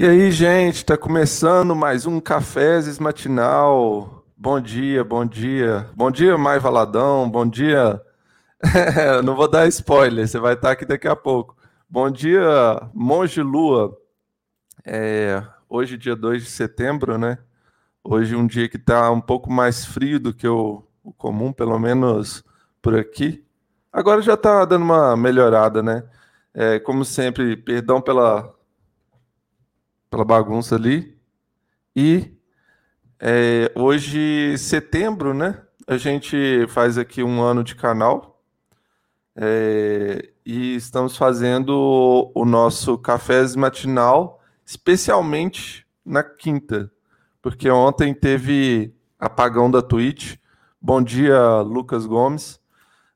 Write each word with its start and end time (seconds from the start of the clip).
E 0.00 0.06
aí, 0.06 0.30
gente, 0.30 0.84
tá 0.84 0.96
começando 0.96 1.74
mais 1.74 2.06
um 2.06 2.20
Cafézes 2.20 3.00
Matinal. 3.00 4.24
Bom 4.36 4.60
dia, 4.60 5.02
bom 5.02 5.26
dia. 5.26 5.90
Bom 5.92 6.08
dia, 6.08 6.38
Mai 6.38 6.60
Valadão. 6.60 7.28
Bom 7.28 7.44
dia. 7.44 8.00
Não 9.24 9.34
vou 9.34 9.50
dar 9.50 9.66
spoiler, 9.66 10.28
você 10.28 10.38
vai 10.38 10.54
estar 10.54 10.70
aqui 10.70 10.84
daqui 10.84 11.08
a 11.08 11.16
pouco. 11.16 11.56
Bom 11.90 12.08
dia, 12.12 12.40
Monge 12.94 13.42
Lua. 13.42 13.98
É, 14.86 15.42
hoje, 15.68 15.98
dia 15.98 16.14
2 16.14 16.44
de 16.44 16.48
setembro, 16.48 17.18
né? 17.18 17.36
Hoje, 18.04 18.36
um 18.36 18.46
dia 18.46 18.68
que 18.68 18.78
tá 18.78 19.10
um 19.10 19.20
pouco 19.20 19.50
mais 19.50 19.84
frio 19.84 20.20
do 20.20 20.32
que 20.32 20.46
o, 20.46 20.84
o 21.02 21.12
comum, 21.12 21.52
pelo 21.52 21.76
menos 21.76 22.44
por 22.80 22.96
aqui. 22.96 23.44
Agora 23.92 24.22
já 24.22 24.36
tá 24.36 24.64
dando 24.64 24.82
uma 24.82 25.16
melhorada, 25.16 25.82
né? 25.82 26.04
É, 26.54 26.78
como 26.78 27.04
sempre, 27.04 27.56
perdão 27.56 28.00
pela 28.00 28.56
pela 30.10 30.24
bagunça 30.24 30.74
ali. 30.74 31.16
E 31.94 32.32
é, 33.20 33.72
hoje, 33.74 34.56
setembro, 34.58 35.34
né? 35.34 35.62
A 35.86 35.96
gente 35.96 36.66
faz 36.68 36.98
aqui 36.98 37.22
um 37.22 37.40
ano 37.42 37.64
de 37.64 37.74
canal. 37.74 38.42
É, 39.34 40.30
e 40.44 40.74
estamos 40.74 41.16
fazendo 41.16 42.30
o 42.34 42.44
nosso 42.44 42.98
cafés 42.98 43.54
matinal, 43.54 44.40
especialmente 44.66 45.86
na 46.04 46.24
quinta, 46.24 46.90
porque 47.40 47.70
ontem 47.70 48.12
teve 48.12 48.92
apagão 49.18 49.70
da 49.70 49.80
Twitch. 49.80 50.36
Bom 50.80 51.02
dia, 51.02 51.60
Lucas 51.60 52.06
Gomes. 52.06 52.58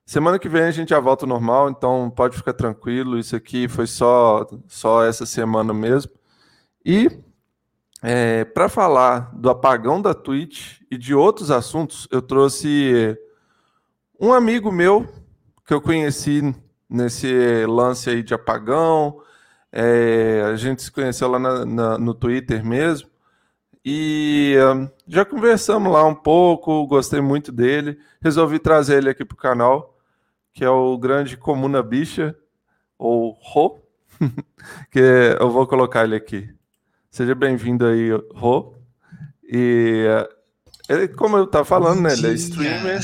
Semana 0.05 0.37
que 0.37 0.47
vem 0.47 0.63
a 0.63 0.71
gente 0.71 0.89
já 0.89 0.99
volta 0.99 1.25
ao 1.25 1.29
normal, 1.29 1.69
então 1.69 2.09
pode 2.15 2.37
ficar 2.37 2.53
tranquilo. 2.53 3.17
Isso 3.17 3.35
aqui 3.35 3.67
foi 3.67 3.87
só, 3.87 4.47
só 4.67 5.03
essa 5.03 5.25
semana 5.25 5.73
mesmo. 5.73 6.11
E 6.85 7.09
é, 8.01 8.43
para 8.43 8.67
falar 8.67 9.31
do 9.33 9.49
apagão 9.49 10.01
da 10.01 10.13
Twitch 10.13 10.81
e 10.91 10.97
de 10.97 11.15
outros 11.15 11.49
assuntos, 11.49 12.07
eu 12.11 12.21
trouxe 12.21 13.17
um 14.19 14.33
amigo 14.33 14.71
meu 14.71 15.07
que 15.65 15.73
eu 15.73 15.81
conheci 15.81 16.53
nesse 16.89 17.65
lance 17.65 18.09
aí 18.09 18.21
de 18.21 18.33
apagão. 18.33 19.21
É, 19.71 20.43
a 20.45 20.55
gente 20.55 20.83
se 20.83 20.91
conheceu 20.91 21.29
lá 21.29 21.39
na, 21.39 21.65
na, 21.65 21.97
no 21.97 22.13
Twitter 22.13 22.65
mesmo. 22.65 23.09
E 23.85 24.55
um, 24.73 24.89
já 25.07 25.25
conversamos 25.25 25.91
lá 25.91 26.05
um 26.05 26.15
pouco, 26.15 26.85
gostei 26.87 27.21
muito 27.21 27.51
dele. 27.51 27.97
Resolvi 28.21 28.59
trazer 28.59 28.97
ele 28.97 29.09
aqui 29.09 29.25
para 29.25 29.35
o 29.35 29.37
canal, 29.37 29.97
que 30.53 30.63
é 30.63 30.69
o 30.69 30.97
grande 30.97 31.35
Comuna 31.37 31.81
Bicha, 31.81 32.35
ou 32.97 33.31
Ro, 33.41 33.81
que 34.91 34.99
eu 35.39 35.49
vou 35.49 35.65
colocar 35.67 36.03
ele 36.03 36.15
aqui. 36.15 36.53
Seja 37.13 37.35
bem-vindo 37.35 37.85
aí, 37.85 38.09
Rô. 38.33 38.73
E 39.43 40.07
ele, 40.89 41.07
como 41.09 41.37
eu 41.37 41.43
estava 41.43 41.63
falando, 41.63 42.01
né, 42.01 42.11
ele 42.11 42.25
é 42.25 42.33
streamer, 42.33 43.01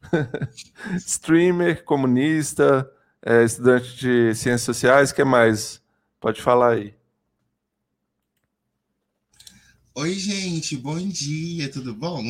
streamer, 0.96 1.84
comunista, 1.84 2.90
é 3.22 3.44
estudante 3.44 3.94
de 3.94 4.34
ciências 4.34 4.62
sociais, 4.62 5.12
que 5.12 5.22
mais? 5.22 5.82
Pode 6.18 6.40
falar 6.40 6.76
aí. 6.76 6.94
Oi, 9.98 10.12
gente, 10.18 10.76
bom 10.76 10.98
dia, 11.08 11.70
tudo 11.70 11.94
bom? 11.94 12.22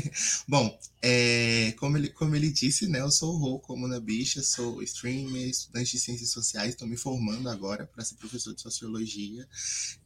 bom, 0.46 0.78
é, 1.00 1.72
como, 1.78 1.96
ele, 1.96 2.10
como 2.10 2.36
ele 2.36 2.50
disse, 2.50 2.86
né, 2.86 3.00
eu 3.00 3.10
sou 3.10 3.34
o 3.34 3.38
Rô, 3.38 3.58
como 3.60 3.88
na 3.88 3.98
bicha, 3.98 4.42
sou 4.42 4.82
streamer, 4.82 5.48
estudante 5.48 5.92
de 5.92 6.00
ciências 6.00 6.28
sociais, 6.32 6.74
estou 6.74 6.86
me 6.86 6.98
formando 6.98 7.48
agora 7.48 7.86
para 7.86 8.04
ser 8.04 8.16
professor 8.16 8.54
de 8.54 8.60
sociologia. 8.60 9.48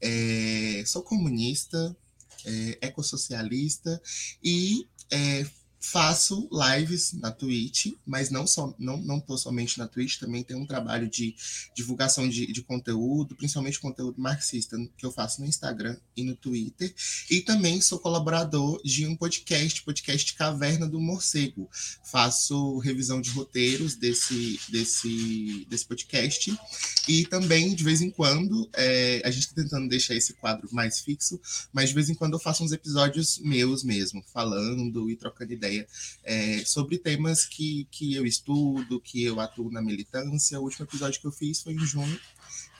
É, 0.01 0.85
sou 0.87 1.03
comunista, 1.03 1.97
é, 2.45 2.79
ecossocialista 2.83 4.01
e 4.41 4.87
é, 5.11 5.45
faço 5.81 6.49
lives 6.53 7.13
na 7.13 7.31
Twitch, 7.31 7.93
mas 8.05 8.31
não 8.31 8.47
só 8.47 8.75
não 8.79 8.99
não 8.99 9.21
tô 9.21 9.37
somente 9.39 9.79
na 9.79 9.87
Twitch, 9.87 10.19
também 10.19 10.43
tem 10.43 10.57
um 10.57 10.67
trabalho 10.67 11.09
de 11.09 11.35
divulgação 11.75 12.29
de, 12.29 12.53
de 12.53 12.63
conteúdo, 12.63 13.37
principalmente 13.37 13.79
conteúdo 13.79 14.21
marxista, 14.21 14.77
que 14.97 15.07
eu 15.07 15.13
faço 15.13 15.41
no 15.41 15.47
Instagram 15.47 15.97
e 16.17 16.25
no 16.25 16.35
Twitter, 16.35 16.93
e 17.31 17.41
também 17.41 17.81
sou 17.81 17.99
colaborador 17.99 18.81
de 18.83 19.07
um 19.07 19.17
podcast, 19.17 19.83
podcast 19.83 20.35
Caverna 20.35 20.87
do 20.87 21.01
Morcego. 21.01 21.71
Faço 22.05 22.79
revisão 22.79 23.21
de 23.21 23.31
roteiros 23.31 23.95
desse 23.95 24.59
desse 24.69 25.67
desse 25.69 25.87
podcast 25.87 26.59
e 27.07 27.25
também 27.27 27.75
de 27.75 27.85
vez 27.85 28.03
em 28.03 28.11
quando 28.11 28.69
é, 28.75 29.23
a 29.25 29.31
gente 29.31 29.47
está 29.47 29.63
tentando 29.63 29.89
deixar 29.89 30.15
esse 30.15 30.35
quadro 30.35 30.69
mais 30.73 31.01
fixo, 31.01 31.41
mas 31.73 31.91
de 31.91 31.95
vez 31.95 32.11
em 32.11 32.15
quando 32.15 32.33
eu 32.33 32.39
faço 32.41 32.65
uns 32.65 32.73
episódios 32.73 33.39
meus 33.39 33.85
mesmo, 33.85 34.23
falando 34.33 35.09
e 35.09 35.17
trocando 35.17 35.53
ideias 35.53 35.68
ideia 35.69 35.87
é, 36.25 36.59
sobre 36.65 36.99
temas 36.99 37.45
que, 37.45 37.87
que 37.91 38.15
eu 38.15 38.25
estudo, 38.25 39.01
que 39.01 39.25
eu 39.25 39.39
atuo 39.41 39.71
na 39.71 39.83
militância. 39.83 40.59
O 40.59 40.65
último 40.65 40.87
episódio 40.87 41.21
que 41.21 41.27
eu 41.27 41.33
fiz 41.33 41.63
foi 41.63 41.75
em 41.75 41.79
junho, 41.79 42.19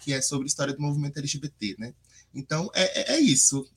que 0.03 0.13
é 0.13 0.21
sobre 0.21 0.47
história 0.47 0.75
do 0.75 0.81
movimento 0.81 1.19
LGBT, 1.19 1.77
né? 1.79 1.95
Então, 2.35 2.71
é, 2.75 3.15
é, 3.15 3.17
é 3.17 3.21
isso. 3.21 3.69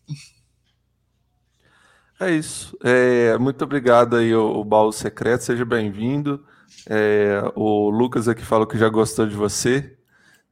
É 2.19 2.31
isso. 2.31 2.78
É, 2.84 3.38
muito 3.38 3.63
obrigado 3.63 4.16
aí, 4.16 4.34
o, 4.34 4.60
o 4.60 4.63
Baú 4.63 4.92
Secreto, 4.92 5.44
seja 5.44 5.66
bem-vindo. 5.66 6.46
É, 6.88 7.42
o 7.56 7.90
Lucas 7.90 8.28
aqui 8.28 8.44
falou 8.44 8.66
que 8.66 8.78
já 8.78 8.90
gostou 8.90 9.28
de 9.28 9.36
você, 9.36 9.98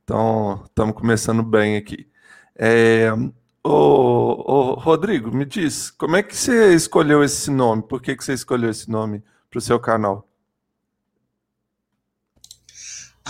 então 0.03 0.63
estamos 0.65 0.95
começando 0.95 1.44
bem 1.44 1.77
aqui. 1.77 2.09
É, 2.56 3.09
Ô, 3.63 3.71
ô, 3.71 4.73
Rodrigo, 4.75 5.35
me 5.35 5.45
diz, 5.45 5.91
como 5.91 6.15
é 6.15 6.23
que 6.23 6.35
você 6.35 6.73
escolheu 6.73 7.23
esse 7.23 7.51
nome? 7.51 7.83
Por 7.83 8.01
que, 8.01 8.15
que 8.15 8.23
você 8.23 8.33
escolheu 8.33 8.69
esse 8.69 8.89
nome 8.89 9.21
para 9.50 9.57
o 9.57 9.61
seu 9.61 9.79
canal? 9.79 10.29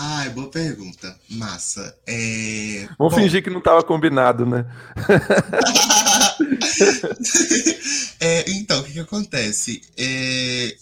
Ah, 0.01 0.29
boa 0.33 0.49
pergunta. 0.49 1.13
Massa. 1.29 1.93
É... 2.07 2.87
Vamos 2.97 3.13
Bom... 3.13 3.19
fingir 3.19 3.43
que 3.43 3.49
não 3.49 3.59
estava 3.59 3.83
combinado, 3.83 4.45
né? 4.45 4.65
é, 8.21 8.49
então, 8.51 8.79
o 8.79 8.83
que, 8.83 8.93
que 8.93 8.99
acontece? 8.99 9.81
É... 9.97 10.73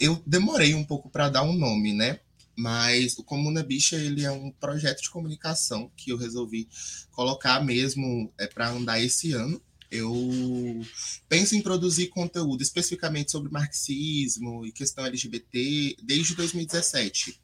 Eu 0.00 0.20
demorei 0.26 0.74
um 0.74 0.82
pouco 0.82 1.08
para 1.08 1.28
dar 1.28 1.42
um 1.42 1.52
nome, 1.52 1.92
né? 1.92 2.18
Mas 2.58 3.16
o 3.16 3.22
Comuna 3.22 3.62
Bicha 3.62 3.94
ele 3.94 4.24
é 4.24 4.32
um 4.32 4.50
projeto 4.50 5.00
de 5.00 5.10
comunicação 5.10 5.92
que 5.96 6.10
eu 6.10 6.16
resolvi 6.16 6.68
colocar 7.12 7.64
mesmo 7.64 8.34
é, 8.36 8.48
para 8.48 8.70
andar 8.70 9.00
esse 9.00 9.30
ano. 9.30 9.62
Eu 9.88 10.84
penso 11.28 11.54
em 11.54 11.62
produzir 11.62 12.08
conteúdo 12.08 12.60
especificamente 12.60 13.30
sobre 13.30 13.52
marxismo 13.52 14.66
e 14.66 14.72
questão 14.72 15.06
LGBT 15.06 15.98
desde 16.02 16.34
2017. 16.34 17.40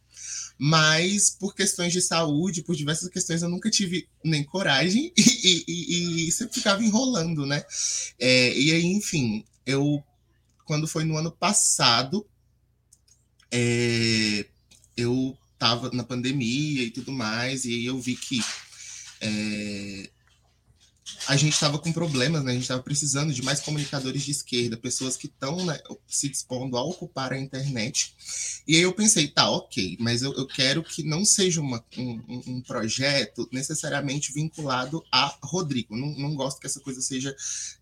Mas 0.58 1.30
por 1.30 1.54
questões 1.54 1.92
de 1.92 2.02
saúde, 2.02 2.64
por 2.64 2.74
diversas 2.74 3.08
questões, 3.08 3.40
eu 3.40 3.48
nunca 3.48 3.70
tive 3.70 4.08
nem 4.24 4.42
coragem 4.42 5.12
e, 5.16 5.22
e, 5.22 5.64
e, 5.68 6.28
e 6.28 6.32
sempre 6.32 6.54
ficava 6.56 6.82
enrolando, 6.82 7.46
né? 7.46 7.64
É, 8.18 8.52
e 8.58 8.72
aí, 8.72 8.84
enfim, 8.84 9.44
eu, 9.64 10.02
quando 10.64 10.88
foi 10.88 11.04
no 11.04 11.16
ano 11.16 11.30
passado, 11.30 12.26
é, 13.52 14.46
eu 14.96 15.36
estava 15.54 15.90
na 15.92 16.04
pandemia 16.04 16.82
e 16.82 16.90
tudo 16.90 17.12
mais, 17.12 17.64
e 17.64 17.84
eu 17.84 17.98
vi 18.00 18.16
que 18.16 18.40
é, 19.20 20.10
a 21.26 21.36
gente 21.36 21.52
estava 21.52 21.78
com 21.78 21.92
problemas, 21.92 22.42
né? 22.42 22.52
A 22.52 22.54
gente 22.54 22.62
estava 22.62 22.82
precisando 22.82 23.32
de 23.32 23.42
mais 23.42 23.60
comunicadores 23.60 24.22
de 24.22 24.30
esquerda, 24.30 24.76
pessoas 24.76 25.16
que 25.16 25.26
estão 25.26 25.64
né, 25.64 25.78
se 26.06 26.28
dispondo 26.28 26.76
a 26.76 26.82
ocupar 26.82 27.32
a 27.32 27.38
internet. 27.38 28.14
E 28.66 28.76
aí 28.76 28.82
eu 28.82 28.92
pensei, 28.92 29.28
tá, 29.28 29.50
ok, 29.50 29.96
mas 30.00 30.22
eu, 30.22 30.32
eu 30.34 30.46
quero 30.46 30.82
que 30.82 31.02
não 31.02 31.24
seja 31.24 31.60
uma, 31.60 31.84
um, 31.98 32.42
um, 32.46 32.60
projeto 32.62 33.46
necessariamente 33.52 34.32
vinculado 34.32 35.04
a 35.12 35.34
Rodrigo. 35.42 35.94
Não, 35.94 36.08
não 36.14 36.34
gosto 36.34 36.60
que 36.60 36.66
essa 36.66 36.80
coisa 36.80 37.02
seja, 37.02 37.34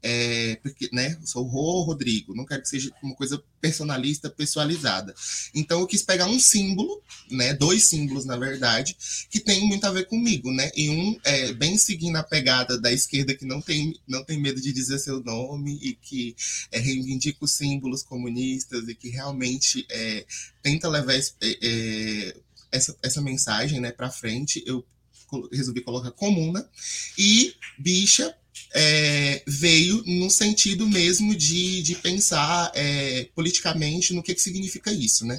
é, 0.02 0.56
porque, 0.62 0.88
né? 0.92 1.16
Eu 1.20 1.26
sou 1.26 1.46
o 1.46 1.82
Rodrigo, 1.82 2.34
não 2.34 2.44
quero 2.44 2.62
que 2.62 2.68
seja 2.68 2.92
uma 3.02 3.14
coisa 3.14 3.42
personalista, 3.60 4.30
pessoalizada. 4.30 5.14
Então 5.54 5.80
eu 5.80 5.86
quis 5.86 6.02
pegar 6.02 6.26
um 6.26 6.40
símbolo, 6.40 7.00
né? 7.30 7.54
Dois 7.54 7.84
símbolos, 7.88 8.24
na 8.24 8.36
verdade, 8.36 8.96
que 9.30 9.38
tem 9.38 9.64
muito 9.66 9.84
a 9.84 9.92
ver 9.92 10.06
comigo, 10.06 10.52
né? 10.52 10.70
E 10.76 10.90
um 10.90 11.18
é 11.22 11.52
bem 11.52 11.78
seguindo 11.78 12.16
a 12.16 12.22
pegada 12.24 12.80
da 12.80 12.92
esquerda 12.92 13.11
esquerda 13.12 13.34
que 13.34 13.44
não 13.44 13.60
tem, 13.60 13.94
não 14.08 14.24
tem 14.24 14.40
medo 14.40 14.60
de 14.60 14.72
dizer 14.72 14.98
seu 14.98 15.22
nome 15.22 15.78
e 15.82 15.94
que 15.94 16.34
é, 16.70 16.78
reivindica 16.78 17.44
os 17.44 17.52
símbolos 17.52 18.02
comunistas 18.02 18.88
e 18.88 18.94
que 18.94 19.10
realmente 19.10 19.86
é, 19.90 20.24
tenta 20.62 20.88
levar 20.88 21.12
é 21.14 22.34
essa, 22.70 22.96
essa 23.02 23.20
mensagem 23.20 23.80
né, 23.80 23.92
para 23.92 24.10
frente, 24.10 24.62
eu 24.66 24.82
resolvi 25.52 25.82
colocar 25.82 26.10
comuna. 26.12 26.66
E 27.18 27.54
bicha, 27.78 28.34
é, 28.74 29.42
veio 29.46 30.02
no 30.06 30.30
sentido 30.30 30.88
mesmo 30.88 31.34
de, 31.34 31.82
de 31.82 31.94
pensar 31.96 32.70
é, 32.74 33.28
politicamente 33.34 34.14
no 34.14 34.22
que, 34.22 34.34
que 34.34 34.40
significa 34.40 34.90
isso, 34.90 35.26
né? 35.26 35.36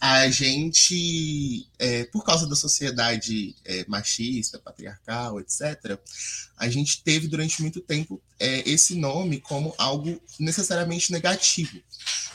A 0.00 0.30
gente, 0.30 1.66
é, 1.78 2.04
por 2.04 2.24
causa 2.24 2.46
da 2.46 2.56
sociedade 2.56 3.54
é, 3.64 3.84
machista, 3.86 4.58
patriarcal, 4.58 5.40
etc., 5.40 5.98
a 6.56 6.68
gente 6.68 7.02
teve 7.02 7.26
durante 7.26 7.60
muito 7.60 7.80
tempo 7.80 8.20
é, 8.38 8.68
esse 8.68 8.94
nome 8.94 9.40
como 9.40 9.74
algo 9.78 10.20
necessariamente 10.38 11.12
negativo. 11.12 11.80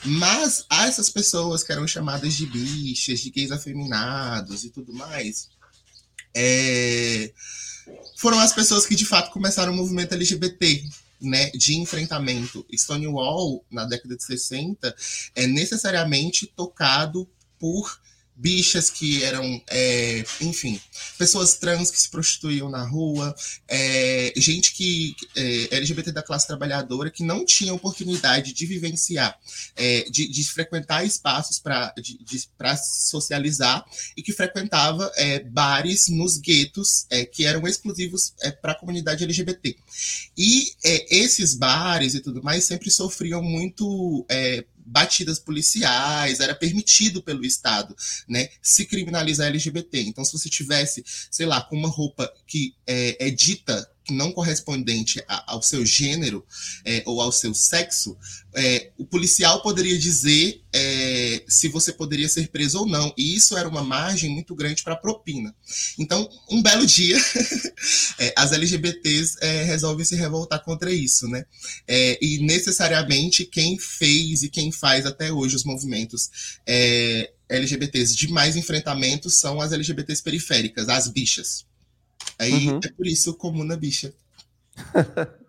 Mas 0.04 0.64
essas 0.70 1.10
pessoas 1.10 1.64
que 1.64 1.72
eram 1.72 1.86
chamadas 1.86 2.34
de 2.34 2.46
bichas, 2.46 3.20
de 3.20 3.30
gays 3.30 3.50
afeminados 3.50 4.64
e 4.64 4.70
tudo 4.70 4.92
mais. 4.92 5.48
É, 6.34 7.32
foram 8.16 8.38
as 8.38 8.52
pessoas 8.52 8.86
que 8.86 8.94
de 8.94 9.04
fato 9.04 9.30
começaram 9.30 9.72
o 9.72 9.76
movimento 9.76 10.14
LGBT, 10.14 10.84
né, 11.20 11.50
de 11.50 11.76
enfrentamento. 11.76 12.64
Stonewall, 12.72 13.64
na 13.70 13.84
década 13.84 14.16
de 14.16 14.22
60, 14.22 14.94
é 15.34 15.46
necessariamente 15.46 16.46
tocado 16.46 17.28
por 17.58 18.00
bichas 18.36 18.90
que 18.90 19.24
eram, 19.24 19.62
é, 19.68 20.22
enfim, 20.42 20.78
pessoas 21.16 21.54
trans 21.54 21.90
que 21.90 21.98
se 21.98 22.10
prostituíam 22.10 22.68
na 22.68 22.86
rua, 22.86 23.34
é, 23.66 24.32
gente 24.36 24.74
que 24.74 25.16
é, 25.34 25.76
LGBT 25.76 26.12
da 26.12 26.22
classe 26.22 26.46
trabalhadora 26.46 27.10
que 27.10 27.24
não 27.24 27.46
tinha 27.46 27.72
oportunidade 27.72 28.52
de 28.52 28.66
vivenciar, 28.66 29.38
é, 29.74 30.02
de, 30.10 30.28
de, 30.28 30.44
frequentar 30.44 31.04
espaços 31.04 31.58
para 31.58 32.76
socializar 32.76 33.84
e 34.16 34.22
que 34.22 34.32
frequentava 34.32 35.10
é, 35.16 35.40
bares 35.40 36.08
nos 36.08 36.36
guetos 36.36 37.06
é, 37.08 37.24
que 37.24 37.46
eram 37.46 37.66
exclusivos 37.66 38.34
para 38.60 38.72
a 38.72 38.78
comunidade 38.78 39.24
LGBT. 39.24 39.76
E 40.36 40.72
esses 40.82 41.54
bares 41.54 42.14
e 42.14 42.20
tudo 42.20 42.42
mais 42.42 42.64
sempre 42.64 42.90
sofriam 42.90 43.42
muito 43.42 44.26
batidas 44.86 45.38
policiais, 45.38 46.40
era 46.40 46.54
permitido 46.54 47.22
pelo 47.22 47.44
Estado, 47.44 47.94
né, 48.28 48.48
se 48.62 48.86
criminalizar 48.86 49.48
LGBT. 49.48 50.02
Então, 50.02 50.24
se 50.24 50.32
você 50.32 50.48
tivesse, 50.48 51.04
sei 51.30 51.44
lá, 51.44 51.60
com 51.60 51.76
uma 51.76 51.88
roupa 51.88 52.32
que 52.46 52.74
é, 52.86 53.26
é 53.26 53.30
dita 53.30 53.90
não 54.12 54.32
correspondente 54.32 55.22
a, 55.28 55.52
ao 55.52 55.62
seu 55.62 55.84
gênero 55.84 56.44
é, 56.84 57.02
ou 57.06 57.20
ao 57.20 57.32
seu 57.32 57.54
sexo, 57.54 58.16
é, 58.54 58.90
o 58.96 59.04
policial 59.04 59.60
poderia 59.60 59.98
dizer 59.98 60.62
é, 60.72 61.42
se 61.46 61.68
você 61.68 61.92
poderia 61.92 62.28
ser 62.28 62.48
preso 62.48 62.80
ou 62.80 62.86
não. 62.86 63.12
E 63.16 63.34
isso 63.36 63.56
era 63.56 63.68
uma 63.68 63.82
margem 63.82 64.30
muito 64.30 64.54
grande 64.54 64.82
para 64.82 64.96
propina. 64.96 65.54
Então, 65.98 66.28
um 66.50 66.62
belo 66.62 66.86
dia, 66.86 67.18
é, 68.18 68.32
as 68.36 68.52
LGBTs 68.52 69.36
é, 69.40 69.62
resolvem 69.64 70.04
se 70.04 70.16
revoltar 70.16 70.62
contra 70.64 70.90
isso, 70.92 71.28
né? 71.28 71.44
É, 71.86 72.18
e 72.22 72.38
necessariamente 72.38 73.44
quem 73.44 73.78
fez 73.78 74.42
e 74.42 74.48
quem 74.48 74.72
faz 74.72 75.04
até 75.04 75.32
hoje 75.32 75.56
os 75.56 75.64
movimentos 75.64 76.30
LGBTs 77.48 78.16
de 78.16 78.28
mais 78.28 78.56
enfrentamento 78.56 79.30
são 79.30 79.60
as 79.60 79.72
LGBTs 79.72 80.22
periféricas, 80.22 80.88
as 80.88 81.08
bichas. 81.08 81.64
Aí 82.38 82.68
uhum. 82.68 82.80
é 82.82 82.88
por 82.88 83.06
isso 83.06 83.34
comuna 83.34 83.76
bicha. 83.76 84.12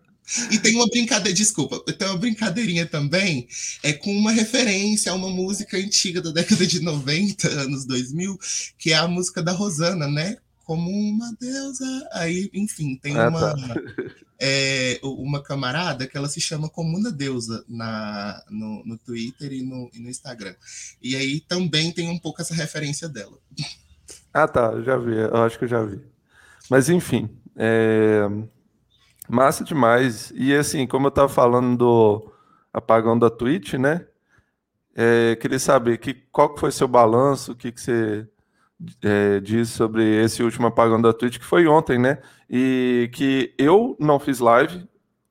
E 0.52 0.60
tem 0.60 0.76
uma 0.76 0.88
brincadeira, 0.88 1.34
desculpa, 1.34 1.80
tem 1.94 2.06
uma 2.06 2.18
brincadeirinha 2.18 2.86
também, 2.86 3.48
é 3.82 3.94
com 3.94 4.12
uma 4.12 4.32
referência 4.32 5.12
a 5.12 5.16
uma 5.16 5.30
música 5.30 5.78
antiga 5.78 6.22
da 6.22 6.32
década 6.32 6.68
de 6.68 6.82
90, 6.82 7.48
anos 7.48 7.86
2000, 7.86 8.38
que 8.78 8.92
é 8.92 8.98
a 8.98 9.08
música 9.08 9.42
da 9.42 9.54
Rosana, 9.54 10.06
né? 10.08 10.38
Como 10.66 10.92
uma 10.92 11.34
deusa. 11.40 12.10
Aí, 12.12 12.50
enfim, 12.54 13.00
tem 13.02 13.18
ah, 13.18 13.30
uma, 13.30 13.56
tá. 13.56 13.76
é, 14.38 15.00
uma 15.02 15.42
camarada 15.42 16.06
que 16.06 16.18
ela 16.18 16.28
se 16.28 16.42
chama 16.42 16.70
Comuna 16.70 17.10
Deusa 17.10 17.64
na, 17.66 18.44
no, 18.50 18.84
no 18.86 18.98
Twitter 18.98 19.54
e 19.54 19.62
no, 19.62 19.90
e 19.94 20.00
no 20.00 20.10
Instagram. 20.10 20.56
E 21.02 21.16
aí 21.16 21.40
também 21.40 21.94
tem 21.94 22.10
um 22.10 22.20
pouco 22.20 22.42
essa 22.42 22.54
referência 22.54 23.08
dela. 23.08 23.38
Ah, 24.34 24.46
tá, 24.46 24.82
já 24.82 24.98
vi, 24.98 25.16
eu 25.16 25.38
acho 25.38 25.58
que 25.58 25.64
eu 25.64 25.70
já 25.70 25.82
vi. 25.86 26.02
Mas 26.70 26.90
enfim, 26.90 27.30
é... 27.56 28.28
massa 29.30 29.64
demais. 29.64 30.32
E 30.36 30.54
assim, 30.54 30.86
como 30.88 31.08
eu 31.08 31.10
estava 31.10 31.30
falando 31.30 31.78
do 31.78 32.34
apagão 32.74 33.18
da 33.18 33.30
Twitch, 33.30 33.74
né? 33.74 34.06
É, 34.96 35.36
queria 35.36 35.60
saber 35.60 36.00
que, 36.00 36.14
qual 36.32 36.54
que 36.54 36.60
foi 36.60 36.72
seu 36.72 36.88
balanço, 36.88 37.52
o 37.52 37.56
que, 37.56 37.72
que 37.72 37.80
você 37.80 38.28
é, 39.04 39.40
diz 39.40 39.70
sobre 39.70 40.04
esse 40.24 40.42
último 40.42 40.68
apagão 40.68 41.02
da 41.02 41.14
Twitch, 41.14 41.38
que 41.38 41.46
foi 41.46 41.68
ontem, 41.68 42.00
né? 42.00 42.20
E 42.50 43.10
que 43.14 43.54
eu 43.58 43.96
não 44.00 44.20
fiz 44.20 44.40
live. 44.40 44.88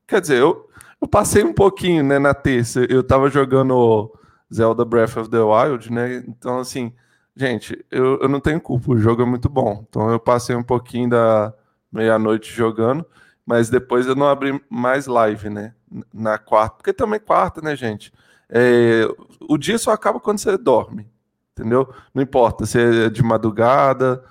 Quer 0.06 0.20
dizer, 0.20 0.38
eu, 0.38 0.68
eu 1.00 1.08
passei 1.08 1.42
um 1.42 1.52
pouquinho 1.52 2.04
né, 2.04 2.18
na 2.18 2.34
terça. 2.34 2.84
Eu 2.88 3.00
estava 3.00 3.28
jogando 3.28 4.12
Zelda 4.52 4.84
Breath 4.84 5.16
of 5.16 5.30
the 5.30 5.40
Wild, 5.40 5.92
né? 5.92 6.24
Então, 6.28 6.58
assim, 6.60 6.92
Gente, 7.36 7.84
eu, 7.90 8.18
eu 8.22 8.28
não 8.30 8.40
tenho 8.40 8.58
culpa, 8.58 8.92
o 8.92 8.98
jogo 8.98 9.20
é 9.22 9.26
muito 9.26 9.48
bom. 9.48 9.84
Então 9.88 10.10
eu 10.10 10.18
passei 10.18 10.56
um 10.56 10.62
pouquinho 10.62 11.10
da 11.10 11.52
meia-noite 11.92 12.50
jogando, 12.50 13.04
mas 13.44 13.68
depois 13.68 14.06
eu 14.06 14.14
não 14.14 14.26
abri 14.26 14.58
mais 14.70 15.06
live, 15.06 15.50
né? 15.50 15.74
Na 16.12 16.38
quarta, 16.38 16.76
porque 16.76 16.94
também 16.94 17.20
quarta, 17.20 17.60
né, 17.60 17.76
gente? 17.76 18.10
É, 18.48 19.06
o 19.48 19.58
dia 19.58 19.78
só 19.78 19.92
acaba 19.92 20.18
quando 20.18 20.38
você 20.38 20.56
dorme, 20.56 21.10
entendeu? 21.52 21.92
Não 22.14 22.22
importa 22.22 22.64
se 22.64 22.78
é 22.80 23.10
de 23.10 23.22
madrugada, 23.22 24.24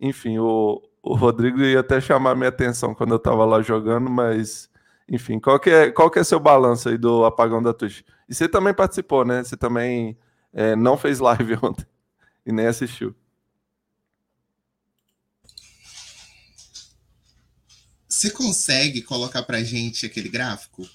enfim, 0.00 0.38
o, 0.38 0.82
o 1.02 1.14
Rodrigo 1.14 1.60
ia 1.60 1.80
até 1.80 2.00
chamar 2.00 2.34
minha 2.36 2.48
atenção 2.48 2.94
quando 2.94 3.12
eu 3.14 3.18
tava 3.18 3.44
lá 3.44 3.60
jogando, 3.62 4.08
mas 4.10 4.70
enfim, 5.08 5.38
qual 5.40 5.60
que 5.60 5.70
é, 5.70 5.90
qual 5.92 6.10
que 6.10 6.18
é 6.18 6.24
seu 6.24 6.40
balanço 6.40 6.88
aí 6.88 6.98
do 6.98 7.24
apagão 7.24 7.62
da 7.62 7.74
Twitch? 7.74 8.02
E 8.28 8.34
você 8.34 8.48
também 8.48 8.74
participou, 8.74 9.24
né? 9.24 9.44
Você 9.44 9.56
também 9.56 10.18
é, 10.52 10.74
não 10.76 10.96
fez 10.96 11.20
live 11.20 11.58
ontem 11.62 11.86
e 12.46 12.52
nem 12.52 12.66
assistiu. 12.66 13.14
Você 18.08 18.30
consegue 18.30 19.02
colocar 19.02 19.42
pra 19.42 19.62
gente 19.62 20.06
aquele 20.06 20.28
gráfico? 20.28 20.88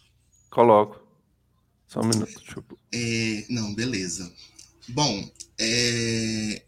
Coloco. 0.49 0.99
Só 1.87 1.99
um 1.99 2.07
minuto. 2.07 2.33
Deixa 2.33 2.57
eu... 2.57 2.77
é, 2.93 3.45
não, 3.49 3.75
beleza. 3.75 4.33
Bom, 4.87 5.29
é, 5.59 6.63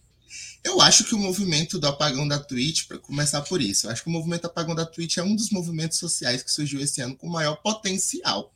eu 0.63 0.79
acho 0.79 1.05
que 1.05 1.15
o 1.15 1.17
movimento 1.17 1.79
do 1.79 1.87
apagão 1.87 2.27
da 2.27 2.37
Twitch, 2.37 2.87
para 2.87 2.99
começar 2.99 3.41
por 3.41 3.61
isso, 3.61 3.87
eu 3.87 3.91
acho 3.91 4.03
que 4.03 4.09
o 4.09 4.11
movimento 4.11 4.45
apagão 4.45 4.75
da 4.75 4.85
Twitch 4.85 5.17
é 5.17 5.23
um 5.23 5.35
dos 5.35 5.49
movimentos 5.49 5.97
sociais 5.97 6.43
que 6.43 6.51
surgiu 6.51 6.79
esse 6.81 7.01
ano 7.01 7.15
com 7.15 7.27
maior 7.27 7.55
potencial 7.55 8.53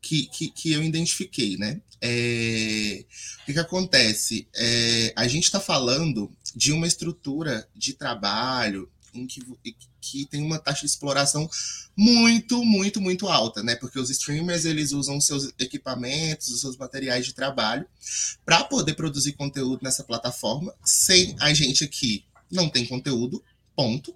que, 0.00 0.26
que, 0.26 0.50
que 0.50 0.72
eu 0.72 0.82
identifiquei, 0.82 1.56
né? 1.56 1.80
É, 2.00 3.04
o 3.42 3.46
que, 3.46 3.52
que 3.52 3.58
acontece? 3.58 4.48
É, 4.54 5.12
a 5.14 5.28
gente 5.28 5.44
está 5.44 5.60
falando 5.60 6.30
de 6.54 6.72
uma 6.72 6.86
estrutura 6.86 7.68
de 7.74 7.92
trabalho 7.92 8.90
em 9.12 9.26
que, 9.26 9.42
que 10.00 10.24
tem 10.26 10.42
uma 10.42 10.58
taxa 10.58 10.80
de 10.80 10.86
exploração 10.86 11.48
muito, 11.96 12.64
muito, 12.64 13.00
muito 13.00 13.28
alta, 13.28 13.62
né? 13.62 13.76
Porque 13.76 13.98
os 13.98 14.08
streamers 14.10 14.64
eles 14.64 14.92
usam 14.92 15.20
seus 15.20 15.52
equipamentos, 15.58 16.48
os 16.48 16.60
seus 16.60 16.76
materiais 16.76 17.26
de 17.26 17.34
trabalho 17.34 17.86
para 18.44 18.64
poder 18.64 18.94
produzir 18.94 19.32
conteúdo 19.32 19.82
nessa 19.82 20.04
plataforma. 20.04 20.74
Sem 20.84 21.36
a 21.40 21.52
gente 21.52 21.84
aqui 21.84 22.24
não 22.50 22.68
tem 22.68 22.86
conteúdo, 22.86 23.42
ponto. 23.76 24.14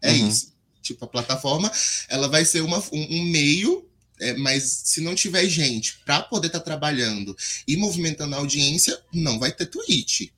É 0.00 0.12
uhum. 0.12 0.28
isso. 0.28 0.52
Tipo, 0.82 1.04
a 1.04 1.08
plataforma 1.08 1.70
ela 2.08 2.28
vai 2.28 2.44
ser 2.44 2.60
uma, 2.60 2.78
um, 2.92 3.18
um 3.18 3.24
meio 3.24 3.88
é, 4.22 4.34
mas 4.34 4.82
se 4.84 5.00
não 5.00 5.14
tiver 5.14 5.46
gente 5.48 5.98
para 6.04 6.22
poder 6.22 6.46
estar 6.46 6.60
tá 6.60 6.64
trabalhando 6.64 7.36
e 7.66 7.76
movimentando 7.76 8.34
a 8.34 8.38
audiência, 8.38 8.98
não 9.12 9.38
vai 9.38 9.52
ter 9.52 9.66
tweet. 9.66 10.32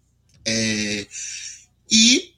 É, 0.44 1.06
e 1.90 2.32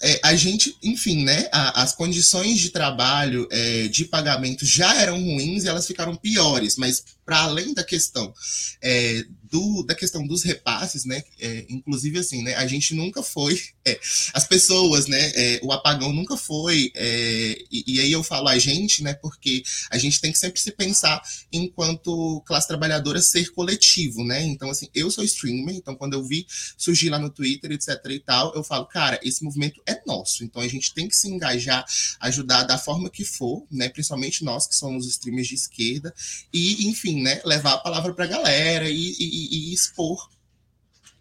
é, 0.00 0.20
a 0.22 0.36
gente, 0.36 0.76
enfim, 0.82 1.24
né? 1.24 1.48
A, 1.52 1.82
as 1.82 1.92
condições 1.92 2.60
de 2.60 2.70
trabalho, 2.70 3.48
é, 3.50 3.88
de 3.88 4.04
pagamento 4.04 4.64
já 4.64 4.94
eram 5.00 5.22
ruins 5.22 5.64
e 5.64 5.68
elas 5.68 5.86
ficaram 5.86 6.14
piores, 6.14 6.76
mas 6.76 7.02
para 7.26 7.40
além 7.40 7.74
da 7.74 7.82
questão 7.82 8.32
é, 8.80 9.24
do, 9.50 9.82
da 9.82 9.94
questão 9.94 10.26
dos 10.26 10.42
repasses, 10.42 11.04
né? 11.04 11.22
É, 11.40 11.66
inclusive 11.68 12.18
assim, 12.18 12.42
né? 12.42 12.54
A 12.54 12.66
gente 12.66 12.94
nunca 12.94 13.22
foi, 13.22 13.60
é, 13.84 13.98
as 14.32 14.44
pessoas, 14.44 15.06
né? 15.06 15.32
É, 15.34 15.60
o 15.62 15.72
apagão 15.72 16.12
nunca 16.12 16.36
foi, 16.36 16.92
é, 16.94 17.58
e, 17.70 17.94
e, 17.94 18.00
aí 18.00 18.12
eu 18.12 18.22
falo 18.22 18.48
a 18.48 18.58
gente, 18.58 19.02
né? 19.02 19.14
Porque 19.14 19.64
a 19.90 19.98
gente 19.98 20.20
tem 20.20 20.30
que 20.30 20.38
sempre 20.38 20.60
se 20.60 20.70
pensar 20.70 21.20
enquanto 21.52 22.42
classe 22.46 22.68
trabalhadora 22.68 23.20
ser 23.20 23.50
coletivo, 23.52 24.24
né? 24.24 24.42
Então 24.44 24.70
assim, 24.70 24.88
eu 24.94 25.10
sou 25.10 25.24
streamer, 25.24 25.74
então 25.74 25.96
quando 25.96 26.14
eu 26.14 26.22
vi 26.22 26.46
surgir 26.76 27.08
lá 27.08 27.18
no 27.18 27.30
Twitter, 27.30 27.72
etc 27.72 27.88
e 28.10 28.20
tal, 28.20 28.54
eu 28.54 28.62
falo, 28.62 28.86
cara, 28.86 29.18
esse 29.22 29.42
movimento 29.42 29.82
é 29.86 30.00
nosso, 30.06 30.44
então 30.44 30.62
a 30.62 30.68
gente 30.68 30.94
tem 30.94 31.08
que 31.08 31.16
se 31.16 31.28
engajar, 31.28 31.84
ajudar 32.20 32.62
da 32.64 32.78
forma 32.78 33.10
que 33.10 33.24
for, 33.24 33.66
né? 33.70 33.88
Principalmente 33.88 34.44
nós 34.44 34.66
que 34.66 34.76
somos 34.76 35.06
streamers 35.06 35.48
de 35.48 35.54
esquerda 35.54 36.14
e, 36.52 36.88
enfim 36.88 37.15
né, 37.22 37.40
levar 37.44 37.74
a 37.74 37.78
palavra 37.78 38.12
para 38.14 38.24
a 38.24 38.28
galera 38.28 38.88
e, 38.88 39.14
e, 39.18 39.70
e, 39.70 39.74
expor 39.74 40.28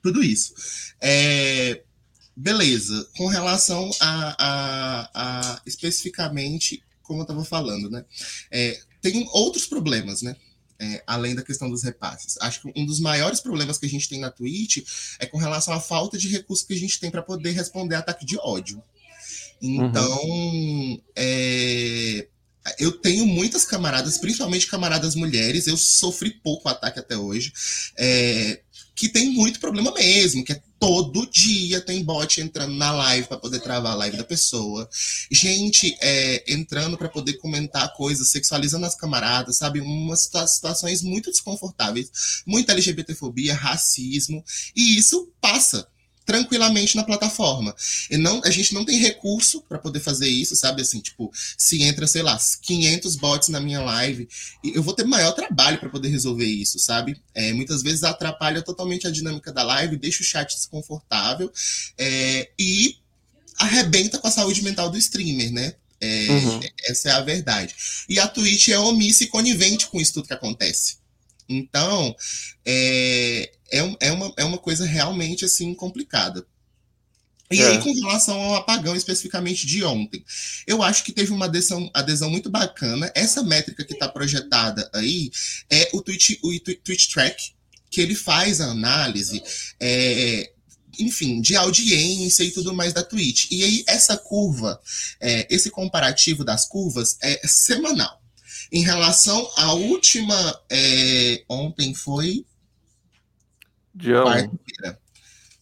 tudo 0.01 0.23
isso. 0.23 0.53
É, 1.01 1.81
beleza, 2.35 3.07
com 3.17 3.27
relação 3.27 3.89
a, 3.99 4.35
a, 4.37 5.09
a 5.13 5.61
especificamente 5.65 6.83
como 7.05 7.19
eu 7.19 7.23
estava 7.23 7.45
falando, 7.45 7.89
né? 7.89 8.03
É, 8.51 8.79
tem 9.01 9.27
outros 9.31 9.65
problemas, 9.65 10.21
né? 10.21 10.35
É, 10.77 11.01
além 11.07 11.33
da 11.33 11.43
questão 11.43 11.69
dos 11.69 11.83
repasses. 11.83 12.37
Acho 12.41 12.61
que 12.61 12.73
um 12.75 12.85
dos 12.85 12.99
maiores 12.99 13.39
problemas 13.39 13.77
que 13.77 13.85
a 13.85 13.89
gente 13.89 14.09
tem 14.09 14.19
na 14.19 14.29
Twitch 14.29 14.83
é 15.19 15.25
com 15.25 15.37
relação 15.37 15.73
à 15.73 15.79
falta 15.79 16.17
de 16.17 16.27
recursos 16.27 16.65
que 16.65 16.73
a 16.73 16.77
gente 16.77 16.99
tem 16.99 17.09
para 17.09 17.21
poder 17.21 17.51
responder 17.51 17.95
ataque 17.95 18.25
de 18.25 18.37
ódio. 18.37 18.83
Então, 19.61 20.21
uhum. 20.25 21.01
é, 21.15 22.27
eu 22.79 22.91
tenho 22.91 23.25
muitas 23.25 23.65
camaradas, 23.65 24.17
principalmente 24.17 24.67
camaradas 24.67 25.15
mulheres, 25.15 25.67
eu 25.67 25.77
sofri 25.77 26.31
pouco 26.31 26.67
ataque 26.67 26.99
até 26.99 27.17
hoje, 27.17 27.53
é, 27.97 28.61
que 28.95 29.09
tem 29.09 29.29
muito 29.29 29.59
problema 29.59 29.93
mesmo, 29.93 30.43
que 30.43 30.53
é 30.53 30.61
todo 30.79 31.29
dia 31.29 31.81
tem 31.81 32.03
bot 32.03 32.39
entrando 32.39 32.75
na 32.75 32.91
live 32.91 33.27
para 33.27 33.37
poder 33.37 33.59
travar 33.59 33.93
a 33.93 33.95
live 33.95 34.17
da 34.17 34.23
pessoa, 34.23 34.87
gente 35.31 35.95
é, 36.01 36.43
entrando 36.47 36.97
para 36.97 37.09
poder 37.09 37.33
comentar 37.33 37.93
coisas, 37.93 38.29
sexualizando 38.29 38.85
as 38.85 38.95
camaradas, 38.95 39.57
sabe? 39.57 39.81
Umas 39.81 40.29
situações 40.47 41.01
muito 41.01 41.31
desconfortáveis, 41.31 42.43
muita 42.45 42.71
LGBTfobia, 42.73 43.53
racismo, 43.53 44.43
e 44.75 44.97
isso 44.97 45.31
passa 45.41 45.87
tranquilamente 46.25 46.95
na 46.95 47.03
plataforma. 47.03 47.75
E 48.09 48.17
não, 48.17 48.41
a 48.43 48.49
gente 48.49 48.73
não 48.73 48.83
tem 48.83 48.97
recurso 48.97 49.61
para 49.61 49.77
poder 49.77 49.99
fazer 49.99 50.27
isso, 50.27 50.55
sabe? 50.55 50.81
Assim, 50.81 50.99
tipo, 50.99 51.31
se 51.57 51.81
entra, 51.83 52.07
sei 52.07 52.23
lá, 52.23 52.37
500 52.61 53.15
bots 53.15 53.49
na 53.49 53.59
minha 53.59 53.81
live, 53.81 54.27
eu 54.63 54.81
vou 54.81 54.93
ter 54.93 55.05
maior 55.05 55.31
trabalho 55.33 55.77
para 55.77 55.89
poder 55.89 56.09
resolver 56.09 56.45
isso, 56.45 56.79
sabe? 56.79 57.21
É, 57.33 57.53
muitas 57.53 57.83
vezes 57.83 58.03
atrapalha 58.03 58.61
totalmente 58.61 59.07
a 59.07 59.11
dinâmica 59.11 59.53
da 59.53 59.63
live, 59.63 59.97
deixa 59.97 60.23
o 60.23 60.25
chat 60.25 60.55
desconfortável 60.55 61.51
é, 61.97 62.49
e 62.57 62.97
arrebenta 63.57 64.17
com 64.17 64.27
a 64.27 64.31
saúde 64.31 64.63
mental 64.63 64.89
do 64.89 64.97
streamer, 64.97 65.51
né? 65.51 65.75
É, 66.01 66.27
uhum. 66.29 66.59
Essa 66.83 67.09
é 67.09 67.11
a 67.13 67.21
verdade. 67.21 67.73
E 68.09 68.19
a 68.19 68.27
Twitch 68.27 68.67
é 68.69 68.77
omissa 68.77 69.23
e 69.23 69.27
conivente 69.27 69.87
com 69.87 69.99
isso 70.01 70.13
tudo 70.13 70.27
que 70.27 70.33
acontece. 70.33 70.97
Então, 71.47 72.15
é, 72.65 73.51
é, 73.71 73.97
é, 73.99 74.11
uma, 74.11 74.33
é 74.37 74.43
uma 74.43 74.57
coisa 74.57 74.85
realmente 74.85 75.45
assim 75.45 75.73
complicada. 75.73 76.45
E 77.51 77.61
é. 77.61 77.67
aí, 77.67 77.79
com 77.79 77.93
relação 77.93 78.39
ao 78.39 78.55
apagão 78.55 78.95
especificamente 78.95 79.67
de 79.67 79.83
ontem, 79.83 80.25
eu 80.65 80.81
acho 80.81 81.03
que 81.03 81.11
teve 81.11 81.31
uma 81.31 81.45
adesão, 81.45 81.89
adesão 81.93 82.29
muito 82.29 82.49
bacana. 82.49 83.11
Essa 83.13 83.43
métrica 83.43 83.83
que 83.83 83.93
está 83.93 84.09
projetada 84.09 84.89
aí 84.93 85.31
é 85.69 85.89
o 85.93 86.01
Twitch, 86.01 86.39
o 86.41 86.59
Twitch 86.59 87.11
Track, 87.11 87.53
que 87.91 88.01
ele 88.01 88.15
faz 88.15 88.59
a 88.59 88.71
análise, 88.71 89.43
é, 89.79 90.51
enfim, 90.97 91.39
de 91.39 91.55
audiência 91.55 92.43
e 92.43 92.51
tudo 92.51 92.73
mais 92.73 92.93
da 92.93 93.03
Twitch. 93.03 93.51
E 93.51 93.63
aí, 93.63 93.83
essa 93.87 94.17
curva, 94.17 94.81
é, 95.21 95.47
esse 95.49 95.69
comparativo 95.69 96.43
das 96.43 96.67
curvas 96.67 97.15
é 97.21 97.47
semanal. 97.47 98.24
Em 98.71 98.83
relação 98.83 99.49
à 99.57 99.73
última, 99.73 100.61
é, 100.69 101.43
ontem 101.49 101.93
foi 101.93 102.45
quarta-feira. 104.23 104.99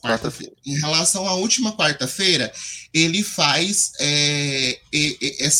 Quarta-feira. 0.01 0.53
Em 0.65 0.77
relação 0.79 1.25
à 1.27 1.33
última 1.35 1.77
quarta-feira, 1.77 2.51
ele 2.93 3.23
faz 3.23 3.93
é, 3.99 4.79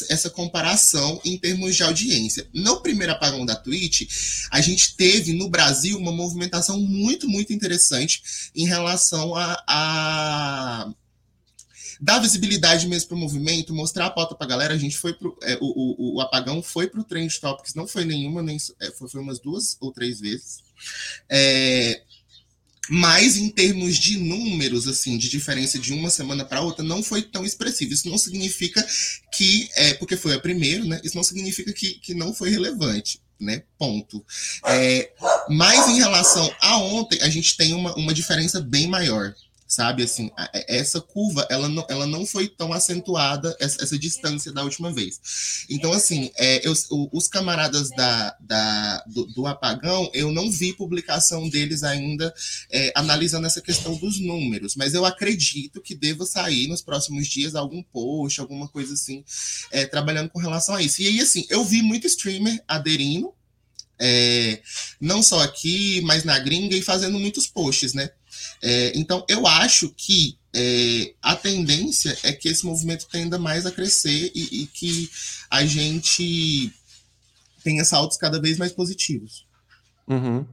essa 0.10 0.30
comparação 0.30 1.22
em 1.24 1.38
termos 1.38 1.76
de 1.76 1.84
audiência. 1.84 2.48
No 2.54 2.82
primeiro 2.82 3.14
apagão 3.14 3.46
da 3.46 3.56
Twitch, 3.56 4.02
a 4.52 4.60
gente 4.60 4.96
teve 4.98 5.32
no 5.34 5.50
Brasil 5.50 5.98
uma 5.98 6.12
movimentação 6.12 6.78
muito, 6.80 7.28
muito 7.30 7.54
interessante 7.54 8.52
em 8.54 8.66
relação 8.66 9.34
a, 9.34 9.64
a 9.66 10.94
dar 12.00 12.20
visibilidade 12.20 12.88
mesmo 12.88 13.10
para 13.10 13.18
o 13.18 13.20
movimento, 13.20 13.74
mostrar 13.74 14.06
a 14.06 14.12
pauta 14.12 14.36
para 14.36 14.46
a 14.46 14.50
galera. 14.50 14.74
A 14.74 14.78
gente 14.78 14.98
foi 14.98 15.14
pro, 15.14 15.38
é, 15.44 15.58
o, 15.62 15.66
o, 15.66 16.16
o, 16.16 16.22
apagão 16.22 16.62
foi 16.62 16.88
para 16.88 17.02
o 17.02 17.04
Trend 17.04 17.40
Topics, 17.40 17.74
não 17.74 17.88
foi 17.88 18.06
nenhuma, 18.06 18.42
nem 18.42 18.58
é, 18.80 18.92
foi, 18.92 19.10
foi 19.10 19.22
umas 19.22 19.40
duas 19.40 19.78
ou 19.80 19.92
três 19.92 20.20
vezes. 20.20 20.60
É, 21.30 22.02
mas 22.90 23.38
em 23.38 23.50
termos 23.50 23.96
de 23.96 24.18
números, 24.18 24.88
assim, 24.88 25.18
de 25.18 25.30
diferença 25.30 25.80
de 25.80 25.94
uma 25.94 26.10
semana 26.10 26.44
para 26.44 26.62
outra, 26.62 26.84
não 26.84 27.02
foi 27.02 27.22
tão 27.22 27.46
expressivo. 27.46 27.94
Isso 27.94 28.10
não 28.10 28.18
significa 28.18 28.86
que, 29.32 29.70
é, 29.76 29.94
porque 29.94 30.18
foi 30.18 30.34
a 30.34 30.40
primeira, 30.40 30.84
né? 30.84 31.00
Isso 31.04 31.16
não 31.16 31.24
significa 31.24 31.72
que, 31.72 31.94
que 31.96 32.14
não 32.14 32.34
foi 32.34 32.50
relevante, 32.50 33.22
né? 33.40 33.64
Ponto. 33.78 34.26
É, 34.66 35.12
mas 35.50 35.88
em 35.88 35.96
relação 35.96 36.54
a 36.60 36.78
ontem, 36.78 37.22
a 37.22 37.30
gente 37.30 37.56
tem 37.56 37.74
uma, 37.74 37.96
uma 37.96 38.14
diferença 38.14 38.60
bem 38.60 38.88
maior 38.88 39.34
sabe? 39.74 40.04
Assim, 40.04 40.32
essa 40.68 41.02
curva, 41.02 41.46
ela 41.50 41.68
não, 41.68 41.86
ela 41.90 42.08
não 42.08 42.26
foi 42.26 42.48
tão 42.48 42.72
acentuada, 42.72 43.56
essa, 43.60 43.84
essa 43.84 43.98
distância 43.98 44.52
da 44.52 44.64
última 44.64 44.92
vez. 44.92 45.66
Então, 45.70 45.92
assim, 45.92 46.32
é, 46.36 46.66
eu, 46.68 46.74
os 47.12 47.28
camaradas 47.28 47.90
da, 47.90 48.36
da, 48.40 49.04
do, 49.08 49.26
do, 49.26 49.48
apagão, 49.48 50.10
eu 50.14 50.32
não 50.32 50.52
vi 50.52 50.74
publicação 50.74 51.50
deles 51.50 51.84
ainda 51.84 52.34
é, 52.72 52.92
analisando 52.96 53.48
essa 53.48 53.62
questão 53.62 53.96
dos 53.98 54.20
números, 54.20 54.76
mas 54.76 54.94
eu 54.94 55.06
acredito 55.06 55.82
que 55.82 55.96
deva 55.96 56.26
sair 56.26 56.68
nos 56.68 56.82
próximos 56.82 57.28
dias 57.28 57.56
algum 57.56 57.82
post, 57.82 58.40
alguma 58.40 58.68
coisa 58.68 58.94
assim, 58.94 59.24
é, 59.72 59.86
trabalhando 59.86 60.30
com 60.30 60.40
relação 60.40 60.76
a 60.76 60.82
isso. 60.82 61.02
E 61.02 61.08
aí, 61.08 61.20
assim, 61.20 61.46
eu 61.50 61.66
vi 61.66 61.82
muito 61.82 62.08
streamer 62.08 62.64
aderindo, 62.68 63.34
é, 64.00 64.62
não 65.00 65.24
só 65.24 65.42
aqui, 65.42 66.02
mas 66.02 66.24
na 66.24 66.38
gringa, 66.40 66.76
e 66.76 66.82
fazendo 66.82 67.20
muitos 67.20 67.48
posts, 67.48 67.94
né? 67.94 68.10
É, 68.66 68.98
então, 68.98 69.26
eu 69.28 69.46
acho 69.46 69.90
que 69.90 70.38
é, 70.56 71.14
a 71.22 71.36
tendência 71.36 72.18
é 72.24 72.32
que 72.32 72.48
esse 72.48 72.66
movimento 72.66 73.10
tenda 73.12 73.38
mais 73.38 73.66
a 73.66 73.72
crescer 73.72 74.32
e, 74.34 74.64
e 74.64 74.68
que 74.68 75.10
a 75.50 75.66
gente 75.66 76.72
tenha 77.62 77.84
saltos 77.84 78.16
cada 78.16 78.40
vez 78.40 78.58
mais 78.58 78.72
positivos. 78.72 79.46
Uhum. 80.08 80.46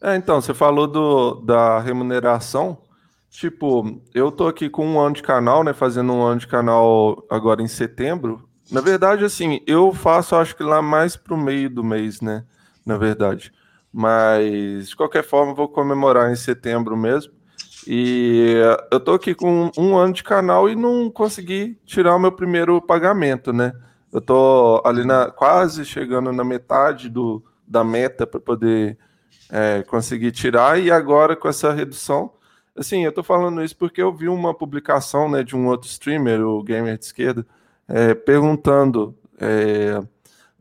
É, 0.00 0.14
então, 0.14 0.40
você 0.40 0.54
falou 0.54 0.86
do, 0.86 1.40
da 1.40 1.80
remuneração. 1.80 2.78
Tipo, 3.28 4.00
eu 4.14 4.30
tô 4.30 4.46
aqui 4.46 4.70
com 4.70 4.86
um 4.86 5.00
ano 5.00 5.16
de 5.16 5.22
canal, 5.22 5.64
né? 5.64 5.72
Fazendo 5.72 6.12
um 6.12 6.22
ano 6.22 6.38
de 6.38 6.46
canal 6.46 7.26
agora 7.28 7.62
em 7.62 7.68
setembro. 7.68 8.48
Na 8.70 8.80
verdade, 8.80 9.24
assim, 9.24 9.60
eu 9.66 9.92
faço, 9.92 10.36
acho 10.36 10.54
que 10.54 10.62
lá 10.62 10.80
mais 10.80 11.16
pro 11.16 11.36
meio 11.36 11.68
do 11.68 11.82
mês, 11.82 12.20
né? 12.20 12.44
Na 12.86 12.96
verdade. 12.96 13.52
Mas, 13.92 14.88
de 14.88 14.96
qualquer 14.96 15.22
forma, 15.22 15.54
vou 15.54 15.68
comemorar 15.68 16.32
em 16.32 16.36
setembro 16.36 16.96
mesmo. 16.96 17.32
E 17.86 18.54
eu 18.90 19.00
tô 19.00 19.14
aqui 19.14 19.34
com 19.34 19.70
um 19.76 19.96
ano 19.96 20.12
de 20.12 20.22
canal 20.22 20.68
e 20.68 20.76
não 20.76 21.10
consegui 21.10 21.78
tirar 21.84 22.14
o 22.14 22.18
meu 22.18 22.32
primeiro 22.32 22.80
pagamento, 22.80 23.52
né? 23.52 23.72
Eu 24.12 24.20
tô 24.20 24.80
ali 24.84 25.04
na, 25.04 25.30
quase 25.30 25.84
chegando 25.84 26.32
na 26.32 26.44
metade 26.44 27.08
do, 27.08 27.42
da 27.66 27.82
meta 27.82 28.26
para 28.26 28.38
poder 28.38 28.96
é, 29.50 29.82
conseguir 29.82 30.32
tirar, 30.32 30.80
e 30.80 30.90
agora 30.90 31.34
com 31.34 31.48
essa 31.48 31.72
redução. 31.72 32.32
Assim, 32.76 33.04
eu 33.04 33.12
tô 33.12 33.22
falando 33.22 33.62
isso 33.62 33.76
porque 33.76 34.00
eu 34.00 34.12
vi 34.12 34.28
uma 34.28 34.54
publicação 34.54 35.30
né, 35.30 35.42
de 35.42 35.54
um 35.54 35.66
outro 35.66 35.88
streamer, 35.88 36.40
o 36.40 36.62
Gamer 36.62 36.96
de 36.96 37.04
Esquerda, 37.04 37.46
é, 37.88 38.14
perguntando. 38.14 39.14
É, 39.38 40.00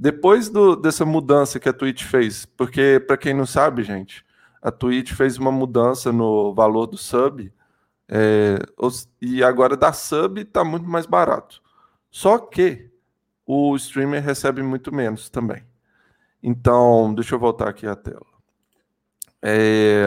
depois 0.01 0.49
do, 0.49 0.75
dessa 0.75 1.05
mudança 1.05 1.59
que 1.59 1.69
a 1.69 1.73
Twitch 1.73 2.05
fez, 2.05 2.43
porque 2.43 2.99
para 3.05 3.15
quem 3.15 3.35
não 3.35 3.45
sabe, 3.45 3.83
gente, 3.83 4.25
a 4.59 4.71
Twitch 4.71 5.11
fez 5.11 5.37
uma 5.37 5.51
mudança 5.51 6.11
no 6.11 6.55
valor 6.55 6.87
do 6.87 6.97
sub 6.97 7.53
é, 8.09 8.57
e 9.21 9.43
agora 9.43 9.77
da 9.77 9.93
sub 9.93 10.41
está 10.41 10.63
muito 10.63 10.89
mais 10.89 11.05
barato. 11.05 11.61
Só 12.09 12.39
que 12.39 12.89
o 13.45 13.75
streamer 13.75 14.23
recebe 14.23 14.63
muito 14.63 14.91
menos 14.91 15.29
também. 15.29 15.63
Então, 16.41 17.13
deixa 17.13 17.35
eu 17.35 17.39
voltar 17.39 17.69
aqui 17.69 17.85
a 17.85 17.95
tela. 17.95 18.25
É, 19.39 20.03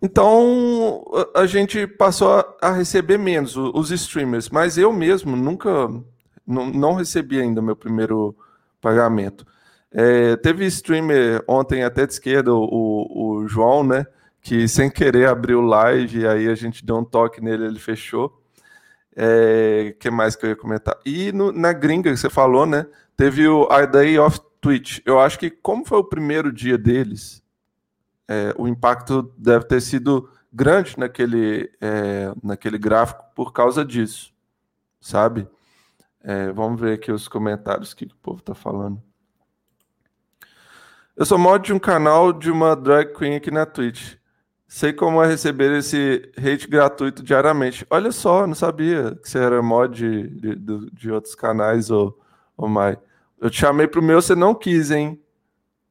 então, 0.00 1.04
a 1.34 1.44
gente 1.44 1.86
passou 1.86 2.42
a 2.62 2.72
receber 2.72 3.18
menos 3.18 3.54
os 3.54 3.90
streamers, 3.90 4.48
mas 4.48 4.78
eu 4.78 4.90
mesmo 4.94 5.36
nunca 5.36 5.90
não, 6.46 6.66
não 6.70 6.94
recebi 6.94 7.40
ainda 7.40 7.62
meu 7.62 7.76
primeiro 7.76 8.36
pagamento. 8.80 9.46
É, 9.92 10.36
teve 10.36 10.64
streamer 10.66 11.42
ontem 11.48 11.82
até 11.82 12.06
de 12.06 12.12
esquerda, 12.12 12.54
o, 12.54 13.40
o 13.40 13.48
João, 13.48 13.82
né? 13.82 14.06
Que 14.40 14.68
sem 14.68 14.90
querer 14.90 15.28
abriu 15.28 15.60
live, 15.60 16.20
e 16.20 16.26
aí 16.26 16.48
a 16.48 16.54
gente 16.54 16.84
deu 16.84 16.98
um 16.98 17.04
toque 17.04 17.40
nele, 17.40 17.66
ele 17.66 17.78
fechou. 17.78 18.40
É, 19.14 19.94
que 19.98 20.10
mais 20.10 20.36
que 20.36 20.46
eu 20.46 20.50
ia 20.50 20.56
comentar? 20.56 20.96
E 21.04 21.32
no, 21.32 21.52
na 21.52 21.72
gringa 21.72 22.10
que 22.10 22.16
você 22.16 22.30
falou, 22.30 22.64
né? 22.64 22.86
Teve 23.16 23.46
o 23.48 23.68
A 23.70 23.84
Day 23.84 24.18
of 24.18 24.40
Twitch. 24.60 25.00
Eu 25.04 25.18
acho 25.18 25.38
que, 25.38 25.50
como 25.50 25.84
foi 25.84 25.98
o 25.98 26.04
primeiro 26.04 26.52
dia 26.52 26.78
deles, 26.78 27.42
é, 28.28 28.54
o 28.56 28.68
impacto 28.68 29.32
deve 29.36 29.64
ter 29.64 29.80
sido 29.80 30.30
grande 30.52 30.96
naquele, 30.96 31.70
é, 31.80 32.32
naquele 32.42 32.78
gráfico 32.78 33.24
por 33.34 33.52
causa 33.52 33.84
disso, 33.84 34.32
sabe? 35.00 35.48
É, 36.22 36.52
vamos 36.52 36.80
ver 36.80 36.94
aqui 36.94 37.10
os 37.10 37.28
comentários, 37.28 37.92
o 37.92 37.96
que, 37.96 38.06
que 38.06 38.14
o 38.14 38.18
povo 38.18 38.40
está 38.40 38.54
falando. 38.54 39.02
Eu 41.16 41.26
sou 41.26 41.38
mod 41.38 41.64
de 41.64 41.72
um 41.72 41.78
canal 41.78 42.32
de 42.32 42.50
uma 42.50 42.74
drag 42.74 43.12
queen 43.14 43.36
aqui 43.36 43.50
na 43.50 43.66
Twitch. 43.66 44.14
Sei 44.66 44.92
como 44.92 45.22
é 45.22 45.26
receber 45.26 45.76
esse 45.76 46.30
hate 46.38 46.68
gratuito 46.68 47.22
diariamente. 47.22 47.84
Olha 47.90 48.12
só, 48.12 48.46
não 48.46 48.54
sabia 48.54 49.18
que 49.20 49.28
você 49.28 49.38
era 49.38 49.62
mod 49.62 50.00
de, 50.00 50.56
de, 50.56 50.90
de 50.92 51.10
outros 51.10 51.34
canais, 51.34 51.90
ô, 51.90 52.16
ô 52.56 52.68
Mai. 52.68 52.96
Eu 53.40 53.50
te 53.50 53.58
chamei 53.58 53.88
pro 53.88 54.02
meu, 54.02 54.22
você 54.22 54.34
não 54.34 54.54
quis, 54.54 54.90
hein? 54.90 55.20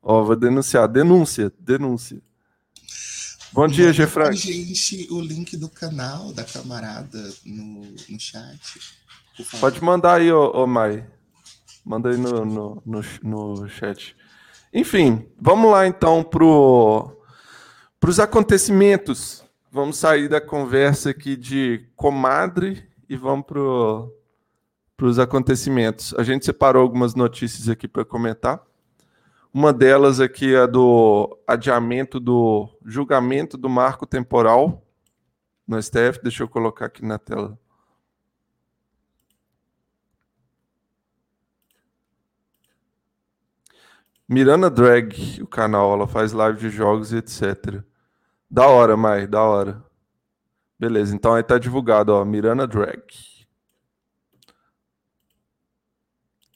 Ó, 0.02 0.24
vou 0.24 0.36
denunciar. 0.36 0.88
Denúncia, 0.88 1.52
denúncia. 1.60 2.22
Bom 3.52 3.68
dia, 3.68 3.92
G. 3.92 4.06
Frank. 4.06 4.38
gente 4.38 5.08
o 5.12 5.20
link 5.20 5.58
do 5.58 5.68
canal 5.68 6.32
da 6.34 6.44
camarada 6.44 7.34
no, 7.44 7.82
no 7.82 8.20
chat. 8.20 8.99
Pode 9.60 9.84
mandar 9.84 10.16
aí, 10.16 10.32
ô, 10.32 10.52
ô 10.52 10.68
Mai. 10.68 11.06
Manda 11.86 12.10
aí 12.10 12.18
no, 12.18 12.46
no, 12.46 12.84
no, 12.86 13.02
no 13.24 13.70
chat. 13.70 14.16
Enfim, 14.74 15.28
vamos 15.40 15.72
lá 15.72 15.88
então 15.88 16.24
pro 16.24 17.16
para 18.00 18.10
os 18.10 18.20
acontecimentos, 18.20 19.44
vamos 19.70 19.98
sair 19.98 20.30
da 20.30 20.40
conversa 20.40 21.10
aqui 21.10 21.36
de 21.36 21.86
comadre 21.98 22.88
e 23.10 23.18
vamos 23.18 23.46
para 23.46 25.06
os 25.06 25.20
acontecimentos. 25.20 26.14
A 26.18 26.24
gente 26.24 26.46
separou 26.46 26.82
algumas 26.82 27.14
notícias 27.14 27.68
aqui 27.68 27.90
para 27.90 28.06
comentar. 28.06 28.64
Uma 29.54 29.74
delas 29.74 30.22
aqui 30.22 30.56
é 30.56 30.66
do 30.66 31.38
adiamento 31.46 32.22
do 32.22 32.70
julgamento 32.86 33.58
do 33.58 33.68
marco 33.68 34.06
temporal 34.06 34.82
no 35.68 35.82
STF. 35.82 36.22
Deixa 36.24 36.44
eu 36.44 36.48
colocar 36.48 36.86
aqui 36.86 37.04
na 37.04 37.18
tela. 37.18 37.60
Miranda 44.32 44.70
Drag, 44.70 45.42
o 45.42 45.48
canal, 45.48 45.92
ela 45.92 46.08
faz 46.08 46.34
live 46.34 46.60
de 46.60 46.70
jogos 46.70 47.12
e 47.12 47.18
etc. 47.18 47.84
Da 48.48 48.68
hora, 48.68 48.96
Mai, 48.96 49.26
da 49.26 49.42
hora. 49.42 49.84
Beleza, 50.78 51.16
então 51.16 51.34
aí 51.34 51.42
tá 51.42 51.58
divulgado, 51.58 52.14
ó, 52.14 52.24
Miranda 52.24 52.68
Drag. 52.68 53.02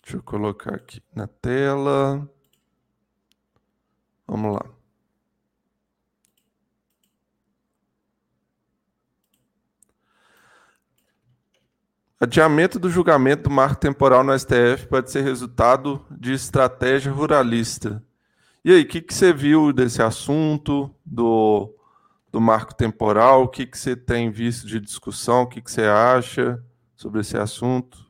Deixa 0.04 0.18
eu 0.18 0.22
colocar 0.22 0.76
aqui 0.76 1.02
na 1.16 1.26
tela. 1.26 2.30
Vamos 4.28 4.54
lá. 4.54 4.83
Adiamento 12.24 12.80
do 12.80 12.90
julgamento 12.90 13.44
do 13.44 13.50
marco 13.50 13.76
temporal 13.76 14.24
no 14.24 14.32
STF 14.40 14.88
pode 14.90 15.12
ser 15.12 15.26
resultado 15.26 16.06
de 16.10 16.32
estratégia 16.32 17.12
ruralista. 17.12 18.02
E 18.64 18.72
aí, 18.72 18.84
o 18.84 18.88
que, 18.88 19.02
que 19.02 19.14
você 19.14 19.34
viu 19.34 19.74
desse 19.74 20.02
assunto, 20.02 20.90
do, 21.06 21.76
do 22.32 22.40
marco 22.40 22.74
temporal? 22.74 23.44
O 23.44 23.50
que, 23.50 23.66
que 23.66 23.78
você 23.78 23.94
tem 23.94 24.32
visto 24.32 24.66
de 24.66 24.80
discussão? 24.80 25.42
O 25.42 25.48
que, 25.48 25.62
que 25.62 25.70
você 25.70 25.82
acha 25.82 26.64
sobre 26.96 27.20
esse 27.20 27.36
assunto? 27.36 28.10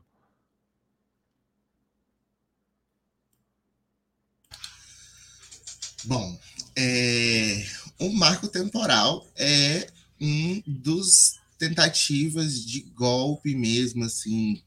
Bom, 6.06 6.40
é, 6.78 7.66
o 8.00 8.14
marco 8.14 8.48
temporal 8.48 9.26
é 9.36 9.88
um 10.22 10.62
dos 10.68 11.42
tentativas 11.64 12.66
de 12.66 12.82
golpe 12.94 13.56
mesmo, 13.56 14.04
assim, 14.04 14.62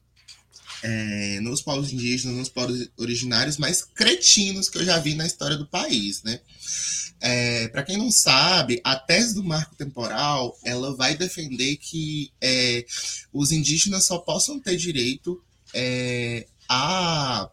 é, 0.81 1.39
nos 1.41 1.61
povos 1.61 1.91
indígenas, 1.93 2.35
nos 2.35 2.49
povos 2.49 2.89
originários 2.97 3.57
mais 3.57 3.83
cretinos 3.83 4.67
que 4.67 4.79
eu 4.79 4.85
já 4.85 4.97
vi 4.97 5.13
na 5.13 5.25
história 5.25 5.57
do 5.57 5.67
país, 5.67 6.23
né? 6.23 6.39
É, 7.19 7.67
Para 7.69 7.83
quem 7.83 7.97
não 7.97 8.11
sabe, 8.11 8.81
a 8.83 8.95
tese 8.95 9.35
do 9.35 9.43
marco 9.43 9.75
temporal 9.75 10.57
ela 10.63 10.95
vai 10.95 11.15
defender 11.15 11.77
que 11.77 12.31
é, 12.41 12.85
os 13.31 13.51
indígenas 13.51 14.05
só 14.05 14.17
possam 14.17 14.59
ter 14.59 14.75
direito 14.75 15.41
é, 15.73 16.47
a 16.69 17.49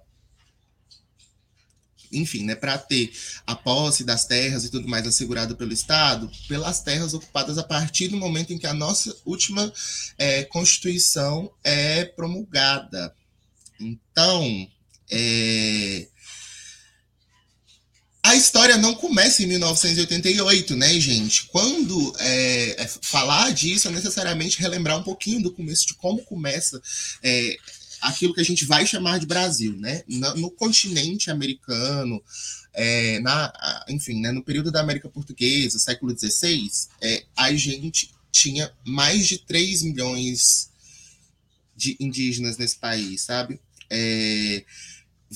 enfim, 2.15 2.45
né, 2.45 2.55
para 2.55 2.79
ter 2.79 3.13
a 3.47 3.55
posse 3.55 4.05
das 4.05 4.25
terras 4.27 4.65
e 4.65 4.71
tudo 4.71 4.89
mais 4.89 5.07
assegurado 5.07 5.57
pelo 5.57 5.73
Estado, 5.73 6.31
pelas 6.49 6.81
terras 6.81 7.15
ocupadas 7.15 7.59
a 7.59 7.63
partir 7.63 8.09
do 8.09 8.17
momento 8.17 8.53
em 8.53 8.59
que 8.59 8.67
a 8.67 8.75
nossa 8.75 9.15
última 9.25 9.73
é, 10.19 10.45
Constituição 10.45 11.51
é 11.63 12.05
promulgada. 12.05 13.15
Então, 13.81 14.69
é, 15.11 16.07
a 18.25 18.35
história 18.35 18.79
não 18.79 18.95
começa 18.95 19.43
em 19.43 19.47
1988, 19.47 20.75
né, 20.77 20.99
gente? 20.99 21.45
Quando 21.49 22.15
é, 22.19 22.83
é, 22.83 22.89
falar 23.03 23.53
disso 23.53 23.87
é 23.87 23.91
necessariamente 23.91 24.61
relembrar 24.61 24.99
um 24.99 25.03
pouquinho 25.03 25.43
do 25.43 25.53
começo, 25.53 25.87
de 25.87 25.95
como 25.95 26.25
começa 26.25 26.81
é, 27.23 27.57
aquilo 28.05 28.35
que 28.35 28.41
a 28.41 28.45
gente 28.45 28.67
vai 28.67 28.87
chamar 28.87 29.19
de 29.19 29.27
Brasil, 29.27 29.75
né? 29.79 30.03
No, 30.07 30.35
no 30.37 30.51
continente 30.51 31.31
americano, 31.31 32.23
é, 32.75 33.19
na, 33.21 33.85
enfim, 33.89 34.21
né, 34.21 34.31
no 34.31 34.43
período 34.43 34.71
da 34.71 34.81
América 34.81 35.09
Portuguesa, 35.09 35.79
século 35.79 36.17
XVI, 36.17 36.69
é, 37.01 37.25
a 37.35 37.53
gente 37.55 38.11
tinha 38.31 38.71
mais 38.85 39.27
de 39.27 39.39
3 39.39 39.83
milhões 39.85 40.71
de 41.75 41.97
indígenas 41.99 42.59
nesse 42.59 42.77
país, 42.77 43.23
sabe? 43.23 43.59
É, 43.89 44.65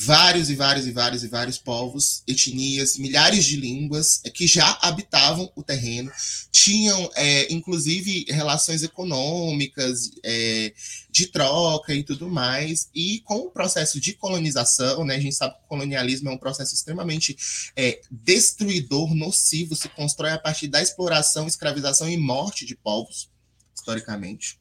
vários 0.01 0.49
e 0.49 0.55
vários 0.55 0.87
e 0.87 0.93
vários 0.93 1.25
e 1.25 1.29
vários 1.29 1.59
povos, 1.59 2.23
etnias, 2.25 2.97
milhares 2.97 3.45
de 3.45 3.57
línguas 3.57 4.19
que 4.33 4.47
já 4.47 4.79
habitavam 4.81 5.51
o 5.57 5.63
terreno, 5.63 6.13
tinham 6.53 7.11
é, 7.17 7.53
inclusive 7.53 8.25
relações 8.29 8.85
econômicas, 8.85 10.13
é, 10.23 10.73
de 11.11 11.27
troca 11.27 11.93
e 11.93 12.05
tudo 12.05 12.29
mais, 12.29 12.89
e 12.95 13.21
com 13.25 13.39
o 13.39 13.51
processo 13.51 13.99
de 13.99 14.13
colonização, 14.13 15.05
né, 15.05 15.17
a 15.17 15.21
gente 15.21 15.35
sabe 15.35 15.55
que 15.57 15.65
o 15.65 15.69
colonialismo 15.69 16.29
é 16.29 16.33
um 16.33 16.39
processo 16.39 16.75
extremamente 16.75 17.37
é, 17.75 18.01
destruidor, 18.09 19.13
nocivo, 19.17 19.75
se 19.75 19.89
constrói 19.89 20.31
a 20.31 20.39
partir 20.39 20.69
da 20.69 20.81
exploração, 20.81 21.49
escravização 21.49 22.09
e 22.09 22.17
morte 22.17 22.65
de 22.65 22.77
povos, 22.77 23.29
historicamente. 23.75 24.61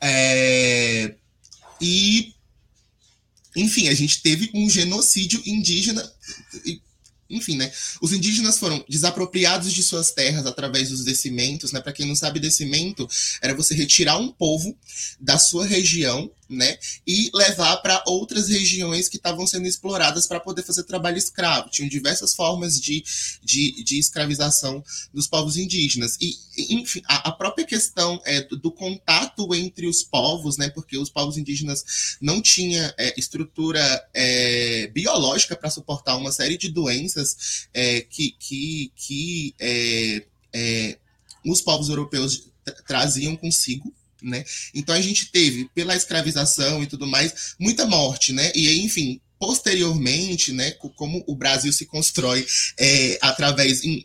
É, 0.00 1.16
e 1.80 2.34
enfim, 3.56 3.88
a 3.88 3.94
gente 3.94 4.22
teve 4.22 4.50
um 4.54 4.68
genocídio 4.68 5.42
indígena 5.44 6.10
enfim, 7.30 7.56
né? 7.56 7.70
Os 8.02 8.12
indígenas 8.12 8.58
foram 8.58 8.84
desapropriados 8.88 9.72
de 9.72 9.82
suas 9.82 10.10
terras 10.10 10.46
através 10.46 10.90
dos 10.90 11.04
descimentos, 11.04 11.70
né? 11.70 11.80
Para 11.80 11.92
quem 11.92 12.06
não 12.06 12.16
sabe, 12.16 12.40
descimento 12.40 13.08
era 13.40 13.54
você 13.54 13.74
retirar 13.74 14.18
um 14.18 14.32
povo 14.32 14.76
da 15.20 15.38
sua 15.38 15.64
região, 15.64 16.28
né? 16.50 16.78
E 17.06 17.30
levar 17.32 17.76
para 17.78 18.02
outras 18.06 18.48
regiões 18.48 19.08
que 19.08 19.16
estavam 19.16 19.46
sendo 19.46 19.66
exploradas 19.66 20.26
para 20.26 20.40
poder 20.40 20.62
fazer 20.62 20.84
trabalho 20.84 21.16
escravo. 21.16 21.70
Tinham 21.70 21.88
diversas 21.88 22.34
formas 22.34 22.80
de, 22.80 23.04
de, 23.42 23.82
de 23.84 23.98
escravização 23.98 24.82
dos 25.14 25.26
povos 25.26 25.56
indígenas. 25.56 26.16
E, 26.20 26.36
enfim, 26.74 27.02
a, 27.08 27.28
a 27.28 27.32
própria 27.32 27.64
questão 27.64 28.20
é, 28.24 28.42
do, 28.42 28.56
do, 28.56 28.72
contato 28.72 29.54
entre 29.54 29.86
os 29.86 30.02
povos, 30.02 30.56
né? 30.56 30.68
Porque 30.70 30.98
os 30.98 31.10
povos 31.10 31.36
indígenas 31.36 32.16
não 32.20 32.42
tinham 32.42 32.92
é, 32.98 33.14
estrutura 33.18 33.80
é, 34.12 34.88
biológica 34.88 35.54
para 35.54 35.70
suportar 35.70 36.16
uma 36.16 36.32
série 36.32 36.58
de 36.58 36.70
doenças 36.70 37.68
é, 37.72 38.00
que, 38.00 38.32
que, 38.32 38.92
que 38.96 39.54
é, 39.58 40.24
é, 40.52 40.98
os 41.44 41.60
povos 41.60 41.88
europeus 41.88 42.50
traziam 42.86 43.36
consigo. 43.36 43.92
Né? 44.22 44.44
Então 44.74 44.94
a 44.94 45.00
gente 45.00 45.26
teve, 45.26 45.68
pela 45.74 45.96
escravização 45.96 46.82
e 46.82 46.86
tudo 46.86 47.06
mais, 47.06 47.54
muita 47.58 47.86
morte, 47.86 48.32
né? 48.32 48.52
E 48.54 48.80
enfim, 48.80 49.20
posteriormente, 49.38 50.52
né, 50.52 50.72
como 50.72 51.24
o 51.26 51.34
Brasil 51.34 51.72
se 51.72 51.86
constrói 51.86 52.46
é, 52.78 53.18
através 53.22 53.82
em, 53.82 54.04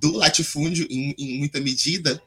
do 0.00 0.12
latifúndio, 0.12 0.86
em, 0.90 1.14
em, 1.16 1.38
muita 1.38 1.60
medida, 1.60 2.20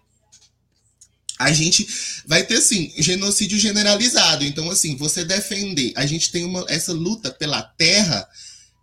a 1.38 1.52
gente 1.52 1.86
vai 2.26 2.46
ter, 2.46 2.56
assim, 2.56 2.94
genocídio 2.98 3.60
generalizado. 3.60 4.46
Então, 4.46 4.72
assim, 4.72 4.96
você 4.96 5.26
defender, 5.26 5.92
a 5.98 6.06
gente 6.06 6.32
tem 6.32 6.46
uma, 6.46 6.66
essa 6.70 6.94
luta 6.94 7.30
pela 7.30 7.62
terra, 7.62 8.26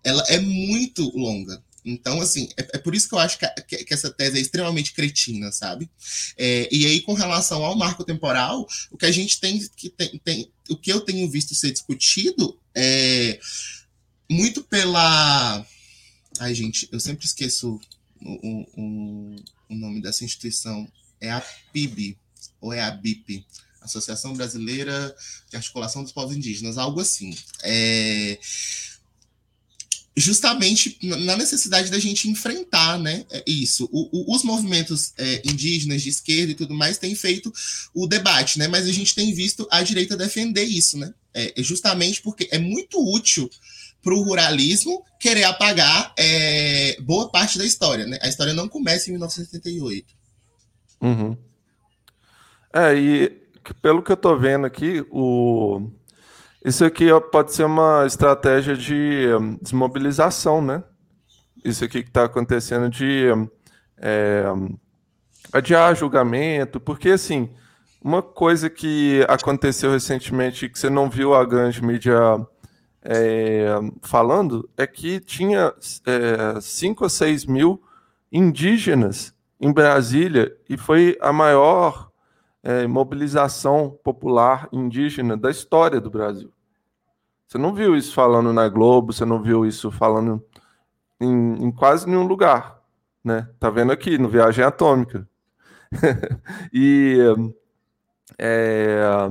ela 0.04 0.22
é 0.28 0.38
muito 0.38 1.10
longa. 1.16 1.62
Então, 1.84 2.20
assim, 2.20 2.48
é, 2.56 2.76
é, 2.76 2.78
por 2.78 2.94
isso 2.94 3.08
que 3.08 3.14
eu 3.14 3.18
acho 3.18 3.38
que, 3.38 3.46
que, 3.62 3.84
que, 3.84 3.94
essa 3.94 4.10
tese 4.10 4.38
é 4.38 4.40
extremamente 4.40 4.92
cretina, 4.92 5.50
sabe? 5.50 5.90
É, 6.36 6.68
e 6.70 6.86
aí, 6.86 7.00
com 7.00 7.12
relação 7.12 7.64
ao 7.64 7.76
marco 7.76 8.04
temporal, 8.04 8.66
o 8.90 8.96
que 8.96 9.06
a 9.06 9.10
gente 9.10 9.40
tem 9.40 9.58
que 9.76 9.90
tem, 9.90 10.20
tem, 10.24 10.52
o 10.70 10.76
que 10.76 10.92
eu 10.92 11.00
tenho 11.00 11.28
visto 11.30 11.54
ser 11.54 11.72
discutido 11.72 12.58
é 12.74 13.38
muito 14.30 14.62
pela. 14.62 15.66
Ai, 16.38 16.54
gente, 16.54 16.88
eu 16.92 17.00
sempre 17.00 17.26
esqueço 17.26 17.80
o, 18.20 18.66
o, 18.76 19.36
o 19.68 19.74
nome 19.74 20.00
dessa 20.00 20.24
instituição. 20.24 20.90
É 21.20 21.30
a 21.30 21.40
PIB, 21.72 22.18
ou 22.60 22.72
é 22.72 22.82
a 22.82 22.90
BIP, 22.90 23.46
Associação 23.80 24.34
Brasileira 24.34 25.14
de 25.48 25.56
Articulação 25.56 26.02
dos 26.02 26.12
Povos 26.12 26.36
Indígenas, 26.36 26.78
algo 26.78 27.00
assim. 27.00 27.36
É 27.62 28.38
justamente 30.16 30.98
na 31.02 31.36
necessidade 31.36 31.90
da 31.90 31.98
gente 31.98 32.28
enfrentar 32.28 32.98
né, 32.98 33.24
é, 33.30 33.42
isso. 33.46 33.88
O, 33.90 34.08
o, 34.12 34.34
os 34.34 34.42
movimentos 34.42 35.12
é, 35.16 35.42
indígenas 35.44 36.02
de 36.02 36.10
esquerda 36.10 36.52
e 36.52 36.54
tudo 36.54 36.74
mais 36.74 36.98
têm 36.98 37.14
feito 37.14 37.52
o 37.94 38.06
debate, 38.06 38.58
né, 38.58 38.68
mas 38.68 38.86
a 38.86 38.92
gente 38.92 39.14
tem 39.14 39.32
visto 39.32 39.66
a 39.70 39.82
direita 39.82 40.16
defender 40.16 40.64
isso, 40.64 40.98
né, 40.98 41.12
é, 41.32 41.58
é 41.58 41.62
justamente 41.62 42.20
porque 42.20 42.48
é 42.50 42.58
muito 42.58 42.98
útil 43.00 43.50
para 44.02 44.14
o 44.14 44.22
ruralismo 44.22 45.04
querer 45.18 45.44
apagar 45.44 46.12
é, 46.18 47.00
boa 47.00 47.30
parte 47.30 47.56
da 47.56 47.64
história. 47.64 48.04
Né? 48.04 48.18
A 48.20 48.28
história 48.28 48.52
não 48.52 48.68
começa 48.68 49.08
em 49.08 49.12
1978. 49.12 50.06
Uhum. 51.00 51.36
É, 52.74 52.94
e 52.96 53.42
pelo 53.80 54.02
que 54.02 54.10
eu 54.10 54.14
estou 54.14 54.38
vendo 54.38 54.66
aqui, 54.66 55.04
o 55.10 55.88
isso 56.64 56.84
aqui 56.84 57.06
pode 57.30 57.52
ser 57.52 57.64
uma 57.64 58.06
estratégia 58.06 58.76
de 58.76 59.26
hum, 59.38 59.58
desmobilização, 59.60 60.62
né? 60.62 60.84
Isso 61.64 61.84
aqui 61.84 62.02
que 62.02 62.08
está 62.08 62.24
acontecendo 62.24 62.88
de 62.88 63.26
é, 63.98 64.44
adiar 65.52 65.94
julgamento, 65.96 66.80
porque 66.80 67.10
assim, 67.10 67.50
uma 68.02 68.22
coisa 68.22 68.70
que 68.70 69.24
aconteceu 69.28 69.90
recentemente 69.90 70.68
que 70.68 70.78
você 70.78 70.88
não 70.88 71.10
viu 71.10 71.34
a 71.34 71.44
grande 71.44 71.84
mídia 71.84 72.16
é, 73.04 73.66
falando 74.02 74.68
é 74.76 74.86
que 74.86 75.18
tinha 75.18 75.72
5 76.60 77.02
é, 77.02 77.04
ou 77.04 77.10
6 77.10 77.46
mil 77.46 77.82
indígenas 78.30 79.34
em 79.60 79.72
Brasília 79.72 80.56
e 80.68 80.76
foi 80.76 81.16
a 81.20 81.32
maior 81.32 82.11
é, 82.62 82.86
mobilização 82.86 83.98
popular 84.04 84.68
indígena 84.72 85.36
da 85.36 85.50
história 85.50 86.00
do 86.00 86.10
Brasil. 86.10 86.52
Você 87.46 87.58
não 87.58 87.74
viu 87.74 87.96
isso 87.96 88.14
falando 88.14 88.52
na 88.52 88.68
Globo, 88.68 89.12
você 89.12 89.24
não 89.24 89.42
viu 89.42 89.66
isso 89.66 89.90
falando 89.90 90.42
em, 91.20 91.64
em 91.64 91.70
quase 91.70 92.08
nenhum 92.08 92.26
lugar, 92.26 92.80
né? 93.22 93.48
Tá 93.58 93.68
vendo 93.68 93.92
aqui 93.92 94.16
no 94.16 94.28
Viagem 94.28 94.64
Atômica. 94.64 95.28
e 96.72 97.18
é, 98.38 99.28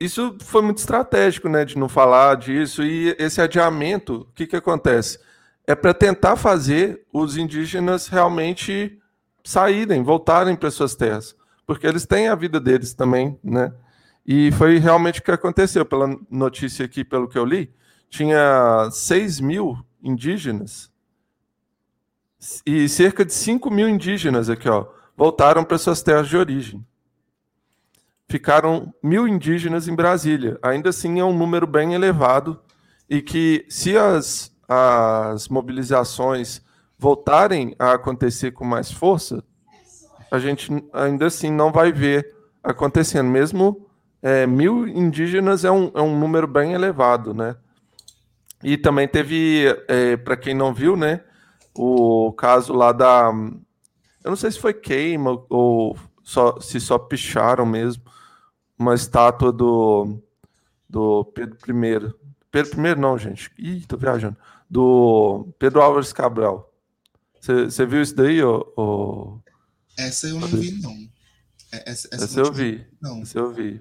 isso 0.00 0.36
foi 0.40 0.62
muito 0.62 0.78
estratégico, 0.78 1.48
né, 1.48 1.64
de 1.64 1.76
não 1.76 1.88
falar 1.88 2.36
disso. 2.36 2.82
E 2.82 3.14
esse 3.18 3.42
adiamento, 3.42 4.22
o 4.22 4.32
que, 4.32 4.46
que 4.46 4.56
acontece? 4.56 5.18
É 5.66 5.74
para 5.74 5.92
tentar 5.92 6.36
fazer 6.36 7.04
os 7.12 7.36
indígenas 7.36 8.08
realmente 8.08 8.98
saírem, 9.44 10.02
voltarem 10.02 10.56
para 10.56 10.70
suas 10.70 10.94
terras 10.94 11.36
porque 11.68 11.86
eles 11.86 12.06
têm 12.06 12.28
a 12.28 12.34
vida 12.34 12.58
deles 12.58 12.94
também, 12.94 13.38
né? 13.44 13.70
E 14.26 14.50
foi 14.52 14.78
realmente 14.78 15.20
o 15.20 15.22
que 15.22 15.30
aconteceu. 15.30 15.84
Pela 15.84 16.18
notícia 16.30 16.82
aqui, 16.82 17.04
pelo 17.04 17.28
que 17.28 17.36
eu 17.36 17.44
li, 17.44 17.70
tinha 18.08 18.88
6 18.90 19.38
mil 19.40 19.76
indígenas 20.02 20.90
e 22.64 22.88
cerca 22.88 23.22
de 23.22 23.34
5 23.34 23.70
mil 23.70 23.86
indígenas 23.86 24.48
aqui, 24.48 24.66
ó, 24.66 24.86
voltaram 25.14 25.62
para 25.62 25.76
suas 25.76 26.00
terras 26.00 26.26
de 26.26 26.38
origem. 26.38 26.82
Ficaram 28.30 28.94
mil 29.02 29.28
indígenas 29.28 29.88
em 29.88 29.94
Brasília. 29.94 30.58
Ainda 30.62 30.88
assim, 30.88 31.20
é 31.20 31.24
um 31.24 31.36
número 31.36 31.66
bem 31.66 31.92
elevado 31.92 32.58
e 33.10 33.20
que, 33.20 33.66
se 33.68 33.94
as, 33.94 34.50
as 34.66 35.48
mobilizações 35.48 36.62
voltarem 36.98 37.76
a 37.78 37.92
acontecer 37.92 38.52
com 38.52 38.64
mais 38.64 38.90
força, 38.90 39.44
a 40.30 40.38
gente 40.38 40.70
ainda 40.92 41.26
assim 41.26 41.50
não 41.50 41.72
vai 41.72 41.92
ver 41.92 42.34
acontecendo. 42.62 43.28
Mesmo 43.28 43.86
é, 44.22 44.46
mil 44.46 44.86
indígenas 44.86 45.64
é 45.64 45.70
um, 45.70 45.90
é 45.94 46.02
um 46.02 46.18
número 46.18 46.46
bem 46.46 46.72
elevado, 46.72 47.32
né? 47.32 47.56
E 48.62 48.76
também 48.76 49.06
teve, 49.06 49.66
é, 49.86 50.16
para 50.16 50.36
quem 50.36 50.54
não 50.54 50.74
viu, 50.74 50.96
né, 50.96 51.22
o 51.74 52.32
caso 52.32 52.72
lá 52.72 52.90
da. 52.90 53.30
Eu 54.24 54.30
não 54.30 54.36
sei 54.36 54.50
se 54.50 54.58
foi 54.58 54.74
queima 54.74 55.40
ou 55.48 55.96
só, 56.24 56.58
se 56.60 56.80
só 56.80 56.98
picharam 56.98 57.64
mesmo 57.64 58.02
uma 58.76 58.94
estátua 58.94 59.52
do, 59.52 60.18
do 60.88 61.24
Pedro 61.26 61.56
I. 61.56 62.14
Pedro 62.50 62.86
I, 62.86 62.94
não, 62.96 63.16
gente. 63.16 63.50
Ih, 63.56 63.86
tô 63.86 63.96
viajando. 63.96 64.36
Do 64.68 65.48
Pedro 65.58 65.80
Álvares 65.80 66.12
Cabral. 66.12 66.72
Você 67.40 67.86
viu 67.86 68.02
isso 68.02 68.14
daí, 68.14 68.42
ô, 68.42 69.40
essa 69.98 70.28
eu 70.28 70.40
não 70.40 70.48
vi, 70.48 70.72
não. 70.80 71.08
É, 71.72 71.90
essa, 71.90 72.08
essa, 72.12 72.24
essa 72.24 72.40
eu 72.40 72.52
vi. 72.52 72.86
Não. 73.00 73.22
Essa 73.22 73.38
eu 73.38 73.52
vi. 73.52 73.80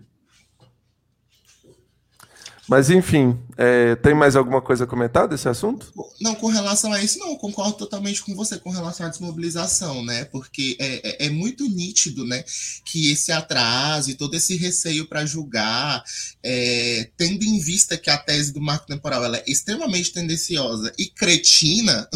Mas 2.67 2.89
enfim, 2.89 3.39
é, 3.57 3.95
tem 3.95 4.13
mais 4.13 4.35
alguma 4.35 4.61
coisa 4.61 4.83
a 4.83 4.87
comentar 4.87 5.25
desse 5.25 5.47
assunto? 5.47 5.91
Não, 6.19 6.35
com 6.35 6.47
relação 6.47 6.91
a 6.91 7.01
isso, 7.01 7.17
não, 7.17 7.29
eu 7.29 7.37
concordo 7.37 7.73
totalmente 7.73 8.21
com 8.21 8.35
você 8.35 8.59
com 8.59 8.69
relação 8.69 9.05
à 9.05 9.09
desmobilização, 9.09 10.03
né? 10.03 10.25
Porque 10.25 10.75
é, 10.77 11.25
é, 11.25 11.25
é 11.27 11.29
muito 11.29 11.67
nítido, 11.69 12.25
né, 12.25 12.43
que 12.83 13.09
esse 13.09 13.31
atraso 13.31 14.11
e 14.11 14.15
todo 14.15 14.35
esse 14.35 14.57
receio 14.57 15.07
para 15.07 15.25
julgar, 15.25 16.03
é, 16.43 17.09
tendo 17.15 17.43
em 17.43 17.57
vista 17.57 17.97
que 17.97 18.09
a 18.09 18.17
tese 18.17 18.51
do 18.51 18.59
marco 18.59 18.85
temporal 18.85 19.23
ela 19.23 19.37
é 19.37 19.43
extremamente 19.47 20.11
tendenciosa 20.11 20.91
e 20.97 21.07
cretina, 21.07 22.09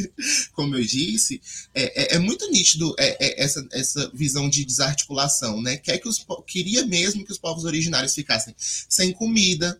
como 0.54 0.74
eu 0.74 0.84
disse, 0.84 1.40
é, 1.74 2.16
é, 2.16 2.18
muito 2.18 2.50
nítido 2.50 2.94
essa, 2.98 3.66
essa 3.72 4.10
visão 4.14 4.48
de 4.48 4.64
desarticulação, 4.64 5.60
né? 5.60 5.76
Quer 5.76 5.98
que 5.98 6.08
os, 6.08 6.24
queria 6.46 6.86
mesmo 6.86 7.24
que 7.24 7.32
os 7.32 7.38
povos 7.38 7.64
originários 7.64 8.14
ficassem 8.14 8.54
sem 8.58 9.12
comida, 9.12 9.78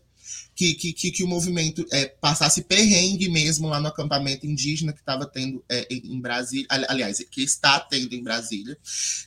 que, 0.58 0.92
que, 0.92 1.10
que, 1.12 1.22
o 1.22 1.28
movimento 1.28 1.86
é, 1.92 2.06
passasse 2.06 2.62
perrengue 2.62 3.28
mesmo 3.28 3.68
lá 3.68 3.80
no 3.80 3.86
acampamento 3.86 4.44
indígena 4.44 4.92
que 4.92 4.98
estava 4.98 5.24
tendo 5.24 5.64
é, 5.68 5.86
em 5.88 6.20
Brasília, 6.20 6.66
aliás, 6.88 7.24
que 7.30 7.42
está 7.42 7.78
tendo 7.78 8.12
em 8.12 8.24
Brasília. 8.24 8.76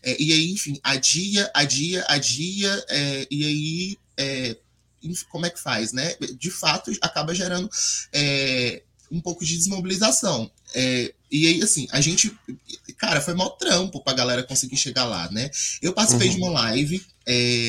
É, 0.03 0.21
e 0.21 0.33
aí, 0.33 0.51
enfim, 0.51 0.77
adia, 0.83 1.49
adia, 1.53 2.03
adia, 2.09 2.85
é, 2.89 3.27
e 3.31 3.45
aí, 3.45 3.97
é, 4.17 4.57
como 5.29 5.45
é 5.45 5.49
que 5.49 5.59
faz, 5.59 5.93
né? 5.93 6.15
De 6.37 6.51
fato, 6.51 6.91
acaba 6.99 7.33
gerando 7.33 7.69
é, 8.11 8.83
um 9.09 9.21
pouco 9.21 9.45
de 9.45 9.55
desmobilização. 9.55 10.51
e 10.75 11.47
aí, 11.47 11.63
assim, 11.63 11.87
a 11.91 12.01
gente, 12.01 12.37
cara, 12.97 13.21
foi 13.21 13.35
mó 13.35 13.47
trampo 13.51 14.03
pra 14.03 14.11
galera 14.11 14.43
conseguir 14.43 14.75
chegar 14.75 15.05
lá, 15.05 15.31
né? 15.31 15.49
Eu 15.81 15.93
participei 15.93 16.27
uhum. 16.27 16.35
de 16.35 16.41
uma 16.41 16.51
live 16.51 17.05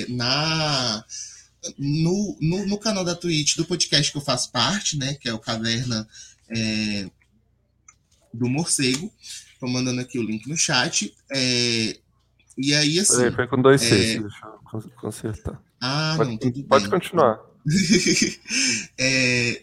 na 0.08 1.04
no, 1.78 2.36
no, 2.40 2.66
no, 2.66 2.78
canal 2.78 3.04
da 3.04 3.14
Twitch 3.14 3.56
do 3.56 3.64
podcast 3.64 4.10
que 4.10 4.18
eu 4.18 4.22
faço 4.22 4.50
parte, 4.50 4.96
né? 4.96 5.14
Que 5.14 5.28
é 5.28 5.34
o 5.34 5.38
Caverna 5.38 6.08
é, 6.48 7.08
do 8.32 8.48
Morcego. 8.48 9.12
Estou 9.52 9.68
mandando 9.68 10.00
aqui 10.00 10.18
o 10.18 10.22
link 10.22 10.48
no 10.48 10.56
chat. 10.56 11.14
É, 11.32 11.96
e 12.58 12.74
aí, 12.74 12.98
assim. 12.98 13.16
Peraí, 13.16 13.32
foi 13.32 13.46
com 13.46 13.62
dois 13.62 13.82
é... 13.82 13.88
Cs, 13.88 14.22
deixa 14.22 14.46
eu 14.74 14.90
consertar. 15.00 15.62
Ah, 15.80 16.14
pode, 16.16 16.30
não, 16.30 16.38
tudo 16.38 16.64
Pode 16.64 16.88
continuar. 16.88 17.40
é, 18.98 19.62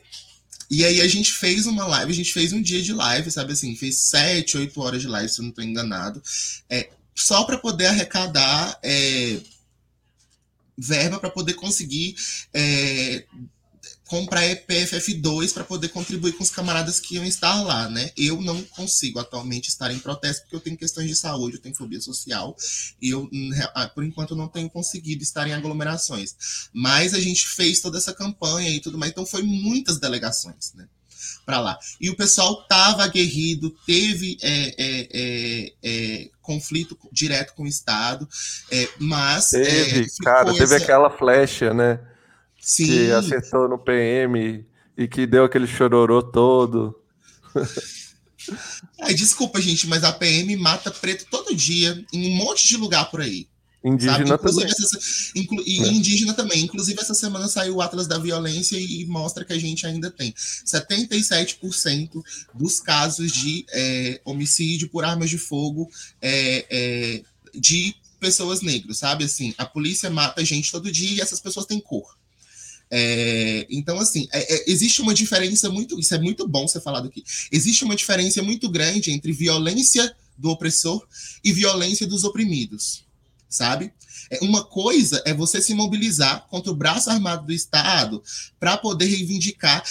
e 0.69 0.85
aí 0.85 1.01
a 1.01 1.07
gente 1.07 1.31
fez 1.31 1.65
uma 1.65 1.85
live, 1.87 2.11
a 2.11 2.15
gente 2.15 2.31
fez 2.31 2.53
um 2.53 2.61
dia 2.61 2.81
de 2.81 2.93
live, 2.93 3.31
sabe 3.31 3.53
assim, 3.53 3.75
fez 3.75 3.97
sete, 3.97 4.57
oito 4.57 4.79
horas 4.81 5.01
de 5.01 5.07
live, 5.07 5.27
se 5.27 5.39
eu 5.39 5.43
não 5.43 5.49
estou 5.49 5.63
enganado, 5.63 6.21
é, 6.69 6.89
só 7.15 7.43
para 7.43 7.57
poder 7.57 7.87
arrecadar 7.87 8.77
é, 8.83 9.39
verba 10.79 11.19
para 11.19 11.29
poder 11.29 11.53
conseguir 11.53 12.15
é, 12.53 13.25
comprar 14.09 14.41
EPFF2 14.43 15.53
para 15.53 15.63
poder 15.63 15.89
contribuir 15.89 16.33
com 16.33 16.43
os 16.43 16.49
camaradas 16.49 16.99
que 16.99 17.15
iam 17.15 17.23
estar 17.23 17.61
lá, 17.61 17.87
né? 17.89 18.11
Eu 18.17 18.41
não 18.41 18.61
consigo 18.63 19.19
atualmente 19.19 19.69
estar 19.69 19.91
em 19.91 19.99
protesto 19.99 20.41
porque 20.41 20.55
eu 20.55 20.59
tenho 20.59 20.77
questões 20.77 21.07
de 21.07 21.15
saúde, 21.15 21.57
eu 21.57 21.61
tenho 21.61 21.75
fobia 21.75 22.01
social 22.01 22.55
e 22.99 23.11
eu, 23.11 23.29
ah, 23.75 23.87
por 23.87 24.03
enquanto, 24.03 24.35
não 24.35 24.47
tenho 24.47 24.69
conseguido 24.69 25.21
estar 25.21 25.47
em 25.47 25.53
aglomerações. 25.53 26.35
Mas 26.73 27.13
a 27.13 27.19
gente 27.19 27.47
fez 27.47 27.81
toda 27.81 27.99
essa 27.99 28.11
campanha 28.11 28.71
e 28.71 28.79
tudo 28.79 28.97
mais, 28.97 29.11
então 29.11 29.25
foi 29.25 29.43
muitas 29.43 29.99
delegações, 29.99 30.73
né? 30.73 30.87
para 31.45 31.59
lá. 31.59 31.79
E 31.99 32.09
o 32.09 32.15
pessoal 32.15 32.61
estava 32.61 33.03
aguerrido, 33.03 33.75
teve 33.85 34.37
é, 34.41 34.75
é, 34.77 35.07
é, 35.11 35.73
é, 35.83 36.29
conflito 36.49 36.97
direto 37.11 37.53
com 37.53 37.63
o 37.63 37.67
Estado, 37.67 38.27
é, 38.71 38.89
mas. 38.97 39.51
Teve, 39.51 40.07
cara, 40.23 40.51
teve 40.51 40.75
aquela 40.75 41.11
flecha, 41.11 41.73
né? 41.75 41.99
Sim. 42.59 42.87
Que 42.87 43.11
acertou 43.11 43.69
no 43.69 43.77
PM 43.77 44.65
e 44.97 45.07
que 45.07 45.27
deu 45.27 45.43
aquele 45.43 45.67
chororô 45.67 46.23
todo. 46.23 46.99
Ai, 48.99 49.13
desculpa, 49.13 49.61
gente, 49.61 49.87
mas 49.87 50.03
a 50.03 50.11
PM 50.11 50.55
mata 50.55 50.89
preto 50.89 51.25
todo 51.29 51.55
dia, 51.55 52.03
em 52.11 52.31
um 52.31 52.35
monte 52.35 52.67
de 52.67 52.77
lugar 52.77 53.11
por 53.11 53.21
aí. 53.21 53.47
Indígena 53.83 54.37
também. 54.37 54.65
Essa, 54.65 54.99
inclu, 55.35 55.63
e 55.65 55.79
é. 55.81 55.87
indígena 55.87 56.33
também. 56.33 56.63
Inclusive, 56.63 56.99
essa 56.99 57.13
semana 57.13 57.47
saiu 57.47 57.75
o 57.75 57.81
Atlas 57.81 58.07
da 58.07 58.17
Violência 58.17 58.77
e, 58.77 59.05
mostra 59.05 59.45
que 59.45 59.53
a 59.53 59.59
gente 59.59 59.87
ainda 59.87 60.11
tem 60.11 60.33
77% 60.33 62.21
dos 62.53 62.79
casos 62.79 63.31
de 63.31 63.65
é, 63.71 64.21
homicídio 64.25 64.89
por 64.89 65.05
armas 65.05 65.29
de 65.29 65.37
fogo 65.37 65.89
é, 66.21 66.65
é, 66.69 67.23
de 67.55 67.95
pessoas 68.19 68.61
negras, 68.61 68.97
sabe? 68.97 69.23
Assim, 69.23 69.53
a 69.57 69.65
polícia 69.65 70.09
mata 70.09 70.43
gente 70.43 70.71
todo 70.71 70.91
dia 70.91 71.11
e 71.11 71.21
essas 71.21 71.39
pessoas 71.39 71.65
têm 71.65 71.79
cor. 71.79 72.17
É, 72.91 73.67
então, 73.69 73.99
assim, 73.99 74.27
é, 74.31 74.55
é, 74.55 74.71
existe 74.71 75.01
uma 75.01 75.13
diferença 75.13 75.69
muito. 75.69 75.99
Isso 75.99 76.13
é 76.13 76.19
muito 76.19 76.47
bom 76.47 76.67
ser 76.67 76.81
falado 76.81 77.07
aqui. 77.07 77.23
Existe 77.51 77.83
uma 77.83 77.95
diferença 77.95 78.41
muito 78.41 78.69
grande 78.69 79.11
entre 79.11 79.31
violência 79.31 80.13
do 80.37 80.49
opressor 80.49 81.05
e 81.43 81.51
violência 81.51 82.07
dos 82.07 82.23
oprimidos, 82.23 83.03
sabe? 83.49 83.91
É, 84.29 84.39
uma 84.43 84.63
coisa 84.63 85.21
é 85.25 85.33
você 85.33 85.61
se 85.61 85.73
mobilizar 85.73 86.47
contra 86.47 86.71
o 86.71 86.75
braço 86.75 87.09
armado 87.09 87.47
do 87.47 87.53
Estado 87.53 88.23
para 88.59 88.77
poder 88.77 89.05
reivindicar 89.05 89.83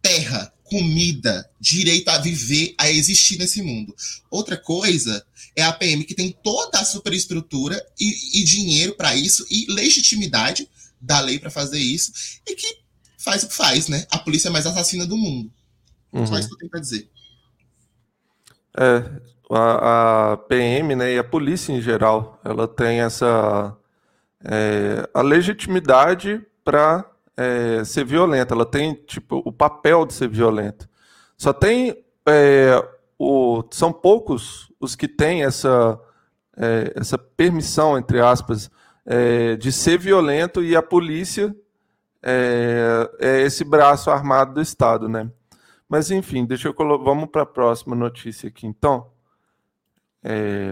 terra, 0.00 0.52
comida, 0.62 1.50
direito 1.58 2.08
a 2.08 2.18
viver, 2.18 2.74
a 2.78 2.90
existir 2.90 3.36
nesse 3.38 3.60
mundo. 3.60 3.94
Outra 4.30 4.56
coisa 4.56 5.26
é 5.56 5.62
a 5.62 5.72
PM 5.72 6.04
que 6.04 6.14
tem 6.14 6.30
toda 6.30 6.78
a 6.78 6.84
superestrutura 6.84 7.84
e, 7.98 8.40
e 8.40 8.44
dinheiro 8.44 8.94
para 8.94 9.16
isso 9.16 9.44
e 9.50 9.66
legitimidade 9.68 10.68
da 11.00 11.18
lei 11.20 11.38
para 11.38 11.50
fazer 11.50 11.78
isso 11.78 12.12
e 12.46 12.54
que 12.54 12.78
faz 13.18 13.42
o 13.42 13.48
que 13.48 13.54
faz, 13.54 13.88
né? 13.88 14.06
A 14.10 14.18
polícia 14.18 14.48
é 14.48 14.50
mais 14.50 14.66
assassina 14.66 15.06
do 15.06 15.16
mundo. 15.16 15.52
Uhum. 16.12 16.26
Só 16.26 16.38
isso 16.38 16.48
que 16.48 16.54
eu 16.54 16.58
tenho 16.58 16.70
para 16.70 16.80
dizer. 16.80 17.10
É, 18.78 19.20
a, 19.50 20.32
a, 20.32 20.36
PM, 20.36 20.94
né, 20.94 21.14
e 21.14 21.18
a 21.18 21.24
polícia 21.24 21.72
em 21.72 21.80
geral, 21.80 22.38
ela 22.44 22.68
tem 22.68 23.00
essa 23.00 23.76
é, 24.44 25.08
a 25.12 25.22
legitimidade 25.22 26.44
para 26.64 27.04
é, 27.36 27.84
ser 27.84 28.04
violenta. 28.04 28.54
Ela 28.54 28.66
tem 28.66 28.94
tipo 28.94 29.42
o 29.44 29.52
papel 29.52 30.06
de 30.06 30.14
ser 30.14 30.28
violenta. 30.28 30.88
Só 31.36 31.52
tem 31.52 32.04
é, 32.26 32.82
o, 33.18 33.64
são 33.70 33.92
poucos 33.92 34.70
os 34.78 34.94
que 34.94 35.08
têm 35.08 35.44
essa 35.44 36.00
é, 36.56 36.92
essa 36.96 37.18
permissão 37.18 37.98
entre 37.98 38.20
aspas 38.20 38.70
é, 39.04 39.56
de 39.56 39.72
ser 39.72 39.98
violento 39.98 40.62
e 40.62 40.76
a 40.76 40.82
polícia 40.82 41.54
é, 42.22 43.10
é, 43.18 43.40
esse 43.42 43.64
braço 43.64 44.10
armado 44.10 44.54
do 44.54 44.60
Estado, 44.60 45.08
né? 45.08 45.30
Mas 45.88 46.10
enfim, 46.10 46.44
deixa 46.44 46.68
eu 46.68 46.74
colocar. 46.74 47.04
Vamos 47.04 47.30
para 47.30 47.42
a 47.42 47.46
próxima 47.46 47.96
notícia 47.96 48.48
aqui, 48.48 48.66
então. 48.66 49.10
É, 50.22 50.70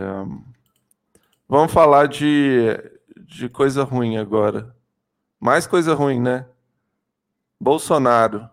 vamos 1.48 1.72
falar 1.72 2.06
de, 2.06 2.66
de 3.16 3.48
coisa 3.48 3.84
ruim 3.84 4.16
agora. 4.16 4.74
Mais 5.40 5.66
coisa 5.66 5.94
ruim, 5.94 6.20
né? 6.20 6.46
Bolsonaro. 7.60 8.48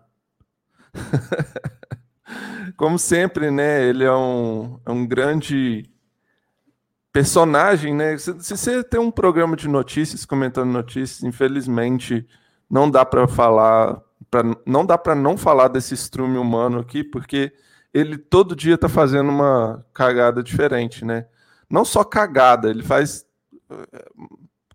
Como 2.76 2.98
sempre, 2.98 3.50
né? 3.50 3.84
Ele 3.84 4.04
é 4.04 4.12
um, 4.12 4.80
é 4.84 4.90
um 4.90 5.06
grande 5.06 5.90
personagem, 7.12 7.94
né? 7.94 8.18
Se, 8.18 8.38
se, 8.40 8.56
você 8.56 8.84
tem 8.84 9.00
um 9.00 9.10
programa 9.10 9.56
de 9.56 9.68
notícias, 9.68 10.26
comentando 10.26 10.70
notícias, 10.70 11.22
infelizmente 11.22 12.26
não 12.68 12.90
dá 12.90 13.04
para 13.04 13.26
falar, 13.26 14.02
pra, 14.30 14.42
não 14.66 14.84
dá 14.84 14.98
para 14.98 15.14
não 15.14 15.36
falar 15.36 15.68
desse 15.68 15.94
estrume 15.94 16.36
humano 16.36 16.80
aqui, 16.80 17.02
porque 17.02 17.52
ele 17.96 18.18
todo 18.18 18.56
dia 18.56 18.74
está 18.74 18.88
fazendo 18.88 19.30
uma 19.30 19.84
cagada 19.94 20.42
diferente, 20.42 21.04
né? 21.04 21.26
Não 21.68 21.84
só 21.84 22.04
cagada, 22.04 22.68
ele 22.68 22.82
faz 22.82 23.24
eh, 23.70 24.08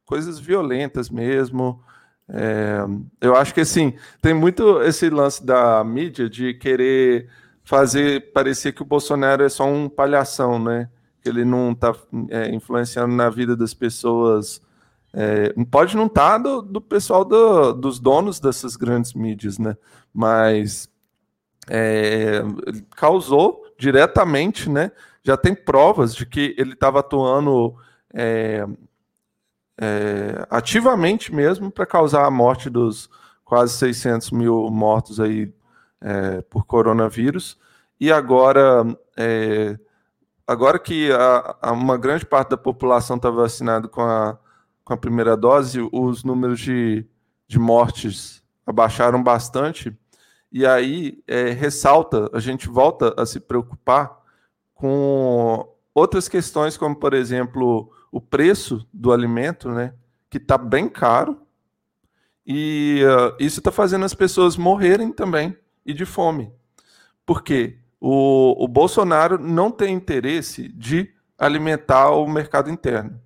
coisas 0.05 0.39
violentas 0.39 1.09
mesmo. 1.09 1.83
É, 2.27 2.79
eu 3.19 3.35
acho 3.35 3.53
que 3.53 3.61
assim 3.61 3.93
tem 4.21 4.33
muito 4.33 4.81
esse 4.81 5.09
lance 5.09 5.45
da 5.45 5.83
mídia 5.83 6.29
de 6.29 6.53
querer 6.53 7.29
fazer 7.63 8.31
parecer 8.31 8.73
que 8.73 8.81
o 8.81 8.85
Bolsonaro 8.85 9.43
é 9.43 9.49
só 9.49 9.65
um 9.65 9.89
palhação, 9.89 10.57
né? 10.57 10.89
que 11.21 11.29
ele 11.29 11.45
não 11.45 11.71
está 11.71 11.93
é, 12.29 12.49
influenciando 12.49 13.13
na 13.15 13.29
vida 13.29 13.55
das 13.55 13.73
pessoas. 13.73 14.61
É, 15.13 15.53
pode 15.69 15.95
não 15.95 16.07
estar 16.07 16.31
tá 16.31 16.37
do, 16.37 16.61
do, 16.61 16.81
pessoal 16.81 17.23
do, 17.23 17.73
dos 17.73 17.99
donos 17.99 18.39
dessas 18.39 18.75
grandes 18.75 19.13
mídias, 19.13 19.59
né? 19.59 19.77
Mas 20.13 20.89
é, 21.73 22.41
causou 22.97 23.63
diretamente, 23.77 24.69
né? 24.69 24.91
Já 25.23 25.37
tem 25.37 25.55
provas 25.55 26.13
de 26.13 26.25
que 26.25 26.53
ele 26.57 26.73
estava 26.73 26.99
atuando 26.99 27.77
é, 28.13 28.67
é, 29.79 30.45
ativamente 30.49 31.33
mesmo 31.33 31.71
para 31.71 31.85
causar 31.85 32.25
a 32.25 32.31
morte 32.31 32.69
dos 32.69 33.09
quase 33.45 33.73
600 33.77 34.31
mil 34.31 34.69
mortos 34.69 35.17
aí 35.21 35.53
é, 36.01 36.41
por 36.41 36.65
coronavírus. 36.65 37.57
E 37.97 38.11
agora 38.11 38.83
agora 40.45 40.77
que 40.77 41.09
a, 41.11 41.55
a 41.61 41.71
uma 41.71 41.97
grande 41.97 42.25
parte 42.25 42.49
da 42.49 42.57
população 42.57 43.15
está 43.15 43.29
vacinada 43.29 43.87
com 43.87 44.01
a, 44.01 44.37
com 44.83 44.93
a 44.93 44.97
primeira 44.97 45.37
dose, 45.37 45.87
os 45.91 46.23
números 46.23 46.59
de, 46.59 47.05
de 47.47 47.59
mortes 47.59 48.43
abaixaram 48.65 49.23
bastante. 49.23 49.95
E 50.51 50.65
aí 50.65 51.23
é, 51.27 51.49
ressalta, 51.51 52.29
a 52.33 52.39
gente 52.39 52.67
volta 52.67 53.13
a 53.17 53.25
se 53.25 53.39
preocupar 53.39 54.19
com 54.73 55.73
outras 55.93 56.27
questões, 56.27 56.77
como 56.77 56.95
por 56.95 57.13
exemplo 57.13 57.91
o 58.11 58.19
preço 58.19 58.85
do 58.91 59.13
alimento, 59.13 59.69
né, 59.69 59.93
que 60.29 60.37
está 60.37 60.57
bem 60.57 60.89
caro, 60.89 61.41
e 62.45 63.01
uh, 63.05 63.35
isso 63.39 63.59
está 63.59 63.71
fazendo 63.71 64.03
as 64.03 64.13
pessoas 64.13 64.57
morrerem 64.57 65.11
também 65.11 65.55
e 65.85 65.93
de 65.93 66.05
fome. 66.05 66.51
Por 67.25 67.43
quê? 67.43 67.77
o, 68.01 68.65
o 68.65 68.67
Bolsonaro 68.67 69.37
não 69.37 69.69
tem 69.69 69.93
interesse 69.93 70.67
de 70.69 71.13
alimentar 71.37 72.09
o 72.09 72.27
mercado 72.27 72.71
interno. 72.71 73.21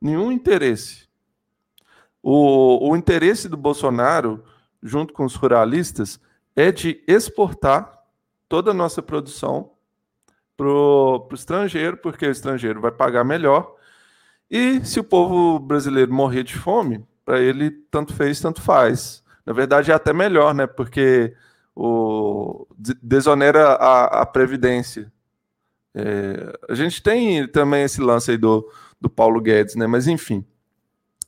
Nenhum 0.00 0.32
interesse. 0.32 1.06
O, 2.22 2.90
o 2.90 2.96
interesse 2.96 3.50
do 3.50 3.56
Bolsonaro, 3.56 4.42
junto 4.82 5.12
com 5.12 5.26
os 5.26 5.34
ruralistas, 5.34 6.18
é 6.56 6.70
de 6.70 7.02
exportar 7.06 7.98
toda 8.48 8.70
a 8.70 8.74
nossa 8.74 9.02
produção 9.02 9.70
para 10.56 10.66
o 10.68 11.28
estrangeiro, 11.32 11.96
porque 11.96 12.26
o 12.26 12.30
estrangeiro 12.30 12.80
vai 12.80 12.92
pagar 12.92 13.24
melhor. 13.24 13.74
E 14.50 14.84
se 14.84 15.00
o 15.00 15.04
povo 15.04 15.58
brasileiro 15.58 16.12
morrer 16.12 16.44
de 16.44 16.54
fome, 16.54 17.04
para 17.24 17.40
ele 17.40 17.70
tanto 17.90 18.14
fez, 18.14 18.40
tanto 18.40 18.60
faz. 18.60 19.24
Na 19.44 19.52
verdade, 19.52 19.90
é 19.90 19.94
até 19.94 20.12
melhor, 20.12 20.54
né? 20.54 20.66
Porque 20.66 21.34
o, 21.74 22.66
desonera 23.02 23.72
a, 23.72 24.22
a 24.22 24.26
Previdência. 24.26 25.12
É, 25.94 26.52
a 26.68 26.74
gente 26.74 27.02
tem 27.02 27.46
também 27.48 27.84
esse 27.84 28.00
lance 28.00 28.30
aí 28.30 28.36
do, 28.36 28.68
do 29.00 29.08
Paulo 29.08 29.40
Guedes, 29.40 29.74
né? 29.74 29.86
Mas 29.86 30.06
enfim, 30.06 30.44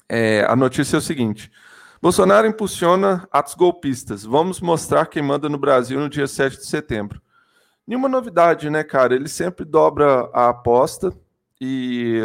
é, 0.09 0.45
a 0.49 0.55
notícia 0.55 0.97
é 0.97 0.99
o 0.99 1.03
seguinte: 1.03 1.51
Bolsonaro 2.01 2.47
impulsiona 2.47 3.27
atos 3.31 3.55
golpistas. 3.55 4.25
Vamos 4.25 4.61
mostrar 4.61 5.07
quem 5.07 5.23
manda 5.23 5.49
no 5.49 5.59
Brasil 5.59 5.99
no 5.99 6.09
dia 6.09 6.27
7 6.27 6.59
de 6.59 6.67
setembro. 6.67 7.21
Nenhuma 7.87 8.09
novidade, 8.09 8.69
né, 8.69 8.83
cara? 8.83 9.15
Ele 9.15 9.29
sempre 9.29 9.65
dobra 9.65 10.29
a 10.33 10.49
aposta 10.49 11.13
e 11.61 12.21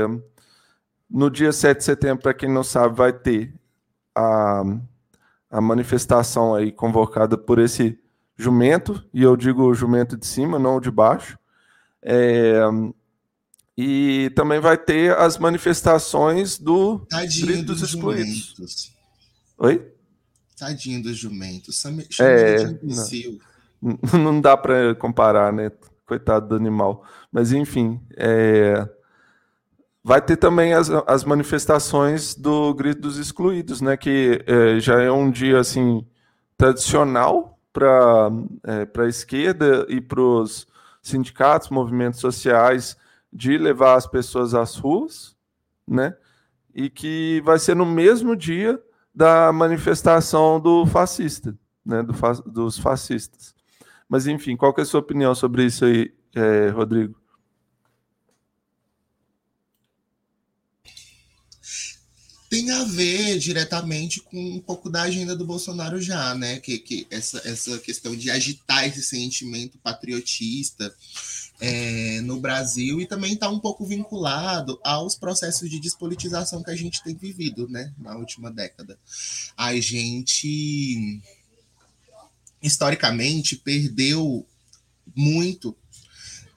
no 1.10 1.30
dia 1.30 1.52
7 1.52 1.80
de 1.80 1.84
setembro, 1.84 2.24
para 2.24 2.34
quem 2.34 2.50
não 2.50 2.64
sabe, 2.64 2.96
vai 2.96 3.14
ter 3.14 3.54
a, 4.16 4.64
a 5.50 5.62
manifestação 5.62 6.56
aí 6.56 6.72
convocada 6.72 7.38
por 7.38 7.60
esse 7.60 8.00
jumento, 8.38 9.04
e 9.14 9.22
eu 9.22 9.36
digo 9.38 9.74
jumento 9.74 10.18
de 10.18 10.26
cima, 10.26 10.58
não 10.58 10.80
de 10.80 10.90
baixo. 10.90 11.38
É, 12.02 12.62
e 13.78 14.32
também 14.36 14.60
vai 14.60 14.78
ter 14.78 15.16
as 15.18 15.38
manifestações 15.38 16.58
do 16.58 17.00
Tadinho 17.10 17.64
dos, 17.64 17.82
dos 17.82 17.90
excluídos. 17.90 18.91
Oi? 19.64 19.94
Tadinho 20.58 21.04
dos 21.04 21.16
jumentos. 21.16 21.80
Chama 21.80 22.02
é, 22.20 22.64
não, 23.80 24.00
não 24.20 24.42
dá 24.42 24.58
para 24.58 24.96
comparar, 24.96 25.54
né? 25.54 25.72
Coitado 26.04 26.48
do 26.48 26.56
animal. 26.56 27.06
Mas 27.32 27.54
enfim, 27.54 28.02
é, 28.18 28.90
vai 30.04 30.20
ter 30.20 30.38
também 30.38 30.74
as, 30.74 30.90
as 31.06 31.24
manifestações 31.24 32.34
do 32.34 32.74
Grito 32.74 33.02
dos 33.02 33.18
Excluídos, 33.18 33.82
né? 33.82 33.96
Que 33.96 34.44
é, 34.48 34.80
já 34.80 35.00
é 35.00 35.12
um 35.12 35.30
dia 35.30 35.60
assim 35.60 36.04
tradicional 36.58 37.60
para 37.72 38.32
é, 38.64 39.00
a 39.00 39.08
esquerda 39.08 39.86
e 39.88 40.02
para 40.02 40.22
os 40.22 40.66
sindicatos, 41.04 41.70
movimentos 41.70 42.20
sociais, 42.20 42.98
de 43.32 43.60
levar 43.60 43.94
as 43.94 44.08
pessoas 44.08 44.56
às 44.56 44.76
ruas, 44.76 45.36
né? 45.88 46.16
E 46.74 46.90
que 46.90 47.44
vai 47.46 47.60
ser 47.60 47.76
no 47.76 47.86
mesmo 47.86 48.36
dia 48.36 48.82
da 49.14 49.52
manifestação 49.52 50.60
do 50.60 50.86
fascista, 50.86 51.58
né? 51.86 52.02
Do 52.04 52.14
fa 52.14 52.34
dos 52.46 52.78
fascistas. 52.78 53.54
Mas 54.08 54.28
enfim, 54.28 54.56
qual 54.56 54.74
é 54.78 54.82
a 54.82 54.86
sua 54.86 55.00
opinião 55.00 55.34
sobre 55.34 55.66
isso 55.66 55.86
aí, 55.86 56.14
é, 56.36 56.70
Rodrigo? 56.70 57.22
tem 62.52 62.70
a 62.70 62.84
ver 62.84 63.40
diretamente 63.40 64.20
com 64.20 64.38
um 64.38 64.60
pouco 64.60 64.90
da 64.90 65.04
agenda 65.04 65.34
do 65.38 65.46
Bolsonaro 65.46 66.02
já, 66.02 66.36
né? 66.36 66.60
Que, 66.60 66.80
que 66.80 67.08
essa, 67.10 67.42
essa 67.46 67.80
questão 67.80 68.14
de 68.14 68.30
agitar 68.30 68.86
esse 68.86 69.02
sentimento 69.02 69.78
patriotista 69.78 70.94
é, 71.62 72.20
no 72.22 72.40
Brasil 72.40 73.00
e 73.00 73.06
também 73.06 73.34
está 73.34 73.48
um 73.48 73.60
pouco 73.60 73.86
vinculado 73.86 74.80
aos 74.84 75.16
processos 75.16 75.70
de 75.70 75.80
despolitização 75.80 76.64
que 76.64 76.72
a 76.72 76.76
gente 76.76 77.04
tem 77.04 77.16
vivido, 77.16 77.68
né? 77.70 77.94
Na 78.00 78.18
última 78.18 78.52
década. 78.52 78.98
A 79.56 79.80
gente 79.80 81.22
historicamente 82.62 83.56
perdeu 83.56 84.46
muito 85.16 85.76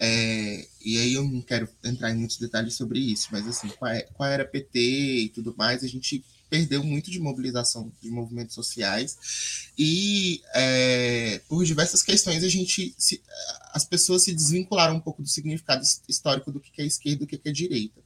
é, 0.01 0.67
e 0.85 0.99
aí 0.99 1.15
eu 1.15 1.25
não 1.25 1.41
quero 1.41 1.69
entrar 1.85 2.11
em 2.11 2.17
muitos 2.17 2.39
detalhes 2.39 2.75
sobre 2.75 2.99
isso, 2.99 3.29
mas 3.31 3.47
assim, 3.47 3.69
qual, 3.69 3.91
é, 3.91 4.03
qual 4.15 4.29
era 4.29 4.45
PT 4.45 4.79
e 4.79 5.29
tudo 5.29 5.55
mais, 5.57 5.85
a 5.85 5.87
gente 5.87 6.25
perdeu 6.55 6.85
muito 6.85 7.11
de 7.11 7.19
mobilização 7.19 7.91
de 8.01 8.09
movimentos 8.09 8.55
sociais 8.55 9.17
e 9.77 10.41
é, 10.55 11.41
por 11.49 11.65
diversas 11.65 12.01
questões 12.01 12.45
a 12.45 12.49
gente 12.49 12.95
se, 12.97 13.21
as 13.73 13.85
pessoas 13.85 14.23
se 14.23 14.33
desvincularam 14.33 14.95
um 14.95 15.01
pouco 15.01 15.21
do 15.21 15.29
significado 15.29 15.85
histórico 16.09 16.53
do 16.53 16.61
que 16.61 16.81
é 16.81 16.87
esquerda 16.87 17.17
e 17.17 17.27
do 17.27 17.27
que 17.27 17.41
é 17.45 17.51
direita. 17.51 18.01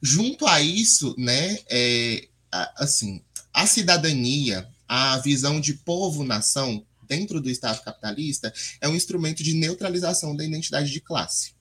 Junto 0.00 0.46
a 0.46 0.60
isso, 0.60 1.16
né, 1.18 1.58
é, 1.68 2.28
assim, 2.76 3.20
a 3.52 3.66
cidadania, 3.66 4.68
a 4.86 5.18
visão 5.18 5.60
de 5.60 5.74
povo-nação 5.74 6.86
dentro 7.08 7.40
do 7.40 7.50
Estado 7.50 7.82
capitalista 7.82 8.54
é 8.80 8.88
um 8.88 8.94
instrumento 8.94 9.42
de 9.42 9.54
neutralização 9.54 10.36
da 10.36 10.44
identidade 10.44 10.92
de 10.92 11.00
classe. 11.00 11.54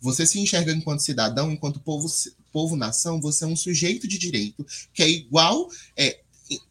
Você 0.00 0.24
se 0.24 0.38
enxerga 0.38 0.70
enquanto 0.70 1.00
cidadão, 1.00 1.50
enquanto 1.50 1.80
povo, 1.80 2.06
povo 2.52 2.76
nação, 2.76 3.20
você 3.20 3.44
é 3.44 3.46
um 3.46 3.56
sujeito 3.56 4.06
de 4.06 4.18
direito 4.18 4.66
que 4.92 5.02
é 5.02 5.08
igual, 5.08 5.68
é, 5.96 6.20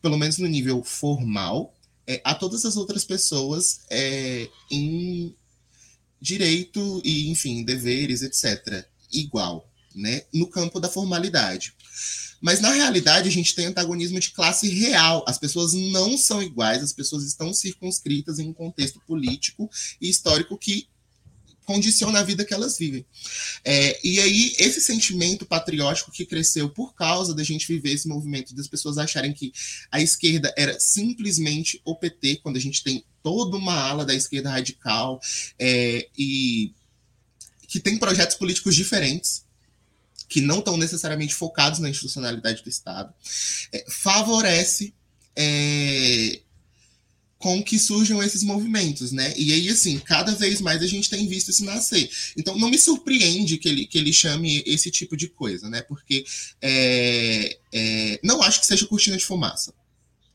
pelo 0.02 0.18
menos 0.18 0.38
no 0.38 0.48
nível 0.48 0.84
formal, 0.84 1.74
é, 2.08 2.22
a 2.24 2.34
todas 2.34 2.66
as 2.66 2.76
outras 2.76 3.06
pessoas 3.06 3.82
é, 3.90 4.50
em 4.72 5.36
direito 6.20 7.02
e, 7.04 7.30
enfim, 7.30 7.64
deveres, 7.64 8.22
etc. 8.22 8.86
Igual, 9.12 9.70
né? 9.96 10.24
No 10.34 10.48
campo 10.48 10.80
da 10.80 10.90
formalidade. 10.90 11.74
Mas 12.42 12.62
na 12.62 12.72
realidade 12.72 13.28
a 13.28 13.32
gente 13.32 13.54
tem 13.54 13.66
antagonismo 13.66 14.20
de 14.20 14.32
classe 14.32 14.70
real. 14.70 15.24
As 15.28 15.38
pessoas 15.38 15.74
não 15.74 16.18
são 16.18 16.42
iguais, 16.42 16.82
as 16.82 16.94
pessoas 16.94 17.24
estão 17.26 17.54
circunscritas 17.54 18.40
em 18.40 18.50
um 18.50 18.54
contexto 18.54 19.00
político 19.02 19.70
e 20.00 20.10
histórico 20.10 20.58
que 20.58 20.88
condiciona 21.70 22.20
a 22.20 22.24
vida 22.24 22.44
que 22.44 22.52
elas 22.52 22.80
vivem. 22.80 23.06
É, 23.64 24.00
e 24.04 24.20
aí, 24.20 24.56
esse 24.58 24.82
sentimento 24.82 25.46
patriótico 25.46 26.12
que 26.12 26.26
cresceu 26.26 26.68
por 26.68 26.96
causa 26.96 27.32
da 27.36 27.44
gente 27.44 27.68
viver 27.68 27.92
esse 27.92 28.08
movimento, 28.08 28.56
das 28.56 28.68
pessoas 28.68 28.98
acharem 28.98 29.32
que 29.32 29.54
a 29.92 30.02
esquerda 30.02 30.52
era 30.58 30.80
simplesmente 30.80 31.80
o 31.86 31.96
PT, 31.96 32.38
quando 32.38 32.58
a 32.58 32.60
gente 32.60 32.84
tem 32.84 33.06
toda 33.22 33.56
uma 33.56 33.76
ala 33.76 34.04
da 34.04 34.16
esquerda 34.16 34.50
radical 34.50 35.22
é, 35.60 36.10
e 36.18 36.74
que 37.68 37.80
tem 37.80 38.00
projetos 38.00 38.36
políticos 38.36 38.74
diferentes 38.74 39.46
que 40.28 40.42
não 40.42 40.58
estão 40.58 40.76
necessariamente 40.76 41.36
focados 41.36 41.78
na 41.78 41.88
institucionalidade 41.88 42.64
do 42.64 42.70
Estado, 42.70 43.14
é, 43.72 43.86
favorece 43.88 44.92
é, 45.36 46.42
com 47.40 47.64
que 47.64 47.80
surjam 47.80 48.22
esses 48.22 48.44
movimentos, 48.44 49.14
né? 49.14 49.34
E 49.38 49.54
aí, 49.54 49.70
assim, 49.70 49.98
cada 49.98 50.34
vez 50.36 50.60
mais 50.60 50.82
a 50.84 50.88
gente 50.88 51.10
tem 51.10 51.26
visto 51.26 51.50
isso 51.50 51.64
nascer. 51.64 52.12
Então, 52.38 52.60
não 52.60 52.70
me 52.70 52.78
surpreende 52.78 53.58
que 53.58 53.70
ele, 53.70 53.88
que 53.88 53.98
ele 53.98 54.12
chame 54.12 54.62
esse 54.68 54.92
tipo 54.92 55.16
de 55.16 55.30
coisa, 55.30 55.70
né? 55.70 55.82
Porque 55.82 56.26
é, 56.62 57.58
é, 57.74 58.20
não 58.22 58.44
acho 58.44 58.60
que 58.60 58.66
seja 58.66 58.86
cortina 58.86 59.16
de 59.16 59.26
fumaça. 59.26 59.74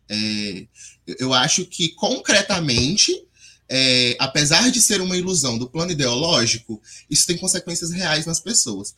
É, 0.08 0.66
eu 1.18 1.34
acho 1.34 1.66
que, 1.66 1.90
concretamente, 1.90 3.12
é, 3.68 4.16
apesar 4.18 4.70
de 4.70 4.80
ser 4.80 5.02
uma 5.02 5.16
ilusão 5.16 5.58
do 5.58 5.68
plano 5.68 5.92
ideológico, 5.92 6.80
isso 7.10 7.26
tem 7.26 7.36
consequências 7.36 7.90
reais 7.90 8.24
nas 8.24 8.40
pessoas. 8.40 8.94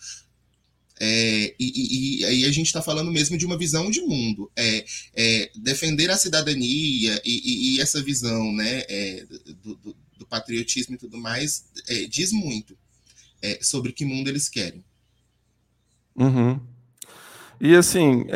É, 0.98 1.54
e, 1.59 2.20
e, 2.20 2.24
aí 2.24 2.44
a 2.46 2.50
gente 2.50 2.66
está 2.66 2.80
falando 2.80 3.12
mesmo 3.12 3.37
de 3.37 3.44
uma 3.44 3.59
visão 3.59 3.90
de 3.90 4.00
mundo. 4.00 4.50
É, 4.56 4.85
é 5.14 5.50
defender 5.54 6.11
a 6.11 6.16
cidadania 6.16 7.20
e, 7.24 7.76
e 7.76 7.80
essa 7.80 8.02
visão 8.02 8.52
né, 8.52 8.82
é, 8.88 9.26
do, 9.62 9.74
do, 9.76 9.96
do, 10.18 10.26
patriotismo 10.26 10.94
e 10.94 10.98
tudo 10.98 11.18
mais 11.18 11.66
é, 11.88 12.04
diz 12.04 12.32
muito 12.32 12.76
é, 13.42 13.59
sobre 13.61 13.92
que 13.92 14.04
mundo 14.04 14.28
eles 14.28 14.48
querem. 14.48 14.82
Uhum. 16.16 16.59
E 17.61 17.74
assim, 17.74 18.26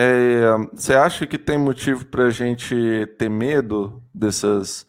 você 0.72 0.94
acha 0.94 1.26
que 1.26 1.36
tem 1.36 1.58
motivo 1.58 2.06
para 2.06 2.26
a 2.26 2.30
gente 2.30 2.74
ter 3.18 3.28
medo 3.28 4.02
dessas 4.14 4.86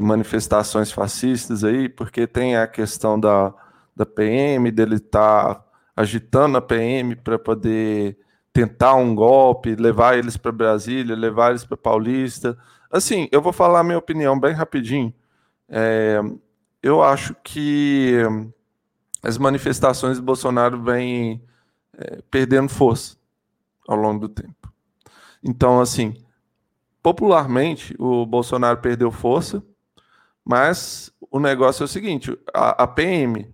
manifestações 0.00 0.90
fascistas 0.90 1.62
aí? 1.62 1.86
Porque 1.86 2.26
tem 2.26 2.56
a 2.56 2.66
questão 2.66 3.20
da, 3.20 3.54
da 3.94 4.06
PM, 4.06 4.70
dele 4.70 4.96
estar. 4.96 5.56
Tá 5.56 5.69
agitando 6.00 6.56
a 6.56 6.62
PM 6.62 7.14
para 7.14 7.38
poder 7.38 8.16
tentar 8.52 8.94
um 8.94 9.14
golpe, 9.14 9.74
levar 9.74 10.16
eles 10.16 10.36
para 10.36 10.50
Brasília, 10.50 11.14
levar 11.14 11.50
eles 11.50 11.64
para 11.64 11.76
Paulista. 11.76 12.56
Assim, 12.90 13.28
eu 13.30 13.42
vou 13.42 13.52
falar 13.52 13.80
a 13.80 13.84
minha 13.84 13.98
opinião 13.98 14.38
bem 14.40 14.54
rapidinho. 14.54 15.12
É, 15.68 16.20
eu 16.82 17.02
acho 17.02 17.36
que 17.44 18.14
as 19.22 19.36
manifestações 19.36 20.16
do 20.16 20.22
Bolsonaro 20.22 20.82
vêm 20.82 21.42
é, 21.98 22.22
perdendo 22.30 22.70
força 22.70 23.16
ao 23.86 23.96
longo 23.96 24.20
do 24.20 24.28
tempo. 24.30 24.72
Então, 25.44 25.80
assim, 25.82 26.14
popularmente, 27.02 27.94
o 27.98 28.24
Bolsonaro 28.24 28.78
perdeu 28.78 29.10
força, 29.10 29.62
mas 30.42 31.12
o 31.30 31.38
negócio 31.38 31.82
é 31.82 31.84
o 31.84 31.88
seguinte: 31.88 32.36
a, 32.54 32.84
a 32.84 32.86
PM, 32.86 33.52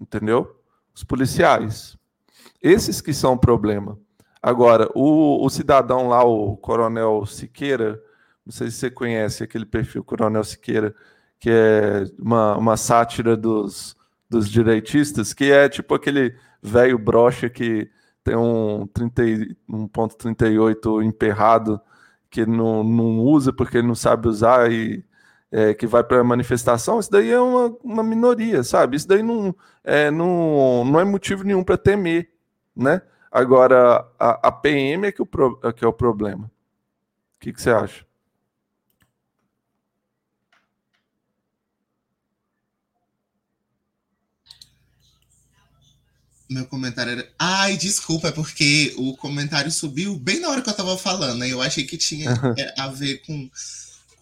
entendeu? 0.00 0.61
Os 0.94 1.04
policiais. 1.04 1.96
Esses 2.62 3.00
que 3.00 3.12
são 3.12 3.34
o 3.34 3.38
problema. 3.38 3.98
Agora, 4.42 4.88
o, 4.94 5.44
o 5.44 5.50
cidadão 5.50 6.08
lá, 6.08 6.24
o 6.24 6.56
Coronel 6.56 7.24
Siqueira, 7.26 8.00
não 8.44 8.52
sei 8.52 8.70
se 8.70 8.78
você 8.78 8.90
conhece 8.90 9.44
aquele 9.44 9.64
perfil 9.64 10.02
Coronel 10.02 10.42
Siqueira, 10.42 10.94
que 11.38 11.50
é 11.50 12.04
uma, 12.18 12.56
uma 12.56 12.76
sátira 12.76 13.36
dos, 13.36 13.96
dos 14.28 14.48
direitistas, 14.48 15.32
que 15.32 15.50
é 15.50 15.68
tipo 15.68 15.94
aquele 15.94 16.34
velho 16.60 16.98
brocha 16.98 17.48
que 17.48 17.88
tem 18.24 18.34
um 18.36 18.86
1.38 18.86 21.04
emperrado 21.04 21.80
que 22.30 22.46
não, 22.46 22.82
não 22.82 23.20
usa 23.20 23.52
porque 23.52 23.78
ele 23.78 23.86
não 23.86 23.94
sabe 23.94 24.26
usar 24.28 24.72
e 24.72 25.04
é, 25.52 25.74
que 25.74 25.86
vai 25.86 26.02
para 26.02 26.18
a 26.18 26.24
manifestação, 26.24 26.98
isso 26.98 27.10
daí 27.10 27.30
é 27.30 27.38
uma, 27.38 27.76
uma 27.84 28.02
minoria, 28.02 28.64
sabe? 28.64 28.96
Isso 28.96 29.06
daí 29.06 29.22
não 29.22 29.54
é, 29.84 30.10
não, 30.10 30.82
não 30.84 30.98
é 30.98 31.04
motivo 31.04 31.44
nenhum 31.44 31.62
para 31.62 31.76
temer, 31.76 32.30
né? 32.74 33.02
Agora, 33.30 34.06
a, 34.18 34.48
a 34.48 34.52
PM 34.52 35.06
é 35.06 35.12
que, 35.12 35.20
o 35.20 35.26
pro, 35.26 35.60
é 35.62 35.72
que 35.72 35.84
é 35.84 35.88
o 35.88 35.92
problema. 35.92 36.46
O 37.36 37.40
que, 37.40 37.52
que 37.52 37.60
você 37.60 37.70
acha? 37.70 38.06
Meu 46.48 46.66
comentário 46.66 47.12
era. 47.12 47.28
Ai, 47.38 47.76
desculpa, 47.76 48.28
é 48.28 48.32
porque 48.32 48.94
o 48.98 49.16
comentário 49.16 49.70
subiu 49.70 50.18
bem 50.18 50.40
na 50.40 50.50
hora 50.50 50.60
que 50.60 50.68
eu 50.68 50.76
tava 50.76 50.98
falando, 50.98 51.38
né? 51.38 51.48
Eu 51.48 51.62
achei 51.62 51.84
que 51.84 51.96
tinha 51.96 52.30
a 52.78 52.88
ver 52.88 53.22
com 53.26 53.50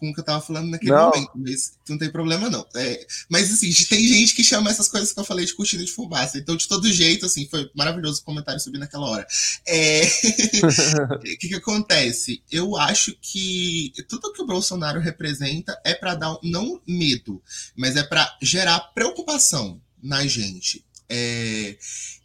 com 0.01 0.09
o 0.09 0.13
que 0.13 0.19
eu 0.19 0.25
tava 0.25 0.41
falando 0.41 0.71
naquele 0.71 0.91
não. 0.91 1.11
momento, 1.11 1.31
mas 1.35 1.73
não 1.87 1.95
tem 1.95 2.11
problema 2.11 2.49
não. 2.49 2.65
É, 2.75 3.05
mas 3.29 3.53
assim, 3.53 3.71
tem 3.87 4.07
gente 4.07 4.33
que 4.33 4.43
chama 4.43 4.71
essas 4.71 4.87
coisas 4.87 5.13
que 5.13 5.19
eu 5.19 5.23
falei 5.23 5.45
de 5.45 5.53
cortina 5.53 5.85
de 5.85 5.91
fumaça, 5.91 6.39
então 6.39 6.57
de 6.57 6.67
todo 6.67 6.91
jeito, 6.91 7.27
assim, 7.27 7.47
foi 7.47 7.69
maravilhoso 7.75 8.19
o 8.21 8.25
comentário 8.25 8.59
subir 8.59 8.79
naquela 8.79 9.07
hora. 9.07 9.27
É... 9.67 10.01
o 11.13 11.19
que 11.19 11.49
que 11.49 11.55
acontece? 11.55 12.41
Eu 12.51 12.75
acho 12.75 13.15
que 13.21 13.93
tudo 14.09 14.33
que 14.33 14.41
o 14.41 14.47
Bolsonaro 14.47 14.99
representa 14.99 15.79
é 15.85 15.93
para 15.93 16.15
dar, 16.15 16.35
não 16.41 16.81
medo, 16.87 17.39
mas 17.75 17.95
é 17.95 18.01
para 18.01 18.35
gerar 18.41 18.79
preocupação 18.95 19.79
na 20.01 20.25
gente. 20.25 20.83
É, 21.13 21.77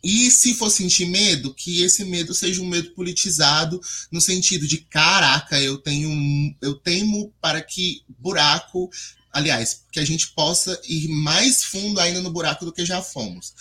e 0.05 0.30
se 0.30 0.55
for 0.55 0.70
sentir 0.70 1.07
medo, 1.07 1.53
que 1.53 1.82
esse 1.82 2.05
medo 2.05 2.32
seja 2.32 2.62
um 2.62 2.68
medo 2.68 2.91
politizado, 2.91 3.80
no 4.12 4.20
sentido 4.20 4.64
de 4.64 4.78
caraca, 4.78 5.61
eu 5.61 5.78
tenho 5.78 6.55
eu 6.62 6.76
temo 6.76 7.32
para 7.41 7.61
que 7.61 8.03
buraco 8.20 8.89
aliás, 9.37 9.82
que 9.93 10.01
a 10.01 10.05
gente 10.05 10.28
possa 10.28 10.80
ir 10.89 11.09
mais 11.09 11.62
fundo 11.62 12.01
ainda 12.01 12.22
no 12.22 12.30
buraco 12.30 12.64
do 12.64 12.72
que 12.72 12.87
já 12.87 13.03
fomos. 13.03 13.53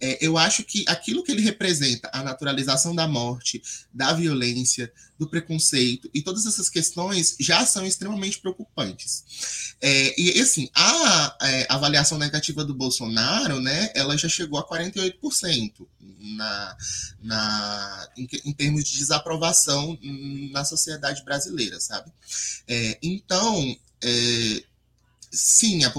É, 0.00 0.18
eu 0.20 0.36
acho 0.36 0.64
que 0.64 0.84
aquilo 0.88 1.22
que 1.22 1.30
ele 1.30 1.40
representa, 1.40 2.10
a 2.12 2.22
naturalização 2.22 2.94
da 2.94 3.06
morte, 3.06 3.62
da 3.94 4.12
violência, 4.12 4.92
do 5.16 5.28
preconceito 5.28 6.10
e 6.12 6.22
todas 6.22 6.46
essas 6.46 6.68
questões 6.68 7.36
já 7.38 7.64
são 7.64 7.86
extremamente 7.86 8.40
preocupantes. 8.40 9.76
É, 9.80 10.20
e 10.20 10.40
assim, 10.40 10.68
a 10.74 11.36
é, 11.42 11.66
avaliação 11.68 12.18
negativa 12.18 12.64
do 12.64 12.74
Bolsonaro, 12.74 13.60
né, 13.60 13.92
ela 13.94 14.16
já 14.16 14.28
chegou 14.28 14.58
a 14.58 14.66
48% 14.66 15.86
na, 16.18 16.76
na, 17.22 18.08
em, 18.16 18.26
em 18.46 18.52
termos 18.52 18.82
de 18.82 18.98
desaprovação 18.98 19.96
na 20.50 20.64
sociedade 20.64 21.22
brasileira, 21.22 21.78
sabe? 21.78 22.10
É, 22.66 22.98
então, 23.02 23.76
é, 24.02 24.64
sim, 25.30 25.84
a 25.84 25.90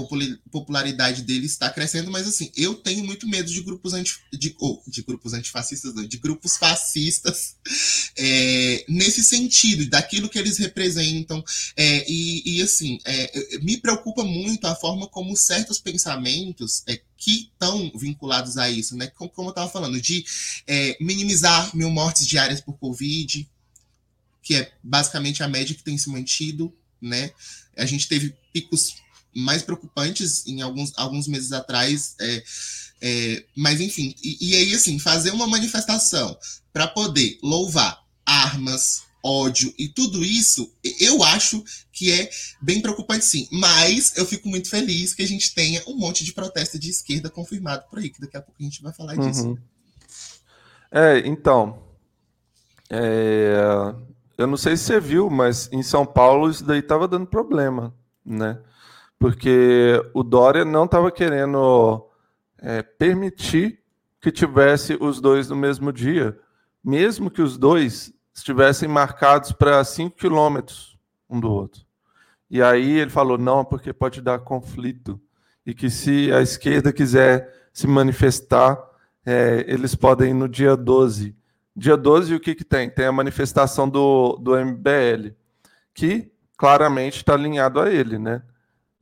popularidade 0.50 1.22
dele 1.22 1.46
está 1.46 1.70
crescendo, 1.70 2.10
mas 2.10 2.28
assim, 2.28 2.52
eu 2.54 2.74
tenho 2.74 3.02
muito 3.02 3.26
medo 3.26 3.50
de 3.50 3.62
grupos 3.62 3.94
anti, 3.94 4.18
de, 4.30 4.54
oh, 4.60 4.82
de 4.86 5.02
grupos 5.02 5.32
antifascistas, 5.32 5.94
não, 5.94 6.06
de 6.06 6.18
grupos 6.18 6.58
fascistas 6.58 7.56
é, 8.16 8.84
nesse 8.86 9.24
sentido, 9.24 9.88
daquilo 9.88 10.28
que 10.28 10.38
eles 10.38 10.58
representam. 10.58 11.42
É, 11.74 12.04
e, 12.06 12.58
e, 12.58 12.62
assim, 12.62 12.98
é, 13.06 13.58
me 13.62 13.78
preocupa 13.78 14.22
muito 14.22 14.66
a 14.66 14.74
forma 14.74 15.08
como 15.08 15.34
certos 15.34 15.78
pensamentos 15.78 16.82
é, 16.86 17.00
que 17.16 17.50
estão 17.52 17.90
vinculados 17.94 18.58
a 18.58 18.68
isso, 18.70 18.94
né? 18.96 19.06
Como, 19.06 19.30
como 19.30 19.48
eu 19.48 19.52
estava 19.52 19.70
falando, 19.70 19.98
de 19.98 20.24
é, 20.66 20.96
minimizar 21.00 21.74
mil 21.74 21.88
mortes 21.88 22.26
diárias 22.26 22.60
por 22.60 22.76
Covid, 22.76 23.48
que 24.42 24.56
é 24.56 24.72
basicamente 24.82 25.42
a 25.42 25.48
média 25.48 25.74
que 25.74 25.82
tem 25.82 25.96
se 25.96 26.10
mantido, 26.10 26.70
né? 27.00 27.30
A 27.78 27.86
gente 27.86 28.06
teve 28.06 28.34
picos 28.52 28.96
mais 29.34 29.62
preocupantes 29.62 30.46
em 30.46 30.62
alguns, 30.62 30.92
alguns 30.96 31.26
meses 31.26 31.52
atrás. 31.52 32.14
É, 32.20 32.42
é, 33.00 33.44
mas, 33.56 33.80
enfim, 33.80 34.14
e, 34.22 34.50
e, 34.50 34.56
aí, 34.56 34.74
assim, 34.74 34.98
fazer 34.98 35.30
uma 35.30 35.46
manifestação 35.46 36.36
para 36.72 36.86
poder 36.86 37.38
louvar 37.42 38.00
armas, 38.24 39.02
ódio 39.24 39.72
e 39.78 39.88
tudo 39.88 40.24
isso, 40.24 40.72
eu 41.00 41.22
acho 41.22 41.62
que 41.92 42.10
é 42.10 42.28
bem 42.60 42.80
preocupante, 42.80 43.24
sim. 43.24 43.48
Mas 43.52 44.16
eu 44.16 44.26
fico 44.26 44.48
muito 44.48 44.68
feliz 44.68 45.14
que 45.14 45.22
a 45.22 45.28
gente 45.28 45.54
tenha 45.54 45.82
um 45.86 45.96
monte 45.96 46.24
de 46.24 46.32
protesto 46.32 46.78
de 46.78 46.90
esquerda 46.90 47.30
confirmado 47.30 47.84
por 47.88 47.98
aí, 47.98 48.10
que 48.10 48.20
daqui 48.20 48.36
a 48.36 48.42
pouco 48.42 48.60
a 48.60 48.64
gente 48.64 48.82
vai 48.82 48.92
falar 48.92 49.16
disso. 49.16 49.48
Uhum. 49.48 49.58
É, 50.90 51.18
então. 51.26 51.82
É, 52.90 53.54
eu 54.36 54.46
não 54.46 54.56
sei 54.56 54.76
se 54.76 54.84
você 54.84 55.00
viu, 55.00 55.30
mas 55.30 55.68
em 55.72 55.82
São 55.82 56.04
Paulo 56.04 56.50
isso 56.50 56.64
daí 56.64 56.80
estava 56.80 57.08
dando 57.08 57.26
problema, 57.26 57.94
né? 58.24 58.58
Porque 59.22 60.02
o 60.12 60.24
Dória 60.24 60.64
não 60.64 60.84
estava 60.84 61.08
querendo 61.12 62.08
é, 62.58 62.82
permitir 62.82 63.78
que 64.20 64.32
tivesse 64.32 64.98
os 65.00 65.20
dois 65.20 65.48
no 65.48 65.54
mesmo 65.54 65.92
dia, 65.92 66.36
mesmo 66.82 67.30
que 67.30 67.40
os 67.40 67.56
dois 67.56 68.12
estivessem 68.34 68.88
marcados 68.88 69.52
para 69.52 69.84
5 69.84 70.16
quilômetros 70.16 70.98
um 71.30 71.38
do 71.38 71.48
outro. 71.48 71.86
E 72.50 72.60
aí 72.60 72.98
ele 72.98 73.10
falou: 73.10 73.38
não, 73.38 73.64
porque 73.64 73.92
pode 73.92 74.20
dar 74.20 74.40
conflito. 74.40 75.20
E 75.64 75.72
que 75.72 75.88
se 75.88 76.32
a 76.32 76.42
esquerda 76.42 76.92
quiser 76.92 77.68
se 77.72 77.86
manifestar, 77.86 78.76
é, 79.24 79.64
eles 79.68 79.94
podem 79.94 80.30
ir 80.30 80.34
no 80.34 80.48
dia 80.48 80.76
12. 80.76 81.36
Dia 81.76 81.96
12, 81.96 82.34
o 82.34 82.40
que, 82.40 82.56
que 82.56 82.64
tem? 82.64 82.90
Tem 82.90 83.06
a 83.06 83.12
manifestação 83.12 83.88
do, 83.88 84.36
do 84.38 84.56
MBL, 84.56 85.30
que 85.94 86.32
claramente 86.56 87.18
está 87.18 87.34
alinhado 87.34 87.78
a 87.78 87.88
ele, 87.88 88.18
né? 88.18 88.42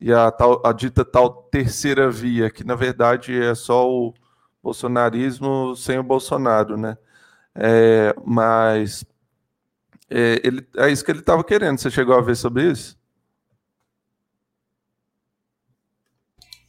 E 0.01 0.13
a, 0.13 0.31
tal, 0.31 0.63
a 0.65 0.73
dita 0.73 1.05
tal 1.05 1.31
terceira 1.51 2.11
via, 2.11 2.51
que 2.51 2.65
na 2.65 2.75
verdade 2.75 3.35
é 3.39 3.55
só 3.55 3.89
o 3.89 4.15
bolsonarismo 4.63 5.75
sem 5.77 5.99
o 5.99 6.03
Bolsonaro, 6.03 6.77
né? 6.77 6.97
É, 7.55 8.15
mas 8.25 9.05
é, 10.09 10.41
ele, 10.43 10.67
é 10.77 10.91
isso 10.91 11.05
que 11.05 11.11
ele 11.11 11.21
estava 11.21 11.45
querendo. 11.45 11.79
Você 11.79 11.91
chegou 11.91 12.17
a 12.17 12.23
ver 12.23 12.37
sobre 12.37 12.71
isso? 12.71 12.99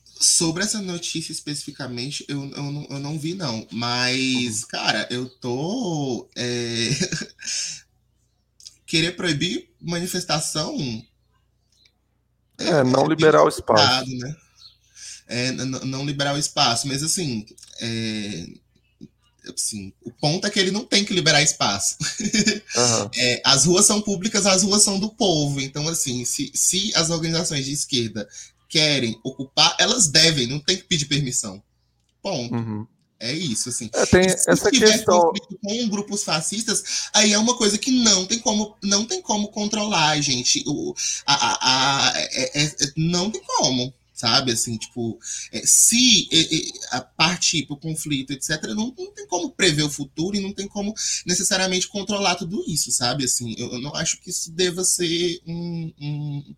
Sobre 0.04 0.64
essa 0.64 0.80
notícia 0.82 1.32
especificamente, 1.32 2.24
eu, 2.28 2.44
eu, 2.52 2.64
não, 2.64 2.88
eu 2.92 3.00
não 3.00 3.18
vi, 3.18 3.34
não. 3.34 3.66
Mas, 3.72 4.62
uhum. 4.62 4.68
cara, 4.70 5.08
eu 5.10 5.28
tô. 5.28 6.30
É... 6.36 6.90
Querer 8.86 9.16
proibir 9.16 9.74
manifestação 9.82 10.78
é, 12.68 12.84
não 12.84 13.08
liberar 13.08 13.44
o 13.44 13.50
espaço. 13.50 14.18
Né? 14.18 14.36
É, 15.28 15.52
não 15.52 16.06
liberar 16.06 16.36
o 16.36 16.38
espaço, 16.38 16.88
mas 16.88 17.02
assim, 17.02 17.46
é, 17.80 18.48
assim, 19.50 19.94
o 20.04 20.12
ponto 20.12 20.46
é 20.46 20.50
que 20.50 20.60
ele 20.60 20.72
não 20.72 20.86
tem 20.86 21.04
que 21.06 21.14
liberar 21.14 21.42
espaço. 21.42 21.98
Uhum. 22.02 23.10
É, 23.18 23.42
as 23.46 23.66
ruas 23.66 23.86
são 23.86 24.02
públicas, 24.02 24.46
as 24.46 24.64
ruas 24.64 24.84
são 24.84 25.00
do 25.00 25.10
povo. 25.10 25.60
Então, 25.60 25.88
assim, 25.88 26.24
se, 26.26 26.52
se 26.54 26.92
as 26.96 27.10
organizações 27.10 27.66
de 27.66 27.74
esquerda 27.74 28.28
querem 28.70 29.20
ocupar, 29.24 29.76
elas 29.80 30.08
devem, 30.08 30.48
não 30.48 30.60
tem 30.60 30.78
que 30.78 30.84
pedir 30.84 31.06
permissão. 31.06 31.62
Ponto. 32.22 32.56
Uhum. 32.56 32.88
É 33.22 33.32
isso, 33.32 33.70
assim. 33.70 33.88
É, 33.94 34.04
tem 34.08 34.28
se 34.30 34.50
essa 34.50 34.72
tiver 34.72 34.94
questão... 34.94 35.22
conflito 35.22 35.60
com 35.64 35.90
grupos 35.90 36.24
fascistas, 36.24 37.10
aí 37.14 37.32
é 37.34 37.38
uma 37.38 37.56
coisa 37.56 37.78
que 37.78 37.92
não 37.92 38.26
tem 38.26 38.40
como, 38.40 38.76
não 38.82 39.06
tem 39.06 39.22
como 39.22 39.50
controlar, 39.50 40.20
gente. 40.22 40.64
O, 40.66 40.96
a, 41.24 41.36
a, 41.36 42.10
a 42.10 42.20
é, 42.20 42.64
é, 42.64 42.66
é 42.66 42.94
não 42.98 43.30
tem 43.30 43.40
como, 43.44 43.94
sabe? 44.12 44.52
Assim, 44.52 44.76
tipo, 44.76 45.20
é, 45.52 45.62
se 45.64 46.28
a 46.90 47.00
partir 47.00 47.68
para 47.68 47.76
o 47.76 47.80
conflito, 47.80 48.34
etc., 48.34 48.64
não, 48.70 48.92
não 48.98 49.12
tem 49.12 49.28
como 49.28 49.52
prever 49.52 49.84
o 49.84 49.90
futuro 49.90 50.36
e 50.36 50.42
não 50.42 50.52
tem 50.52 50.68
como 50.68 50.92
necessariamente 51.24 51.88
controlar 51.88 52.34
tudo 52.34 52.64
isso, 52.68 52.92
sabe? 52.92 53.26
Assim, 53.26 53.54
eu, 53.56 53.74
eu 53.74 53.80
não 53.80 53.96
acho 53.96 54.20
que 54.20 54.32
isso 54.32 54.52
deva 54.52 54.84
ser 54.84 55.40
um, 55.46 55.94
um, 56.02 56.56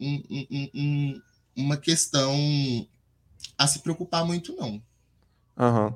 um 0.00 1.22
uma 1.56 1.76
questão 1.76 2.38
a 3.58 3.66
se 3.66 3.80
preocupar 3.80 4.24
muito, 4.24 4.54
não. 4.54 4.80
Uhum. 5.58 5.92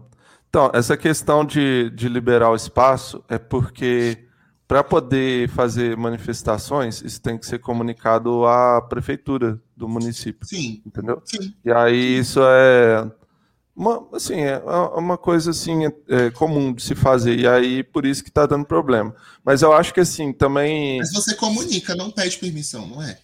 Então, 0.49 0.71
essa 0.75 0.97
questão 0.97 1.45
de, 1.45 1.91
de 1.91 2.09
liberar 2.09 2.51
o 2.51 2.55
espaço 2.55 3.25
é 3.29 3.39
porque 3.39 4.27
para 4.69 4.83
poder 4.83 5.49
fazer 5.51 5.97
manifestações, 5.97 7.03
isso 7.03 7.21
tem 7.21 7.37
que 7.37 7.47
ser 7.47 7.59
comunicado 7.59 8.47
à 8.47 8.81
prefeitura 8.81 9.61
do 9.77 9.89
município. 9.89 10.47
Sim. 10.47 10.83
Entendeu? 10.87 11.21
Sim. 11.25 11.55
E 11.65 11.71
aí 11.71 12.19
isso 12.19 12.41
é 12.43 13.11
uma, 13.77 14.09
assim, 14.15 14.41
é 14.41 14.59
uma 14.95 15.19
coisa 15.19 15.51
assim 15.51 15.87
é, 15.87 15.93
é 16.09 16.31
comum 16.31 16.73
de 16.73 16.83
se 16.83 16.95
fazer. 16.95 17.39
E 17.39 17.47
aí 17.47 17.83
por 17.83 18.07
isso 18.07 18.23
que 18.23 18.31
está 18.31 18.47
dando 18.47 18.65
problema. 18.65 19.15
Mas 19.45 19.61
eu 19.63 19.73
acho 19.73 19.93
que 19.93 20.01
assim 20.01 20.33
também. 20.33 20.99
Mas 20.99 21.13
você 21.13 21.35
comunica, 21.35 21.95
não 21.95 22.11
pede 22.11 22.39
permissão, 22.39 22.87
não 22.87 23.03
é? 23.03 23.19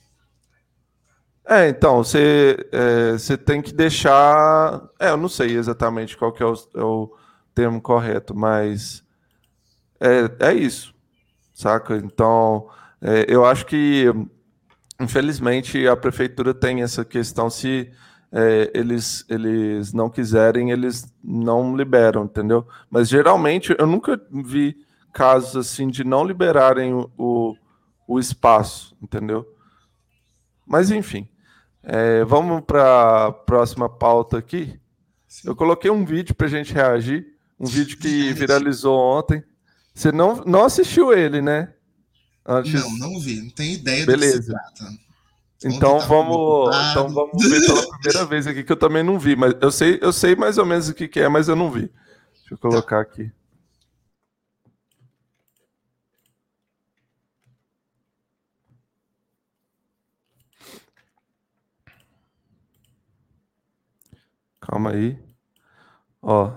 É, 1.50 1.66
então, 1.70 2.04
você, 2.04 2.68
é, 2.70 3.36
tem 3.38 3.62
que 3.62 3.72
deixar. 3.72 4.86
É, 5.00 5.08
eu 5.08 5.16
não 5.16 5.30
sei 5.30 5.56
exatamente 5.56 6.14
qual 6.14 6.30
que 6.30 6.42
é 6.42 6.46
o, 6.46 6.54
é 6.74 6.82
o 6.82 7.16
termo 7.54 7.80
correto, 7.80 8.36
mas 8.36 9.02
é, 9.98 10.48
é 10.50 10.52
isso, 10.52 10.94
saca? 11.54 11.96
Então, 11.96 12.68
é, 13.00 13.24
eu 13.26 13.46
acho 13.46 13.64
que, 13.64 14.12
infelizmente, 15.00 15.88
a 15.88 15.96
prefeitura 15.96 16.52
tem 16.52 16.82
essa 16.82 17.02
questão. 17.02 17.48
Se 17.48 17.90
é, 18.30 18.70
eles, 18.74 19.24
eles 19.26 19.94
não 19.94 20.10
quiserem, 20.10 20.70
eles 20.70 21.10
não 21.24 21.74
liberam, 21.74 22.24
entendeu? 22.24 22.68
Mas 22.90 23.08
geralmente 23.08 23.74
eu 23.78 23.86
nunca 23.86 24.20
vi 24.30 24.76
casos 25.14 25.56
assim 25.56 25.88
de 25.88 26.04
não 26.04 26.24
liberarem 26.24 26.92
o, 26.92 27.10
o, 27.16 27.56
o 28.06 28.18
espaço, 28.20 28.94
entendeu? 29.02 29.46
Mas 30.66 30.90
enfim. 30.90 31.26
É, 31.90 32.22
vamos 32.22 32.62
para 32.66 33.28
a 33.28 33.32
próxima 33.32 33.88
pauta 33.88 34.36
aqui. 34.36 34.78
Sim. 35.26 35.48
Eu 35.48 35.56
coloquei 35.56 35.90
um 35.90 36.04
vídeo 36.04 36.34
para 36.34 36.46
a 36.46 36.50
gente 36.50 36.74
reagir, 36.74 37.26
um 37.58 37.64
vídeo 37.64 37.96
que 37.96 38.30
viralizou 38.34 38.94
ontem. 38.98 39.42
Você 39.94 40.12
não, 40.12 40.36
não 40.44 40.64
assistiu 40.64 41.14
ele, 41.14 41.40
né? 41.40 41.72
Antes... 42.46 42.74
Não, 42.74 42.98
não 42.98 43.20
vi, 43.20 43.40
não 43.40 43.50
tenho 43.50 43.72
ideia 43.72 44.04
Beleza. 44.04 44.36
do 44.36 44.40
que 44.40 44.46
se 44.46 44.52
trata. 44.52 44.98
Então 45.64 45.98
vamos, 46.00 46.76
então 46.90 47.08
vamos 47.08 47.48
ver 47.48 47.66
pela 47.66 47.88
primeira 47.88 48.24
vez 48.28 48.46
aqui 48.46 48.62
que 48.62 48.72
eu 48.72 48.76
também 48.76 49.02
não 49.02 49.18
vi, 49.18 49.34
mas 49.34 49.54
eu 49.60 49.72
sei, 49.72 49.98
eu 50.02 50.12
sei 50.12 50.36
mais 50.36 50.58
ou 50.58 50.66
menos 50.66 50.90
o 50.90 50.94
que, 50.94 51.08
que 51.08 51.20
é, 51.20 51.28
mas 51.28 51.48
eu 51.48 51.56
não 51.56 51.70
vi. 51.70 51.90
Deixa 52.34 52.52
eu 52.52 52.58
colocar 52.58 53.00
aqui. 53.00 53.32
Calma 64.68 64.90
aí. 64.90 65.18
Ó. 66.20 66.52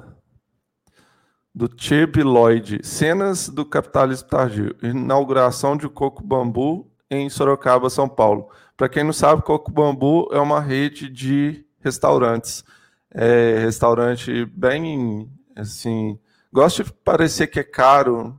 Do 1.55 1.70
Cheb 1.78 2.22
Lloyd. 2.22 2.86
Cenas 2.86 3.47
do 3.47 3.66
capitalismo 3.66 4.28
tardio. 4.28 4.76
Inauguração 4.84 5.78
de 5.78 5.88
Coco 5.88 6.22
Bambu 6.22 6.91
em 7.09 7.30
Sorocaba, 7.30 7.89
São 7.89 8.09
Paulo. 8.09 8.49
Para 8.76 8.89
quem 8.89 9.05
não 9.05 9.14
sabe, 9.14 9.43
Coco 9.43 9.72
Bambu 9.72 10.28
é 10.34 10.39
uma 10.39 10.59
rede 10.59 11.09
de 11.09 11.66
restaurantes. 11.80 12.66
É 13.09 13.59
restaurante 13.59 14.45
bem 14.45 15.32
assim. 15.55 16.20
Gosto 16.51 16.84
de 16.84 16.91
parecer 16.91 17.47
que 17.47 17.62
é 17.62 17.64
caro. 17.64 18.38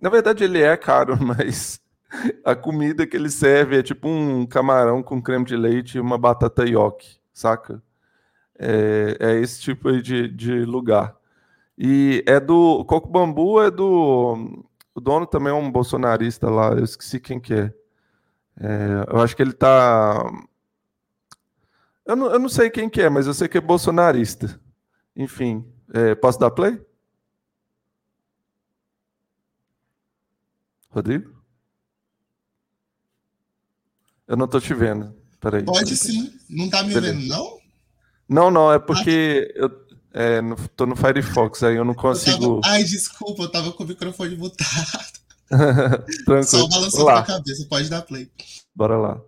Na 0.00 0.08
verdade, 0.08 0.42
ele 0.42 0.62
é 0.62 0.74
caro, 0.74 1.16
mas 1.22 1.82
a 2.42 2.54
comida 2.54 3.06
que 3.06 3.16
ele 3.16 3.28
serve 3.28 3.78
é 3.78 3.82
tipo 3.82 4.08
um 4.08 4.46
camarão 4.46 5.02
com 5.02 5.20
creme 5.20 5.44
de 5.44 5.56
leite 5.56 5.98
e 5.98 6.00
uma 6.00 6.16
batata 6.16 6.64
yoke, 6.64 7.18
saca? 7.32 7.82
É, 8.62 9.16
é 9.18 9.40
esse 9.40 9.60
tipo 9.60 9.88
aí 9.88 10.00
de, 10.00 10.28
de 10.28 10.64
lugar. 10.64 11.16
E 11.76 12.22
é 12.26 12.38
do. 12.38 12.84
Coco 12.84 13.08
Bambu 13.08 13.60
é 13.60 13.70
do. 13.70 14.64
O 14.94 15.00
dono 15.00 15.26
também 15.26 15.50
é 15.52 15.56
um 15.56 15.70
bolsonarista 15.70 16.48
lá, 16.50 16.72
eu 16.72 16.84
esqueci 16.84 17.18
quem 17.18 17.40
que 17.40 17.54
é. 17.54 17.74
é 18.60 19.04
eu 19.08 19.20
acho 19.20 19.34
que 19.34 19.42
ele 19.42 19.52
tá. 19.52 20.30
Eu 22.06 22.14
não, 22.14 22.26
eu 22.30 22.38
não 22.38 22.48
sei 22.48 22.70
quem 22.70 22.88
que 22.88 23.00
é, 23.00 23.08
mas 23.08 23.26
eu 23.26 23.34
sei 23.34 23.48
que 23.48 23.58
é 23.58 23.60
bolsonarista. 23.60 24.60
Enfim, 25.16 25.64
é, 25.92 26.14
posso 26.14 26.38
dar 26.38 26.50
play? 26.50 26.80
Rodrigo? 30.90 31.42
Eu 34.28 34.36
não 34.36 34.46
tô 34.46 34.60
te 34.60 34.74
vendo. 34.74 35.14
Peraí. 35.40 35.64
Pode 35.64 35.96
sim. 35.96 36.32
Não 36.48 36.70
tá 36.70 36.82
me 36.82 36.94
Beleza. 36.94 37.14
vendo, 37.14 37.28
não? 37.28 37.61
Não, 38.32 38.50
não, 38.50 38.72
é 38.72 38.78
porque 38.78 39.52
eu 39.54 39.70
é, 40.14 40.40
no, 40.40 40.56
tô 40.70 40.86
no 40.86 40.96
Firefox, 40.96 41.62
aí 41.62 41.76
eu 41.76 41.84
não 41.84 41.94
consigo. 41.94 42.56
Eu 42.56 42.60
tava... 42.60 42.74
Ai, 42.74 42.84
desculpa, 42.84 43.42
eu 43.42 43.50
tava 43.50 43.72
com 43.72 43.84
o 43.84 43.86
microfone 43.86 44.36
mutado. 44.36 45.22
Tranquilo. 46.24 46.44
Só 46.44 46.68
balançando 46.68 47.08
a 47.08 47.22
cabeça, 47.22 47.66
pode 47.68 47.88
dar 47.88 48.02
play. 48.02 48.30
Bora 48.74 48.96
lá. 48.96 49.20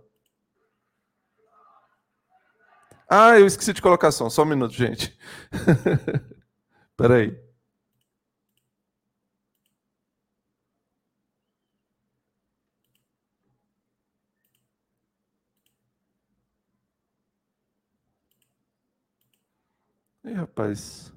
Ah, 3.09 3.39
eu 3.39 3.45
esqueci 3.45 3.73
de 3.73 3.81
colocação. 3.81 4.29
Só 4.29 4.41
um 4.41 4.47
minuto, 4.47 4.73
gente. 4.73 5.15
Peraí. 6.97 7.44
Ih, 20.25 20.33
rapaz. 20.33 21.13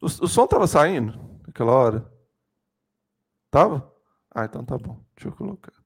O, 0.00 0.06
o 0.06 0.28
som 0.28 0.46
tava 0.46 0.66
saindo 0.66 1.18
naquela 1.46 1.72
hora? 1.72 2.12
Tava? 3.50 3.92
Ah, 4.30 4.44
então 4.44 4.64
tá 4.64 4.78
bom. 4.78 5.04
Deixa 5.16 5.28
eu 5.28 5.32
colocar. 5.32 5.83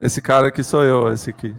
Esse 0.00 0.22
cara 0.22 0.46
aqui 0.46 0.62
sou 0.62 0.84
eu, 0.84 1.12
esse 1.12 1.28
aqui. 1.30 1.56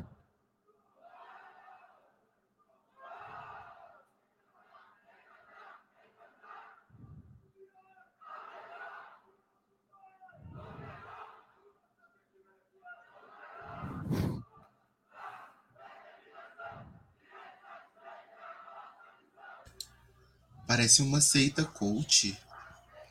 Parece 20.66 21.02
uma 21.02 21.20
seita 21.20 21.66
coach. 21.66 22.40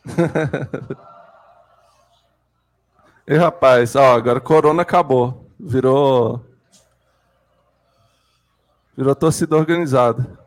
E 3.28 3.36
rapaz, 3.36 3.94
ó, 3.94 4.16
agora 4.16 4.40
Corona 4.40 4.80
acabou. 4.80 5.52
Virou. 5.60 6.42
Virou 8.96 9.14
torcida 9.14 9.54
organizada. 9.54 10.38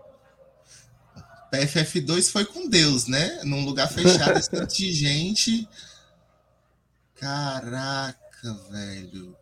PFF2 1.54 2.32
foi 2.32 2.44
com 2.44 2.68
Deus, 2.68 3.06
né? 3.06 3.40
Num 3.44 3.64
lugar 3.66 3.88
fechado, 3.88 4.32
esse 4.40 4.66
de 4.66 4.92
gente. 4.94 5.70
Caraca, 7.20 8.18
velho. 8.72 9.36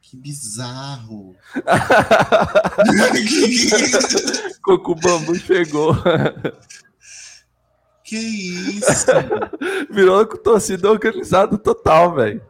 Que 0.00 0.16
bizarro. 0.16 1.34
Coco 4.62 4.94
Bambu 4.94 5.34
chegou. 5.34 5.92
Que 8.04 8.16
isso? 8.16 9.06
Virou 9.90 10.24
torcida 10.24 10.88
organizada 10.88 11.58
total, 11.58 12.14
velho. 12.14 12.40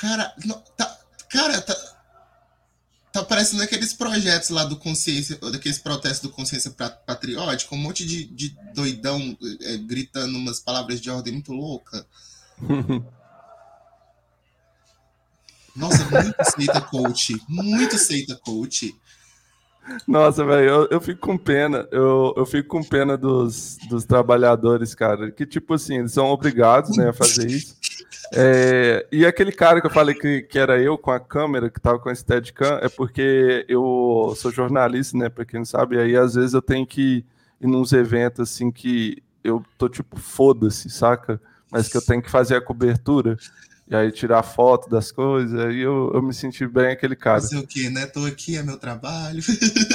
Cara, 0.00 0.32
não, 0.44 0.60
tá, 0.76 0.98
cara, 1.28 1.60
tá, 1.60 1.74
tá 3.12 3.24
parecendo 3.24 3.62
aqueles 3.62 3.92
projetos 3.92 4.50
lá 4.50 4.64
do 4.64 4.76
consciência, 4.76 5.36
daqueles 5.50 5.78
protestos 5.78 6.20
do 6.20 6.30
consciência 6.30 6.70
patriótica, 6.70 7.74
um 7.74 7.78
monte 7.78 8.06
de, 8.06 8.24
de 8.24 8.56
doidão 8.74 9.36
é, 9.62 9.76
gritando 9.78 10.38
umas 10.38 10.60
palavras 10.60 11.00
de 11.00 11.10
ordem 11.10 11.32
muito 11.32 11.52
louca. 11.52 12.06
Nossa, 15.74 16.04
muito 16.04 16.44
seita 16.56 16.80
coach, 16.80 17.40
muito 17.48 17.98
seita 17.98 18.36
coach. 18.36 18.94
Nossa, 20.06 20.44
velho, 20.44 20.68
eu, 20.68 20.88
eu 20.90 21.00
fico 21.00 21.20
com 21.20 21.38
pena. 21.38 21.88
Eu, 21.90 22.34
eu 22.36 22.44
fico 22.44 22.68
com 22.68 22.84
pena 22.84 23.16
dos, 23.16 23.78
dos 23.88 24.04
trabalhadores, 24.04 24.94
cara. 24.94 25.30
Que, 25.30 25.46
tipo 25.46 25.74
assim, 25.74 25.98
eles 25.98 26.12
são 26.12 26.26
obrigados 26.26 26.96
né, 26.96 27.08
a 27.08 27.12
fazer 27.12 27.48
isso. 27.48 27.76
É, 28.32 29.06
e 29.10 29.24
aquele 29.24 29.52
cara 29.52 29.80
que 29.80 29.86
eu 29.86 29.90
falei 29.90 30.14
que, 30.14 30.42
que 30.42 30.58
era 30.58 30.80
eu 30.80 30.98
com 30.98 31.10
a 31.10 31.20
câmera, 31.20 31.70
que 31.70 31.80
tava 31.80 31.98
com 31.98 32.08
a 32.08 32.14
Steadicam, 32.14 32.78
é 32.82 32.88
porque 32.88 33.64
eu 33.68 34.34
sou 34.36 34.50
jornalista, 34.50 35.16
né? 35.16 35.28
Pra 35.28 35.44
quem 35.44 35.60
não 35.60 35.64
sabe, 35.64 35.96
e 35.96 35.98
aí 35.98 36.16
às 36.16 36.34
vezes 36.34 36.54
eu 36.54 36.62
tenho 36.62 36.86
que 36.86 37.24
ir 37.60 37.66
nos 37.66 37.92
eventos 37.92 38.40
assim 38.40 38.70
que 38.70 39.22
eu 39.42 39.64
tô 39.76 39.88
tipo, 39.88 40.18
foda-se, 40.18 40.90
saca? 40.90 41.40
Mas 41.70 41.88
que 41.88 41.96
eu 41.96 42.02
tenho 42.02 42.22
que 42.22 42.30
fazer 42.30 42.56
a 42.56 42.60
cobertura. 42.60 43.36
E 43.90 43.96
aí 43.96 44.12
tirar 44.12 44.42
foto 44.42 44.90
das 44.90 45.10
coisas, 45.10 45.58
aí 45.58 45.80
eu, 45.80 46.10
eu 46.12 46.20
me 46.20 46.34
senti 46.34 46.66
bem 46.66 46.88
aquele 46.88 47.16
cara. 47.16 47.40
Fazer 47.40 47.56
o 47.56 47.66
quê, 47.66 47.88
né? 47.88 48.04
Tô 48.04 48.26
aqui, 48.26 48.56
é 48.56 48.62
meu 48.62 48.76
trabalho. 48.76 49.42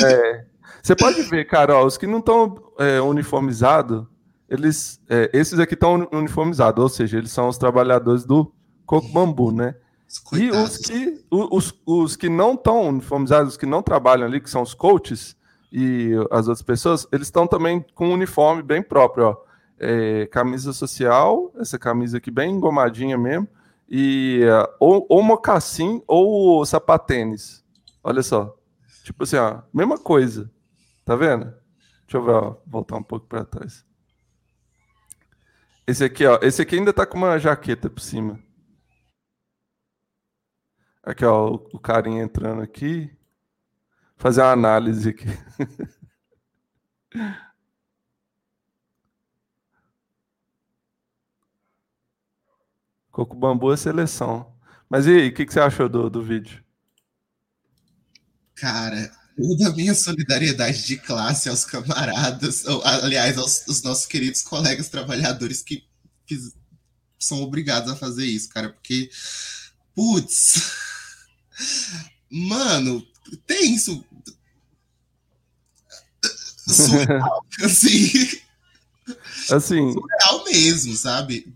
É. 0.04 0.46
Você 0.82 0.96
pode 0.96 1.22
ver, 1.24 1.46
cara, 1.46 1.78
ó, 1.78 1.86
os 1.86 1.98
que 1.98 2.08
não 2.08 2.20
estão 2.20 2.58
é, 2.80 3.00
uniformizados, 3.00 4.06
eles, 4.54 5.01
é, 5.10 5.32
esses 5.34 5.60
aqui 5.60 5.74
estão 5.74 6.08
uniformizados, 6.12 6.82
ou 6.82 6.88
seja, 6.88 7.18
eles 7.18 7.32
são 7.32 7.47
os 7.47 7.58
trabalhadores 7.58 8.24
do 8.24 8.54
coco 8.86 9.08
bambu, 9.08 9.51
né? 9.51 9.76
E 10.34 10.51
os 10.51 10.78
que, 10.78 11.26
os, 11.32 11.74
os 11.84 12.16
que 12.16 12.30
não 12.30 12.54
estão 12.54 12.88
uniformizados, 12.89 13.54
os 13.54 13.58
que 13.58 13.66
não 13.66 13.82
trabalham 13.82 14.28
ali, 14.28 14.39
que 14.39 14.49
são 14.49 14.62
os 14.62 14.76
coaches 14.76 15.36
e 15.72 16.12
as 16.30 16.47
outras 16.47 16.62
pessoas, 16.62 17.08
eles 17.12 17.26
estão 17.26 17.47
também 17.47 17.84
com 17.95 18.10
um 18.10 18.14
uniforme 18.14 18.62
bem 18.62 18.84
próprio, 18.84 19.26
ó. 19.26 19.38
É, 19.80 20.28
camisa 20.28 20.72
social, 20.72 21.51
essa 21.58 21.80
camisa 21.80 22.20
aqui 22.20 22.30
bem 22.30 22.51
engomadinha 22.51 23.18
mesmo, 23.18 23.47
e 23.89 24.41
ou, 24.80 25.08
ou 25.10 25.24
mocassim 25.24 26.01
ou 26.08 26.64
sapatênis. 26.64 27.66
Olha 28.04 28.22
só. 28.22 28.56
Tipo 29.04 29.24
assim, 29.24 29.38
ó, 29.38 29.62
mesma 29.74 29.97
coisa. 29.97 30.49
Tá 31.04 31.16
vendo? 31.16 31.45
Deixa 32.06 32.18
eu 32.18 32.24
ver, 32.24 32.32
ó, 32.32 32.56
voltar 32.68 32.97
um 32.97 33.04
pouco 33.04 33.26
para 33.26 33.43
trás. 33.43 33.84
Esse 35.86 36.06
aqui, 36.06 36.26
ó. 36.26 36.40
Esse 36.42 36.62
aqui 36.62 36.76
ainda 36.76 36.94
tá 36.94 37.06
com 37.06 37.18
uma 37.18 37.38
jaqueta 37.38 37.90
por 37.90 38.00
cima. 38.02 38.40
Aqui, 41.04 41.26
ó, 41.26 41.48
o, 41.48 41.80
carinha 41.80 42.24
entrando 42.24 42.62
aqui. 42.62 43.12
Fazer 44.16 44.42
uma 44.42 44.52
análise 44.52 45.10
aqui. 45.10 45.26
Coco 53.12 53.36
Bambu 53.36 53.72
é 53.72 53.78
seleção. 53.78 54.52
Mas 54.90 55.06
e 55.06 55.12
aí, 55.12 55.30
o 55.30 55.34
que, 55.34 55.46
que 55.46 55.54
você 55.54 55.60
achou 55.60 55.88
do, 55.90 56.10
do 56.10 56.22
vídeo? 56.22 56.64
Cara, 58.56 59.12
toda 59.36 59.70
a 59.70 59.74
minha 59.74 59.94
solidariedade 59.94 60.86
de 60.86 60.98
classe 60.98 61.50
aos 61.50 61.66
camaradas, 61.66 62.66
ou, 62.66 62.82
aliás, 62.86 63.38
aos, 63.38 63.68
aos, 63.68 63.82
nossos 63.84 64.06
queridos 64.06 64.42
colegas 64.42 64.90
trabalhadores 64.90 65.62
que 65.62 65.84
fiz, 66.26 66.54
são 67.20 67.42
obrigados 67.42 67.92
a 67.92 67.96
fazer 67.96 68.26
isso, 68.26 68.50
cara, 68.50 68.70
porque 68.70 69.10
Putz. 69.96 70.72
Mano, 72.30 73.06
tenso. 73.46 74.04
Surreal, 76.68 77.46
assim. 77.64 78.12
Assim. 79.52 79.94
Surreal 79.94 80.46
mesmo, 80.46 80.96
sabe? 80.96 81.54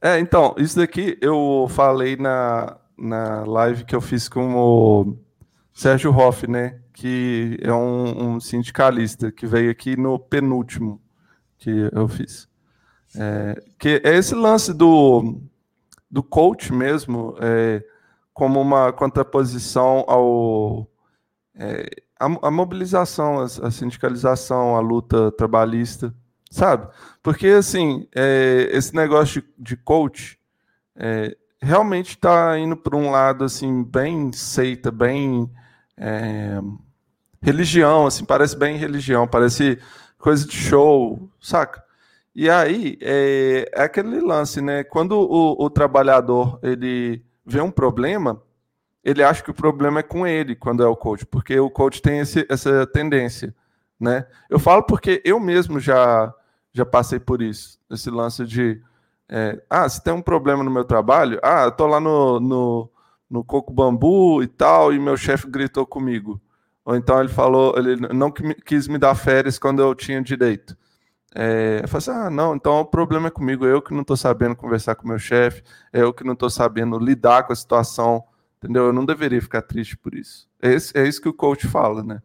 É, 0.00 0.18
então, 0.18 0.54
isso 0.58 0.76
daqui 0.76 1.18
eu 1.20 1.66
falei 1.70 2.16
na, 2.16 2.76
na 2.96 3.44
live 3.44 3.84
que 3.84 3.96
eu 3.96 4.00
fiz 4.00 4.28
com 4.28 4.54
o 4.54 5.18
Sérgio 5.74 6.16
Hoff, 6.16 6.48
né? 6.48 6.80
Que 6.92 7.58
é 7.60 7.72
um, 7.72 8.34
um 8.34 8.40
sindicalista 8.40 9.32
que 9.32 9.46
veio 9.46 9.70
aqui 9.70 9.96
no 9.96 10.18
penúltimo 10.18 11.02
que 11.58 11.90
eu 11.92 12.06
fiz. 12.06 12.48
É, 13.16 13.62
que 13.78 14.00
é 14.04 14.16
esse 14.16 14.34
lance 14.34 14.72
do, 14.72 15.40
do 16.10 16.22
coach 16.22 16.72
mesmo, 16.72 17.36
é, 17.40 17.84
como 18.32 18.60
uma 18.60 18.92
contraposição 18.92 20.04
ao 20.06 20.88
é, 21.56 21.88
a, 22.18 22.26
a, 22.48 22.50
mobilização, 22.50 23.40
a, 23.40 23.44
a, 23.44 23.70
sindicalização, 23.70 24.76
a 24.76 24.80
luta 24.80 25.30
trabalhista, 25.32 26.14
sabe? 26.50 26.88
Porque 27.22 27.48
assim, 27.48 28.08
é, 28.14 28.68
esse 28.72 28.94
negócio 28.94 29.42
de, 29.42 29.48
de 29.58 29.76
coach 29.76 30.38
é, 30.96 31.36
realmente 31.60 32.10
está 32.10 32.58
indo 32.58 32.76
para 32.76 32.96
um 32.96 33.10
lado 33.10 33.44
assim 33.44 33.82
bem 33.82 34.32
seita, 34.32 34.90
bem 34.90 35.50
é, 35.96 36.60
religião, 37.40 38.06
assim, 38.06 38.24
parece 38.24 38.56
bem 38.56 38.76
religião, 38.76 39.26
parece 39.26 39.78
coisa 40.18 40.46
de 40.46 40.56
show, 40.56 41.28
saca? 41.40 41.84
E 42.34 42.50
aí 42.50 42.98
é, 43.00 43.70
é 43.72 43.82
aquele 43.82 44.20
lance, 44.20 44.60
né? 44.60 44.82
Quando 44.82 45.12
o, 45.12 45.64
o, 45.64 45.70
trabalhador 45.70 46.58
ele 46.62 47.24
vê 47.46 47.60
um 47.60 47.70
problema, 47.70 48.42
ele 49.04 49.22
acha 49.22 49.42
que 49.42 49.50
o 49.50 49.54
problema 49.54 50.00
é 50.00 50.02
com 50.02 50.26
ele 50.26 50.56
quando 50.56 50.82
é 50.82 50.86
o 50.86 50.96
coach, 50.96 51.24
porque 51.26 51.58
o 51.60 51.70
coach 51.70 52.02
tem 52.02 52.20
esse, 52.20 52.44
essa 52.48 52.86
tendência, 52.86 53.54
né? 54.00 54.26
Eu 54.50 54.58
falo 54.58 54.82
porque 54.82 55.22
eu 55.24 55.38
mesmo 55.38 55.78
já 55.78 56.34
já 56.72 56.84
passei 56.84 57.20
por 57.20 57.40
isso, 57.40 57.78
esse 57.88 58.10
lance 58.10 58.44
de 58.44 58.82
é, 59.28 59.62
ah, 59.70 59.88
se 59.88 60.02
tem 60.02 60.12
um 60.12 60.22
problema 60.22 60.64
no 60.64 60.70
meu 60.70 60.84
trabalho, 60.84 61.38
ah, 61.42 61.64
eu 61.64 61.72
tô 61.72 61.86
lá 61.86 62.00
no, 62.00 62.40
no, 62.40 62.90
no 63.28 63.44
coco 63.44 63.72
bambu 63.72 64.42
e 64.42 64.46
tal, 64.46 64.92
e 64.92 64.98
meu 64.98 65.16
chefe 65.16 65.48
gritou 65.48 65.86
comigo. 65.86 66.40
Ou 66.84 66.94
então 66.96 67.18
ele 67.18 67.28
falou, 67.28 67.74
ele 67.78 67.96
não 68.12 68.30
quis 68.30 68.86
me 68.86 68.98
dar 68.98 69.14
férias 69.14 69.58
quando 69.58 69.80
eu 69.80 69.94
tinha 69.94 70.20
direito. 70.22 70.76
É, 71.34 71.80
eu 71.82 71.88
falei 71.88 71.98
assim, 71.98 72.26
ah, 72.26 72.30
não, 72.30 72.54
então 72.54 72.80
o 72.80 72.84
problema 72.84 73.26
é 73.26 73.30
comigo, 73.30 73.66
eu 73.66 73.82
que 73.82 73.92
não 73.92 74.02
estou 74.02 74.16
sabendo 74.16 74.54
conversar 74.54 74.94
com 74.94 75.08
meu 75.08 75.18
chefe, 75.18 75.64
eu 75.92 76.12
que 76.12 76.22
não 76.22 76.34
estou 76.34 76.48
sabendo 76.48 76.98
lidar 76.98 77.44
com 77.44 77.52
a 77.52 77.56
situação, 77.56 78.22
entendeu? 78.58 78.86
Eu 78.86 78.92
não 78.92 79.04
deveria 79.04 79.42
ficar 79.42 79.62
triste 79.62 79.96
por 79.96 80.14
isso. 80.14 80.48
É, 80.62 80.72
esse, 80.72 80.96
é 80.96 81.08
isso 81.08 81.20
que 81.20 81.28
o 81.28 81.34
coach 81.34 81.66
fala, 81.66 82.04
né? 82.04 82.22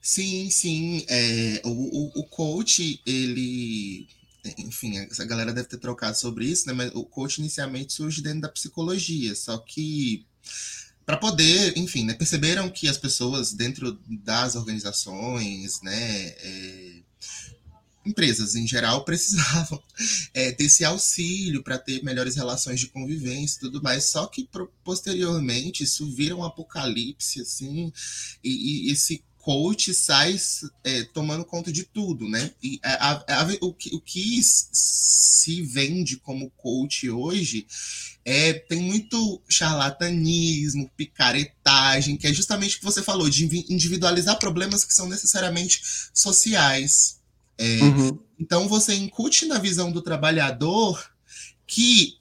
Sim, 0.00 0.48
sim. 0.48 1.04
É, 1.08 1.60
o, 1.64 1.70
o, 1.70 2.20
o 2.20 2.24
coach, 2.28 3.02
ele 3.04 4.06
enfim, 4.56 4.98
a 4.98 5.24
galera 5.24 5.52
deve 5.52 5.68
ter 5.68 5.78
trocado 5.78 6.16
sobre 6.16 6.46
isso, 6.46 6.66
né? 6.66 6.72
Mas 6.72 6.90
o 6.94 7.04
coach 7.04 7.38
inicialmente 7.38 7.92
surge 7.92 8.22
dentro 8.22 8.42
da 8.42 8.48
psicologia, 8.48 9.34
só 9.34 9.58
que 9.58 10.26
para 11.04 11.16
poder, 11.16 11.72
enfim, 11.78 12.04
né, 12.04 12.12
perceberam 12.12 12.68
que 12.68 12.86
as 12.86 12.98
pessoas 12.98 13.54
dentro 13.54 13.98
das 14.06 14.54
organizações, 14.56 15.80
né, 15.80 16.26
é, 16.28 17.02
empresas 18.04 18.54
em 18.54 18.66
geral 18.66 19.04
precisavam 19.06 19.82
é, 20.34 20.52
desse 20.52 20.84
auxílio 20.84 21.62
para 21.62 21.78
ter 21.78 22.02
melhores 22.02 22.36
relações 22.36 22.80
de 22.80 22.88
convivência 22.88 23.56
e 23.56 23.60
tudo 23.60 23.82
mais. 23.82 24.04
Só 24.04 24.26
que 24.26 24.48
posteriormente 24.84 25.84
isso 25.84 26.10
vira 26.14 26.36
um 26.36 26.44
apocalipse, 26.44 27.40
assim, 27.40 27.92
e, 28.44 28.88
e 28.88 28.92
esse 28.92 29.24
coach 29.38 29.94
sai 29.94 30.36
é, 30.84 31.04
tomando 31.04 31.44
conta 31.44 31.72
de 31.72 31.84
tudo, 31.84 32.28
né? 32.28 32.50
E 32.62 32.78
a, 32.82 33.12
a, 33.12 33.42
a, 33.42 33.46
o, 33.62 33.72
que, 33.72 33.94
o 33.94 34.00
que 34.00 34.40
se 34.42 35.62
vende 35.62 36.16
como 36.18 36.50
coach 36.50 37.08
hoje 37.08 37.66
é, 38.24 38.52
tem 38.52 38.82
muito 38.82 39.40
charlatanismo, 39.48 40.90
picaretagem, 40.96 42.16
que 42.16 42.26
é 42.26 42.32
justamente 42.32 42.76
o 42.76 42.78
que 42.80 42.84
você 42.84 43.02
falou, 43.02 43.30
de 43.30 43.44
individualizar 43.72 44.38
problemas 44.38 44.84
que 44.84 44.92
são 44.92 45.08
necessariamente 45.08 45.80
sociais. 46.12 47.18
É, 47.56 47.80
uhum. 47.82 48.18
Então 48.38 48.68
você 48.68 48.94
incute 48.94 49.46
na 49.46 49.58
visão 49.58 49.90
do 49.90 50.02
trabalhador 50.02 51.10
que 51.66 52.17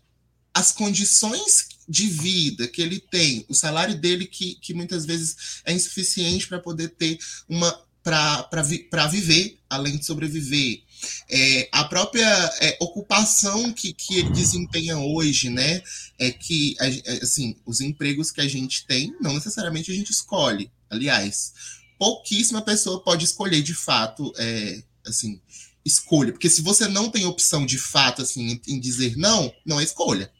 as 0.57 0.71
condições 0.71 1.67
de 1.87 2.07
vida 2.07 2.67
que 2.67 2.81
ele 2.81 2.99
tem, 2.99 3.45
o 3.47 3.53
salário 3.53 3.95
dele 3.95 4.25
que, 4.25 4.55
que 4.55 4.73
muitas 4.73 5.05
vezes 5.05 5.61
é 5.63 5.71
insuficiente 5.71 6.47
para 6.47 6.59
poder 6.59 6.89
ter 6.89 7.17
uma 7.47 7.71
para 8.03 8.61
vi, 8.61 8.89
viver, 9.11 9.59
além 9.69 9.97
de 9.97 10.05
sobreviver. 10.05 10.81
É, 11.29 11.67
a 11.73 11.83
própria 11.83 12.25
é, 12.61 12.77
ocupação 12.79 13.73
que, 13.73 13.91
que 13.91 14.17
ele 14.17 14.29
desempenha 14.29 14.97
hoje, 14.97 15.49
né? 15.49 15.81
É 16.17 16.31
que, 16.31 16.75
é, 16.79 17.19
assim, 17.21 17.57
os 17.65 17.81
empregos 17.81 18.31
que 18.31 18.39
a 18.39 18.47
gente 18.47 18.85
tem, 18.87 19.13
não 19.19 19.33
necessariamente 19.33 19.91
a 19.91 19.93
gente 19.93 20.09
escolhe. 20.09 20.71
Aliás, 20.89 21.51
pouquíssima 21.99 22.61
pessoa 22.61 23.03
pode 23.03 23.25
escolher 23.25 23.61
de 23.61 23.73
fato, 23.73 24.33
é, 24.37 24.81
assim, 25.05 25.41
escolha. 25.83 26.31
Porque 26.31 26.49
se 26.49 26.61
você 26.61 26.87
não 26.87 27.09
tem 27.09 27.25
opção 27.25 27.65
de 27.65 27.77
fato, 27.77 28.21
assim, 28.21 28.61
em 28.65 28.79
dizer 28.79 29.17
não, 29.17 29.53
não 29.65 29.81
é 29.81 29.83
escolha. 29.83 30.31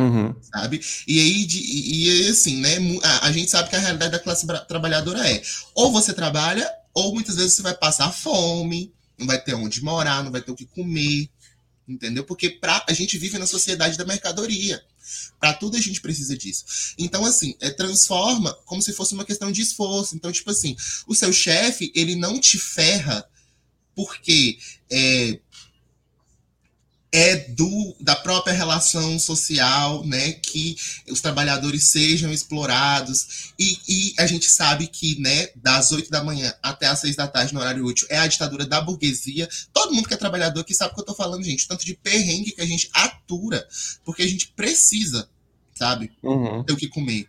Uhum. 0.00 0.34
Sabe? 0.40 0.80
E 1.06 1.20
aí, 1.20 1.44
de, 1.44 1.58
e, 1.58 2.26
e 2.26 2.28
assim, 2.28 2.56
né? 2.56 2.76
A, 3.02 3.26
a, 3.26 3.32
gente 3.32 3.50
sabe 3.50 3.68
que 3.68 3.76
a 3.76 3.80
realidade 3.80 4.12
da 4.12 4.18
classe 4.18 4.46
trabalhadora 4.66 5.28
é 5.28 5.42
ou 5.74 5.92
você 5.92 6.14
trabalha, 6.14 6.68
ou 6.94 7.12
muitas 7.12 7.36
vezes 7.36 7.54
você 7.54 7.62
vai 7.62 7.74
passar 7.74 8.10
fome, 8.10 8.92
não 9.18 9.26
vai 9.26 9.38
ter 9.38 9.54
onde 9.54 9.84
morar, 9.84 10.24
não 10.24 10.32
vai 10.32 10.40
ter 10.40 10.50
o 10.50 10.56
que 10.56 10.64
comer, 10.64 11.28
entendeu? 11.86 12.24
Porque 12.24 12.48
pra, 12.48 12.84
a 12.88 12.92
gente 12.94 13.18
vive 13.18 13.38
na 13.38 13.46
sociedade 13.46 13.98
da 13.98 14.04
mercadoria. 14.04 14.82
Para 15.38 15.54
tudo 15.54 15.76
a 15.76 15.80
gente 15.80 16.00
precisa 16.00 16.36
disso. 16.36 16.94
Então, 16.96 17.24
assim, 17.26 17.54
é, 17.60 17.70
transforma 17.70 18.54
como 18.64 18.80
se 18.80 18.92
fosse 18.92 19.12
uma 19.12 19.24
questão 19.24 19.50
de 19.50 19.60
esforço. 19.60 20.14
Então, 20.14 20.32
tipo 20.32 20.50
assim, 20.50 20.76
o 21.06 21.14
seu 21.14 21.32
chefe, 21.32 21.92
ele 21.94 22.14
não 22.14 22.38
te 22.38 22.58
ferra 22.58 23.26
porque 23.94 24.58
é, 24.90 25.40
é 27.12 27.36
do 27.36 27.96
da 28.00 28.14
própria 28.14 28.54
relação 28.54 29.18
social, 29.18 30.04
né, 30.06 30.32
que 30.32 30.76
os 31.08 31.20
trabalhadores 31.20 31.84
sejam 31.84 32.32
explorados 32.32 33.52
e, 33.58 33.78
e, 33.88 34.14
a 34.18 34.26
gente 34.26 34.48
sabe 34.48 34.86
que, 34.86 35.20
né, 35.20 35.48
das 35.56 35.90
8 35.90 36.10
da 36.10 36.22
manhã 36.22 36.54
até 36.62 36.86
as 36.86 37.00
6 37.00 37.16
da 37.16 37.26
tarde 37.26 37.52
no 37.52 37.60
horário 37.60 37.84
útil 37.84 38.06
é 38.10 38.18
a 38.18 38.26
ditadura 38.26 38.64
da 38.64 38.80
burguesia. 38.80 39.48
Todo 39.72 39.92
mundo 39.92 40.06
que 40.08 40.14
é 40.14 40.16
trabalhador 40.16 40.60
aqui 40.60 40.74
sabe 40.74 40.92
o 40.92 40.94
que 40.94 41.00
eu 41.00 41.06
tô 41.06 41.14
falando, 41.14 41.44
gente, 41.44 41.66
tanto 41.66 41.84
de 41.84 41.94
perrengue 41.94 42.52
que 42.52 42.60
a 42.60 42.66
gente 42.66 42.88
atura, 42.92 43.66
porque 44.04 44.22
a 44.22 44.28
gente 44.28 44.48
precisa, 44.48 45.28
sabe, 45.74 46.12
uhum. 46.22 46.62
ter 46.64 46.72
o 46.72 46.76
que 46.76 46.88
comer. 46.88 47.28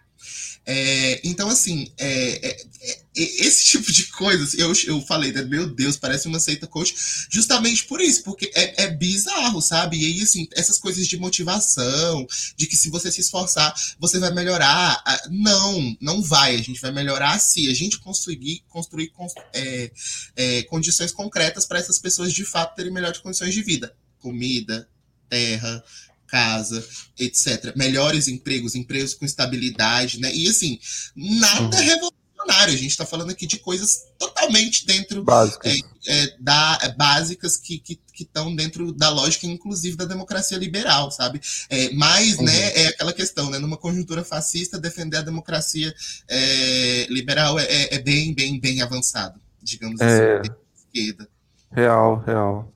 É, 0.66 1.20
então, 1.24 1.50
assim, 1.50 1.92
é, 1.98 2.50
é, 2.50 2.62
é, 2.82 3.02
esse 3.24 3.66
tipo 3.72 3.92
de 3.92 4.08
coisa, 4.08 4.58
eu, 4.58 4.74
eu 4.86 5.02
falei, 5.02 5.32
né, 5.32 5.44
meu 5.44 5.68
Deus, 5.68 5.98
parece 5.98 6.28
uma 6.28 6.40
seita 6.40 6.68
coach, 6.68 6.96
justamente 7.30 7.86
por 7.86 8.02
isso, 8.02 8.24
porque 8.24 8.52
é, 8.54 8.84
é 8.84 8.88
bizarro, 8.88 9.62
sabe? 9.62 9.98
E 10.02 10.06
aí, 10.06 10.22
assim, 10.22 10.48
essas 10.54 10.78
coisas 10.78 11.08
de 11.08 11.18
motivação, 11.18 12.26
de 12.56 12.68
que 12.68 12.76
se 12.76 12.90
você 12.90 13.12
se 13.12 13.22
esforçar, 13.22 13.74
você 14.00 14.20
vai 14.20 14.34
melhorar. 14.34 15.04
Não, 15.30 15.96
não 16.00 16.22
vai. 16.22 16.56
A 16.56 16.62
gente 16.62 16.82
vai 16.82 16.92
melhorar 16.92 17.40
se 17.40 17.70
a 17.70 17.74
gente 17.74 18.00
conseguir 18.00 18.64
construir 18.68 19.12
é, 19.54 19.92
é, 20.36 20.64
condições 20.64 21.12
concretas 21.12 21.66
para 21.66 21.80
essas 21.80 22.00
pessoas 22.00 22.34
de 22.34 22.46
fato 22.46 22.76
terem 22.76 22.92
melhores 22.92 23.20
condições 23.20 23.54
de 23.54 23.62
vida. 23.62 23.96
Comida, 24.20 24.88
terra, 25.30 25.84
casa, 26.32 26.88
etc. 27.20 27.76
Melhores 27.76 28.30
empregos, 28.30 28.74
empregos 28.74 29.14
com 29.14 29.26
estabilidade, 29.26 30.20
né? 30.20 30.34
E 30.34 30.48
assim, 30.48 30.80
nada 31.14 31.78
uhum. 31.78 32.11
Revolucionário. 32.42 32.74
A 32.74 32.78
gente 32.78 32.92
está 32.92 33.06
falando 33.06 33.32
aqui 33.32 33.46
de 33.46 33.60
coisas 33.60 34.08
totalmente 34.18 34.86
dentro 34.86 35.24
básicas, 35.24 35.82
é, 36.08 36.24
é, 36.24 36.38
da, 36.40 36.78
é, 36.82 36.94
básicas 36.94 37.58
que 37.58 37.82
estão 38.20 38.56
dentro 38.56 38.92
da 38.92 39.10
lógica, 39.10 39.48
inclusive, 39.48 39.96
da 39.96 40.06
democracia 40.06 40.58
liberal, 40.58 41.12
sabe? 41.12 41.42
É, 41.70 41.92
mas, 41.94 42.38
uhum. 42.38 42.46
né, 42.46 42.84
é 42.84 42.88
aquela 42.88 43.14
questão, 43.14 43.50
né? 43.50 43.60
Numa 43.60 43.78
conjuntura 43.78 44.24
fascista, 44.24 44.80
defender 44.80 45.18
a 45.18 45.22
democracia 45.22 45.94
é, 46.28 47.08
liberal 47.10 47.58
é, 47.60 47.64
é, 47.64 47.96
é, 47.96 48.00
bem, 48.00 48.34
bem, 48.34 48.60
bem 48.60 48.82
avançado, 48.82 49.40
digamos 49.62 50.00
assim, 50.02 50.52
esquerda. 50.76 51.30
Real, 51.72 52.24
real. 52.26 52.74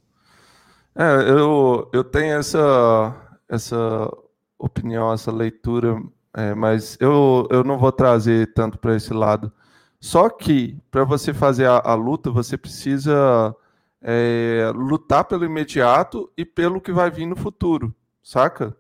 É, 0.98 1.30
eu, 1.30 1.90
eu 1.94 2.04
tenho 2.04 2.40
essa 2.40 3.22
essa 3.48 4.10
opinião, 4.58 5.14
essa 5.14 5.32
leitura, 5.32 6.02
é, 6.36 6.54
mas 6.54 6.98
eu, 7.00 7.48
eu 7.50 7.64
não 7.64 7.78
vou 7.78 7.92
trazer 7.92 8.54
tanto 8.54 8.78
para 8.78 8.96
esse 8.96 9.14
lado. 9.14 9.52
Só 10.00 10.30
que, 10.30 10.78
para 10.92 11.04
você 11.04 11.34
fazer 11.34 11.66
a, 11.68 11.80
a, 11.84 11.96
luta, 11.96 12.30
você 12.30 12.58
precisa 12.58 13.56
é, 14.02 14.72
lutar 14.76 15.26
pelo 15.26 15.46
imediato 15.46 16.32
e 16.38 16.46
pelo 16.46 16.82
que 16.82 16.92
vai 16.92 17.10
vir 17.10 17.26
no 17.26 17.36
futuro, 17.36 17.96
saca? 18.22 18.76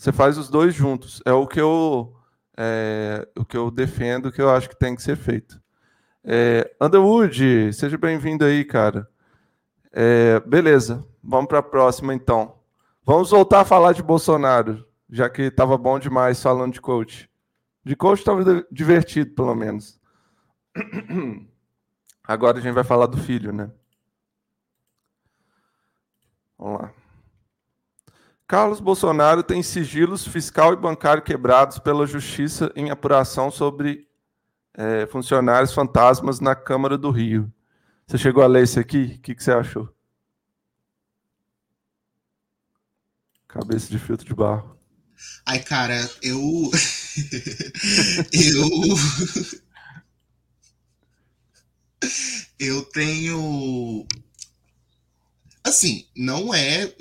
você 0.00 0.12
faz 0.12 0.38
os 0.38 0.48
dois 0.48 0.74
juntos. 0.74 1.20
É 1.26 1.32
o 1.32 1.46
que 1.46 1.60
eu, 1.60 2.16
é, 2.56 3.28
o 3.36 3.44
que 3.44 3.54
eu 3.54 3.70
defendo, 3.70 4.32
que 4.32 4.40
eu 4.40 4.48
acho 4.48 4.66
que 4.66 4.78
tem 4.78 4.96
que 4.96 5.02
ser 5.02 5.14
feito. 5.14 5.60
É, 6.24 6.74
Underwood, 6.80 7.70
seja 7.74 7.98
bem-vindo 7.98 8.42
aí, 8.42 8.64
cara. 8.64 9.06
É, 9.92 10.40
beleza, 10.40 11.04
vamos 11.22 11.48
para 11.48 11.58
a 11.58 11.62
próxima 11.62 12.14
então. 12.14 12.54
Vamos 13.04 13.28
voltar 13.30 13.60
a 13.60 13.64
falar 13.64 13.92
de 13.92 14.02
Bolsonaro, 14.02 14.86
já 15.10 15.28
que 15.28 15.42
estava 15.42 15.76
bom 15.76 15.98
demais 15.98 16.42
falando 16.42 16.72
de 16.72 16.80
coach. 16.80 17.28
De 17.84 17.96
coach 17.96 18.20
estava 18.20 18.66
divertido, 18.70 19.34
pelo 19.34 19.54
menos. 19.54 20.00
Agora 22.22 22.58
a 22.58 22.60
gente 22.60 22.74
vai 22.74 22.84
falar 22.84 23.06
do 23.06 23.16
filho, 23.16 23.52
né? 23.52 23.70
Vamos 26.56 26.80
lá. 26.80 26.92
Carlos 28.46 28.80
Bolsonaro 28.80 29.42
tem 29.42 29.62
sigilos 29.62 30.26
fiscal 30.26 30.72
e 30.72 30.76
bancário 30.76 31.22
quebrados 31.22 31.78
pela 31.78 32.06
justiça 32.06 32.72
em 32.74 32.90
apuração 32.90 33.50
sobre 33.50 34.08
é, 34.74 35.06
funcionários 35.06 35.72
fantasmas 35.72 36.40
na 36.40 36.54
Câmara 36.54 36.98
do 36.98 37.10
Rio. 37.10 37.52
Você 38.06 38.18
chegou 38.18 38.42
a 38.42 38.46
ler 38.46 38.64
isso 38.64 38.78
aqui? 38.78 39.14
O 39.16 39.20
que, 39.20 39.34
que 39.34 39.42
você 39.42 39.52
achou? 39.52 39.88
Cabeça 43.46 43.88
de 43.88 43.98
filtro 43.98 44.26
de 44.26 44.34
barro. 44.34 44.79
Ai, 45.44 45.60
cara, 45.60 46.08
eu. 46.22 46.70
eu. 48.32 48.70
eu 52.58 52.82
tenho. 52.84 54.06
Assim, 55.62 56.06
não 56.16 56.54
é. 56.54 56.92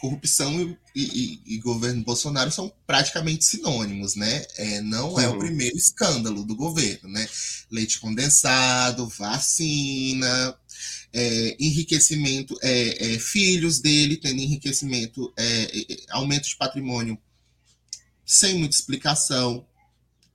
Corrupção 0.00 0.76
e, 0.94 1.02
e, 1.46 1.54
e 1.54 1.58
governo 1.58 2.02
Bolsonaro 2.02 2.50
são 2.50 2.72
praticamente 2.86 3.44
sinônimos, 3.44 4.14
né? 4.14 4.44
É, 4.56 4.80
não 4.80 5.18
é 5.18 5.28
o 5.28 5.32
uhum. 5.32 5.38
primeiro 5.38 5.76
escândalo 5.76 6.44
do 6.44 6.54
governo, 6.54 7.08
né? 7.08 7.28
Leite 7.70 8.00
condensado, 8.00 9.08
vacina, 9.08 10.56
é, 11.12 11.56
enriquecimento, 11.60 12.56
é, 12.62 13.14
é, 13.14 13.18
filhos 13.18 13.80
dele 13.80 14.16
tendo 14.16 14.40
enriquecimento, 14.40 15.32
é, 15.36 15.78
é, 15.78 15.96
aumento 16.10 16.48
de 16.48 16.56
patrimônio 16.56 17.18
sem 18.32 18.58
muita 18.58 18.74
explicação. 18.74 19.66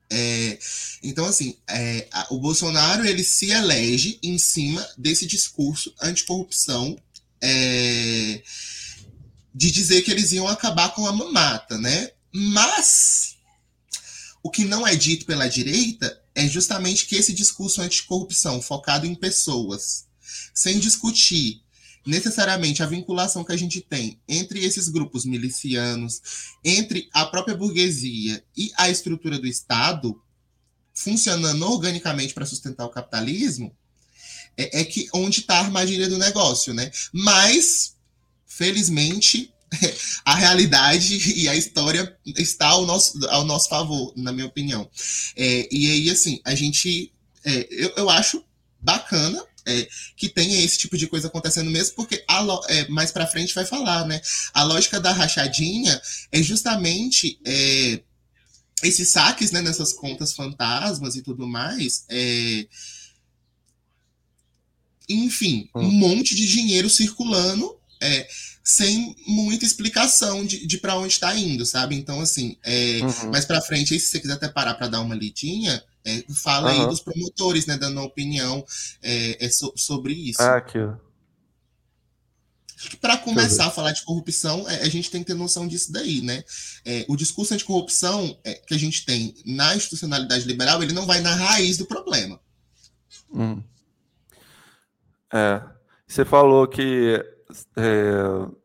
É, 0.09 0.57
então, 1.03 1.25
assim, 1.25 1.57
é, 1.67 2.07
o 2.29 2.39
Bolsonaro 2.39 3.05
ele 3.05 3.23
se 3.23 3.49
elege 3.51 4.19
em 4.23 4.37
cima 4.37 4.87
desse 4.97 5.25
discurso 5.25 5.93
anticorrupção 6.01 6.97
é, 7.41 8.41
de 9.53 9.71
dizer 9.71 10.01
que 10.03 10.11
eles 10.11 10.31
iam 10.31 10.47
acabar 10.47 10.93
com 10.93 11.05
a 11.05 11.11
mamata, 11.11 11.77
né? 11.77 12.11
Mas 12.31 13.35
o 14.43 14.49
que 14.49 14.63
não 14.63 14.87
é 14.87 14.95
dito 14.95 15.25
pela 15.25 15.49
direita 15.49 16.21
é 16.33 16.47
justamente 16.47 17.05
que 17.07 17.15
esse 17.15 17.33
discurso 17.33 17.81
anticorrupção 17.81 18.61
focado 18.61 19.05
em 19.05 19.15
pessoas, 19.15 20.05
sem 20.53 20.79
discutir 20.79 21.61
necessariamente 22.07 22.81
a 22.81 22.87
vinculação 22.87 23.43
que 23.43 23.51
a 23.51 23.57
gente 23.57 23.81
tem 23.81 24.19
entre 24.27 24.63
esses 24.63 24.87
grupos 24.87 25.25
milicianos, 25.25 26.21
entre 26.63 27.09
a 27.13 27.25
própria 27.25 27.55
burguesia 27.55 28.43
e 28.55 28.71
a 28.77 28.89
estrutura 28.89 29.37
do 29.37 29.45
Estado, 29.45 30.19
funcionando 30.93 31.69
organicamente 31.69 32.33
para 32.33 32.45
sustentar 32.45 32.85
o 32.85 32.89
capitalismo, 32.89 33.75
é, 34.57 34.81
é 34.81 34.83
que 34.85 35.07
onde 35.13 35.41
está 35.41 35.57
a 35.57 35.59
armadilha 35.59 36.09
do 36.09 36.17
negócio, 36.17 36.73
né? 36.73 36.89
Mas, 37.13 37.95
felizmente, 38.47 39.53
a 40.25 40.33
realidade 40.33 41.39
e 41.39 41.47
a 41.47 41.55
história 41.55 42.17
está 42.25 42.67
ao 42.67 42.85
nosso, 42.85 43.23
ao 43.27 43.43
nosso 43.43 43.69
favor, 43.69 44.13
na 44.15 44.31
minha 44.31 44.47
opinião. 44.47 44.89
É, 45.35 45.67
e 45.71 45.91
aí, 45.91 46.09
assim, 46.09 46.39
a 46.43 46.55
gente. 46.55 47.13
É, 47.43 47.67
eu, 47.69 47.93
eu 47.97 48.09
acho 48.09 48.43
bacana 48.79 49.45
é, 49.67 49.87
que 50.15 50.29
tenha 50.29 50.63
esse 50.63 50.77
tipo 50.77 50.97
de 50.97 51.07
coisa 51.07 51.27
acontecendo 51.27 51.69
mesmo, 51.69 51.95
porque 51.95 52.23
a, 52.27 52.45
é, 52.69 52.87
mais 52.87 53.11
para 53.11 53.27
frente 53.27 53.53
vai 53.53 53.65
falar, 53.65 54.07
né? 54.07 54.21
A 54.53 54.63
lógica 54.63 54.99
da 54.99 55.11
rachadinha 55.11 56.01
é 56.31 56.41
justamente 56.41 57.39
é, 57.45 58.01
esses 58.83 59.09
saques 59.09 59.51
né, 59.51 59.61
nessas 59.61 59.91
contas 59.93 60.33
fantasmas 60.33 61.15
e 61.15 61.21
tudo 61.21 61.47
mais. 61.47 62.05
É, 62.09 62.67
enfim, 65.09 65.69
hum. 65.75 65.81
um 65.81 65.91
monte 65.91 66.35
de 66.35 66.47
dinheiro 66.47 66.89
circulando 66.89 67.77
é, 68.01 68.27
sem 68.63 69.15
muita 69.25 69.65
explicação 69.65 70.45
de, 70.45 70.67
de 70.67 70.77
para 70.77 70.97
onde 70.97 71.13
está 71.13 71.35
indo, 71.35 71.65
sabe? 71.65 71.95
Então, 71.95 72.19
assim, 72.19 72.57
é, 72.63 72.99
uhum. 73.01 73.31
mais 73.31 73.45
para 73.45 73.61
frente, 73.61 73.93
aí, 73.93 73.99
se 73.99 74.07
você 74.07 74.19
quiser 74.19 74.33
até 74.33 74.47
parar 74.47 74.75
para 74.75 74.87
dar 74.87 75.01
uma 75.01 75.15
lidinha, 75.15 75.81
é, 76.07 76.23
fala 76.33 76.71
uhum. 76.71 76.81
aí 76.81 76.87
dos 76.87 77.01
promotores, 77.01 77.65
né, 77.65 77.77
dando 77.77 78.01
opinião 78.01 78.65
é, 79.01 79.45
é 79.45 79.49
so, 79.49 79.73
sobre 79.75 80.13
isso. 80.13 80.41
Ah, 80.41 80.57
aqui. 80.57 80.79
Para 83.01 83.17
começar 83.17 83.65
a 83.65 83.71
falar 83.71 83.91
de 83.91 84.05
corrupção, 84.05 84.69
é, 84.69 84.83
a 84.83 84.89
gente 84.89 85.09
tem 85.09 85.21
que 85.21 85.27
ter 85.27 85.33
noção 85.33 85.67
disso 85.67 85.91
daí, 85.91 86.21
né? 86.21 86.43
É, 86.85 87.05
o 87.09 87.15
discurso 87.15 87.53
anticorrupção 87.53 88.37
é, 88.43 88.53
que 88.53 88.73
a 88.73 88.77
gente 88.77 89.03
tem 89.03 89.33
na 89.45 89.75
institucionalidade 89.75 90.47
liberal, 90.47 90.81
ele 90.81 90.93
não 90.93 91.05
vai 91.05 91.19
na 91.19 91.33
raiz 91.33 91.77
do 91.77 91.87
problema. 91.87 92.39
Hum. 93.33 93.61
É, 95.33 95.61
você 96.07 96.23
falou 96.23 96.67
que 96.67 97.19
é, 97.75 98.11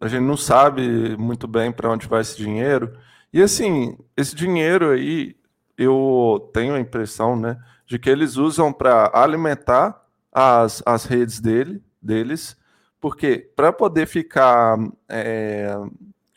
a 0.01 0.09
gente 0.09 0.22
não 0.22 0.36
sabe 0.36 1.16
muito 1.16 1.49
bem 1.49 1.72
para 1.72 1.90
onde 1.90 2.07
vai 2.07 2.20
esse 2.20 2.36
dinheiro. 2.36 2.97
E 3.32 3.40
assim, 3.40 3.97
esse 4.14 4.34
dinheiro 4.34 4.90
aí, 4.90 5.34
eu 5.83 6.51
tenho 6.53 6.74
a 6.74 6.80
impressão, 6.80 7.37
né, 7.37 7.59
de 7.87 7.99
que 7.99 8.09
eles 8.09 8.37
usam 8.37 8.72
para 8.72 9.11
alimentar 9.12 10.03
as, 10.33 10.83
as 10.87 11.05
redes 11.05 11.41
dele, 11.41 11.83
deles, 12.01 12.57
porque 13.01 13.51
para 13.55 13.72
poder 13.72 14.07
ficar, 14.07 14.78
é, 15.09 15.74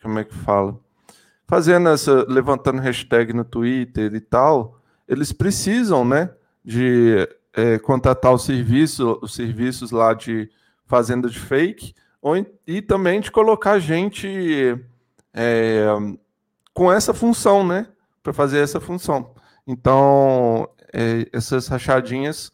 como 0.02 0.20
é 0.20 0.24
que 0.24 0.34
fala, 0.34 0.78
fazendo 1.48 1.90
essa, 1.90 2.26
levantando 2.28 2.82
hashtag 2.82 3.34
no 3.34 3.46
Twitter 3.46 4.14
e 4.16 4.20
tal, 4.20 4.82
eles 5.08 5.32
precisam, 5.32 6.04
né, 6.04 6.32
de 6.64 7.28
é, 7.54 7.78
contratar 7.78 8.34
o 8.34 8.40
serviço, 8.40 9.20
os 9.22 9.36
serviços 9.36 9.92
lá 9.92 10.14
de 10.14 10.50
fazenda 10.86 11.30
de 11.30 11.40
fake, 11.40 11.94
ou, 12.22 12.36
e 12.66 12.82
também 12.82 13.22
de 13.22 13.32
colocar 13.32 13.78
gente 13.78 14.76
é, 15.34 15.86
com 16.74 16.92
essa 16.92 17.14
função, 17.14 17.66
né, 17.66 17.88
para 18.24 18.34
fazer 18.34 18.60
essa 18.60 18.80
função. 18.80 19.35
Então, 19.68 20.70
é, 20.94 21.28
essas 21.34 21.68
rachadinhas 21.68 22.52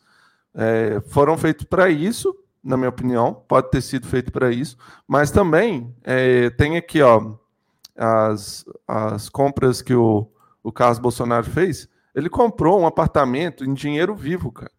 é, 0.54 1.02
foram 1.08 1.38
feitas 1.38 1.66
para 1.66 1.90
isso, 1.90 2.36
na 2.64 2.78
minha 2.78 2.90
opinião, 2.90 3.34
pode 3.48 3.72
ter 3.72 3.82
sido 3.82 4.08
feito 4.08 4.32
para 4.32 4.52
isso, 4.52 4.78
mas 5.08 5.32
também 5.32 5.96
é, 6.04 6.50
tem 6.52 6.78
aqui 6.78 7.02
ó, 7.02 7.36
as, 7.96 8.66
as 8.88 9.30
compras 9.30 9.82
que 9.82 9.94
o, 9.94 10.28
o 10.64 10.72
Carlos 10.72 11.00
Bolsonaro 11.00 11.50
fez. 11.50 11.90
Ele 12.14 12.30
comprou 12.30 12.80
um 12.80 12.86
apartamento 12.86 13.64
em 13.64 13.74
dinheiro 13.74 14.16
vivo, 14.16 14.52
cara. 14.52 14.72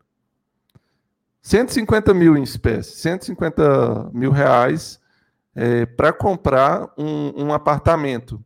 150 1.41 2.15
mil 2.15 2.37
em 2.37 2.43
espécie, 2.43 2.93
150 2.99 4.11
mil 4.13 4.31
reais 4.31 5.01
é, 5.57 5.85
para 5.85 6.13
comprar 6.13 6.93
um, 6.97 7.47
um 7.47 7.53
apartamento. 7.53 8.43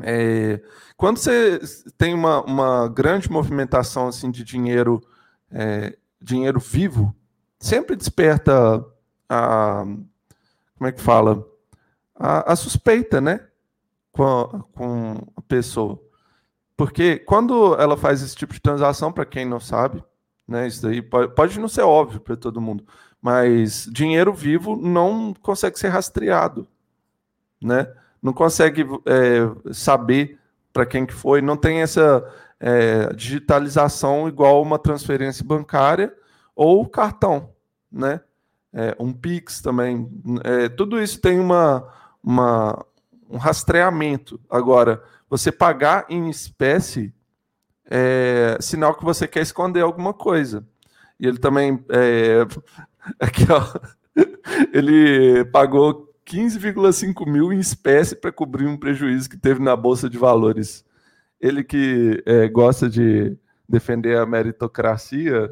É, 0.00 0.60
quando 0.96 1.18
você 1.18 1.60
tem 1.98 2.14
uma, 2.14 2.42
uma 2.42 2.88
grande 2.88 3.30
movimentação 3.30 4.08
assim 4.08 4.30
de 4.30 4.42
dinheiro, 4.44 5.02
é, 5.50 5.96
dinheiro 6.20 6.58
vivo, 6.58 7.14
sempre 7.58 7.96
desperta 7.96 8.84
a 9.28 9.84
como 10.76 10.88
é 10.88 10.92
que 10.92 11.00
fala 11.00 11.46
a, 12.14 12.52
a 12.52 12.56
suspeita, 12.56 13.20
né, 13.20 13.46
com 14.10 14.24
a, 14.24 14.62
com 14.72 15.16
a 15.36 15.42
pessoa, 15.42 16.00
porque 16.76 17.18
quando 17.18 17.74
ela 17.76 17.96
faz 17.96 18.22
esse 18.22 18.34
tipo 18.34 18.52
de 18.52 18.60
transação, 18.60 19.12
para 19.12 19.24
quem 19.24 19.44
não 19.44 19.60
sabe, 19.60 20.02
né, 20.48 20.66
isso 20.66 20.82
daí 20.82 21.00
pode, 21.00 21.34
pode 21.34 21.60
não 21.60 21.68
ser 21.68 21.82
óbvio 21.82 22.20
para 22.20 22.36
todo 22.36 22.60
mundo, 22.60 22.84
mas 23.20 23.88
dinheiro 23.92 24.32
vivo 24.32 24.74
não 24.76 25.32
consegue 25.34 25.78
ser 25.78 25.88
rastreado, 25.88 26.66
né? 27.62 27.86
Não 28.22 28.32
consegue 28.32 28.86
é, 29.06 29.72
saber 29.72 30.38
para 30.72 30.86
quem 30.86 31.04
que 31.04 31.12
foi, 31.12 31.42
não 31.42 31.56
tem 31.56 31.82
essa 31.82 32.24
é, 32.60 33.12
digitalização 33.12 34.28
igual 34.28 34.62
uma 34.62 34.78
transferência 34.78 35.44
bancária 35.44 36.14
ou 36.54 36.88
cartão, 36.88 37.50
né? 37.90 38.20
É, 38.72 38.96
um 38.98 39.12
Pix 39.12 39.60
também. 39.60 40.08
É, 40.44 40.68
tudo 40.68 41.02
isso 41.02 41.20
tem 41.20 41.38
uma, 41.38 41.86
uma, 42.22 42.86
um 43.28 43.36
rastreamento. 43.36 44.40
Agora, 44.48 45.02
você 45.28 45.52
pagar 45.52 46.06
em 46.08 46.30
espécie 46.30 47.12
é 47.90 48.56
sinal 48.60 48.94
que 48.94 49.04
você 49.04 49.28
quer 49.28 49.42
esconder 49.42 49.82
alguma 49.82 50.14
coisa. 50.14 50.66
E 51.20 51.26
ele 51.26 51.38
também. 51.38 51.84
É, 51.90 52.46
aqui, 53.20 53.44
ó, 53.50 53.62
ele 54.72 55.44
pagou 55.46 56.11
15,5 56.26 57.26
mil 57.26 57.52
em 57.52 57.58
espécie 57.58 58.14
para 58.14 58.32
cobrir 58.32 58.66
um 58.66 58.76
prejuízo 58.76 59.28
que 59.28 59.36
teve 59.36 59.60
na 59.60 59.76
Bolsa 59.76 60.08
de 60.08 60.18
Valores. 60.18 60.84
Ele 61.40 61.64
que 61.64 62.22
é, 62.24 62.48
gosta 62.48 62.88
de 62.88 63.36
defender 63.68 64.18
a 64.18 64.26
meritocracia, 64.26 65.50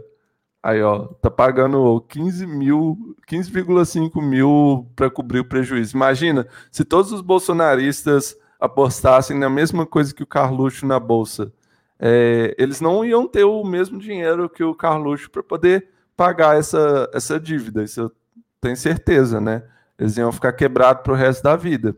aí 0.63 0.83
ó, 0.83 1.07
tá 1.21 1.31
pagando 1.31 2.01
15 2.09 2.47
mil, 2.47 3.17
15,5 3.29 4.23
mil 4.23 4.91
para 4.95 5.11
cobrir 5.11 5.41
o 5.41 5.45
prejuízo. 5.45 5.97
Imagina 5.97 6.47
se 6.71 6.85
todos 6.85 7.13
os 7.13 7.21
bolsonaristas 7.21 8.37
apostassem 8.61 9.39
na 9.39 9.49
mesma 9.49 9.87
coisa 9.87 10.15
que 10.15 10.23
o 10.23 10.27
Carluxo 10.27 10.87
na 10.87 11.01
Bolsa. 11.01 11.53
É, 11.99 12.55
eles 12.59 12.81
não 12.81 13.05
iam 13.05 13.27
ter 13.27 13.45
o 13.45 13.65
mesmo 13.65 13.99
dinheiro 13.99 14.49
que 14.49 14.63
o 14.63 14.75
Carluxo 14.75 15.31
para 15.31 15.43
poder 15.43 15.89
pagar 16.17 16.59
essa, 16.59 17.11
essa 17.13 17.41
dívida. 17.41 17.83
Isso 17.83 18.01
eu 18.01 18.13
tenho 18.61 18.77
certeza, 18.77 19.41
né? 19.41 19.63
Eles 20.01 20.17
iam 20.17 20.33
ficar 20.33 20.55
quebrados 20.55 21.03
para 21.03 21.13
o 21.13 21.17
resto 21.17 21.43
da 21.43 21.55
vida. 21.55 21.95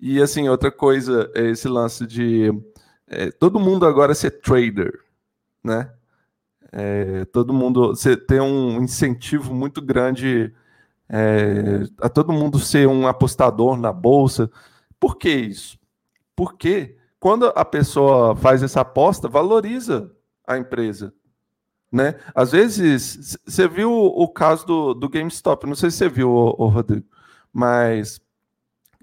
E 0.00 0.22
assim, 0.22 0.48
outra 0.48 0.72
coisa 0.72 1.30
é 1.34 1.50
esse 1.50 1.68
lance 1.68 2.06
de 2.06 2.50
é, 3.06 3.30
todo 3.30 3.60
mundo 3.60 3.84
agora 3.84 4.14
ser 4.14 4.40
trader, 4.40 4.98
né? 5.62 5.92
É, 6.72 7.26
todo 7.26 7.52
mundo 7.52 7.88
você 7.88 8.16
tem 8.16 8.40
um 8.40 8.82
incentivo 8.82 9.52
muito 9.52 9.82
grande 9.82 10.54
é, 11.06 11.82
a 12.00 12.08
todo 12.08 12.32
mundo 12.32 12.58
ser 12.58 12.88
um 12.88 13.06
apostador 13.06 13.76
na 13.76 13.92
bolsa. 13.92 14.50
Por 14.98 15.18
que 15.18 15.28
isso? 15.28 15.78
Porque 16.34 16.96
quando 17.18 17.52
a 17.54 17.64
pessoa 17.64 18.34
faz 18.34 18.62
essa 18.62 18.80
aposta, 18.80 19.28
valoriza 19.28 20.10
a 20.46 20.56
empresa. 20.56 21.12
Né? 21.90 22.14
Às 22.34 22.52
vezes, 22.52 23.36
você 23.44 23.66
viu 23.66 23.92
o 23.92 24.28
caso 24.28 24.64
do, 24.64 24.94
do 24.94 25.08
GameStop, 25.08 25.66
não 25.66 25.74
sei 25.74 25.90
se 25.90 25.98
você 25.98 26.08
viu, 26.08 26.30
o, 26.30 26.68
Rodrigo, 26.68 27.06
mas 27.52 28.20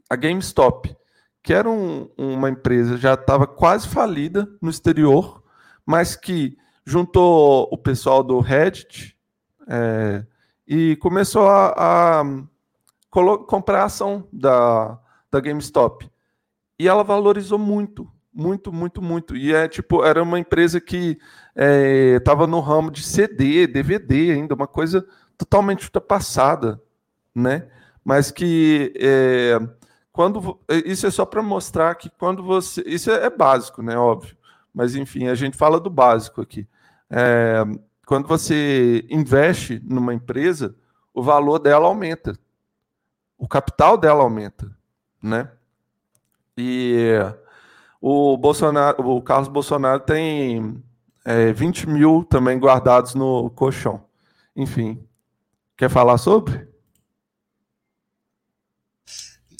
a 0.09 0.15
GameStop, 0.15 0.95
que 1.43 1.53
era 1.53 1.69
um, 1.69 2.09
uma 2.17 2.49
empresa, 2.49 2.97
já 2.97 3.13
estava 3.13 3.45
quase 3.45 3.87
falida 3.87 4.47
no 4.61 4.69
exterior, 4.69 5.43
mas 5.85 6.15
que 6.15 6.57
juntou 6.85 7.67
o 7.71 7.77
pessoal 7.77 8.23
do 8.23 8.39
Reddit 8.39 9.17
é, 9.67 10.25
e 10.65 10.95
começou 10.97 11.47
a, 11.49 12.21
a 12.21 12.23
comprar 13.09 13.81
a 13.81 13.85
ação 13.85 14.27
da, 14.31 14.97
da 15.29 15.39
GameStop. 15.41 16.09
E 16.79 16.87
ela 16.87 17.03
valorizou 17.03 17.57
muito, 17.59 18.09
muito, 18.33 18.71
muito, 18.71 19.01
muito. 19.01 19.35
E 19.35 19.53
é 19.53 19.67
tipo, 19.67 20.03
era 20.03 20.21
uma 20.21 20.39
empresa 20.39 20.79
que 20.79 21.17
estava 21.57 22.43
é, 22.43 22.47
no 22.47 22.59
ramo 22.59 22.91
de 22.91 23.01
CD, 23.01 23.65
DVD 23.65 24.31
ainda, 24.31 24.53
uma 24.53 24.67
coisa 24.67 25.05
totalmente 25.37 25.85
ultrapassada, 25.85 26.81
né? 27.33 27.67
Mas 28.03 28.29
que 28.31 28.93
é, 28.95 29.59
quando 30.11 30.59
isso 30.85 31.07
é 31.07 31.11
só 31.11 31.25
para 31.25 31.41
mostrar 31.41 31.95
que 31.95 32.09
quando 32.09 32.43
você 32.43 32.81
isso 32.85 33.09
é, 33.11 33.25
é, 33.25 33.29
básico, 33.29 33.81
né? 33.81 33.97
Óbvio. 33.97 34.37
Mas 34.73 34.95
enfim, 34.95 35.27
a 35.27 35.35
gente 35.35 35.57
fala 35.57 35.79
do 35.79 35.89
básico 35.89 36.41
aqui. 36.41 36.67
É, 37.09 37.63
quando 38.05 38.27
você 38.27 39.05
investe 39.09 39.81
numa 39.83 40.13
empresa, 40.13 40.75
o 41.13 41.23
valor 41.23 41.59
dela 41.59 41.87
aumenta, 41.87 42.37
o 43.37 43.47
capital 43.47 43.97
dela 43.97 44.23
aumenta, 44.23 44.71
né? 45.21 45.51
E 46.55 47.07
o 47.99 48.37
Bolsonaro, 48.37 49.07
o 49.07 49.21
Carlos 49.21 49.49
Bolsonaro 49.49 49.99
tem 50.01 50.83
é, 51.27 51.51
20 51.51 51.89
mil 51.89 52.23
também 52.23 52.57
guardados 52.57 53.13
no 53.13 53.49
colchão. 53.49 54.01
Enfim, 54.55 54.97
quer 55.75 55.89
falar 55.89 56.17
sobre? 56.17 56.65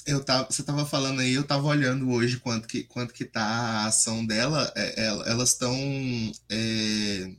Eu 0.06 0.24
tava, 0.24 0.46
você 0.50 0.62
estava 0.62 0.86
falando 0.86 1.20
aí, 1.20 1.34
eu 1.34 1.42
estava 1.42 1.68
olhando 1.68 2.10
hoje 2.10 2.40
quanto 2.40 2.70
que, 2.70 2.86
quanto 2.86 3.14
que 3.14 3.26
tá 3.26 3.44
a 3.44 3.86
ação 3.88 4.26
dela. 4.26 4.72
É, 4.78 5.04
é, 5.04 5.08
elas 5.30 5.50
estão 5.50 5.76
é, 6.50 7.34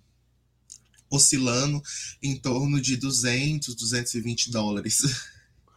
oscilando 1.11 1.81
em 2.22 2.37
torno 2.37 2.83
de 2.83 2.99
200, 2.99 3.74
220 3.74 4.53
dólares. 4.53 5.26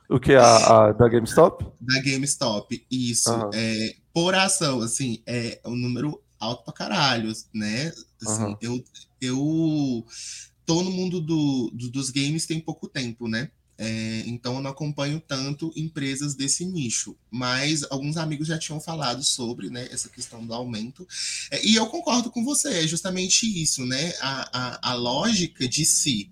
O 0.09 0.19
que? 0.19 0.33
A, 0.33 0.87
a 0.87 0.91
da 0.91 1.07
GameStop? 1.07 1.65
Da 1.79 2.01
GameStop, 2.01 2.85
isso. 2.91 3.31
Uhum. 3.31 3.49
É, 3.53 3.95
por 4.13 4.35
ação, 4.35 4.81
assim, 4.81 5.23
é 5.25 5.61
um 5.65 5.77
número 5.77 6.21
alto 6.41 6.63
pra 6.63 6.73
caralho, 6.73 7.31
né? 7.53 7.93
Assim, 8.21 8.43
uhum. 8.43 8.57
eu, 8.59 8.83
eu 9.21 10.05
tô 10.65 10.81
no 10.81 10.91
mundo 10.91 11.21
do, 11.21 11.71
do, 11.73 11.89
dos 11.89 12.09
games 12.09 12.45
tem 12.45 12.59
pouco 12.59 12.87
tempo, 12.87 13.27
né? 13.27 13.49
É, 13.77 14.23
então 14.27 14.55
eu 14.55 14.61
não 14.61 14.69
acompanho 14.69 15.19
tanto 15.19 15.73
empresas 15.75 16.35
desse 16.35 16.63
nicho, 16.65 17.15
mas 17.31 17.83
alguns 17.89 18.15
amigos 18.15 18.47
já 18.47 18.55
tinham 18.55 18.79
falado 18.79 19.23
sobre 19.23 19.71
né, 19.71 19.87
essa 19.91 20.07
questão 20.07 20.45
do 20.45 20.53
aumento. 20.53 21.07
É, 21.49 21.65
e 21.65 21.75
eu 21.75 21.87
concordo 21.87 22.29
com 22.29 22.43
você, 22.43 22.83
é 22.83 22.87
justamente 22.87 23.43
isso, 23.59 23.83
né? 23.85 24.13
A, 24.21 24.49
a, 24.53 24.91
a 24.91 24.93
lógica 24.93 25.67
de 25.67 25.83
se 25.83 26.29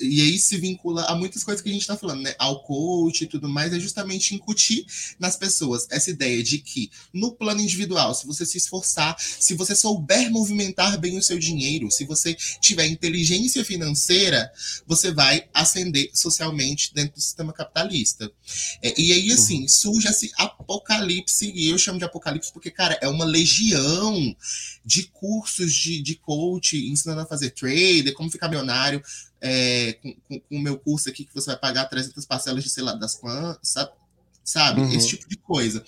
e 0.00 0.20
aí 0.20 0.38
se 0.38 0.56
vincula 0.56 1.04
a 1.04 1.14
muitas 1.14 1.42
coisas 1.44 1.62
que 1.62 1.68
a 1.68 1.72
gente 1.72 1.82
está 1.82 1.96
falando, 1.96 2.22
né? 2.22 2.34
Ao 2.38 2.62
coach 2.62 3.22
e 3.22 3.26
tudo 3.26 3.48
mais, 3.48 3.72
é 3.72 3.80
justamente 3.80 4.34
incutir 4.34 4.84
nas 5.18 5.36
pessoas 5.36 5.86
essa 5.90 6.10
ideia 6.10 6.42
de 6.42 6.58
que, 6.58 6.90
no 7.12 7.32
plano 7.32 7.60
individual, 7.60 8.14
se 8.14 8.26
você 8.26 8.44
se 8.44 8.58
esforçar, 8.58 9.16
se 9.18 9.54
você 9.54 9.74
souber 9.74 10.30
movimentar 10.30 10.98
bem 10.98 11.18
o 11.18 11.22
seu 11.22 11.38
dinheiro, 11.38 11.90
se 11.90 12.04
você 12.04 12.34
tiver 12.60 12.86
inteligência 12.86 13.64
financeira, 13.64 14.50
você 14.86 15.10
vai 15.10 15.48
ascender 15.52 16.10
socialmente 16.14 16.94
dentro 16.94 17.14
do 17.14 17.20
sistema 17.20 17.52
capitalista. 17.52 18.30
É, 18.82 18.94
e 19.00 19.12
aí, 19.12 19.32
assim, 19.32 19.62
uhum. 19.62 19.68
surge 19.68 20.08
esse 20.08 20.30
apocalipse, 20.36 21.50
e 21.54 21.68
eu 21.68 21.78
chamo 21.78 21.98
de 21.98 22.04
apocalipse 22.04 22.52
porque, 22.52 22.70
cara, 22.70 22.98
é 23.00 23.08
uma 23.08 23.24
legião 23.24 24.34
de 24.84 25.04
cursos 25.04 25.74
de, 25.74 26.00
de 26.02 26.14
coach 26.14 26.76
ensinando 26.88 27.20
a 27.20 27.26
fazer 27.26 27.50
trader, 27.50 28.14
como 28.14 28.30
ficar 28.30 28.48
milionário 28.48 29.02
é, 29.40 29.94
com, 29.94 30.40
o 30.50 30.58
meu 30.58 30.78
curso 30.78 31.08
aqui, 31.08 31.24
que 31.24 31.34
você 31.34 31.46
vai 31.50 31.58
pagar 31.58 31.86
300 31.86 32.24
parcelas 32.26 32.64
de 32.64 32.70
sei 32.70 32.82
lá 32.82 32.94
das 32.94 33.14
quantas, 33.14 33.68
sabe? 33.68 33.92
sabe? 34.48 34.80
Uhum. 34.80 34.92
Esse 34.92 35.08
tipo 35.08 35.28
de 35.28 35.36
coisa. 35.36 35.84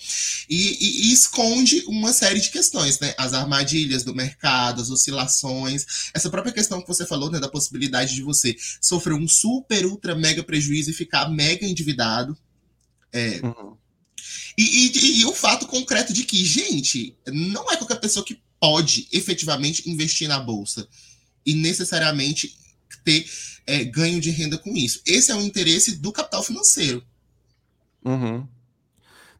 E, 0.47 0.55
e, 0.55 1.09
e, 1.09 1.13
esconde 1.13 1.83
uma 1.87 2.13
série 2.13 2.39
de 2.39 2.51
questões, 2.51 2.99
né? 2.99 3.13
As 3.17 3.33
armadilhas 3.33 4.03
do 4.03 4.13
mercado, 4.13 4.81
as 4.81 4.91
oscilações, 4.91 6.11
essa 6.13 6.29
própria 6.29 6.53
questão 6.53 6.81
que 6.81 6.87
você 6.87 7.05
falou, 7.05 7.31
né? 7.31 7.39
Da 7.39 7.49
possibilidade 7.49 8.13
de 8.13 8.21
você 8.21 8.55
sofrer 8.79 9.13
um 9.13 9.27
super, 9.27 9.85
ultra, 9.85 10.13
mega 10.15 10.43
prejuízo 10.43 10.91
e 10.91 10.93
ficar 10.93 11.29
mega 11.29 11.65
endividado. 11.65 12.37
É, 13.11 13.41
uhum. 13.43 13.75
e, 14.57 15.19
e, 15.21 15.25
o 15.25 15.33
fato 15.33 15.65
concreto 15.65 16.13
de 16.13 16.23
que, 16.23 16.45
gente, 16.45 17.17
não 17.27 17.69
é 17.71 17.77
qualquer 17.77 17.99
pessoa 17.99 18.23
que 18.23 18.39
pode 18.59 19.07
efetivamente 19.11 19.89
investir 19.89 20.27
na 20.27 20.39
bolsa 20.39 20.87
e 21.43 21.55
necessariamente 21.55 22.55
ter 23.03 23.25
é, 23.67 23.83
ganho 23.83 24.19
de 24.19 24.31
renda 24.31 24.57
com 24.57 24.71
isso. 24.71 25.01
Esse 25.05 25.31
é 25.31 25.35
o 25.35 25.41
interesse 25.41 25.99
do 25.99 26.11
capital 26.11 26.43
financeiro. 26.43 27.03
Uhum. 28.03 28.47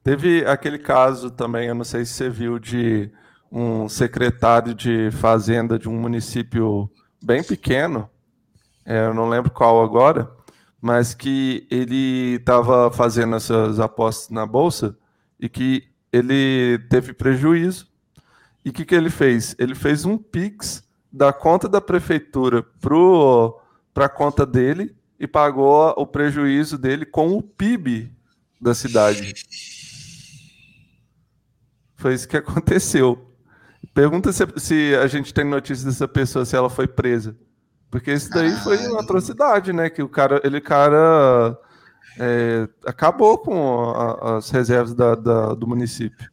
Teve 0.04 0.46
aquele 0.46 0.80
caso 0.80 1.30
também, 1.30 1.68
eu 1.68 1.76
não 1.76 1.84
sei 1.84 2.06
se 2.06 2.14
você 2.14 2.30
viu, 2.30 2.58
de 2.58 3.12
um 3.52 3.88
secretário 3.90 4.74
de 4.74 5.12
fazenda 5.12 5.78
de 5.78 5.90
um 5.90 6.00
município 6.00 6.90
bem 7.22 7.44
pequeno, 7.44 8.10
é, 8.86 9.06
eu 9.06 9.14
não 9.14 9.30
lembro 9.30 9.52
qual 9.52 9.84
agora, 9.84 10.32
mas 10.82 11.14
que 11.14 11.68
ele 11.70 12.36
estava 12.36 12.92
fazendo 12.92 13.36
essas 13.36 13.80
apostas 13.80 14.30
na 14.30 14.46
bolsa 14.46 14.98
e 15.40 15.48
que 15.48 15.88
ele 16.12 16.80
teve 16.90 17.14
prejuízo 17.14 17.92
e 18.64 18.70
o 18.70 18.74
que, 18.74 18.86
que 18.86 18.96
ele 18.96 19.10
fez? 19.10 19.56
Ele 19.58 19.76
fez 19.76 20.06
um 20.06 20.18
Pix 20.18 20.84
da 21.12 21.34
conta 21.34 21.68
da 21.68 21.82
prefeitura 21.82 22.66
para 23.94 24.06
a 24.06 24.10
conta 24.10 24.46
dele 24.46 24.96
e 25.20 25.28
pagou 25.28 25.94
o 25.98 26.08
prejuízo 26.08 26.78
dele 26.78 27.06
com 27.06 27.36
o 27.36 27.42
PIB 27.42 28.12
da 28.60 28.74
cidade. 28.74 29.34
Foi 31.96 32.14
isso 32.14 32.28
que 32.28 32.38
aconteceu. 32.38 33.28
Pergunta 33.94 34.32
se, 34.32 34.48
se, 34.58 34.96
a 34.96 35.08
gente 35.08 35.34
tem 35.34 35.44
notícia 35.44 35.86
dessa 35.86 36.08
pessoa, 36.08 36.46
se 36.46 36.56
ela 36.56 36.70
foi 36.70 36.88
presa. 36.88 37.36
Porque 37.90 38.14
isso 38.14 38.30
daí 38.30 38.52
foi 38.58 38.78
uma 38.88 39.02
atrocidade, 39.02 39.74
né? 39.74 39.90
Que 39.90 40.02
o 40.02 40.08
cara, 40.08 40.40
ele 40.46 40.62
cara 40.62 41.58
é, 42.18 42.68
acabou 42.86 43.38
com 43.38 43.90
a, 43.90 44.38
as 44.38 44.50
reservas 44.50 44.94
da, 44.94 45.14
da, 45.14 45.54
do 45.54 45.68
município 45.68 46.32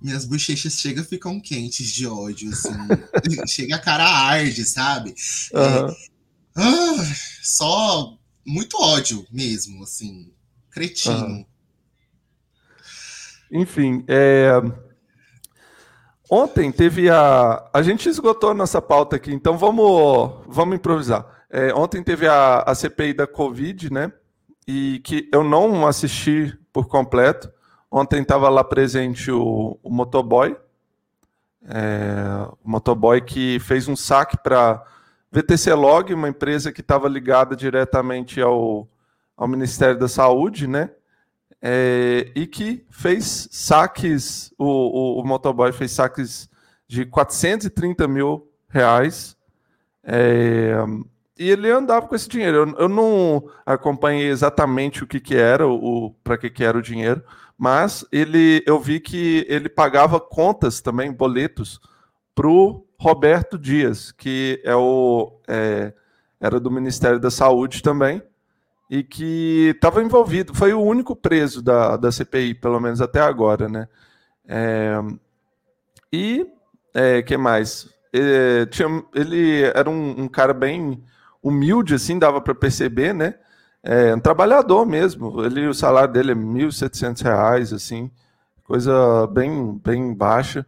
minhas 0.00 0.24
bochechas 0.24 0.74
chegam 0.74 1.04
ficam 1.04 1.40
quentes 1.40 1.92
de 1.92 2.06
ódio, 2.06 2.50
assim. 2.50 2.74
Chega 3.48 3.76
a 3.76 3.80
cara 3.80 4.04
arde, 4.04 4.64
sabe? 4.64 5.14
Uhum. 5.52 5.88
É, 5.88 5.96
ah, 6.56 7.14
só 7.42 8.16
muito 8.46 8.76
ódio 8.80 9.26
mesmo, 9.30 9.82
assim. 9.82 10.32
Cretino. 10.70 11.26
Uhum. 11.26 11.46
Enfim, 13.50 14.04
é... 14.08 14.50
ontem 16.30 16.70
teve 16.70 17.08
a. 17.08 17.70
A 17.72 17.82
gente 17.82 18.08
esgotou 18.08 18.50
a 18.50 18.54
nossa 18.54 18.82
pauta 18.82 19.16
aqui, 19.16 19.32
então 19.32 19.56
vamos, 19.56 20.44
vamos 20.46 20.76
improvisar. 20.76 21.24
É, 21.48 21.72
ontem 21.72 22.02
teve 22.02 22.26
a, 22.26 22.58
a 22.66 22.74
CPI 22.74 23.14
da 23.14 23.26
Covid, 23.26 23.92
né? 23.92 24.12
e 24.66 25.00
que 25.04 25.28
eu 25.32 25.44
não 25.44 25.86
assisti 25.86 26.58
por 26.72 26.88
completo. 26.88 27.50
Ontem 27.90 28.22
estava 28.22 28.48
lá 28.48 28.64
presente 28.64 29.30
o, 29.30 29.78
o 29.82 29.90
motoboy, 29.90 30.56
é, 31.68 32.48
o 32.64 32.70
motoboy 32.70 33.20
que 33.20 33.58
fez 33.60 33.88
um 33.88 33.96
saque 33.96 34.36
para 34.36 34.84
VTC 35.30 35.72
Log, 35.74 36.14
uma 36.14 36.28
empresa 36.28 36.72
que 36.72 36.80
estava 36.80 37.08
ligada 37.08 37.56
diretamente 37.56 38.40
ao, 38.40 38.88
ao 39.36 39.48
Ministério 39.48 39.98
da 39.98 40.08
Saúde, 40.08 40.66
né? 40.66 40.90
É, 41.60 42.30
e 42.34 42.46
que 42.46 42.84
fez 42.90 43.48
saques, 43.50 44.52
o, 44.58 44.64
o, 44.64 45.20
o, 45.20 45.24
motoboy 45.26 45.72
fez 45.72 45.90
saques 45.92 46.48
de 46.86 47.04
430 47.04 48.06
mil 48.06 48.48
reais. 48.68 49.36
É, 50.04 50.76
e 51.38 51.50
ele 51.50 51.70
andava 51.70 52.06
com 52.06 52.14
esse 52.14 52.28
dinheiro. 52.28 52.56
Eu, 52.58 52.74
eu 52.84 52.88
não 52.88 53.50
acompanhei 53.64 54.28
exatamente 54.28 55.02
o 55.02 55.06
que, 55.06 55.18
que 55.18 55.34
era, 55.34 55.66
o, 55.66 56.14
para 56.22 56.38
que, 56.38 56.48
que 56.48 56.62
era 56.62 56.78
o 56.78 56.82
dinheiro, 56.82 57.22
mas 57.58 58.04
ele, 58.12 58.62
eu 58.66 58.78
vi 58.78 59.00
que 59.00 59.46
ele 59.48 59.68
pagava 59.68 60.20
contas 60.20 60.80
também, 60.80 61.12
boletos, 61.12 61.80
para 62.34 62.48
o 62.48 62.86
Roberto 62.98 63.58
Dias, 63.58 64.12
que 64.12 64.60
é 64.64 64.74
o, 64.74 65.40
é, 65.48 65.92
era 66.40 66.60
do 66.60 66.70
Ministério 66.70 67.18
da 67.18 67.30
Saúde 67.30 67.82
também, 67.82 68.22
e 68.90 69.02
que 69.02 69.72
estava 69.74 70.02
envolvido, 70.02 70.54
foi 70.54 70.72
o 70.72 70.82
único 70.82 71.16
preso 71.16 71.62
da, 71.62 71.96
da 71.96 72.12
CPI, 72.12 72.54
pelo 72.54 72.78
menos 72.78 73.00
até 73.00 73.20
agora, 73.20 73.68
né? 73.68 73.88
É, 74.46 75.00
e 76.12 76.46
é, 76.94 77.22
que 77.22 77.36
mais? 77.36 77.88
É, 78.12 78.64
tinha, 78.66 78.88
ele 79.14 79.62
era 79.62 79.90
um, 79.90 80.22
um, 80.22 80.28
cara 80.28 80.54
bem 80.54 81.02
humilde, 81.42 81.94
assim, 81.94 82.18
dava 82.18 82.40
para 82.40 82.54
perceber, 82.54 83.12
né? 83.12 83.34
É, 83.82 84.14
um 84.14 84.20
trabalhador 84.20 84.84
mesmo. 84.86 85.44
Ele, 85.44 85.66
o 85.66 85.74
salário 85.74 86.12
dele 86.12 86.32
é 86.32 86.34
R$ 86.34 86.40
1.700, 86.40 87.74
assim, 87.74 88.10
coisa 88.64 89.26
bem, 89.28 89.80
bem 89.84 90.14
baixa. 90.14 90.66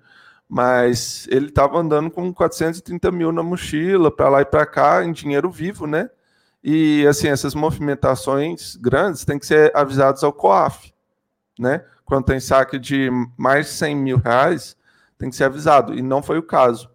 Mas 0.49 1.29
ele 1.31 1.49
estava 1.49 1.79
andando 1.79 2.11
com 2.11 2.33
430 2.33 3.11
mil 3.13 3.33
na 3.33 3.43
mochila, 3.43 4.11
para 4.11 4.29
lá 4.29 4.41
e 4.41 4.47
para 4.47 4.65
cá, 4.65 5.05
em 5.05 5.13
dinheiro 5.13 5.51
vivo, 5.51 5.87
né? 5.87 6.09
E 6.63 7.07
assim, 7.07 7.29
essas 7.29 7.55
movimentações 7.55 8.77
grandes 8.77 9.25
têm 9.25 9.39
que 9.39 9.47
ser 9.47 9.71
avisadas 9.77 10.25
ao 10.25 10.33
COAF, 10.33 10.93
né? 11.59 11.85
Quando 12.05 12.25
tem 12.25 12.41
saque 12.41 12.79
de 12.79 13.11
mais 13.37 13.67
de 13.67 13.73
100 13.73 13.97
mil 13.97 14.17
reais, 14.17 14.77
tem 15.19 15.29
que 15.29 15.37
ser 15.37 15.45
avisado. 15.45 15.95
E 15.95 16.01
não 16.01 16.23
foi 16.23 16.39
o 16.39 16.43
caso. 16.43 16.91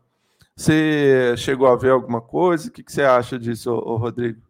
Você 0.55 1.35
chegou 1.37 1.67
a 1.67 1.75
ver 1.75 1.91
alguma 1.91 2.21
coisa? 2.21 2.67
O 2.67 2.71
que, 2.71 2.83
você 2.87 3.03
acha 3.03 3.37
disso, 3.37 3.73
Rodrigo? 3.75 4.41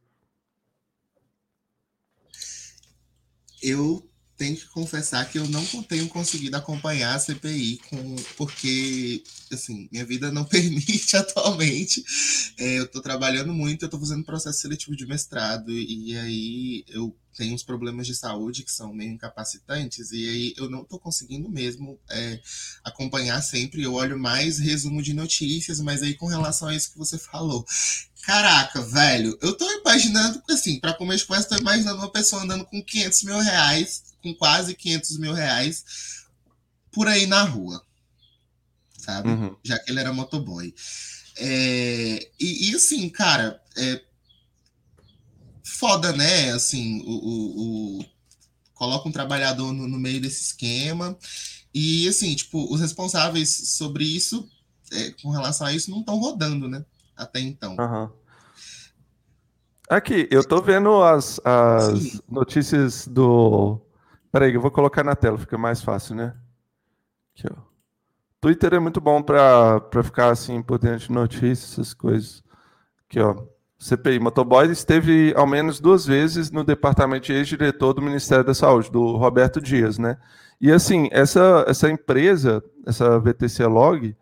Eu 3.64 4.08
tenho 4.36 4.58
que 4.58 4.66
confessar 4.68 5.30
que 5.30 5.38
eu 5.38 5.48
não 5.48 5.64
tenho 5.84 6.08
conseguido 6.10 6.58
acompanhar 6.58 7.16
a 7.16 7.20
CPI, 7.20 7.80
com, 7.90 8.16
porque 8.36 9.24
assim, 9.52 9.88
minha 9.92 10.06
vida 10.06 10.32
não 10.32 10.44
permite 10.46 11.16
atualmente. 11.16 12.04
É, 12.58 12.80
eu 12.80 12.86
estou 12.86 13.02
trabalhando 13.02 13.54
muito, 13.54 13.84
eu 13.84 13.88
estou 13.88 14.00
fazendo 14.00 14.24
processo 14.26 14.60
seletivo 14.60 14.96
de 14.96 15.06
mestrado, 15.06 15.72
e 15.72 16.18
aí 16.18 16.84
eu 16.88 17.16
tenho 17.36 17.54
uns 17.54 17.64
problemas 17.64 18.06
de 18.06 18.16
saúde 18.16 18.64
que 18.64 18.72
são 18.72 18.94
meio 18.94 19.14
incapacitantes, 19.14 20.12
e 20.12 20.28
aí 20.28 20.54
eu 20.58 20.70
não 20.70 20.82
estou 20.82 21.00
conseguindo 21.00 21.50
mesmo 21.50 22.00
é, 22.10 22.40
acompanhar 22.84 23.42
sempre. 23.42 23.84
Eu 23.84 23.94
olho 23.94 24.20
mais 24.20 24.60
resumo 24.60 25.02
de 25.02 25.14
notícias, 25.14 25.80
mas 25.80 26.04
aí 26.04 26.16
com 26.16 26.28
relação 26.28 26.68
a 26.68 26.76
isso 26.76 26.92
que 26.92 26.98
você 26.98 27.18
falou. 27.18 27.66
Caraca, 28.24 28.82
velho, 28.82 29.38
eu 29.42 29.56
tô 29.56 29.70
imaginando, 29.80 30.42
assim, 30.50 30.80
para 30.80 30.94
comer 30.94 31.24
conhece, 31.26 31.50
tô 31.50 31.58
imaginando 31.58 31.98
uma 31.98 32.12
pessoa 32.12 32.44
andando 32.44 32.66
com 32.66 32.82
500 32.82 33.24
mil 33.24 33.40
reais, 33.40 34.04
com 34.22 34.34
quase 34.34 34.74
500 34.76 35.18
mil 35.18 35.34
reais, 35.34 35.84
por 36.92 37.08
aí 37.08 37.28
na 37.28 37.44
rua 37.44 37.84
sabe? 39.04 39.30
Uhum. 39.30 39.56
Já 39.64 39.78
que 39.80 39.92
ele 39.92 40.00
era 40.00 40.14
motoboy. 40.14 40.74
É, 41.38 42.30
e, 42.40 42.70
e, 42.70 42.76
assim, 42.76 43.10
cara, 43.10 43.62
é 43.76 44.02
foda, 45.64 46.14
né? 46.14 46.52
Assim, 46.52 47.02
o, 47.02 47.12
o, 47.12 48.00
o 48.00 48.06
coloca 48.74 49.10
um 49.10 49.12
trabalhador 49.12 49.74
no, 49.74 49.88
no, 49.88 50.00
meio 50.00 50.22
desse 50.22 50.42
esquema. 50.44 51.18
E 51.74 52.08
assim, 52.08 52.34
tipo, 52.36 52.72
os 52.72 52.80
responsáveis 52.80 53.50
sobre 53.50 54.06
isso, 54.06 54.48
é, 54.92 55.12
com 55.22 55.30
relação 55.32 55.68
a 55.68 55.74
isso, 55.74 55.92
não 55.92 56.00
estão 56.00 56.18
rodando, 56.18 56.68
né? 56.68 56.86
Até 57.16 57.40
então. 57.40 57.76
Uhum. 57.78 58.10
Aqui, 59.90 60.28
eu 60.32 60.44
tô 60.48 60.62
vendo 60.62 61.04
as, 61.04 61.40
as 61.44 62.22
notícias 62.30 63.08
do. 63.08 63.80
Peraí, 64.32 64.54
eu 64.54 64.62
vou 64.62 64.72
colocar 64.72 65.04
na 65.04 65.16
tela, 65.16 65.38
fica 65.38 65.58
mais 65.58 65.82
fácil, 65.82 66.16
né? 66.16 66.34
Aqui, 67.36 67.48
ó. 67.52 67.62
Twitter 68.42 68.74
é 68.74 68.80
muito 68.80 69.00
bom 69.00 69.22
para 69.22 69.82
ficar 70.04 70.30
assim 70.30 70.62
por 70.62 70.78
dentro 70.78 71.08
de 71.08 71.12
notícias, 71.12 71.74
essas 71.74 71.94
coisas. 71.94 72.44
Aqui, 73.08 73.20
ó. 73.20 73.46
CPI 73.80 74.18
Motoboy 74.18 74.72
esteve 74.72 75.34
ao 75.36 75.46
menos 75.46 75.80
duas 75.80 76.06
vezes 76.06 76.50
no 76.50 76.64
departamento 76.64 77.28
de 77.28 77.34
ex-diretor 77.34 77.94
do 77.94 78.02
Ministério 78.02 78.44
da 78.44 78.54
Saúde, 78.54 78.90
do 78.90 79.18
Roberto 79.18 79.60
Dias, 79.60 79.98
né? 79.98 80.18
E 80.60 80.72
assim, 80.72 81.10
essa, 81.12 81.66
essa 81.68 81.90
empresa, 81.90 82.64
essa 82.88 83.20
VTC 83.20 83.66
Log, 83.66 84.16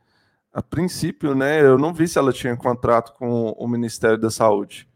a 0.53 0.61
princípio, 0.61 1.33
né, 1.33 1.61
eu 1.61 1.77
não 1.77 1.93
vi 1.93 2.07
se 2.07 2.17
ela 2.19 2.33
tinha 2.33 2.55
contrato 2.57 3.13
com 3.13 3.51
o 3.51 3.67
Ministério 3.67 4.17
da 4.17 4.29
Saúde. 4.29 4.87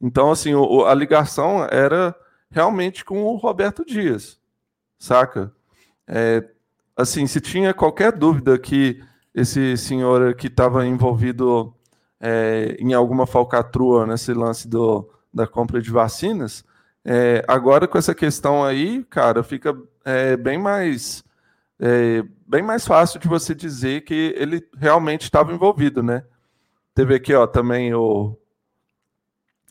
Então, 0.00 0.30
assim, 0.30 0.54
o, 0.54 0.84
a 0.84 0.94
ligação 0.94 1.64
era 1.70 2.14
realmente 2.50 3.04
com 3.04 3.22
o 3.22 3.36
Roberto 3.36 3.84
Dias, 3.84 4.38
saca? 4.98 5.52
É, 6.06 6.44
assim, 6.96 7.26
se 7.26 7.40
tinha 7.40 7.72
qualquer 7.72 8.12
dúvida 8.12 8.58
que 8.58 9.02
esse 9.34 9.76
senhor 9.76 10.34
que 10.34 10.46
estava 10.46 10.86
envolvido 10.86 11.74
é, 12.20 12.76
em 12.78 12.94
alguma 12.94 13.26
falcatrua 13.26 14.06
nesse 14.06 14.32
lance 14.32 14.66
do, 14.66 15.08
da 15.32 15.46
compra 15.46 15.80
de 15.80 15.90
vacinas, 15.90 16.64
é, 17.04 17.44
agora 17.46 17.86
com 17.86 17.98
essa 17.98 18.14
questão 18.14 18.64
aí, 18.64 19.04
cara, 19.04 19.42
fica 19.42 19.76
é, 20.04 20.36
bem 20.36 20.58
mais 20.58 21.22
é, 21.80 22.22
bem 22.46 22.62
mais 22.62 22.86
fácil 22.86 23.20
de 23.20 23.28
você 23.28 23.54
dizer 23.54 24.02
que 24.02 24.34
ele 24.36 24.66
realmente 24.76 25.22
estava 25.22 25.52
envolvido, 25.52 26.02
né? 26.02 26.24
Teve 26.94 27.14
aqui, 27.14 27.34
ó, 27.34 27.46
também 27.46 27.94
o 27.94 28.36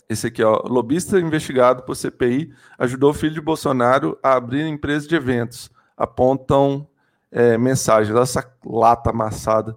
esse 0.08 0.28
aqui, 0.28 0.44
ó, 0.44 0.62
lobista 0.68 1.20
investigado 1.20 1.82
por 1.82 1.96
CPI 1.96 2.54
ajudou 2.78 3.10
o 3.10 3.14
filho 3.14 3.34
de 3.34 3.42
Bolsonaro 3.42 4.18
a 4.22 4.34
abrir 4.36 4.62
empresa 4.68 5.08
de 5.08 5.16
eventos. 5.16 5.72
Apontam 5.98 6.88
é, 7.32 7.58
mensagens, 7.58 8.16
essa 8.16 8.48
lata 8.64 9.10
amassada. 9.10 9.76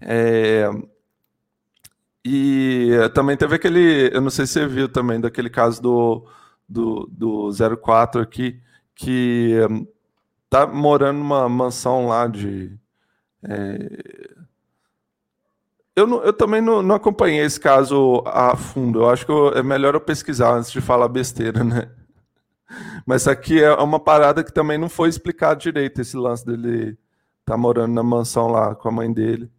É, 0.00 0.70
e 2.24 2.90
também 3.14 3.36
teve 3.36 3.56
aquele, 3.56 4.10
eu 4.12 4.20
não 4.20 4.30
sei 4.30 4.46
se 4.46 4.54
você 4.54 4.66
viu 4.66 4.88
também, 4.88 5.20
daquele 5.20 5.50
caso 5.50 5.82
do, 5.82 6.26
do, 6.68 7.08
do 7.10 7.50
04 7.82 8.20
aqui, 8.20 8.60
que 8.94 9.58
tá 10.54 10.68
morando 10.68 11.18
numa 11.18 11.48
mansão 11.48 12.06
lá 12.06 12.28
de. 12.28 12.78
É, 13.42 14.38
eu, 15.96 16.06
não, 16.06 16.22
eu 16.22 16.32
também 16.32 16.60
não, 16.60 16.80
não, 16.80 16.94
acompanhei 16.94 17.40
esse 17.44 17.58
caso 17.58 18.22
a 18.24 18.56
fundo. 18.56 19.00
Eu 19.00 19.10
acho 19.10 19.26
que 19.26 19.32
eu, 19.32 19.48
é 19.48 19.64
melhor 19.64 19.94
eu 19.94 20.00
pesquisar 20.00 20.54
antes 20.54 20.70
de 20.70 20.80
falar 20.80 21.08
besteira, 21.08 21.64
né? 21.64 21.90
Mas 23.04 23.26
aqui 23.26 23.60
é 23.60 23.72
uma 23.74 23.98
parada 23.98 24.44
que 24.44 24.52
também 24.52 24.78
não 24.78 24.88
foi 24.88 25.08
explicado 25.08 25.60
direito, 25.60 26.00
esse 26.00 26.16
lance 26.16 26.46
dele 26.46 26.96
tá 27.44 27.56
morando 27.56 27.92
na 27.92 28.02
mansão 28.04 28.46
lá 28.46 28.76
com 28.76 28.88
a 28.88 28.92
mãe 28.92 29.12
dele. 29.12 29.50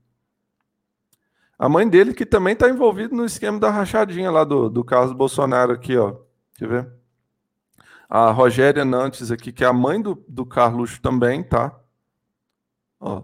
A 1.60 1.68
mãe 1.68 1.88
dele 1.90 2.14
que 2.14 2.26
também 2.26 2.54
está 2.54 2.70
envolvida 2.70 3.14
no 3.14 3.26
esquema 3.26 3.60
da 3.60 3.70
rachadinha 3.70 4.32
lá 4.32 4.46
do, 4.46 4.70
do 4.70 4.84
Carlos 4.84 5.14
Bolsonaro 5.14 5.74
aqui, 5.74 5.98
ó. 5.98 6.16
Quer 6.58 6.70
ver? 6.70 7.05
A 8.10 8.32
Rogéria 8.32 8.86
Nantes 8.86 9.32
aqui, 9.32 9.52
que 9.52 9.64
é 9.64 9.68
a 9.68 9.74
mãe 9.74 10.02
do, 10.02 10.24
do 10.28 10.46
Carlos 10.46 11.00
também, 11.00 11.44
tá? 11.44 11.78
Ó. 13.00 13.24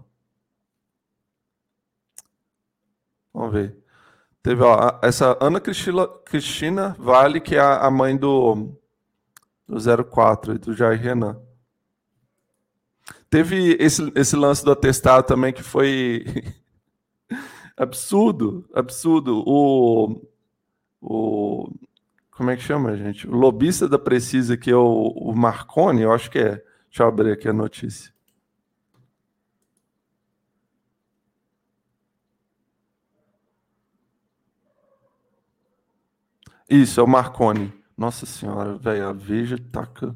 Vamos 3.32 3.52
ver. 3.52 3.76
Teve 4.42 4.62
ó, 4.62 4.98
essa 5.02 5.38
Ana 5.40 5.60
Cristina, 5.60 6.06
Cristina 6.24 6.96
Vale, 6.98 7.40
que 7.40 7.54
é 7.54 7.60
a, 7.60 7.86
a 7.86 7.90
mãe 7.90 8.16
do, 8.16 8.76
do 9.66 10.04
04, 10.04 10.58
do 10.58 10.74
Jair 10.74 11.00
Renan. 11.00 11.40
Teve 13.30 13.76
esse, 13.80 14.12
esse 14.14 14.36
lance 14.36 14.64
do 14.64 14.72
atestado 14.72 15.26
também 15.26 15.52
que 15.52 15.62
foi 15.62 16.24
absurdo, 17.76 18.68
absurdo. 18.74 19.42
O, 19.46 20.20
o 21.00 21.72
como 22.42 22.50
é 22.50 22.56
que 22.56 22.62
chama, 22.64 22.96
gente? 22.96 23.28
O 23.28 23.36
lobista 23.36 23.88
da 23.88 24.00
Precisa, 24.00 24.56
que 24.56 24.68
é 24.68 24.74
o, 24.74 25.10
o 25.10 25.32
Marconi, 25.32 26.02
eu 26.02 26.12
acho 26.12 26.28
que 26.28 26.40
é. 26.40 26.60
Deixa 26.88 27.04
eu 27.04 27.06
abrir 27.06 27.30
aqui 27.30 27.48
a 27.48 27.52
notícia. 27.52 28.12
Isso, 36.68 36.98
é 36.98 37.02
o 37.04 37.06
Marconi, 37.06 37.72
Nossa 37.96 38.26
senhora, 38.26 38.76
velho, 38.76 39.08
a 39.08 39.12
Veja 39.12 39.56
taca 39.70 40.08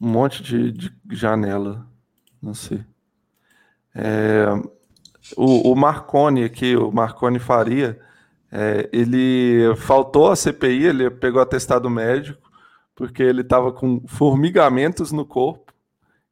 um 0.00 0.08
monte 0.08 0.40
de, 0.40 0.70
de 0.70 0.94
janela. 1.10 1.84
Não 2.40 2.54
sei. 2.54 2.84
É, 3.92 4.46
o, 5.36 5.72
o, 5.72 5.74
Marconi 5.74 6.44
aqui, 6.44 6.76
o 6.76 6.92
Marconi 6.92 7.40
Faria, 7.40 8.00
é, 8.52 8.88
ele 8.92 9.74
faltou 9.76 10.30
a 10.30 10.36
CPI, 10.36 10.84
ele 10.86 11.10
pegou 11.10 11.40
atestado 11.40 11.88
médico, 11.88 12.50
porque 12.94 13.22
ele 13.22 13.40
estava 13.40 13.72
com 13.72 14.06
formigamentos 14.06 15.10
no 15.10 15.24
corpo 15.24 15.72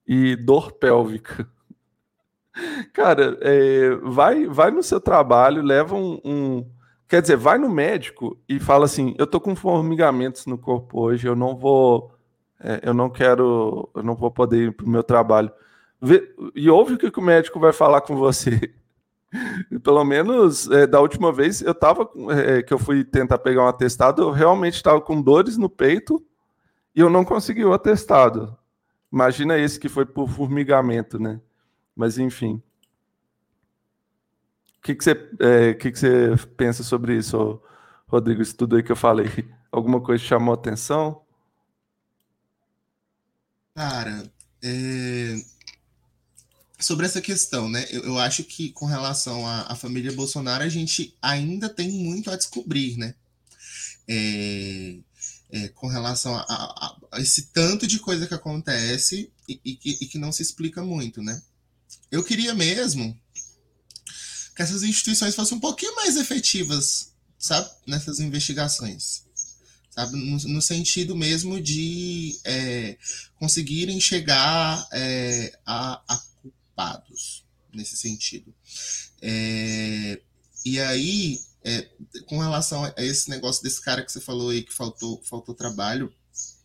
e 0.06 0.36
dor 0.36 0.72
pélvica. 0.72 1.48
Cara, 2.92 3.38
é, 3.40 3.94
vai, 4.02 4.46
vai 4.46 4.70
no 4.70 4.82
seu 4.82 5.00
trabalho, 5.00 5.62
leva 5.62 5.96
um, 5.96 6.20
um, 6.22 6.66
Quer 7.10 7.22
dizer, 7.22 7.36
vai 7.36 7.58
no 7.58 7.68
médico 7.68 8.38
e 8.48 8.60
fala 8.60 8.84
assim: 8.84 9.16
eu 9.18 9.26
tô 9.26 9.40
com 9.40 9.56
formigamentos 9.56 10.46
no 10.46 10.56
corpo 10.56 11.00
hoje, 11.00 11.26
eu 11.26 11.34
não 11.34 11.56
vou. 11.56 12.14
É, 12.60 12.82
eu 12.84 12.94
não 12.94 13.10
quero. 13.10 13.90
Eu 13.96 14.04
não 14.04 14.14
vou 14.14 14.30
poder 14.30 14.68
ir 14.68 14.72
pro 14.72 14.88
meu 14.88 15.02
trabalho. 15.02 15.50
Vê, 16.00 16.32
e 16.54 16.70
ouve 16.70 16.94
o 16.94 16.98
que, 16.98 17.10
que 17.10 17.18
o 17.18 17.22
médico 17.22 17.58
vai 17.58 17.72
falar 17.72 18.02
com 18.02 18.14
você. 18.14 18.72
Pelo 19.82 20.04
menos 20.04 20.68
é, 20.70 20.86
da 20.86 21.00
última 21.00 21.32
vez 21.32 21.62
eu 21.62 21.74
tava 21.74 22.10
é, 22.30 22.62
que 22.62 22.72
eu 22.72 22.78
fui 22.78 23.04
tentar 23.04 23.38
pegar 23.38 23.64
um 23.64 23.68
atestado, 23.68 24.22
eu 24.22 24.30
realmente 24.30 24.74
estava 24.74 25.00
com 25.00 25.22
dores 25.22 25.56
no 25.56 25.68
peito 25.68 26.24
e 26.94 27.00
eu 27.00 27.08
não 27.08 27.24
consegui 27.24 27.64
o 27.64 27.72
atestado. 27.72 28.56
Imagina 29.12 29.58
esse 29.58 29.78
que 29.78 29.88
foi 29.88 30.06
por 30.06 30.28
formigamento, 30.28 31.18
né? 31.18 31.40
Mas 31.94 32.18
enfim. 32.18 32.62
O 34.78 34.82
que, 34.82 34.94
que, 34.94 35.04
você, 35.04 35.30
é, 35.38 35.74
que, 35.74 35.90
que 35.90 35.98
você 35.98 36.36
pensa 36.56 36.82
sobre 36.82 37.16
isso, 37.16 37.60
Rodrigo? 38.06 38.40
Isso 38.40 38.56
tudo 38.56 38.76
aí 38.76 38.82
que 38.82 38.92
eu 38.92 38.96
falei. 38.96 39.28
Alguma 39.70 40.00
coisa 40.00 40.22
chamou 40.22 40.54
atenção? 40.54 41.22
Cara, 43.74 44.30
é... 44.62 45.36
sobre 46.80 47.06
essa 47.06 47.20
questão, 47.20 47.68
né? 47.68 47.86
Eu, 47.90 48.04
eu, 48.04 48.18
acho 48.18 48.44
que 48.44 48.70
com 48.70 48.86
relação 48.86 49.46
à, 49.46 49.72
à, 49.72 49.76
família 49.76 50.12
Bolsonaro, 50.12 50.64
a 50.64 50.68
gente 50.68 51.14
ainda 51.20 51.68
tem 51.68 51.90
muito 51.90 52.30
a 52.30 52.36
descobrir, 52.36 52.96
né? 52.96 53.14
É... 54.08 54.98
É, 55.52 55.66
com 55.70 55.88
relação 55.88 56.32
a, 56.36 56.42
a, 56.42 56.96
a, 57.10 57.20
esse 57.20 57.46
tanto 57.46 57.84
de 57.84 57.98
coisa 57.98 58.24
que 58.24 58.32
acontece 58.32 59.32
e, 59.48 59.60
e, 59.64 59.78
e 60.00 60.06
que 60.06 60.16
não 60.16 60.30
se 60.30 60.42
explica 60.42 60.80
muito, 60.80 61.20
né? 61.20 61.42
Eu 62.08 62.22
queria 62.22 62.54
mesmo 62.54 63.18
que 64.54 64.62
essas 64.62 64.84
instituições 64.84 65.34
fossem 65.34 65.56
um 65.56 65.60
pouquinho 65.60 65.96
mais 65.96 66.16
efetivas, 66.16 67.12
sabe, 67.36 67.68
nessas 67.86 68.20
investigações. 68.20 69.24
Sabe, 69.90 70.16
no, 70.16 70.36
no 70.36 70.62
sentido 70.62 71.16
mesmo 71.16 71.60
de 71.60 72.38
é, 72.44 72.96
conseguirem 73.36 74.00
chegar 74.00 74.86
é, 74.92 75.58
a, 75.66 76.00
a, 76.08 76.22
culpados, 76.70 77.44
nesse 77.72 77.96
sentido. 77.96 78.54
É, 79.20 80.20
e 80.64 80.80
aí, 80.80 81.38
é, 81.64 81.88
com 82.26 82.38
relação 82.38 82.84
a 82.84 82.94
esse 82.98 83.28
negócio 83.28 83.62
desse 83.62 83.80
cara 83.82 84.02
que 84.02 84.10
você 84.10 84.20
falou 84.20 84.50
aí 84.50 84.62
que 84.62 84.72
faltou, 84.72 85.20
faltou 85.24 85.54
trabalho 85.54 86.12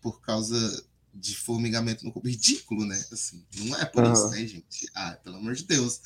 por 0.02 0.22
causa 0.22 0.86
de 1.14 1.36
formigamento 1.36 2.06
no 2.06 2.12
corpo. 2.12 2.28
Ridículo, 2.28 2.86
né? 2.86 3.02
Assim, 3.12 3.44
não 3.60 3.78
é 3.78 3.86
por 3.86 4.04
uhum. 4.04 4.14
isso, 4.14 4.30
né, 4.30 4.38
gente? 4.40 4.90
Ah, 4.94 5.18
pelo 5.24 5.38
amor 5.38 5.54
de 5.54 5.64
Deus. 5.64 6.02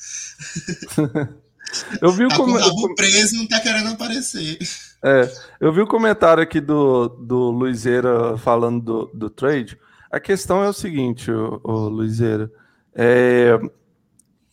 eu 2.00 2.12
vi 2.12 2.24
o 2.24 2.28
tá 2.28 2.36
com 2.36 2.44
o 2.44 2.94
preso 2.94 3.36
não 3.36 3.46
tá 3.46 3.60
querendo 3.60 3.88
aparecer. 3.88 4.58
É, 5.02 5.32
eu 5.60 5.72
vi 5.72 5.80
o 5.80 5.86
comentário 5.86 6.42
aqui 6.42 6.60
do, 6.60 7.08
do 7.08 7.50
Luizeira 7.50 8.36
falando 8.38 8.80
do, 8.80 9.06
do 9.14 9.30
trade. 9.30 9.78
A 10.10 10.20
questão 10.20 10.62
é 10.62 10.68
o 10.68 10.72
seguinte, 10.72 11.30
o, 11.30 11.60
o 11.62 11.88
Luizeira. 11.88 12.50
É, 12.94 13.58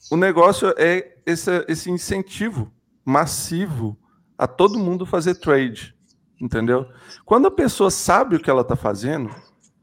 o 0.10 0.18
negócio 0.18 0.74
é 0.78 1.18
esse, 1.26 1.66
esse 1.68 1.92
incentivo 1.92 2.72
massivo 3.04 3.98
a 4.38 4.48
todo 4.48 4.80
mundo 4.80 5.06
fazer 5.06 5.36
trade, 5.36 5.96
entendeu? 6.40 6.88
Quando 7.26 7.48
a 7.48 7.52
pessoa 7.52 7.90
sabe 7.90 8.36
o 8.36 8.40
que 8.40 8.50
ela 8.50 8.62
está 8.62 8.76
fazendo, 8.76 9.34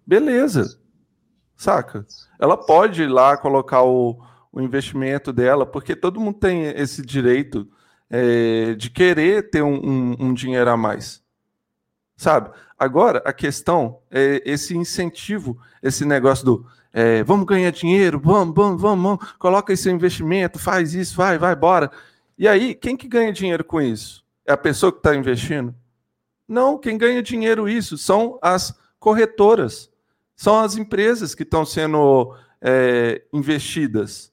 beleza, 0.06 0.78
saca? 1.56 2.06
Ela 2.38 2.56
pode 2.56 3.02
ir 3.02 3.08
lá 3.08 3.36
colocar 3.36 3.82
o, 3.82 4.22
o 4.52 4.60
investimento 4.60 5.32
dela, 5.32 5.66
porque 5.66 5.96
todo 5.96 6.20
mundo 6.20 6.38
tem 6.38 6.64
esse 6.64 7.02
direito 7.02 7.68
é, 8.08 8.74
de 8.74 8.90
querer 8.90 9.50
ter 9.50 9.62
um, 9.62 9.74
um, 9.74 10.16
um, 10.20 10.34
dinheiro 10.34 10.70
a 10.70 10.76
mais, 10.76 11.22
sabe? 12.16 12.50
Agora, 12.78 13.22
a 13.24 13.32
questão 13.32 14.00
é 14.10 14.42
esse 14.44 14.76
incentivo, 14.76 15.58
esse 15.82 16.04
negócio 16.04 16.44
do 16.44 16.66
é, 16.94 17.22
vamos 17.22 17.44
ganhar 17.44 17.70
dinheiro, 17.70 18.18
vamos, 18.18 18.54
vamos, 18.54 18.80
vamos, 18.80 19.02
vamos, 19.02 19.32
coloca 19.34 19.72
esse 19.72 19.90
investimento, 19.90 20.58
faz 20.58 20.94
isso, 20.94 21.14
vai, 21.14 21.36
vai, 21.36 21.54
bora. 21.54 21.90
E 22.38 22.48
aí, 22.48 22.74
quem 22.74 22.96
que 22.96 23.06
ganha 23.06 23.32
dinheiro 23.32 23.64
com 23.64 23.82
isso? 23.82 24.24
É 24.46 24.52
a 24.52 24.56
pessoa 24.56 24.90
que 24.90 24.98
está 24.98 25.14
investindo? 25.14 25.74
Não, 26.48 26.78
quem 26.78 26.96
ganha 26.96 27.22
dinheiro 27.22 27.68
isso 27.68 27.98
são 27.98 28.38
as 28.40 28.72
corretoras 28.98 29.92
são 30.36 30.60
as 30.60 30.76
empresas 30.76 31.34
que 31.34 31.42
estão 31.42 31.64
sendo 31.64 32.34
é, 32.60 33.22
investidas. 33.32 34.32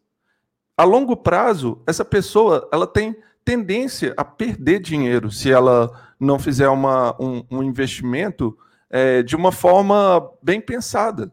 A 0.75 0.83
longo 0.83 1.15
prazo, 1.15 1.81
essa 1.85 2.03
pessoa 2.03 2.67
ela 2.71 2.87
tem 2.87 3.15
tendência 3.45 4.13
a 4.17 4.23
perder 4.23 4.79
dinheiro 4.79 5.31
se 5.31 5.51
ela 5.51 5.91
não 6.19 6.39
fizer 6.39 6.69
uma, 6.69 7.15
um, 7.21 7.43
um 7.49 7.63
investimento 7.63 8.57
é, 8.89 9.21
de 9.23 9.35
uma 9.35 9.51
forma 9.51 10.31
bem 10.41 10.59
pensada. 10.59 11.31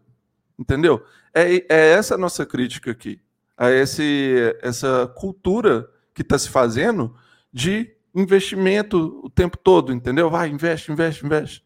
Entendeu? 0.59 1.05
É, 1.33 1.57
é 1.69 1.91
essa 1.93 2.17
a 2.17 2.19
nossa 2.19 2.45
crítica 2.45 2.91
aqui. 2.91 3.21
A 3.57 3.71
esse, 3.71 4.57
essa 4.63 5.07
cultura 5.17 5.89
que 6.15 6.23
está 6.23 6.39
se 6.39 6.49
fazendo 6.49 7.15
de 7.53 7.95
investimento 8.15 9.21
o 9.23 9.31
tempo 9.31 9.57
todo, 9.57 9.93
entendeu? 9.93 10.29
Vai, 10.29 10.49
investe, 10.49 10.91
investe, 10.91 11.25
investe. 11.25 11.65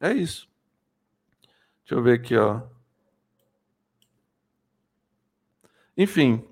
É 0.00 0.12
isso. 0.12 0.48
Deixa 1.84 1.94
eu 1.94 2.02
ver 2.02 2.14
aqui, 2.14 2.36
ó. 2.36 2.62
Enfim, 5.96 6.44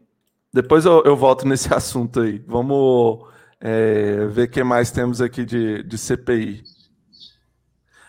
depois 0.52 0.84
eu, 0.84 1.02
eu 1.04 1.16
volto 1.16 1.46
nesse 1.46 1.72
assunto 1.74 2.20
aí. 2.20 2.38
Vamos 2.46 3.26
é, 3.60 4.26
ver 4.26 4.48
o 4.48 4.50
que 4.50 4.62
mais 4.62 4.90
temos 4.90 5.20
aqui 5.20 5.44
de, 5.44 5.82
de 5.82 5.98
CPI. 5.98 6.64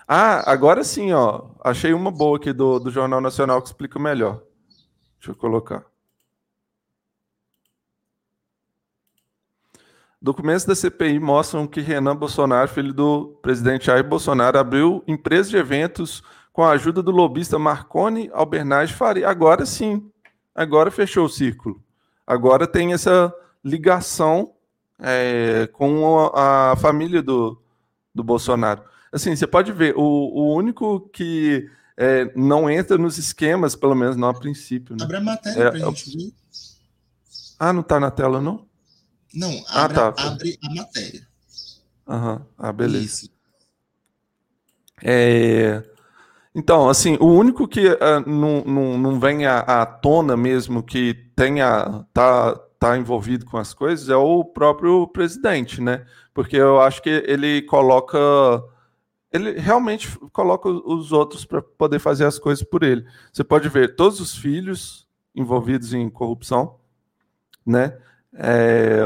Ah, 0.07 0.51
agora 0.51 0.84
sim, 0.84 1.11
ó. 1.13 1.49
Achei 1.63 1.93
uma 1.93 2.11
boa 2.11 2.38
aqui 2.38 2.51
do, 2.51 2.80
do 2.80 2.91
Jornal 2.91 3.21
Nacional 3.21 3.61
que 3.61 3.67
explica 3.67 3.99
melhor. 3.99 4.41
Deixa 5.17 5.31
eu 5.31 5.35
colocar. 5.35 5.85
Documentos 10.21 10.63
da 10.63 10.73
CPI 10.73 11.19
mostram 11.19 11.67
que 11.67 11.81
Renan 11.81 12.15
Bolsonaro, 12.15 12.69
filho 12.69 12.93
do 12.93 13.38
presidente 13.41 13.88
Jair 13.88 14.07
Bolsonaro, 14.07 14.57
abriu 14.57 15.03
empresa 15.05 15.49
de 15.49 15.57
eventos 15.57 16.23
com 16.53 16.63
a 16.63 16.71
ajuda 16.71 17.03
do 17.03 17.11
lobista 17.11 17.59
Marconi 17.59 18.30
Albernaz 18.31 18.91
Faria. 18.91 19.27
Agora 19.27 19.65
sim, 19.65 20.09
agora 20.55 20.89
fechou 20.89 21.25
o 21.25 21.30
círculo. 21.30 21.84
Agora 22.25 22.65
tem 22.65 22.93
essa 22.93 23.34
ligação 23.61 24.53
é, 24.97 25.67
com 25.73 26.31
a, 26.34 26.71
a, 26.71 26.75
família 26.77 27.21
do, 27.21 27.61
do 28.15 28.23
Bolsonaro. 28.23 28.81
Assim, 29.14 29.35
você 29.35 29.45
pode 29.45 29.72
ver, 29.72 29.95
o, 29.95 30.02
o 30.02 30.56
único 30.56 31.02
que 31.11 31.69
é, 31.95 32.31
não 32.35 32.69
entra 32.69 32.98
nos 32.98 33.18
esquemas, 33.18 33.76
pelo 33.76 33.95
menos 33.95 34.15
não 34.15 34.30
a 34.30 34.34
princípio. 34.34 34.95
Né? 34.95 35.03
Abre 35.03 35.18
a 35.18 35.22
matéria 35.22 35.64
é, 35.64 35.69
pra 35.69 35.80
gente 35.80 36.18
ver. 36.18 36.34
Ah, 37.60 37.72
não 37.72 37.81
está 37.81 37.99
na 37.99 38.10
tela, 38.10 38.41
não? 38.41 38.65
Não, 39.34 39.49
abre, 39.69 39.99
ah, 39.99 40.11
tá. 40.11 40.27
abre 40.27 40.60
a 40.64 40.73
matéria. 40.73 41.27
Aham, 42.07 42.45
ah, 42.57 42.72
beleza. 42.73 43.06
Isso. 43.06 43.30
É, 45.02 45.84
então, 46.56 46.88
assim, 46.88 47.18
o 47.19 47.27
único 47.27 47.68
que 47.68 47.88
uh, 47.88 47.98
não, 48.27 48.64
não, 48.64 48.98
não 48.98 49.19
vem 49.19 49.45
à, 49.45 49.60
à, 49.60 49.85
tona 49.85 50.38
mesmo 50.38 50.84
que 50.84 51.14
tenha 51.35 52.06
tá, 52.14 52.56
tá 52.80 52.98
envolvido 52.98 53.45
com 53.45 53.57
as 53.57 53.73
coisas 53.73 54.07
é 54.10 54.15
o 54.15 54.45
próprio 54.45 55.07
presidente, 55.07 55.81
né? 55.81 56.06
Porque 56.34 56.56
eu 56.56 56.80
acho 56.80 57.02
que 57.02 57.10
ele 57.10 57.64
coloca. 57.64 58.18
Ele 59.34 59.60
realmente 59.60 60.15
coloca 60.31 60.69
os 60.69 61.11
outros 61.11 61.43
para 61.43 61.61
poder 61.61 61.97
fazer 61.97 62.26
as 62.26 62.38
coisas 62.38 62.64
por 62.64 62.84
ele. 62.84 63.03
Você 63.31 63.43
pode 63.43 63.68
ver 63.68 63.95
todos 63.95 64.19
os 64.19 64.38
filhos 64.38 65.07
envolvidos 65.35 65.91
em 65.93 66.07
corrupção, 66.07 66.76
né? 67.65 67.97
É, 68.35 69.01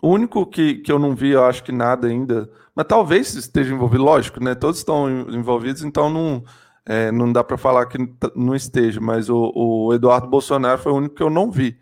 o 0.00 0.08
único 0.08 0.46
que, 0.46 0.76
que 0.76 0.92
eu 0.92 0.98
não 0.98 1.14
vi, 1.14 1.30
eu 1.30 1.44
acho 1.44 1.64
que 1.64 1.72
nada 1.72 2.06
ainda, 2.06 2.50
mas 2.74 2.86
talvez 2.86 3.34
esteja 3.34 3.74
envolvido, 3.74 4.04
lógico, 4.04 4.42
né? 4.42 4.54
Todos 4.54 4.78
estão 4.78 5.10
envolvidos, 5.30 5.82
então 5.82 6.08
não, 6.08 6.44
é, 6.86 7.10
não 7.10 7.32
dá 7.32 7.42
para 7.42 7.58
falar 7.58 7.86
que 7.86 7.98
não 8.34 8.54
esteja, 8.54 9.00
mas 9.00 9.28
o, 9.28 9.52
o, 9.54 9.94
Eduardo 9.94 10.28
Bolsonaro 10.28 10.80
foi 10.80 10.92
o 10.92 10.96
único 10.96 11.14
que 11.14 11.22
eu 11.22 11.30
não 11.30 11.50
vi. 11.50 11.78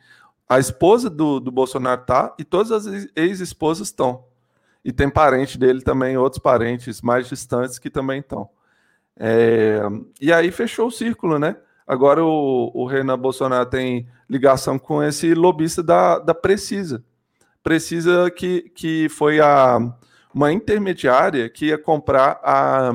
A 0.49 0.59
esposa 0.59 1.11
do, 1.11 1.41
do 1.41 1.51
Bolsonaro 1.51 2.03
tá 2.07 2.35
e 2.39 2.45
todas 2.45 2.71
as 2.71 3.09
ex-esposas 3.15 3.89
estão. 3.89 4.25
E 4.87 4.93
tem 4.93 5.11
parente 5.11 5.59
dele 5.59 5.83
também, 5.83 6.17
outros 6.17 6.41
parentes 6.41 7.03
mais 7.03 7.27
distantes 7.27 7.77
que 7.77 7.91
também 7.91 8.21
estão. 8.21 8.49
É, 9.19 9.81
e 10.21 10.33
aí 10.33 10.53
fechou 10.53 10.87
o 10.87 10.93
círculo, 10.93 11.41
né? 11.41 11.57
Agora 11.85 12.25
o, 12.25 12.71
o 12.73 12.87
Renan 12.87 13.19
Bolsonaro 13.19 13.69
tem 13.69 14.07
ligação 14.31 14.79
com 14.79 15.03
esse 15.03 15.35
lobista 15.35 15.83
da, 15.83 16.21
da 16.21 16.33
Precisa. 16.33 17.03
Precisa 17.65 18.31
que, 18.31 18.71
que 18.77 19.09
foi 19.09 19.41
a, 19.41 19.77
uma 20.33 20.53
intermediária 20.53 21.49
que 21.49 21.67
ia 21.67 21.79
comprar 21.79 22.39
a 22.41 22.93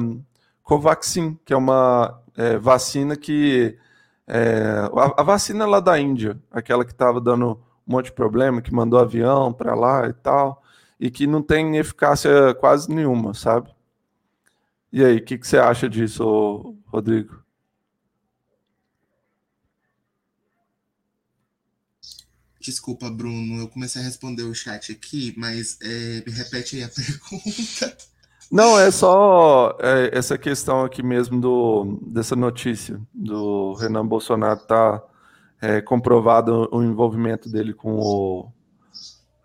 Covaxin, 0.63 1.37
que 1.43 1.51
é 1.51 1.57
uma 1.57 2.21
é, 2.37 2.57
vacina 2.57 3.17
que. 3.17 3.77
É, 4.25 4.89
a, 4.95 5.21
a, 5.21 5.23
vacina 5.23 5.65
lá 5.65 5.81
da 5.81 5.99
Índia, 5.99 6.39
aquela 6.49 6.85
que 6.85 6.93
estava 6.93 7.19
dando 7.19 7.59
um 7.85 7.91
monte 7.91 8.05
de 8.05 8.11
problema, 8.13 8.61
que 8.61 8.73
mandou 8.73 8.97
avião 8.97 9.51
para 9.51 9.75
lá 9.75 10.07
e 10.07 10.13
tal, 10.13 10.60
e 11.01 11.09
que 11.09 11.25
não 11.25 11.41
tem 11.41 11.77
eficácia 11.77 12.53
quase 12.53 12.87
nenhuma, 12.93 13.33
sabe? 13.33 13.73
E 14.93 15.03
aí, 15.03 15.17
o 15.17 15.25
que, 15.25 15.35
que 15.35 15.47
você 15.47 15.57
acha 15.57 15.89
disso, 15.89 16.77
Rodrigo? 16.85 17.41
Desculpa, 22.59 23.09
Bruno, 23.09 23.61
eu 23.61 23.67
comecei 23.67 23.99
a 23.99 24.05
responder 24.05 24.43
o 24.43 24.53
chat 24.53 24.91
aqui, 24.91 25.33
mas 25.35 25.79
é, 25.81 26.23
me 26.23 26.31
repete 26.31 26.75
aí 26.75 26.83
a 26.83 26.89
pergunta. 26.93 27.97
Não, 28.51 28.79
é 28.79 28.91
só 28.91 29.75
é, 29.79 30.15
essa 30.15 30.37
questão 30.37 30.83
aqui 30.83 31.01
mesmo 31.01 31.41
do, 31.41 31.99
dessa 32.05 32.35
notícia 32.35 33.01
do 33.11 33.73
Renan 33.73 34.05
Bolsonaro 34.05 34.59
tá 34.59 35.01
é, 35.59 35.81
comprovado 35.81 36.69
o 36.71 36.83
envolvimento 36.83 37.49
dele 37.49 37.73
com 37.73 37.95
o 37.95 38.51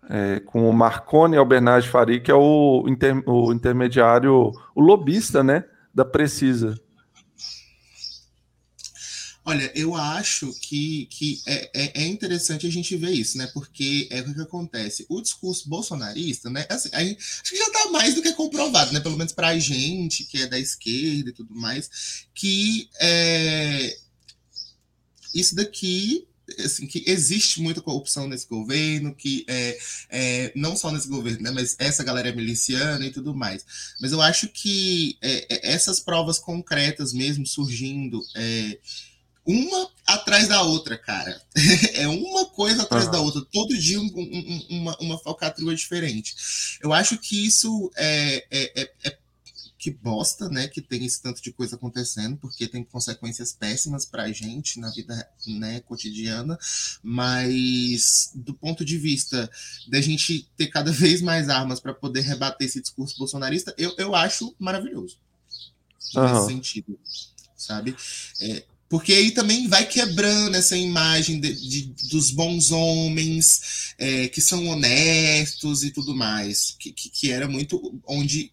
é, 0.09 0.39
com 0.39 0.69
o 0.69 0.73
Marconi 0.73 1.37
Albernaz 1.37 1.85
Faria, 1.85 2.19
que 2.19 2.31
é 2.31 2.35
o, 2.35 2.85
inter, 2.87 3.21
o 3.27 3.51
intermediário, 3.51 4.51
o 4.75 4.81
lobista, 4.81 5.43
né, 5.43 5.63
da 5.93 6.05
Precisa. 6.05 6.79
Olha, 9.47 9.71
eu 9.73 9.95
acho 9.95 10.53
que, 10.59 11.05
que 11.05 11.41
é, 11.47 11.71
é, 11.73 12.03
é, 12.03 12.05
interessante 12.05 12.67
a 12.67 12.69
gente 12.69 12.97
ver 12.97 13.11
isso, 13.11 13.37
né? 13.37 13.47
Porque 13.53 14.05
é 14.11 14.19
o 14.19 14.33
que 14.33 14.41
acontece. 14.41 15.05
O 15.07 15.21
discurso 15.21 15.69
bolsonarista, 15.69 16.49
né? 16.49 16.65
Assim, 16.69 16.89
gente, 16.89 17.17
acho 17.17 17.51
que 17.51 17.57
já 17.57 17.67
está 17.67 17.89
mais 17.89 18.13
do 18.13 18.21
que 18.21 18.33
comprovado, 18.33 18.91
né? 18.91 18.99
Pelo 18.99 19.15
menos 19.15 19.31
para 19.31 19.47
a 19.47 19.57
gente, 19.57 20.25
que 20.25 20.41
é 20.41 20.47
da 20.47 20.59
esquerda 20.59 21.29
e 21.29 21.33
tudo 21.33 21.55
mais, 21.55 22.27
que 22.35 22.89
é, 22.99 23.97
isso 25.33 25.55
daqui 25.55 26.27
assim, 26.59 26.87
que 26.87 27.03
existe 27.05 27.61
muita 27.61 27.81
corrupção 27.81 28.27
nesse 28.27 28.47
governo, 28.47 29.13
que 29.13 29.45
é, 29.47 29.77
é, 30.09 30.51
não 30.55 30.75
só 30.75 30.91
nesse 30.91 31.07
governo, 31.07 31.41
né, 31.41 31.51
mas 31.51 31.75
essa 31.79 32.03
galera 32.03 32.29
é 32.29 32.35
miliciana 32.35 33.05
e 33.05 33.11
tudo 33.11 33.35
mais. 33.35 33.65
Mas 33.99 34.11
eu 34.11 34.21
acho 34.21 34.47
que 34.47 35.17
é, 35.21 35.45
é 35.49 35.73
essas 35.73 35.99
provas 35.99 36.39
concretas 36.39 37.13
mesmo 37.13 37.45
surgindo 37.45 38.21
é, 38.35 38.77
uma 39.45 39.89
atrás 40.05 40.47
da 40.47 40.61
outra, 40.61 40.97
cara. 40.97 41.41
é 41.95 42.07
uma 42.07 42.45
coisa 42.45 42.83
atrás 42.83 43.05
uhum. 43.05 43.11
da 43.11 43.19
outra. 43.21 43.41
Todo 43.51 43.77
dia 43.77 43.99
um, 43.99 44.05
um, 44.05 44.65
uma, 44.69 44.97
uma 44.99 45.17
falcatrua 45.17 45.73
diferente. 45.73 46.35
Eu 46.81 46.91
acho 46.93 47.17
que 47.17 47.45
isso 47.45 47.91
é, 47.95 48.45
é, 48.51 49.17
que 49.87 49.91
bosta, 49.91 50.49
né? 50.49 50.67
Que 50.67 50.81
tem 50.81 51.05
esse 51.05 51.21
tanto 51.21 51.41
de 51.41 51.53
coisa 51.53 51.77
acontecendo, 51.77 52.35
porque 52.35 52.67
tem 52.67 52.83
consequências 52.83 53.53
péssimas 53.53 54.05
para 54.05 54.23
a 54.23 54.31
gente 54.33 54.81
na 54.81 54.89
vida 54.91 55.29
né, 55.47 55.79
cotidiana. 55.79 56.59
Mas 57.01 58.31
do 58.35 58.53
ponto 58.53 58.83
de 58.83 58.97
vista 58.97 59.49
da 59.87 60.01
gente 60.01 60.49
ter 60.57 60.67
cada 60.67 60.91
vez 60.91 61.21
mais 61.21 61.47
armas 61.47 61.79
para 61.79 61.93
poder 61.93 62.21
rebater 62.21 62.67
esse 62.67 62.81
discurso 62.81 63.17
bolsonarista, 63.17 63.73
eu, 63.77 63.95
eu 63.97 64.13
acho 64.13 64.53
maravilhoso. 64.59 65.17
Uhum. 66.13 66.33
Nesse 66.33 66.47
sentido, 66.47 66.99
sabe? 67.55 67.95
É, 68.41 68.63
porque 68.89 69.13
aí 69.13 69.31
também 69.31 69.69
vai 69.69 69.85
quebrando 69.85 70.55
essa 70.55 70.75
imagem 70.75 71.39
de, 71.39 71.53
de 71.53 72.09
dos 72.09 72.31
bons 72.31 72.71
homens 72.71 73.93
é, 73.97 74.27
que 74.27 74.41
são 74.41 74.67
honestos 74.67 75.83
e 75.83 75.91
tudo 75.91 76.15
mais, 76.15 76.75
que, 76.77 76.91
que, 76.91 77.09
que, 77.09 77.31
era 77.31 77.47
muito 77.47 78.01
onde 78.05 78.51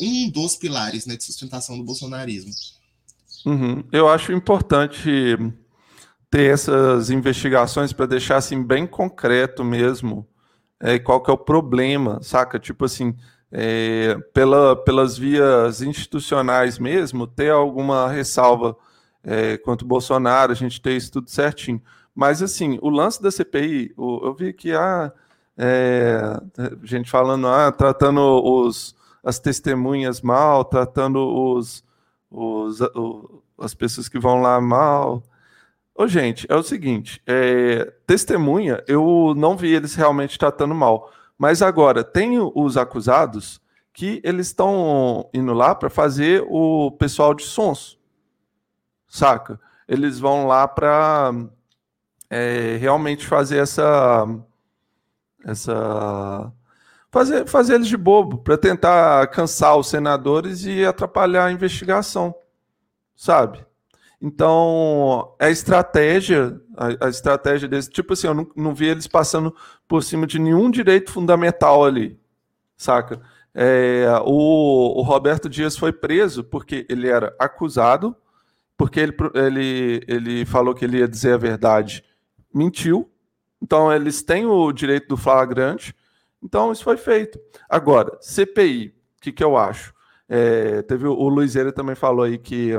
um 0.00 0.30
dos 0.30 0.56
pilares 0.56 1.06
né, 1.06 1.16
de 1.16 1.24
sustentação 1.24 1.76
do 1.76 1.84
bolsonarismo. 1.84 2.52
Uhum. 3.44 3.84
Eu 3.92 4.08
acho 4.08 4.32
importante 4.32 5.36
ter 6.30 6.52
essas 6.52 7.10
investigações 7.10 7.92
para 7.92 8.06
deixar 8.06 8.36
assim 8.36 8.62
bem 8.62 8.86
concreto 8.86 9.64
mesmo 9.64 10.26
é, 10.80 10.98
qual 10.98 11.22
que 11.22 11.30
é 11.30 11.34
o 11.34 11.38
problema, 11.38 12.20
saca? 12.22 12.58
Tipo 12.58 12.84
assim, 12.84 13.14
é, 13.50 14.16
pela, 14.34 14.76
pelas 14.76 15.16
vias 15.16 15.80
institucionais 15.82 16.78
mesmo, 16.78 17.26
ter 17.26 17.50
alguma 17.50 18.08
ressalva 18.10 18.76
é, 19.24 19.56
quanto 19.58 19.86
Bolsonaro, 19.86 20.52
a 20.52 20.54
gente 20.54 20.80
tem 20.80 20.96
isso 20.96 21.12
tudo 21.12 21.30
certinho. 21.30 21.80
Mas, 22.14 22.42
assim, 22.42 22.78
o 22.80 22.88
lance 22.88 23.22
da 23.22 23.30
CPI, 23.30 23.94
eu 23.96 24.34
vi 24.38 24.52
que 24.52 24.72
há 24.72 25.12
é, 25.56 26.40
gente 26.82 27.10
falando, 27.10 27.46
ah, 27.46 27.72
tratando 27.72 28.20
os, 28.20 28.94
as 29.26 29.38
testemunhas 29.38 30.20
mal, 30.20 30.64
tratando 30.64 31.18
os, 31.18 31.84
os, 32.30 32.78
as 33.58 33.74
pessoas 33.74 34.08
que 34.08 34.18
vão 34.18 34.40
lá 34.40 34.60
mal. 34.60 35.22
Ô, 35.94 36.06
gente, 36.06 36.46
é 36.48 36.54
o 36.54 36.62
seguinte: 36.62 37.20
é, 37.26 37.92
testemunha, 38.06 38.82
eu 38.86 39.34
não 39.36 39.56
vi 39.56 39.74
eles 39.74 39.94
realmente 39.94 40.38
tratando 40.38 40.74
mal. 40.74 41.10
Mas 41.36 41.60
agora, 41.60 42.04
tem 42.04 42.38
os 42.38 42.76
acusados 42.76 43.60
que 43.92 44.20
eles 44.24 44.46
estão 44.46 45.28
indo 45.34 45.52
lá 45.52 45.74
para 45.74 45.90
fazer 45.90 46.44
o 46.48 46.90
pessoal 46.92 47.34
de 47.34 47.42
sons 47.42 47.96
saca? 49.16 49.58
Eles 49.88 50.18
vão 50.18 50.46
lá 50.46 50.66
para 50.68 51.32
é, 52.28 52.76
realmente 52.76 53.26
fazer 53.26 53.58
essa. 53.58 54.26
essa 55.44 56.52
fazer, 57.16 57.46
fazer 57.46 57.74
eles 57.76 57.88
de 57.88 57.96
bobo, 57.96 58.36
para 58.36 58.58
tentar 58.58 59.26
cansar 59.28 59.74
os 59.78 59.88
senadores 59.88 60.66
e 60.66 60.84
atrapalhar 60.84 61.46
a 61.46 61.52
investigação, 61.52 62.34
sabe? 63.16 63.64
Então, 64.20 65.34
a 65.38 65.48
estratégia, 65.48 66.60
a, 66.76 67.06
a, 67.06 67.08
estratégia 67.08 67.66
desse, 67.66 67.88
tipo 67.88 68.12
assim, 68.12 68.26
eu 68.26 68.34
não, 68.34 68.46
não 68.54 68.74
vi 68.74 68.86
eles 68.86 69.06
passando 69.06 69.54
por 69.88 70.02
cima 70.02 70.26
de 70.26 70.38
nenhum 70.38 70.70
direito 70.70 71.10
fundamental 71.10 71.86
ali, 71.86 72.20
saca? 72.76 73.22
É, 73.54 74.06
o, 74.26 75.00
o 75.00 75.02
Roberto 75.02 75.48
Dias 75.48 75.74
foi 75.74 75.92
preso 75.92 76.44
porque 76.44 76.86
ele 76.90 77.08
era 77.08 77.34
acusado 77.38 78.14
porque 78.76 79.00
ele, 79.00 79.14
ele, 79.34 80.04
ele 80.06 80.44
falou 80.44 80.74
que 80.74 80.84
ele 80.84 80.98
ia 80.98 81.08
dizer 81.08 81.32
a 81.32 81.38
verdade, 81.38 82.04
mentiu. 82.52 83.10
Então, 83.62 83.90
eles 83.90 84.22
têm 84.22 84.44
o 84.44 84.70
direito 84.70 85.08
do 85.08 85.16
flagrante. 85.16 85.94
Então, 86.46 86.70
isso 86.70 86.84
foi 86.84 86.96
feito. 86.96 87.40
Agora, 87.68 88.16
CPI, 88.20 88.94
o 89.18 89.20
que, 89.20 89.32
que 89.32 89.42
eu 89.42 89.56
acho? 89.56 89.92
É, 90.28 90.80
teve 90.82 91.04
o, 91.08 91.12
o 91.12 91.28
Luizeira 91.28 91.72
também 91.72 91.96
falou 91.96 92.24
aí 92.24 92.38
que. 92.38 92.72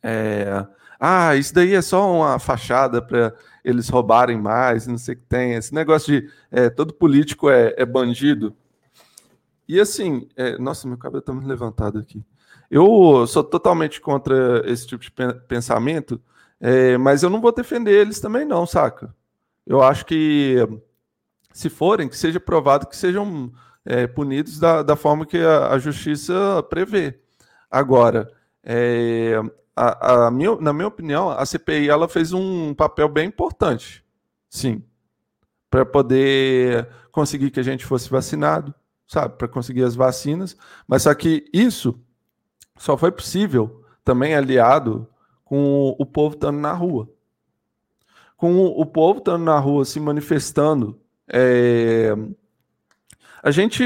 É, 0.00 0.64
ah, 0.98 1.34
isso 1.34 1.52
daí 1.52 1.74
é 1.74 1.82
só 1.82 2.08
uma 2.08 2.38
fachada 2.38 3.02
para 3.02 3.34
eles 3.64 3.88
roubarem 3.88 4.40
mais, 4.40 4.86
não 4.86 4.96
sei 4.96 5.14
o 5.14 5.18
que 5.18 5.24
tem. 5.24 5.54
Esse 5.54 5.74
negócio 5.74 6.20
de 6.20 6.30
é, 6.52 6.70
todo 6.70 6.94
político 6.94 7.50
é, 7.50 7.74
é 7.76 7.84
bandido. 7.84 8.56
E 9.68 9.80
assim, 9.80 10.28
é, 10.36 10.56
nossa, 10.58 10.86
meu 10.86 10.96
cabelo 10.96 11.18
está 11.18 11.32
muito 11.32 11.48
levantado 11.48 11.98
aqui. 11.98 12.24
Eu 12.70 13.26
sou 13.26 13.42
totalmente 13.42 14.00
contra 14.00 14.62
esse 14.70 14.86
tipo 14.86 15.02
de 15.02 15.10
pensamento, 15.48 16.22
é, 16.60 16.96
mas 16.96 17.24
eu 17.24 17.30
não 17.30 17.40
vou 17.40 17.52
defender 17.52 17.92
eles 17.92 18.20
também, 18.20 18.44
não, 18.44 18.66
saca? 18.66 19.12
Eu 19.66 19.82
acho 19.82 20.06
que, 20.06 20.56
se 21.52 21.68
forem, 21.68 22.08
que 22.08 22.16
seja 22.16 22.40
provado 22.40 22.86
que 22.86 22.96
sejam 22.96 23.52
é, 23.84 24.06
punidos 24.06 24.58
da, 24.58 24.82
da 24.82 24.96
forma 24.96 25.26
que 25.26 25.38
a, 25.38 25.68
a 25.68 25.78
justiça 25.78 26.62
prevê. 26.68 27.20
Agora, 27.70 28.30
é, 28.62 29.40
a, 29.74 30.26
a 30.26 30.30
minha, 30.30 30.56
na 30.56 30.72
minha 30.72 30.88
opinião, 30.88 31.30
a 31.30 31.44
CPI 31.44 31.88
ela 31.88 32.08
fez 32.08 32.32
um 32.32 32.74
papel 32.74 33.08
bem 33.08 33.28
importante, 33.28 34.04
sim, 34.48 34.82
para 35.70 35.84
poder 35.84 36.88
conseguir 37.10 37.50
que 37.50 37.60
a 37.60 37.64
gente 37.64 37.84
fosse 37.84 38.10
vacinado, 38.10 38.74
sabe, 39.06 39.36
para 39.36 39.48
conseguir 39.48 39.84
as 39.84 39.94
vacinas, 39.94 40.56
mas 40.86 41.02
só 41.02 41.14
que 41.14 41.44
isso 41.52 41.98
só 42.76 42.96
foi 42.96 43.12
possível 43.12 43.84
também 44.04 44.34
aliado 44.34 45.08
com 45.44 45.94
o 45.98 46.06
povo 46.06 46.34
estando 46.34 46.58
na 46.58 46.72
rua. 46.72 47.08
Com 48.36 48.64
o 48.64 48.84
povo 48.84 49.18
estando 49.18 49.44
na 49.44 49.58
rua 49.58 49.84
se 49.84 50.00
manifestando. 50.00 51.00
É... 51.32 52.14
A 53.42 53.50
gente, 53.50 53.82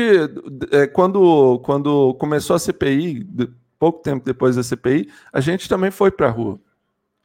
é, 0.71 0.87
quando, 0.87 1.61
quando 1.61 2.13
começou 2.15 2.57
a 2.57 2.59
CPI, 2.59 3.27
pouco 3.79 4.03
tempo 4.03 4.25
depois 4.25 4.57
da 4.57 4.63
CPI, 4.63 5.09
a 5.33 5.41
gente 5.41 5.69
também 5.69 5.91
foi 5.91 6.11
para 6.11 6.27
a 6.27 6.31
rua. 6.31 6.61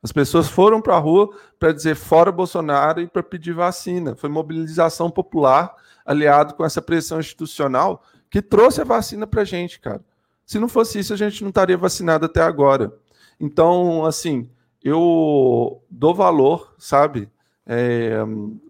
As 0.02 0.12
pessoas 0.12 0.48
foram 0.48 0.82
para 0.82 0.96
a 0.96 1.00
rua 1.00 1.30
para 1.60 1.74
dizer 1.74 1.96
fora 1.96 2.32
Bolsonaro 2.32 3.02
e 3.02 3.08
para 3.08 3.22
pedir 3.22 3.54
vacina. 3.54 4.16
Foi 4.16 4.30
mobilização 4.30 5.12
popular 5.12 5.76
aliado 6.06 6.54
com 6.56 6.64
essa 6.64 6.82
pressão 6.82 7.20
institucional 7.20 8.04
que 8.30 8.42
trouxe 8.42 8.82
a 8.82 8.86
vacina 8.86 9.28
para 9.28 9.42
a 9.42 9.46
gente, 9.46 9.80
cara 9.80 10.02
Se 10.46 10.58
não 10.58 10.70
fosse 10.70 11.00
isso, 11.00 11.14
a 11.14 11.18
gente 11.18 11.42
não 11.42 11.50
estaria 11.50 11.78
vacinado 11.78 12.26
até 12.26 12.42
agora. 12.42 12.94
Então, 13.40 14.06
assim, 14.06 14.50
eu 14.84 15.84
dou 15.90 16.16
valor, 16.16 16.74
sabe? 16.78 17.30
É, 17.66 18.18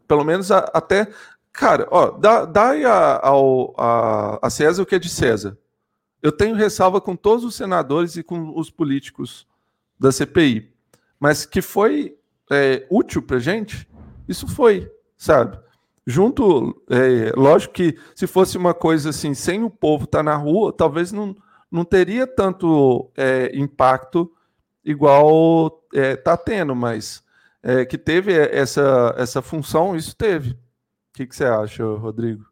pelo 0.07 0.25
menos 0.25 0.51
a, 0.51 0.69
até. 0.73 1.07
Cara, 1.53 1.87
ó, 1.91 2.11
dá, 2.11 2.45
dá 2.45 2.71
a, 2.71 3.27
ao, 3.27 3.73
a, 3.77 4.39
a 4.47 4.49
César 4.49 4.83
o 4.83 4.85
que 4.85 4.95
é 4.95 4.99
de 4.99 5.09
César. 5.09 5.57
Eu 6.21 6.31
tenho 6.31 6.55
ressalva 6.55 7.01
com 7.01 7.15
todos 7.15 7.43
os 7.43 7.55
senadores 7.55 8.15
e 8.15 8.23
com 8.23 8.57
os 8.57 8.69
políticos 8.69 9.47
da 9.99 10.11
CPI. 10.11 10.71
Mas 11.19 11.45
que 11.45 11.61
foi 11.61 12.15
é, 12.49 12.85
útil 12.89 13.21
para 13.21 13.39
gente, 13.39 13.87
isso 14.27 14.47
foi, 14.47 14.91
sabe? 15.17 15.59
Junto, 16.05 16.81
é, 16.89 17.31
lógico 17.35 17.73
que 17.73 17.97
se 18.15 18.25
fosse 18.25 18.57
uma 18.57 18.73
coisa 18.73 19.09
assim, 19.09 19.33
sem 19.33 19.63
o 19.63 19.69
povo 19.69 20.05
estar 20.05 20.19
tá 20.19 20.23
na 20.23 20.35
rua, 20.35 20.73
talvez 20.73 21.11
não, 21.11 21.35
não 21.71 21.85
teria 21.85 22.25
tanto 22.25 23.11
é, 23.15 23.51
impacto 23.55 24.31
igual 24.83 25.83
está 25.93 26.33
é, 26.33 26.37
tendo, 26.37 26.75
mas 26.75 27.23
é, 27.61 27.85
que 27.85 27.97
teve 27.97 28.33
essa, 28.33 29.13
essa 29.17 29.41
função, 29.41 29.95
isso 29.95 30.15
teve. 30.15 30.57
O 31.11 31.13
que, 31.13 31.27
que 31.27 31.35
você 31.35 31.43
acha, 31.43 31.83
Rodrigo? 31.83 32.49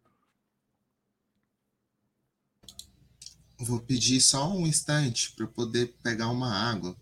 Vou 3.58 3.80
pedir 3.80 4.20
só 4.20 4.50
um 4.52 4.68
instante 4.68 5.34
para 5.34 5.48
poder 5.48 5.96
pegar 6.04 6.28
uma 6.28 6.54
água 6.54 6.96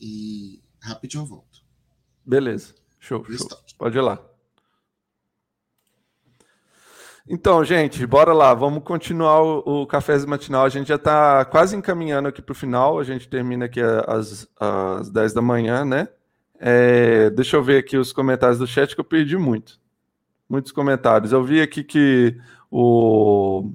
e 0.00 0.60
rapidinho 0.80 1.22
eu 1.22 1.26
volto. 1.26 1.62
Beleza, 2.24 2.74
show, 3.00 3.24
show. 3.24 3.48
Pode 3.76 3.98
ir 3.98 4.00
lá. 4.00 4.24
Então, 7.28 7.64
gente, 7.64 8.04
bora 8.06 8.32
lá, 8.32 8.54
vamos 8.54 8.82
continuar 8.82 9.42
o, 9.42 9.82
o 9.82 9.86
café 9.86 10.16
matinal. 10.26 10.64
A 10.64 10.68
gente 10.68 10.88
já 10.88 10.96
está 10.96 11.44
quase 11.44 11.76
encaminhando 11.76 12.28
aqui 12.28 12.40
para 12.40 12.52
o 12.52 12.56
final, 12.56 12.98
a 12.98 13.04
gente 13.04 13.28
termina 13.28 13.66
aqui 13.66 13.80
às, 13.80 14.48
às 14.58 15.10
10 15.10 15.32
da 15.32 15.42
manhã, 15.42 15.84
né? 15.84 16.08
É, 16.58 17.30
deixa 17.30 17.56
eu 17.56 17.62
ver 17.62 17.78
aqui 17.78 17.96
os 17.96 18.12
comentários 18.12 18.58
do 18.58 18.66
chat 18.66 18.94
que 18.94 19.00
eu 19.00 19.04
perdi 19.04 19.36
muito. 19.36 19.78
Muitos 20.50 20.72
comentários. 20.72 21.30
Eu 21.30 21.44
vi 21.44 21.60
aqui 21.62 21.84
que 21.84 22.36
o, 22.68 23.70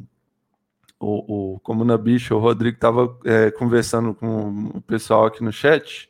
o, 1.00 1.54
o 1.56 1.60
Comuna 1.62 1.98
Bicho, 1.98 2.36
o 2.36 2.40
Rodrigo, 2.40 2.76
estava 2.76 3.18
é, 3.24 3.50
conversando 3.50 4.14
com 4.14 4.72
o 4.76 4.82
pessoal 4.82 5.26
aqui 5.26 5.42
no 5.42 5.54
chat. 5.54 6.10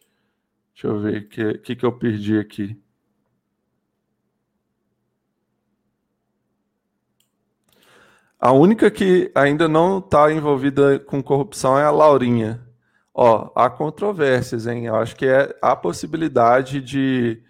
Deixa 0.74 0.88
eu 0.88 1.00
ver 1.00 1.22
o 1.22 1.30
que, 1.30 1.54
que, 1.60 1.76
que 1.76 1.86
eu 1.86 1.92
perdi 1.92 2.40
aqui. 2.40 2.82
A 8.40 8.52
única 8.52 8.90
que 8.90 9.32
ainda 9.36 9.68
não 9.68 10.00
está 10.00 10.32
envolvida 10.32 11.00
com 11.00 11.22
corrupção 11.22 11.78
é 11.78 11.84
a 11.84 11.92
Laurinha. 11.92 12.60
Ó, 13.14 13.52
há 13.56 13.70
controvérsias, 13.70 14.66
hein? 14.66 14.86
Eu 14.88 14.96
acho 14.96 15.16
que 15.16 15.28
é 15.28 15.56
a 15.62 15.76
possibilidade 15.76 16.82
de. 16.82 17.44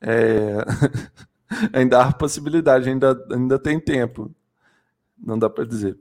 É... 0.00 0.56
ainda 1.72 2.02
há 2.02 2.12
possibilidade, 2.12 2.88
ainda, 2.88 3.26
ainda 3.30 3.58
tem 3.58 3.78
tempo. 3.78 4.30
Não 5.18 5.38
dá 5.38 5.48
para 5.48 5.64
dizer. 5.64 5.98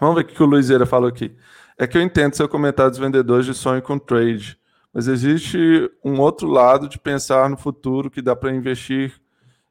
Vamos 0.00 0.16
ver 0.16 0.22
o 0.22 0.26
que 0.26 0.42
o 0.42 0.46
Luizeira 0.46 0.86
falou 0.86 1.08
aqui. 1.08 1.34
É 1.78 1.86
que 1.86 1.96
eu 1.96 2.02
entendo 2.02 2.34
seu 2.34 2.48
comentário 2.48 2.90
dos 2.90 2.98
vendedores 2.98 3.46
de 3.46 3.54
sonho 3.54 3.82
com 3.82 3.98
trade, 3.98 4.58
mas 4.92 5.08
existe 5.08 5.58
um 6.04 6.20
outro 6.20 6.48
lado 6.48 6.88
de 6.88 6.98
pensar 6.98 7.48
no 7.50 7.56
futuro 7.56 8.10
que 8.10 8.22
dá 8.22 8.36
para 8.36 8.54
investir 8.54 9.20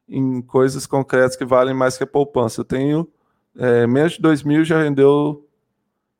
em 0.08 0.42
coisas 0.42 0.86
concretas 0.86 1.36
que 1.36 1.44
valem 1.44 1.74
mais 1.74 1.96
que 1.96 2.04
a 2.04 2.06
poupança. 2.06 2.60
Eu 2.60 2.64
tenho 2.64 3.08
é, 3.56 3.86
menos 3.86 4.12
de 4.12 4.20
2 4.20 4.42
mil 4.42 4.64
já 4.64 4.82
rendeu 4.82 5.48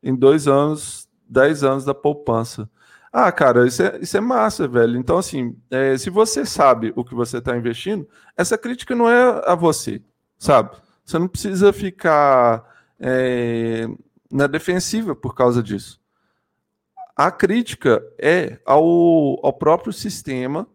em 0.02 0.14
dois 0.14 0.46
anos, 0.46 1.08
10 1.28 1.64
anos 1.64 1.84
da 1.84 1.94
poupança. 1.94 2.68
Ah, 3.16 3.30
cara, 3.30 3.64
isso 3.64 3.80
é, 3.80 3.96
isso 4.00 4.16
é 4.16 4.20
massa, 4.20 4.66
velho. 4.66 4.98
Então, 4.98 5.16
assim, 5.16 5.56
é, 5.70 5.96
se 5.96 6.10
você 6.10 6.44
sabe 6.44 6.92
o 6.96 7.04
que 7.04 7.14
você 7.14 7.38
está 7.38 7.56
investindo, 7.56 8.08
essa 8.36 8.58
crítica 8.58 8.92
não 8.92 9.08
é 9.08 9.40
a 9.46 9.54
você, 9.54 10.02
sabe? 10.36 10.76
Você 11.04 11.16
não 11.16 11.28
precisa 11.28 11.72
ficar 11.72 12.68
é, 12.98 13.86
na 14.28 14.48
defensiva 14.48 15.14
por 15.14 15.32
causa 15.32 15.62
disso. 15.62 16.00
A 17.14 17.30
crítica 17.30 18.02
é 18.18 18.58
ao, 18.66 19.38
ao 19.46 19.52
próprio 19.52 19.92
sistema 19.92 20.66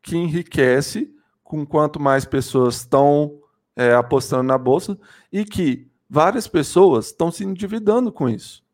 que 0.00 0.16
enriquece 0.16 1.14
com 1.44 1.66
quanto 1.66 2.00
mais 2.00 2.24
pessoas 2.24 2.76
estão 2.76 3.38
é, 3.76 3.92
apostando 3.92 4.44
na 4.44 4.56
bolsa 4.56 4.98
e 5.30 5.44
que 5.44 5.86
várias 6.08 6.48
pessoas 6.48 7.08
estão 7.08 7.30
se 7.30 7.44
endividando 7.44 8.10
com 8.10 8.30
isso. 8.30 8.64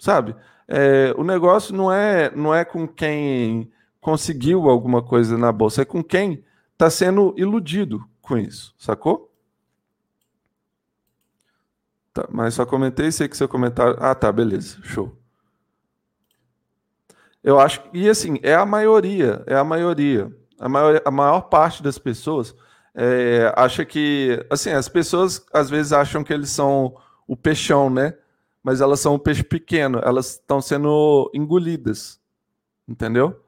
Sabe? 0.00 0.34
É, 0.66 1.14
o 1.16 1.24
negócio 1.24 1.74
não 1.74 1.92
é, 1.92 2.34
não 2.34 2.54
é 2.54 2.64
com 2.64 2.86
quem 2.86 3.70
conseguiu 4.00 4.68
alguma 4.68 5.02
coisa 5.02 5.36
na 5.36 5.52
bolsa, 5.52 5.82
é 5.82 5.84
com 5.84 6.02
quem 6.02 6.44
está 6.72 6.90
sendo 6.90 7.34
iludido 7.36 8.04
com 8.20 8.36
isso, 8.36 8.74
sacou? 8.78 9.30
Tá, 12.12 12.26
mas 12.30 12.54
só 12.54 12.64
comentei, 12.64 13.10
sei 13.10 13.28
que 13.28 13.36
seu 13.36 13.48
comentário. 13.48 13.96
Ah, 13.98 14.14
tá, 14.14 14.30
beleza, 14.30 14.78
show. 14.82 15.16
Eu 17.42 17.60
acho 17.60 17.82
e 17.92 18.08
assim 18.08 18.38
é 18.42 18.54
a 18.54 18.64
maioria, 18.64 19.42
é 19.46 19.54
a 19.54 19.64
maioria, 19.64 20.34
a 20.58 20.68
maior, 20.68 21.02
a 21.04 21.10
maior 21.10 21.40
parte 21.42 21.82
das 21.82 21.98
pessoas 21.98 22.54
é, 22.94 23.52
acha 23.56 23.84
que, 23.84 24.44
assim, 24.48 24.70
as 24.70 24.88
pessoas 24.88 25.44
às 25.52 25.68
vezes 25.68 25.92
acham 25.92 26.22
que 26.22 26.32
eles 26.32 26.50
são 26.50 26.96
o 27.26 27.36
peixão, 27.36 27.90
né? 27.90 28.16
Mas 28.64 28.80
elas 28.80 28.98
são 28.98 29.14
o 29.14 29.18
peixe 29.18 29.44
pequeno, 29.44 30.00
elas 30.02 30.32
estão 30.32 30.60
sendo 30.60 31.30
engolidas, 31.34 32.18
entendeu? 32.88 33.44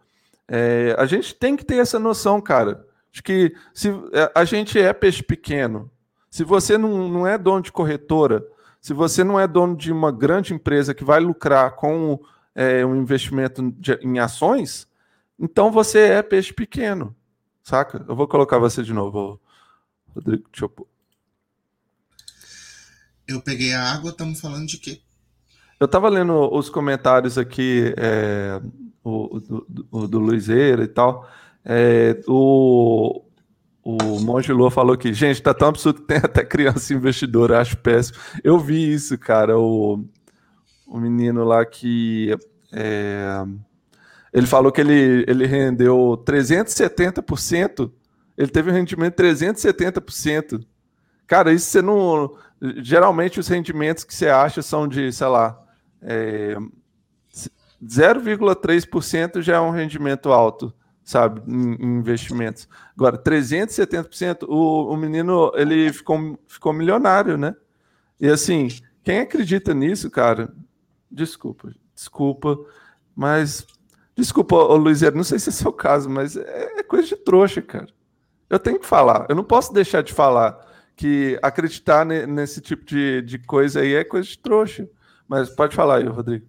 É, 0.46 0.94
a 0.98 1.06
gente 1.06 1.34
tem 1.34 1.56
que 1.56 1.64
ter 1.64 1.76
essa 1.76 1.98
noção, 1.98 2.40
cara, 2.40 2.86
de 3.10 3.22
que 3.22 3.56
se 3.72 3.88
é, 4.12 4.30
a 4.34 4.44
gente 4.44 4.78
é 4.78 4.92
peixe 4.92 5.22
pequeno, 5.22 5.90
se 6.30 6.44
você 6.44 6.76
não, 6.76 7.08
não 7.08 7.26
é 7.26 7.38
dono 7.38 7.62
de 7.62 7.72
corretora, 7.72 8.46
se 8.78 8.92
você 8.92 9.24
não 9.24 9.40
é 9.40 9.48
dono 9.48 9.74
de 9.74 9.90
uma 9.90 10.12
grande 10.12 10.52
empresa 10.52 10.94
que 10.94 11.02
vai 11.02 11.18
lucrar 11.18 11.74
com 11.76 12.20
é, 12.54 12.84
um 12.84 12.94
investimento 12.94 13.72
de, 13.72 13.94
em 14.02 14.18
ações, 14.18 14.86
então 15.38 15.72
você 15.72 16.00
é 16.00 16.22
peixe 16.22 16.52
pequeno. 16.52 17.16
Saca? 17.62 18.04
Eu 18.06 18.14
vou 18.14 18.28
colocar 18.28 18.58
você 18.58 18.82
de 18.82 18.92
novo, 18.92 19.40
Rodrigo. 20.14 20.48
Deixa 20.52 20.66
eu... 20.66 20.88
eu 23.26 23.40
peguei 23.40 23.72
a 23.72 23.92
água, 23.92 24.10
estamos 24.10 24.38
falando 24.38 24.66
de 24.66 24.78
quê? 24.78 25.00
Eu 25.78 25.84
estava 25.84 26.08
lendo 26.08 26.32
os 26.54 26.70
comentários 26.70 27.36
aqui, 27.36 27.92
é, 27.98 28.60
o, 29.04 29.38
do, 29.38 29.66
do, 29.68 30.08
do 30.08 30.18
Luizeira 30.18 30.82
e 30.84 30.88
tal. 30.88 31.28
É, 31.64 32.18
o, 32.26 33.22
o 33.82 34.20
Monge 34.20 34.52
Lua 34.52 34.70
falou 34.70 34.96
que, 34.96 35.12
gente, 35.12 35.42
tá 35.42 35.52
tão 35.52 35.68
absurdo 35.68 36.00
que 36.00 36.06
tem 36.06 36.16
até 36.18 36.44
criança 36.44 36.94
investidora, 36.94 37.60
acho 37.60 37.76
péssimo. 37.76 38.18
Eu 38.42 38.58
vi 38.58 38.92
isso, 38.92 39.18
cara. 39.18 39.58
O, 39.58 40.04
o 40.86 40.98
menino 40.98 41.44
lá 41.44 41.64
que. 41.64 42.34
É, 42.72 43.44
ele 44.32 44.46
falou 44.46 44.72
que 44.72 44.80
ele, 44.80 45.24
ele 45.28 45.46
rendeu 45.46 46.22
370%. 46.26 47.90
Ele 48.36 48.48
teve 48.48 48.70
um 48.70 48.74
rendimento 48.74 49.16
de 49.16 49.22
370%. 49.22 50.64
Cara, 51.26 51.52
isso 51.52 51.66
você 51.66 51.82
não. 51.82 52.34
Geralmente 52.78 53.40
os 53.40 53.48
rendimentos 53.48 54.04
que 54.04 54.14
você 54.14 54.28
acha 54.28 54.62
são 54.62 54.88
de, 54.88 55.12
sei 55.12 55.26
lá, 55.26 55.65
é, 56.06 56.56
0,3% 57.84 59.42
já 59.42 59.56
é 59.56 59.60
um 59.60 59.70
rendimento 59.70 60.32
alto, 60.32 60.72
sabe, 61.04 61.42
em, 61.46 61.74
em 61.74 61.98
investimentos. 61.98 62.66
Agora, 62.96 63.18
370%, 63.18 64.44
o, 64.48 64.92
o 64.92 64.96
menino 64.96 65.52
ele 65.54 65.92
ficou, 65.92 66.38
ficou 66.46 66.72
milionário, 66.72 67.36
né? 67.36 67.54
E 68.18 68.28
assim, 68.28 68.68
quem 69.04 69.18
acredita 69.18 69.74
nisso, 69.74 70.10
cara, 70.10 70.54
desculpa, 71.10 71.70
desculpa, 71.94 72.58
mas 73.14 73.66
Desculpa, 74.16 74.56
Luiz, 74.56 75.02
não 75.12 75.22
sei 75.22 75.38
se 75.38 75.50
é 75.50 75.52
seu 75.52 75.70
caso, 75.70 76.08
mas 76.08 76.36
é, 76.36 76.78
é 76.78 76.82
coisa 76.82 77.06
de 77.06 77.16
trouxa, 77.16 77.60
cara. 77.60 77.88
Eu 78.48 78.58
tenho 78.58 78.80
que 78.80 78.86
falar. 78.86 79.26
Eu 79.28 79.36
não 79.36 79.44
posso 79.44 79.74
deixar 79.74 80.02
de 80.02 80.12
falar 80.12 80.58
que 80.96 81.38
acreditar 81.42 82.06
nesse 82.06 82.62
tipo 82.62 82.86
de, 82.86 83.20
de 83.20 83.38
coisa 83.38 83.80
aí 83.80 83.94
é 83.94 84.02
coisa 84.02 84.26
de 84.26 84.38
trouxa. 84.38 84.88
Mas 85.28 85.48
pode 85.48 85.74
falar 85.74 85.98
aí, 85.98 86.06
Rodrigo. 86.06 86.46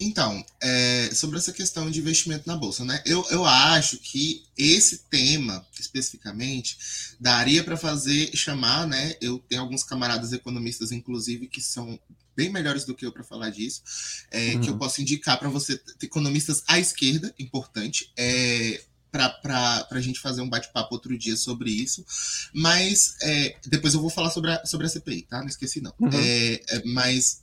Então, 0.00 0.44
é, 0.62 1.10
sobre 1.12 1.38
essa 1.38 1.52
questão 1.52 1.90
de 1.90 1.98
investimento 1.98 2.46
na 2.46 2.56
bolsa, 2.56 2.84
né? 2.84 3.02
Eu, 3.04 3.26
eu 3.30 3.44
acho 3.44 3.98
que 3.98 4.44
esse 4.56 4.98
tema, 5.10 5.66
especificamente, 5.78 6.78
daria 7.18 7.64
para 7.64 7.76
fazer 7.76 8.30
chamar, 8.36 8.86
né? 8.86 9.16
Eu 9.20 9.40
tenho 9.48 9.60
alguns 9.60 9.82
camaradas 9.82 10.32
economistas, 10.32 10.92
inclusive, 10.92 11.48
que 11.48 11.60
são 11.60 11.98
bem 12.36 12.48
melhores 12.48 12.84
do 12.84 12.94
que 12.94 13.04
eu 13.04 13.10
para 13.10 13.24
falar 13.24 13.50
disso, 13.50 13.82
é, 14.30 14.54
uhum. 14.54 14.60
que 14.60 14.68
eu 14.68 14.72
uhum. 14.74 14.78
posso 14.78 15.02
indicar 15.02 15.36
para 15.36 15.48
você, 15.48 15.80
economistas 16.00 16.62
à 16.68 16.78
esquerda, 16.78 17.34
importante, 17.36 18.12
é, 18.16 18.80
para 19.10 19.88
a 19.90 20.00
gente 20.00 20.20
fazer 20.20 20.42
um 20.42 20.48
bate-papo 20.48 20.94
outro 20.94 21.18
dia 21.18 21.36
sobre 21.36 21.70
isso. 21.70 22.04
Mas 22.52 23.16
é, 23.22 23.56
depois 23.66 23.94
eu 23.94 24.00
vou 24.00 24.10
falar 24.10 24.30
sobre 24.30 24.52
a, 24.52 24.64
sobre 24.64 24.86
a 24.86 24.88
CPI, 24.88 25.22
tá? 25.22 25.40
Não 25.40 25.48
esqueci, 25.48 25.80
não. 25.80 25.92
Uhum. 25.98 26.10
É, 26.12 26.60
é, 26.68 26.82
mas 26.84 27.42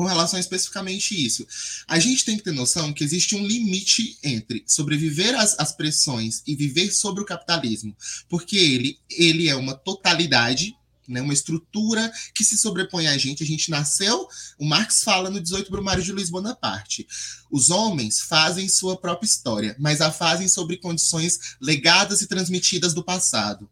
com 0.00 0.06
relação 0.06 0.38
a 0.38 0.40
especificamente 0.40 1.14
isso. 1.14 1.46
A 1.86 1.98
gente 1.98 2.24
tem 2.24 2.34
que 2.34 2.42
ter 2.42 2.52
noção 2.52 2.90
que 2.90 3.04
existe 3.04 3.36
um 3.36 3.46
limite 3.46 4.16
entre 4.22 4.64
sobreviver 4.66 5.38
às, 5.38 5.54
às 5.58 5.72
pressões 5.72 6.42
e 6.46 6.56
viver 6.56 6.90
sobre 6.90 7.22
o 7.22 7.26
capitalismo, 7.26 7.94
porque 8.26 8.56
ele, 8.56 8.98
ele 9.10 9.46
é 9.46 9.54
uma 9.54 9.74
totalidade 9.74 10.74
né, 11.06 11.20
uma 11.20 11.34
estrutura 11.34 12.10
que 12.34 12.42
se 12.42 12.56
sobrepõe 12.56 13.08
a 13.08 13.18
gente. 13.18 13.42
A 13.42 13.46
gente 13.46 13.70
nasceu, 13.70 14.26
o 14.58 14.64
Marx 14.64 15.02
fala 15.02 15.28
no 15.28 15.38
18 15.38 15.70
Brumário 15.70 16.02
de 16.02 16.12
Luiz 16.12 16.30
Bonaparte. 16.30 17.06
Os 17.50 17.68
homens 17.68 18.20
fazem 18.20 18.70
sua 18.70 18.96
própria 18.96 19.26
história, 19.26 19.76
mas 19.78 20.00
a 20.00 20.10
fazem 20.10 20.48
sobre 20.48 20.78
condições 20.78 21.56
legadas 21.60 22.22
e 22.22 22.26
transmitidas 22.26 22.94
do 22.94 23.04
passado. 23.04 23.68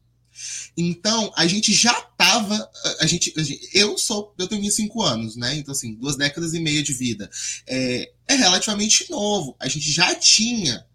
Então, 0.77 1.33
a 1.37 1.47
gente 1.47 1.73
já 1.73 1.99
estava. 1.99 2.70
A 3.01 3.07
gente, 3.07 3.33
a 3.37 3.43
gente, 3.43 3.69
eu 3.75 3.97
sou. 3.99 4.35
Eu 4.39 4.47
tenho 4.47 4.62
25 4.62 5.03
anos, 5.03 5.37
né? 5.37 5.57
Então, 5.57 5.73
assim, 5.73 5.95
duas 5.95 6.16
décadas 6.16 6.55
e 6.55 6.61
meia 6.61 6.83
de 6.83 6.93
vida. 6.93 7.31
É, 7.66 8.11
é 8.29 8.35
relativamente 8.35 9.11
novo. 9.11 9.57
A 9.59 9.69
gente 9.69 9.91
já 9.91 10.15
tinha 10.15 10.87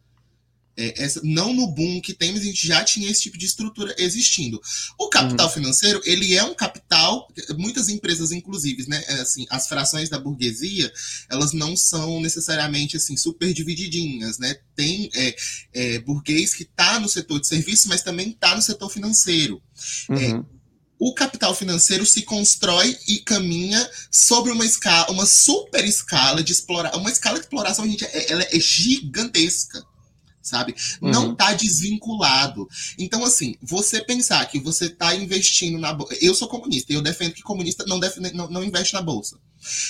é, 0.75 1.03
essa, 1.03 1.21
não 1.23 1.53
no 1.53 1.67
boom 1.67 2.01
que 2.01 2.13
tem, 2.13 2.31
mas 2.31 2.41
a 2.41 2.45
gente 2.45 2.65
já 2.65 2.83
tinha 2.83 3.09
esse 3.09 3.23
tipo 3.23 3.37
de 3.37 3.45
estrutura 3.45 3.93
existindo. 3.97 4.59
O 4.97 5.07
capital 5.07 5.47
uhum. 5.47 5.53
financeiro, 5.53 6.01
ele 6.03 6.35
é 6.35 6.43
um 6.43 6.55
capital, 6.55 7.27
muitas 7.57 7.89
empresas, 7.89 8.31
inclusive, 8.31 8.87
né, 8.87 9.03
é, 9.07 9.13
assim, 9.21 9.45
as 9.49 9.67
frações 9.67 10.09
da 10.09 10.19
burguesia, 10.19 10.91
elas 11.29 11.53
não 11.53 11.75
são 11.75 12.19
necessariamente 12.21 12.97
assim 12.97 13.15
super 13.15 13.53
divididinhas, 13.53 14.39
né? 14.39 14.55
Tem 14.75 15.09
é, 15.13 15.35
é, 15.73 15.99
burguês 15.99 16.53
que 16.53 16.63
está 16.63 16.99
no 16.99 17.07
setor 17.07 17.39
de 17.39 17.47
serviço, 17.47 17.87
mas 17.87 18.01
também 18.01 18.29
está 18.29 18.55
no 18.55 18.61
setor 18.61 18.89
financeiro. 18.89 19.61
É, 20.09 20.33
uhum. 20.33 20.45
o 20.97 21.13
capital 21.13 21.53
financeiro 21.53 22.05
se 22.05 22.23
constrói 22.23 22.97
e 23.07 23.19
caminha 23.19 23.87
sobre 24.11 24.51
uma 24.51 24.65
escala, 24.65 25.11
uma 25.11 25.25
super 25.25 25.85
escala 25.85 26.43
de 26.43 26.51
explorar, 26.51 26.95
uma 26.95 27.11
escala 27.11 27.37
de 27.37 27.45
exploração, 27.45 27.85
gente, 27.85 28.05
é, 28.05 28.31
ela 28.31 28.43
é 28.43 28.59
gigantesca 28.59 29.85
sabe? 30.43 30.75
Uhum. 31.01 31.09
Não 31.09 31.35
tá 31.35 31.53
desvinculado. 31.53 32.67
Então, 32.99 33.23
assim, 33.23 33.55
você 33.61 34.03
pensar 34.03 34.45
que 34.45 34.59
você 34.59 34.89
tá 34.89 35.15
investindo 35.15 35.79
na 35.79 35.93
bolsa. 35.93 36.15
Eu 36.21 36.35
sou 36.35 36.47
comunista 36.47 36.91
e 36.91 36.95
eu 36.95 37.01
defendo 37.01 37.33
que 37.33 37.41
comunista 37.41 37.85
não, 37.87 37.99
deve, 37.99 38.19
não, 38.33 38.49
não 38.49 38.63
investe 38.63 38.93
na 38.93 39.01
bolsa. 39.01 39.37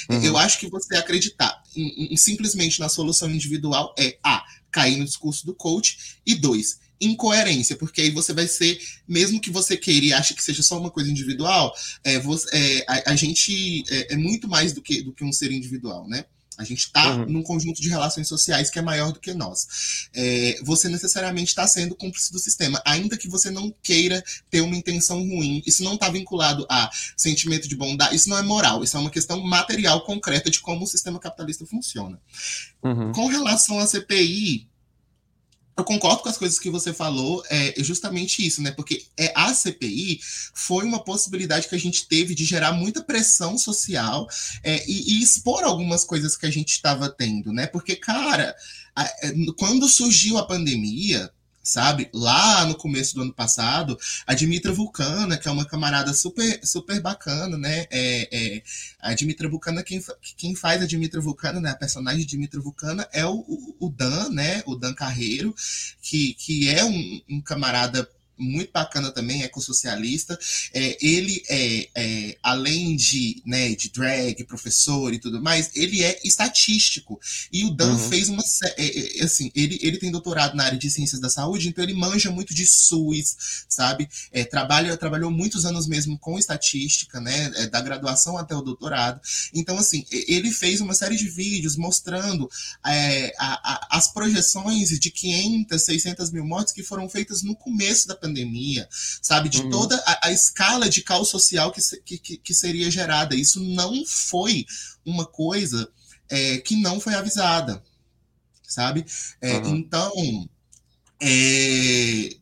Uhum. 0.10 0.24
Eu 0.24 0.38
acho 0.38 0.60
que 0.60 0.70
você 0.70 0.96
acreditar 0.96 1.62
em, 1.76 2.14
em, 2.14 2.18
simplesmente 2.18 2.80
na 2.80 2.88
solução 2.88 3.30
individual 3.30 3.94
é 3.98 4.18
A, 4.24 4.44
cair 4.72 4.98
no 4.98 5.06
discurso 5.06 5.46
do 5.46 5.54
coach, 5.54 6.18
e 6.26 6.36
dois, 6.36 6.80
incoerência, 7.00 7.76
porque 7.76 8.02
aí 8.02 8.10
você 8.12 8.34
vai 8.34 8.48
ser, 8.48 8.80
mesmo 9.08 9.40
que 9.40 9.50
você 9.50 9.76
queira 9.76 10.06
e 10.06 10.14
ache 10.14 10.34
que 10.34 10.44
seja 10.44 10.64
só 10.64 10.80
uma 10.80 10.90
coisa 10.90 11.10
individual, 11.10 11.74
é, 12.04 12.20
você, 12.20 12.48
é, 12.54 12.86
a, 12.88 13.12
a, 13.12 13.16
gente 13.16 13.84
é, 13.90 14.14
é, 14.14 14.18
muito 14.18 14.48
mais 14.48 14.74
do 14.74 14.82
que, 14.82 15.02
do 15.02 15.12
que 15.12 15.24
um 15.24 15.32
ser 15.32 15.52
individual, 15.52 16.08
né? 16.08 16.26
A 16.58 16.64
gente 16.64 16.82
está 16.82 17.16
uhum. 17.16 17.26
num 17.26 17.44
conjunto 17.44 17.82
de 17.82 17.90
relações 17.90 18.28
sociais 18.28 18.70
que 18.70 18.80
é 18.80 18.82
maior 18.82 19.12
do 19.12 19.20
que 19.20 19.34
nós. 19.34 20.08
É, 20.14 20.60
você 20.64 20.90
necessariamente 20.90 21.50
está 21.50 21.68
sendo 21.68 21.96
cúmplice 21.96 22.32
do 22.32 22.40
sistema, 22.40 22.82
ainda 22.86 23.18
que 23.18 23.28
você 23.28 23.50
não 23.50 23.74
queira 23.82 24.24
ter 24.50 24.62
uma 24.62 24.76
intenção 24.76 25.18
ruim. 25.20 25.62
Isso 25.66 25.84
não 25.84 25.96
está 25.96 26.10
vinculado 26.10 26.66
a 26.70 26.90
sentimento 27.18 27.68
de 27.68 27.76
bondade, 27.76 28.16
isso 28.16 28.30
não 28.30 28.38
é 28.38 28.42
moral, 28.42 28.84
isso 28.84 28.98
é 28.98 29.00
uma 29.00 29.10
questão 29.10 29.40
material 29.42 30.04
concreta 30.06 30.50
de 30.50 30.60
como 30.60 30.84
o 30.84 30.88
sistema 30.88 31.20
capitalista 31.20 31.66
funciona. 31.66 32.20
Uhum. 32.84 33.12
Com 33.12 33.28
relação 33.28 33.80
à 33.80 33.88
CPI, 33.88 34.68
eu 35.76 35.84
concordo 35.84 36.22
com 36.22 36.30
as 36.30 36.38
coisas 36.38 36.60
que 36.60 36.70
você 36.70 36.94
falou, 36.94 37.44
é 37.50 37.74
justamente 37.78 38.46
isso, 38.46 38.62
né? 38.62 38.72
Porque 38.72 39.06
é, 39.18 39.34
a 39.36 39.54
CPI 39.54 40.20
foi 40.54 40.86
uma 40.86 41.04
possibilidade 41.04 41.68
que 41.68 41.76
a 41.76 41.80
gente 41.80 42.08
teve 42.08 42.36
de 42.36 42.46
gerar 42.46 42.74
muita 42.74 43.04
pressão 43.04 43.58
social 43.58 44.28
é, 44.64 44.88
e, 44.88 45.14
e, 45.14 45.24
expor 45.24 45.64
algumas 45.64 46.04
coisas 46.04 46.38
que 46.38 46.46
a 46.46 46.52
gente 46.52 46.70
estava 46.70 47.10
tendo, 47.10 47.52
né? 47.52 47.66
Porque, 47.66 47.96
cara, 47.96 48.56
é, 48.98 49.34
quando 49.58 49.90
surgiu 49.90 50.38
a 50.38 50.46
pandemia, 50.46 51.32
sabe? 51.64 52.10
Lá 52.14 52.66
no 52.66 52.76
começo 52.76 53.16
do 53.16 53.22
ano 53.22 53.34
passado, 53.34 53.98
a 54.28 54.34
Dimitra 54.34 54.74
Vulcana, 54.74 55.38
que 55.38 55.48
é 55.48 55.52
uma 55.52 55.66
camarada 55.66 56.14
super, 56.14 56.60
super 56.64 57.02
bacana, 57.02 57.58
né? 57.58 57.88
É, 57.90 58.28
é, 58.32 58.64
a 59.00 59.14
Dimitra 59.14 59.50
Vulcana, 59.50 59.82
quem, 59.82 60.04
quem 60.38 60.54
faz 60.56 60.82
a 60.82 60.86
Dimitra 60.86 61.22
Vulcana, 61.22 61.62
né? 61.62 61.72
A 61.72 61.76
personagem 61.76 62.20
de 62.20 62.26
Dimitra 62.26 62.60
Vulcana 62.60 63.08
é 63.14 63.26
o, 63.26 63.76
o, 63.80 63.90
Dan, 63.90 64.30
né? 64.30 64.62
O 64.66 64.76
Dan 64.76 64.94
Carreiro, 64.94 65.56
que, 66.02 66.34
que 66.34 66.70
é 66.70 66.84
um, 66.84 67.22
um 67.30 67.42
camarada 67.42 68.08
muito 68.38 68.72
bacana 68.72 69.12
também, 69.12 69.44
ecossocialista. 69.44 70.38
É, 70.74 70.98
ele 71.02 71.44
é, 71.50 71.90
é, 71.96 72.38
além 72.42 72.96
de, 72.96 73.42
né, 73.46 73.76
de 73.76 73.90
drag, 73.90 74.44
professor 74.46 75.14
e 75.14 75.20
tudo 75.20 75.42
mais, 75.42 75.72
ele 75.76 76.04
é 76.04 76.20
estatístico. 76.24 77.20
E 77.52 77.64
o 77.64 77.72
Dan 77.72 77.94
uhum. 77.94 78.10
fez 78.10 78.30
uma. 78.30 78.44
É, 78.78 79.20
é, 79.20 79.24
assim, 79.24 79.52
ele, 79.56 79.80
ele 79.82 79.98
tem 79.98 80.12
doutorado 80.12 80.56
na 80.56 80.66
área 80.66 80.78
de 80.78 80.90
ciências 80.90 81.22
da 81.22 81.30
saúde, 81.30 81.68
então 81.68 81.84
ele 81.84 81.94
manja 81.94 82.32
muito 82.32 82.54
de 82.54 82.66
SUS, 82.66 83.66
sabe? 83.68 84.10
É, 84.32 84.44
trabalha, 84.44 84.96
trabalhou 84.98 85.32
muitos 85.32 85.66
anos 85.66 85.88
mesmo 85.88 86.18
com 86.18 86.38
estatística, 86.38 87.20
né? 87.20 87.52
É, 87.56 87.68
da 87.68 87.82
graduação 87.82 88.38
até 88.38 88.56
o 88.56 88.62
doutorado. 88.62 89.22
Então, 89.54 89.78
assim, 89.78 90.06
ele 90.12 90.52
fez 90.52 90.82
uma 90.82 90.94
série 90.94 91.16
de 91.16 91.28
vídeos 91.28 91.76
mostrando 91.76 92.50
a, 92.84 92.92
a, 93.38 93.98
as 93.98 94.12
projeções 94.12 95.00
de 95.00 95.12
500, 95.12 95.82
600 95.82 96.32
mil 96.32 96.46
mortes 96.46 96.74
que 96.74 96.84
foram 96.84 97.08
feitas 97.10 97.42
no 97.42 97.56
começo 97.56 98.08
da 98.08 98.16
pandemia, 98.24 98.88
sabe? 99.22 99.50
De 99.50 99.62
uhum. 99.62 99.70
toda 99.70 99.96
a, 100.06 100.28
a, 100.28 100.32
escala 100.32 100.90
de 100.90 101.02
caos 101.02 101.30
social 101.30 101.72
que, 101.72 102.18
que, 102.18 102.38
que, 102.38 102.54
seria 102.54 102.90
gerada. 102.90 103.36
Isso 103.36 103.62
não 103.62 104.06
foi 104.06 104.66
uma 105.06 105.26
coisa 105.26 105.90
é, 106.30 106.58
que 106.60 106.78
não 106.78 107.00
foi 107.00 107.14
avisada, 107.14 107.84
sabe? 108.64 109.06
É, 109.42 109.58
uhum. 109.58 109.76
Então, 109.76 110.50
é, 111.22 112.36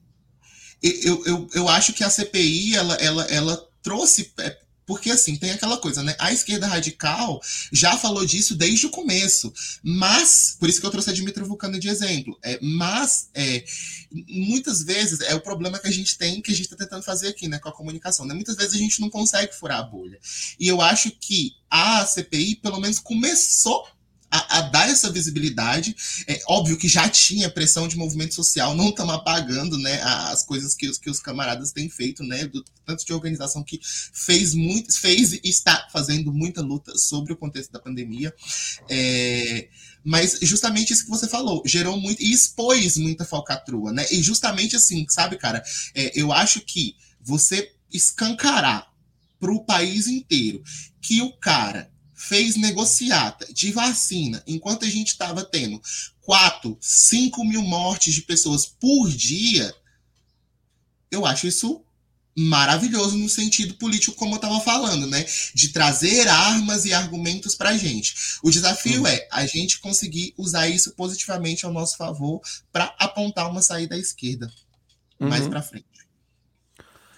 eu, 0.81 1.25
eu, 1.25 1.49
eu 1.53 1.67
acho 1.67 1.93
que 1.93 2.03
a 2.03 2.09
CPI 2.09 2.75
ela, 2.75 2.95
ela, 2.95 3.23
ela 3.25 3.69
trouxe 3.81 4.31
é, 4.39 4.60
porque, 4.85 5.11
assim, 5.11 5.35
tem 5.37 5.51
aquela 5.51 5.77
coisa, 5.77 6.03
né? 6.03 6.15
A 6.19 6.31
esquerda 6.31 6.67
radical 6.67 7.41
já 7.71 7.97
falou 7.97 8.25
disso 8.25 8.55
desde 8.55 8.85
o 8.85 8.89
começo. 8.89 9.53
Mas, 9.83 10.55
por 10.59 10.67
isso 10.67 10.79
que 10.79 10.85
eu 10.85 10.91
trouxe 10.91 11.09
a 11.09 11.13
Dmitry 11.13 11.43
Vulcano 11.43 11.79
de 11.79 11.87
exemplo. 11.87 12.37
É, 12.43 12.59
mas, 12.61 13.29
é, 13.33 13.63
muitas 14.27 14.83
vezes, 14.83 15.21
é 15.21 15.35
o 15.35 15.41
problema 15.41 15.79
que 15.79 15.87
a 15.87 15.91
gente 15.91 16.17
tem, 16.17 16.41
que 16.41 16.51
a 16.51 16.55
gente 16.55 16.65
está 16.65 16.75
tentando 16.75 17.03
fazer 17.03 17.29
aqui, 17.29 17.47
né? 17.47 17.59
Com 17.59 17.69
a 17.69 17.73
comunicação. 17.73 18.25
Né? 18.25 18.33
Muitas 18.33 18.55
vezes 18.55 18.73
a 18.73 18.77
gente 18.77 18.99
não 18.99 19.09
consegue 19.09 19.53
furar 19.53 19.79
a 19.79 19.83
bolha. 19.83 20.19
E 20.59 20.67
eu 20.67 20.81
acho 20.81 21.11
que 21.11 21.55
a 21.69 22.05
CPI, 22.05 22.55
pelo 22.55 22.79
menos, 22.79 22.99
começou 22.99 23.87
a, 24.31 24.59
a, 24.59 24.61
dar 24.61 24.89
essa 24.89 25.11
visibilidade. 25.11 25.95
É 26.25 26.39
óbvio 26.47 26.77
que 26.77 26.87
já 26.87 27.09
tinha 27.09 27.49
pressão 27.49 27.87
de 27.87 27.97
movimento 27.97 28.33
social, 28.33 28.73
não 28.73 28.89
estamos 28.89 29.13
apagando 29.13 29.77
né, 29.77 30.01
as 30.01 30.43
coisas 30.43 30.73
que 30.73 30.87
os, 30.87 30.97
que 30.97 31.09
os 31.09 31.19
camaradas 31.19 31.73
têm 31.73 31.89
feito, 31.89 32.23
né? 32.23 32.45
Do, 32.45 32.63
tanto 32.85 33.05
de 33.05 33.13
organização 33.13 33.63
que 33.63 33.79
fez 33.83 34.53
muito, 34.53 34.97
fez 34.97 35.33
e 35.33 35.41
está 35.43 35.87
fazendo 35.91 36.31
muita 36.31 36.61
luta 36.61 36.97
sobre 36.97 37.33
o 37.33 37.37
contexto 37.37 37.71
da 37.71 37.79
pandemia. 37.79 38.33
É, 38.89 39.67
mas 40.03 40.39
justamente 40.41 40.93
isso 40.93 41.03
que 41.03 41.11
você 41.11 41.27
falou, 41.27 41.61
gerou 41.65 41.99
muito 41.99 42.23
e 42.23 42.31
expôs 42.31 42.97
muita 42.97 43.25
falcatrua, 43.25 43.91
né? 43.91 44.05
E 44.11 44.23
justamente 44.23 44.75
assim, 44.75 45.05
sabe, 45.09 45.37
cara, 45.37 45.61
é, 45.93 46.11
eu 46.19 46.31
acho 46.31 46.61
que 46.61 46.95
você 47.21 47.71
escancarar 47.93 48.91
para 49.39 49.51
o 49.51 49.63
país 49.63 50.07
inteiro 50.07 50.63
que 51.01 51.21
o 51.21 51.33
cara 51.33 51.90
fez 52.21 52.55
negociata 52.55 53.51
de 53.51 53.71
vacina, 53.71 54.43
enquanto 54.45 54.85
a 54.85 54.89
gente 54.89 55.07
estava 55.07 55.43
tendo 55.43 55.81
4, 56.21 56.77
5 56.79 57.43
mil 57.43 57.63
mortes 57.63 58.13
de 58.13 58.21
pessoas 58.21 58.65
por 58.65 59.09
dia, 59.09 59.73
eu 61.09 61.25
acho 61.25 61.47
isso 61.47 61.83
maravilhoso 62.37 63.17
no 63.17 63.27
sentido 63.27 63.73
político, 63.73 64.15
como 64.15 64.33
eu 64.33 64.35
estava 64.35 64.59
falando, 64.61 65.07
né? 65.07 65.25
De 65.53 65.69
trazer 65.69 66.27
armas 66.27 66.85
e 66.85 66.93
argumentos 66.93 67.55
para 67.55 67.71
a 67.71 67.77
gente. 67.77 68.13
O 68.43 68.51
desafio 68.51 69.01
uhum. 69.01 69.07
é 69.07 69.27
a 69.31 69.45
gente 69.45 69.79
conseguir 69.79 70.33
usar 70.37 70.69
isso 70.69 70.93
positivamente 70.95 71.65
ao 71.65 71.73
nosso 71.73 71.97
favor 71.97 72.39
para 72.71 72.95
apontar 72.99 73.49
uma 73.49 73.61
saída 73.61 73.95
à 73.95 73.97
esquerda 73.97 74.49
uhum. 75.19 75.27
mais 75.27 75.47
para 75.47 75.61
frente. 75.61 75.87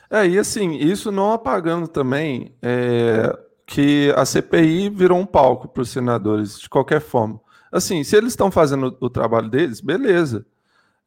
É, 0.10 0.28
e 0.28 0.40
assim, 0.40 0.76
isso 0.76 1.12
não 1.12 1.34
apagando 1.34 1.88
também 1.88 2.56
é, 2.62 3.38
que 3.66 4.14
a 4.16 4.26
CPI 4.26 4.90
virou 4.90 5.18
um 5.20 5.26
palco 5.26 5.68
para 5.68 5.82
os 5.82 5.90
senadores, 5.90 6.60
de 6.60 6.70
qualquer 6.70 7.02
forma. 7.02 7.40
Assim, 7.72 8.04
se 8.04 8.16
eles 8.16 8.34
estão 8.34 8.52
fazendo 8.52 8.96
o 9.00 9.10
trabalho 9.10 9.50
deles, 9.50 9.82
beleza. 9.82 10.46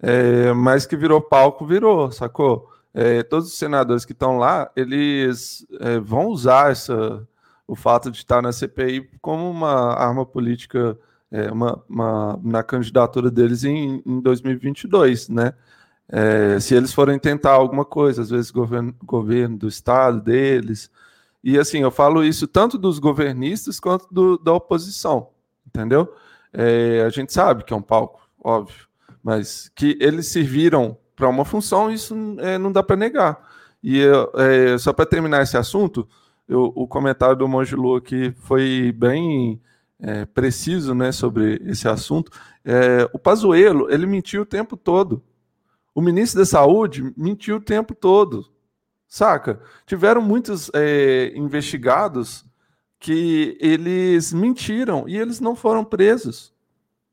É, 0.01 0.53
mas 0.53 0.87
que 0.87 0.97
virou 0.97 1.21
palco, 1.21 1.67
virou, 1.67 2.11
sacou? 2.11 2.71
É, 2.93 3.23
todos 3.23 3.49
os 3.49 3.59
senadores 3.59 4.05
que 4.05 4.13
estão 4.13 4.39
lá, 4.39 4.71
eles 4.75 5.67
é, 5.81 5.99
vão 6.01 6.27
usar 6.27 6.73
essa, 6.73 7.27
o 7.67 7.77
fato 7.77 8.11
de 8.11 8.19
estar 8.19 8.43
na 8.43 8.53
CPI 8.53 9.11
como 9.21 9.51
uma 9.51 9.95
arma 9.95 10.25
política 10.25 10.99
é, 11.31 11.51
uma, 11.51 11.83
uma, 11.89 12.41
na 12.43 12.63
candidatura 12.63 13.31
deles 13.31 13.65
em, 13.65 14.03
em 14.07 14.21
2022, 14.21 15.29
né? 15.29 15.53
É, 16.09 16.61
se 16.61 16.75
eles 16.75 16.93
forem 16.93 17.19
tentar 17.19 17.53
alguma 17.53 17.85
coisa, 17.85 18.23
às 18.23 18.31
vezes 18.31 18.51
governo, 18.51 18.95
governo 19.05 19.59
do 19.59 19.67
estado 19.69 20.21
deles, 20.21 20.91
E 21.47 21.61
assim, 21.61 21.79
eu 21.79 21.93
falo 21.93 22.25
isso 22.25 22.45
tanto 22.49 22.77
dos 22.77 22.99
governistas 22.99 23.79
quanto 23.79 24.13
do, 24.13 24.37
da 24.37 24.53
oposição, 24.53 25.29
entendeu? 25.65 26.13
É, 26.53 27.05
a 27.07 27.09
gente 27.09 27.33
sabe 27.33 27.63
que 27.63 27.73
é 27.73 27.77
um 27.77 27.81
palco, 27.81 28.29
óbvio, 28.43 28.89
mas 29.23 29.71
que 29.73 29.97
eles 30.01 30.27
serviram 30.27 30.99
para 31.15 31.29
uma 31.29 31.45
função, 31.45 31.89
isso 31.89 32.17
é, 32.41 32.59
não 32.59 32.73
dá 32.73 32.83
para 32.83 32.97
negar. 32.97 33.49
E 33.81 34.03
é, 34.35 34.77
só 34.77 34.93
para 34.93 35.07
terminar 35.07 35.41
esse 35.41 35.57
assunto, 35.57 36.09
eu, 36.49 36.73
o 36.75 36.85
comentário 36.89 37.37
do 37.37 37.47
Monge 37.47 37.77
Lu 37.77 37.95
aqui 37.95 38.35
foi 38.41 38.91
bem 38.91 39.63
é, 40.01 40.25
preciso 40.27 40.97
né, 40.97 41.13
sobre 41.13 41.63
esse 41.65 41.87
assunto. 41.87 42.33
É, 42.65 43.09
o 43.13 43.21
Pazuello, 43.21 43.89
ele 43.89 44.05
mentiu 44.05 44.43
o 44.43 44.47
tempo 44.47 44.77
todo. 44.77 45.23
O 45.95 46.03
ministro 46.03 46.41
da 46.41 46.45
Saúde 46.45 47.15
mentiu 47.17 47.59
o 47.59 47.61
tempo 47.61 47.95
todo. 47.95 48.51
Saca? 49.17 49.59
Tiveram 49.87 50.21
muitos 50.21 50.71
é, 50.75 51.33
investigados 51.35 52.45
que 52.99 53.57
eles 53.63 54.31
mentiram 54.31 55.09
e 55.09 55.17
eles 55.17 55.41
não 55.41 55.57
foram 55.57 55.83
presos. 55.83 56.53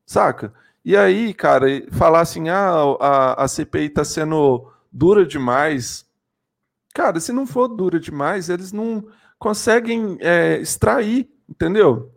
Saca? 0.06 0.54
E 0.84 0.98
aí, 0.98 1.34
cara, 1.34 1.66
falar 1.92 2.20
assim, 2.20 2.50
ah, 2.50 2.98
a, 3.00 3.44
a 3.46 3.48
CPI 3.48 3.86
está 3.86 4.04
sendo 4.04 4.70
dura 4.92 5.26
demais. 5.26 6.06
Cara, 6.94 7.22
se 7.22 7.32
não 7.32 7.48
for 7.48 7.70
dura 7.70 7.98
demais, 7.98 8.50
eles 8.50 8.74
não 8.74 9.08
conseguem 9.40 10.18
é, 10.20 10.58
extrair, 10.58 11.30
entendeu? 11.50 12.12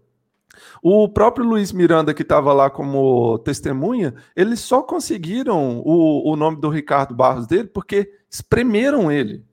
O 0.82 1.08
próprio 1.08 1.46
Luiz 1.46 1.70
Miranda, 1.70 2.12
que 2.12 2.22
estava 2.22 2.52
lá 2.52 2.68
como 2.68 3.38
testemunha, 3.38 4.16
eles 4.34 4.58
só 4.58 4.82
conseguiram 4.82 5.80
o, 5.84 6.28
o 6.28 6.34
nome 6.34 6.60
do 6.60 6.68
Ricardo 6.68 7.14
Barros 7.14 7.46
dele 7.46 7.68
porque 7.68 8.12
espremeram 8.28 9.12
ele. 9.12 9.45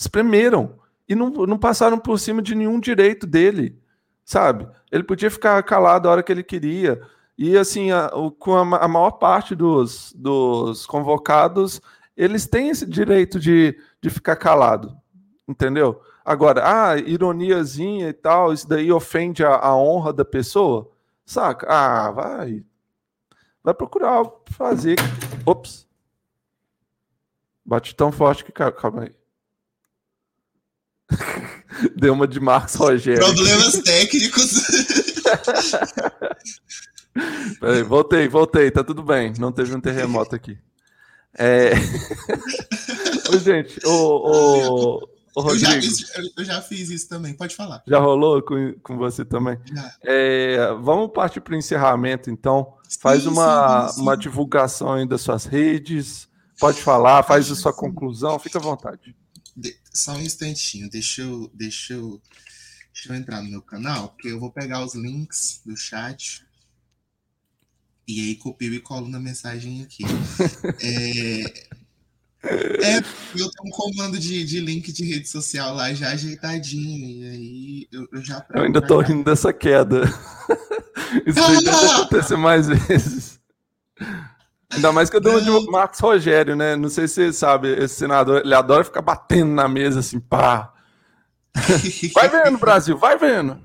Espremeram. 0.00 0.78
E 1.06 1.14
não, 1.14 1.28
não 1.28 1.58
passaram 1.58 1.98
por 1.98 2.18
cima 2.18 2.40
de 2.40 2.54
nenhum 2.54 2.80
direito 2.80 3.26
dele, 3.26 3.78
sabe? 4.24 4.66
Ele 4.90 5.02
podia 5.02 5.30
ficar 5.30 5.62
calado 5.62 6.08
a 6.08 6.12
hora 6.12 6.22
que 6.22 6.32
ele 6.32 6.42
queria. 6.42 7.02
E 7.36 7.58
assim, 7.58 7.90
a, 7.90 8.06
o, 8.14 8.30
com 8.30 8.54
a, 8.54 8.78
a, 8.78 8.88
maior 8.88 9.10
parte 9.12 9.54
dos, 9.54 10.14
dos 10.16 10.86
convocados, 10.86 11.82
eles 12.16 12.46
têm 12.46 12.70
esse 12.70 12.86
direito 12.86 13.38
de, 13.38 13.78
de 14.00 14.08
ficar 14.08 14.36
calado, 14.36 14.96
entendeu? 15.46 16.00
Agora, 16.24 16.62
ah, 16.64 16.96
ironiazinha 16.96 18.08
e 18.08 18.12
tal, 18.14 18.54
isso 18.54 18.66
daí 18.66 18.90
ofende 18.90 19.44
a, 19.44 19.56
a 19.56 19.76
honra 19.76 20.14
da 20.14 20.24
pessoa, 20.24 20.90
saca? 21.26 21.66
Ah, 21.68 22.10
vai. 22.10 22.64
Vai 23.62 23.74
procurar 23.74 24.24
fazer. 24.46 24.96
Ops. 25.44 25.86
Bate 27.66 27.94
tão 27.94 28.10
forte 28.10 28.44
que. 28.44 28.52
Calma 28.52 29.02
aí. 29.02 29.19
Deu 31.96 32.12
uma 32.12 32.26
de 32.26 32.40
Marcos 32.40 32.74
Rogério. 32.74 33.24
Problemas 33.24 33.78
técnicos. 33.78 34.62
Peraí, 37.60 37.82
voltei, 37.82 38.28
voltei, 38.28 38.70
tá 38.70 38.84
tudo 38.84 39.02
bem. 39.02 39.32
Não 39.38 39.52
teve 39.52 39.74
um 39.74 39.80
terremoto 39.80 40.34
aqui. 40.34 40.58
É... 41.36 41.72
Ô, 43.32 43.38
gente, 43.38 43.78
o, 43.86 43.90
o, 43.90 45.08
o 45.36 45.40
Rodrigo. 45.40 45.70
Eu 45.74 45.80
já, 45.80 46.30
eu 46.38 46.44
já, 46.44 46.62
fiz 46.62 46.90
isso 46.90 47.08
também, 47.08 47.34
pode 47.34 47.54
falar. 47.54 47.82
Já 47.86 47.98
rolou 47.98 48.42
com, 48.42 48.74
com 48.82 48.96
você 48.96 49.24
também? 49.24 49.58
É, 50.04 50.72
vamos 50.80 51.12
partir 51.12 51.40
para 51.40 51.54
o 51.54 51.56
encerramento, 51.56 52.30
então. 52.30 52.74
Faz 53.00 53.22
sim, 53.22 53.28
uma, 53.28 53.88
sim, 53.88 53.94
sim. 53.94 54.02
uma 54.02 54.16
divulgação 54.16 54.94
aí 54.94 55.06
das 55.06 55.20
suas 55.20 55.44
redes. 55.44 56.28
Pode 56.58 56.82
falar, 56.82 57.22
faz 57.22 57.50
a 57.50 57.54
sua 57.54 57.72
conclusão, 57.72 58.38
fica 58.38 58.58
à 58.58 58.62
vontade. 58.62 59.16
De, 59.56 59.76
só 59.92 60.14
um 60.14 60.20
instantinho, 60.20 60.88
deixa 60.88 61.22
eu, 61.22 61.50
deixa, 61.54 61.94
eu, 61.94 62.20
deixa 62.92 63.12
eu 63.12 63.16
entrar 63.16 63.42
no 63.42 63.50
meu 63.50 63.62
canal, 63.62 64.10
porque 64.10 64.28
eu 64.28 64.40
vou 64.40 64.50
pegar 64.52 64.84
os 64.84 64.94
links 64.94 65.60
do 65.64 65.76
chat. 65.76 66.44
E 68.06 68.20
aí 68.20 68.34
copio 68.36 68.74
e 68.74 68.80
colo 68.80 69.08
na 69.08 69.20
mensagem 69.20 69.82
aqui. 69.82 70.02
é, 70.82 71.68
é, 72.42 72.98
eu 72.98 73.50
tenho 73.50 73.66
um 73.66 73.70
comando 73.70 74.18
de, 74.18 74.44
de 74.44 74.60
link 74.60 74.90
de 74.92 75.04
rede 75.04 75.28
social 75.28 75.74
lá 75.74 75.92
já 75.92 76.10
ajeitadinho, 76.10 77.06
e 77.06 77.28
aí 77.28 77.88
eu, 77.92 78.08
eu 78.12 78.24
já. 78.24 78.44
Eu 78.54 78.62
ainda 78.62 78.80
tô 78.80 79.00
rindo 79.00 79.24
dessa 79.24 79.52
queda. 79.52 80.04
Isso 81.26 81.42
aí 81.42 81.62
deve 81.62 81.86
acontecer 81.92 82.36
mais 82.36 82.66
vezes. 82.66 83.39
Ainda 84.70 84.92
mais 84.92 85.10
que 85.10 85.16
eu 85.16 85.20
uma 85.20 85.40
de 85.40 85.70
Marcos 85.70 85.98
Rogério, 85.98 86.54
né? 86.54 86.76
Não 86.76 86.88
sei 86.88 87.08
se 87.08 87.14
você 87.14 87.32
sabe, 87.32 87.68
esse 87.72 87.96
senador, 87.96 88.42
ele 88.44 88.54
adora 88.54 88.84
ficar 88.84 89.02
batendo 89.02 89.52
na 89.52 89.68
mesa 89.68 90.00
assim, 90.00 90.20
pá. 90.20 90.72
Vai 92.14 92.28
vendo, 92.28 92.58
Brasil, 92.58 92.96
vai 92.96 93.18
vendo. 93.18 93.60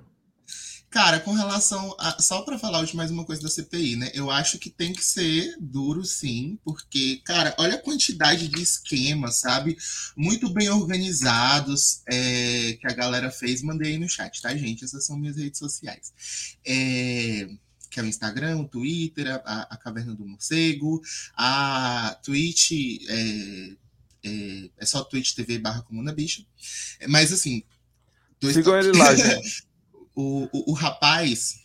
Cara, 0.96 1.20
com 1.20 1.34
relação 1.34 1.94
a. 2.00 2.22
Só 2.22 2.42
para 2.44 2.58
falar 2.58 2.86
de 2.86 2.96
mais 2.96 3.12
uma 3.12 3.26
coisa 3.26 3.42
da 3.42 3.50
CPI, 3.50 3.98
né? 3.98 4.12
Eu 4.14 4.32
acho 4.32 4.58
que 4.58 4.70
tem 4.70 4.94
que 4.94 5.04
ser 5.04 5.54
duro, 5.60 6.06
sim, 6.06 6.58
porque, 6.64 7.22
cara, 7.26 7.54
olha 7.60 7.76
a 7.76 7.82
quantidade 7.82 8.48
de 8.48 8.62
esquemas, 8.62 9.42
sabe? 9.42 9.76
Muito 10.16 10.48
bem 10.50 10.70
organizados 10.70 12.02
é, 12.10 12.78
que 12.80 12.88
a 12.88 12.94
galera 12.94 13.30
fez. 13.30 13.62
Mandei 13.62 13.92
aí 13.92 13.98
no 13.98 14.08
chat, 14.08 14.42
tá, 14.42 14.56
gente? 14.56 14.86
Essas 14.86 15.06
são 15.06 15.18
minhas 15.18 15.36
redes 15.36 15.60
sociais. 15.60 16.14
É, 16.66 17.50
que 17.90 18.00
é 18.00 18.04
o 18.04 18.08
Instagram, 18.08 18.58
o 18.58 18.68
Twitter, 18.68 19.28
a, 19.46 19.74
a 19.74 19.78
Caverna 19.78 20.14
do 20.14 20.26
Morcego, 20.26 21.02
a 21.36 22.18
Twitch. 22.24 22.72
É, 23.08 23.70
é, 24.24 24.70
é 24.78 24.86
só 24.86 25.04
Twitch 25.04 25.34
TV 25.34 25.60
barra 25.60 25.82
Comuna 25.84 26.14
Bicha. 26.14 26.44
Mas 27.08 27.32
assim. 27.32 27.64
Sigam 28.42 28.78
ele 28.78 28.98
lá, 28.98 29.14
gente 29.16 29.66
o, 30.16 30.48
o, 30.52 30.72
o 30.72 30.74
rapaz, 30.74 31.60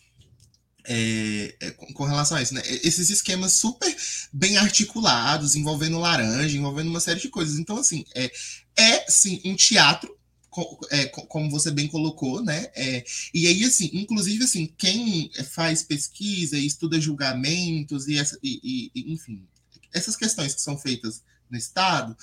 é, 0.85 1.55
é, 1.59 1.71
com, 1.71 1.93
com, 1.93 2.03
relação 2.03 2.37
a 2.37 2.41
isso, 2.41 2.53
né? 2.53 2.61
Esses 2.65 3.09
esquemas 3.09 3.53
super 3.53 3.95
bem 4.33 4.57
articulados, 4.57 5.55
envolvendo 5.55 5.99
laranja, 5.99 6.57
envolvendo 6.57 6.89
uma 6.89 6.99
série 6.99 7.19
de 7.19 7.29
coisas. 7.29 7.57
Então, 7.57 7.77
assim, 7.77 8.03
é, 8.13 8.29
é 8.75 9.09
sim 9.09 9.41
um 9.45 9.55
teatro, 9.55 10.15
é, 10.89 11.05
como 11.05 11.49
você 11.49 11.71
bem 11.71 11.87
colocou, 11.87 12.43
né? 12.43 12.69
É, 12.75 13.03
e 13.33 13.47
aí, 13.47 13.63
assim, 13.63 13.89
inclusive, 13.93 14.43
assim, 14.43 14.71
quem 14.77 15.31
faz 15.51 15.83
pesquisa 15.83 16.57
e 16.57 16.65
estuda 16.65 16.99
julgamentos 16.99 18.07
e, 18.07 18.17
essa, 18.17 18.37
e, 18.43 18.91
e 18.93 19.13
enfim, 19.13 19.47
essas 19.93 20.15
questões 20.15 20.53
que 20.53 20.61
são 20.61 20.77
feitas 20.77 21.23
no 21.49 21.57
Estado, 21.57 22.15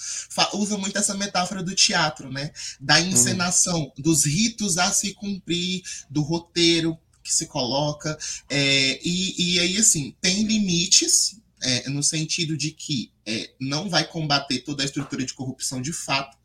usa 0.54 0.78
muito 0.78 0.98
essa 0.98 1.14
metáfora 1.14 1.62
do 1.62 1.74
teatro, 1.74 2.32
né? 2.32 2.50
Da 2.80 2.98
uhum. 2.98 3.08
encenação, 3.08 3.80
uhum. 3.80 3.92
dos 4.02 4.24
ritos 4.24 4.78
a 4.78 4.90
se 4.90 5.14
cumprir, 5.14 5.82
do 6.08 6.22
roteiro 6.22 6.98
que 7.22 7.32
se 7.32 7.46
coloca. 7.46 8.18
É, 8.48 8.98
e, 9.04 9.54
e 9.54 9.60
aí, 9.60 9.76
assim, 9.76 10.14
tem 10.20 10.44
limites, 10.44 11.38
é, 11.62 11.88
no 11.88 12.02
sentido 12.02 12.56
de 12.56 12.70
que 12.70 13.10
é, 13.26 13.50
não 13.60 13.88
vai 13.88 14.06
combater 14.06 14.60
toda 14.60 14.82
a 14.82 14.86
estrutura 14.86 15.24
de 15.24 15.34
corrupção 15.34 15.82
de 15.82 15.92
fato, 15.92 16.36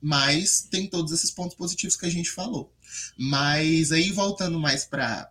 mas 0.00 0.66
tem 0.70 0.86
todos 0.86 1.12
esses 1.12 1.30
pontos 1.30 1.56
positivos 1.56 1.96
que 1.96 2.06
a 2.06 2.10
gente 2.10 2.30
falou. 2.30 2.72
Mas 3.16 3.92
aí, 3.92 4.10
voltando 4.10 4.58
mais 4.58 4.84
para 4.84 5.30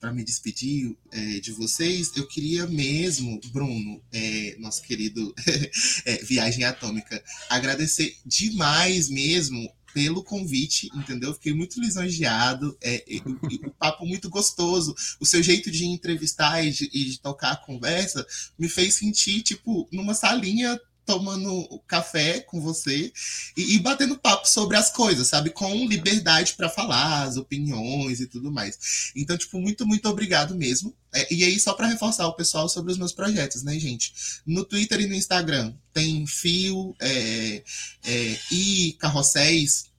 para 0.00 0.12
me 0.12 0.22
despedir 0.22 0.96
é, 1.10 1.40
de 1.40 1.50
vocês, 1.50 2.12
eu 2.16 2.26
queria 2.28 2.66
mesmo, 2.66 3.40
Bruno, 3.52 4.00
é, 4.12 4.54
nosso 4.58 4.80
querido 4.82 5.34
é, 6.06 6.16
Viagem 6.24 6.62
Atômica, 6.64 7.22
agradecer 7.48 8.16
demais 8.24 9.08
mesmo 9.08 9.68
pelo 9.92 10.22
convite, 10.22 10.88
entendeu? 10.94 11.34
Fiquei 11.34 11.52
muito 11.52 11.80
lisonjeado, 11.80 12.76
é, 12.80 13.04
o, 13.24 13.66
o, 13.66 13.70
papo 13.70 14.06
muito 14.06 14.28
gostoso, 14.28 14.94
o 15.20 15.26
seu 15.26 15.42
jeito 15.42 15.70
de 15.70 15.84
entrevistar 15.84 16.64
e 16.64 16.70
de, 16.70 16.90
e 16.92 17.04
de 17.04 17.20
tocar 17.20 17.52
a 17.52 17.56
conversa 17.56 18.26
me 18.58 18.68
fez 18.68 18.94
sentir, 18.94 19.42
tipo, 19.42 19.88
numa 19.92 20.14
salinha 20.14 20.80
tomando 21.04 21.80
café 21.86 22.40
com 22.40 22.60
você 22.60 23.12
e, 23.56 23.74
e, 23.74 23.78
batendo 23.78 24.18
papo 24.18 24.48
sobre 24.48 24.76
as 24.76 24.90
coisas, 24.90 25.26
sabe? 25.26 25.50
Com 25.50 25.86
liberdade 25.86 26.54
para 26.54 26.68
falar, 26.68 27.24
as 27.24 27.36
opiniões 27.36 28.20
e 28.20 28.26
tudo 28.26 28.52
mais. 28.52 29.12
Então, 29.16 29.36
tipo, 29.36 29.60
muito, 29.60 29.86
muito 29.86 30.08
obrigado 30.08 30.54
mesmo. 30.54 30.94
É, 31.12 31.32
e 31.32 31.44
aí, 31.44 31.58
só 31.58 31.74
para 31.74 31.88
reforçar 31.88 32.26
o 32.26 32.34
pessoal 32.34 32.68
sobre 32.68 32.92
os 32.92 32.98
meus 32.98 33.12
projetos, 33.12 33.62
né, 33.62 33.78
gente? 33.78 34.12
No 34.46 34.64
Twitter 34.64 35.00
e 35.00 35.06
no 35.06 35.14
Instagram 35.14 35.74
tem 35.92 36.26
fio 36.26 36.94
é, 37.00 37.62
é, 38.04 38.38
e 38.50 38.96
carrosséis. 38.98 39.90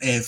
É, 0.00 0.22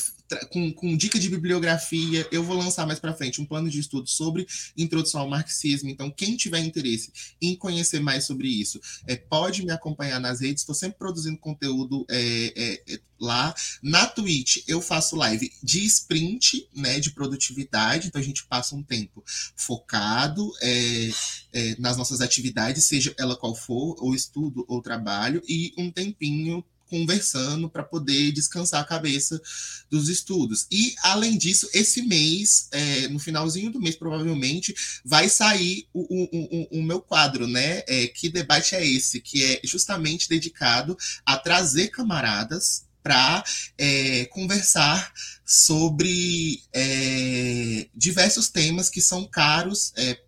com, 0.50 0.72
com, 0.72 0.96
dica 0.96 1.18
de 1.18 1.28
bibliografia. 1.28 2.26
Eu 2.30 2.42
vou 2.42 2.56
lançar 2.56 2.86
mais 2.86 2.98
para 2.98 3.14
frente 3.14 3.40
um 3.40 3.46
plano 3.46 3.68
de 3.68 3.80
estudo 3.80 4.08
sobre 4.08 4.46
introdução 4.76 5.20
ao 5.20 5.28
marxismo. 5.28 5.88
Então, 5.88 6.10
quem 6.10 6.36
tiver 6.36 6.60
interesse 6.60 7.12
em 7.40 7.54
conhecer 7.54 8.00
mais 8.00 8.24
sobre 8.24 8.48
isso, 8.48 8.80
é, 9.06 9.16
pode 9.16 9.64
me 9.64 9.72
acompanhar 9.72 10.20
nas 10.20 10.40
redes. 10.40 10.62
Estou 10.62 10.74
sempre 10.74 10.98
produzindo 10.98 11.38
conteúdo 11.38 12.04
é, 12.08 12.52
é, 12.56 12.94
é, 12.94 13.00
lá. 13.18 13.54
Na 13.82 14.06
Twitch, 14.06 14.58
eu 14.66 14.80
faço 14.80 15.16
live 15.16 15.52
de 15.62 15.84
sprint, 15.84 16.68
né, 16.74 17.00
de 17.00 17.10
produtividade. 17.10 18.08
Então, 18.08 18.20
a 18.20 18.24
gente 18.24 18.44
passa 18.46 18.74
um 18.74 18.82
tempo 18.82 19.22
focado 19.56 20.50
é, 20.60 21.10
é, 21.52 21.76
nas 21.78 21.96
nossas 21.96 22.20
atividades, 22.20 22.84
seja 22.84 23.14
ela 23.18 23.36
qual 23.36 23.54
for, 23.54 23.96
ou 23.98 24.14
estudo 24.14 24.64
ou 24.68 24.80
trabalho, 24.82 25.42
e 25.48 25.72
um 25.76 25.90
tempinho 25.90 26.64
conversando 26.90 27.70
para 27.70 27.84
poder 27.84 28.32
descansar 28.32 28.82
a 28.82 28.86
cabeça 28.86 29.40
dos 29.88 30.08
estudos. 30.08 30.66
E, 30.70 30.94
além 31.02 31.38
disso, 31.38 31.70
esse 31.72 32.02
mês, 32.02 32.68
é, 32.72 33.08
no 33.08 33.18
finalzinho 33.18 33.70
do 33.70 33.80
mês, 33.80 33.96
provavelmente, 33.96 34.74
vai 35.04 35.28
sair 35.28 35.86
o, 35.94 36.00
o, 36.00 36.28
o, 36.32 36.80
o 36.80 36.82
meu 36.82 37.00
quadro, 37.00 37.46
né? 37.46 37.82
É, 37.86 38.08
que 38.08 38.28
debate 38.28 38.74
é 38.74 38.84
esse? 38.84 39.20
Que 39.20 39.44
é 39.44 39.60
justamente 39.64 40.28
dedicado 40.28 40.96
a 41.24 41.38
trazer 41.38 41.88
camaradas 41.88 42.84
para 43.02 43.42
é, 43.78 44.26
conversar 44.26 45.12
sobre 45.44 46.62
é, 46.72 47.88
diversos 47.94 48.48
temas 48.48 48.90
que 48.90 49.00
são 49.00 49.26
caros 49.26 49.92
é, 49.96 50.18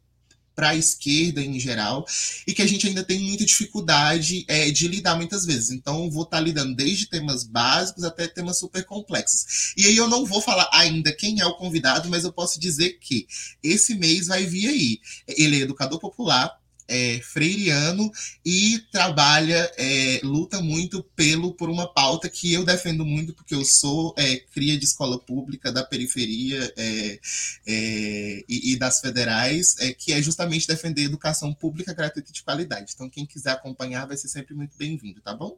para 0.55 0.71
a 0.71 0.77
esquerda 0.77 1.43
em 1.43 1.59
geral 1.59 2.05
e 2.47 2.53
que 2.53 2.63
a 2.63 2.67
gente 2.67 2.87
ainda 2.87 3.03
tem 3.03 3.21
muita 3.21 3.45
dificuldade 3.45 4.45
é, 4.49 4.71
de 4.71 4.89
lidar 4.89 5.17
muitas 5.17 5.45
vezes. 5.45 5.71
Então, 5.71 6.11
vou 6.11 6.25
estar 6.25 6.39
tá 6.39 6.43
lidando 6.43 6.75
desde 6.75 7.07
temas 7.07 7.45
básicos 7.45 8.05
até 8.05 8.27
temas 8.27 8.59
super 8.59 8.85
complexos. 8.85 9.73
E 9.77 9.87
aí 9.87 9.97
eu 9.97 10.09
não 10.09 10.25
vou 10.25 10.41
falar 10.41 10.69
ainda 10.73 11.13
quem 11.13 11.41
é 11.41 11.47
o 11.47 11.57
convidado, 11.57 12.09
mas 12.09 12.25
eu 12.25 12.33
posso 12.33 12.61
dizer 12.61 12.99
que 13.01 13.27
esse 13.63 13.95
mês 13.95 14.27
vai 14.27 14.45
vir 14.47 14.69
aí. 14.69 15.01
Ele 15.27 15.61
é 15.61 15.63
educador 15.63 15.99
popular, 15.99 16.62
é, 16.93 17.21
freiriano 17.23 18.13
e 18.45 18.79
trabalha, 18.93 19.73
é, 19.79 20.21
luta 20.23 20.61
muito 20.61 21.03
pelo 21.17 21.55
por 21.55 21.71
uma 21.71 21.91
pauta 21.91 22.29
que 22.29 22.53
eu 22.53 22.65
defendo 22.65 23.05
muito, 23.05 23.33
porque 23.33 23.55
eu 23.55 23.65
sou 23.65 24.15
é, 24.19 24.37
cria 24.53 24.79
de 24.79 24.85
escola 24.85 25.19
pública 25.19 25.73
da 25.73 25.83
periferia 25.83 26.73
é, 26.77 27.19
é, 27.67 28.45
e, 28.47 28.73
e, 28.73 28.79
das 28.79 29.01
federais, 29.01 29.75
é, 29.81 29.95
que 29.95 30.13
é 30.13 30.21
justamente 30.21 30.69
defender 30.69 31.05
educação 31.05 31.55
pública 31.55 31.95
gratuita 31.95 32.31
e 32.31 32.33
de 32.35 32.43
qualidade. 32.43 32.93
Então, 32.95 33.09
quem 33.09 33.25
quiser 33.25 33.53
acompanhar 33.53 34.07
vai 34.07 34.17
ser 34.17 34.29
sempre 34.29 34.55
muito 34.55 34.77
bem-vindo, 34.77 35.21
tá 35.23 35.35
bom? 35.35 35.57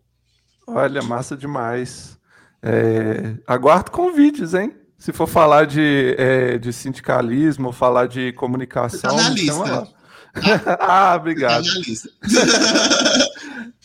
Olha, 0.66 1.02
massa 1.02 1.36
demais. 1.36 2.16
aguardo 3.46 3.90
convites, 3.90 4.54
hein? 4.54 4.72
Se 4.96 5.12
for 5.12 5.26
falar 5.26 5.66
de, 5.66 6.16
de 6.60 6.72
sindicalismo, 6.72 7.72
falar 7.72 8.06
de 8.06 8.32
comunicação, 8.32 9.16
tá 9.16 9.22
na 9.22 9.28
lista. 9.28 9.94
ah, 10.80 11.14
obrigado. 11.16 11.64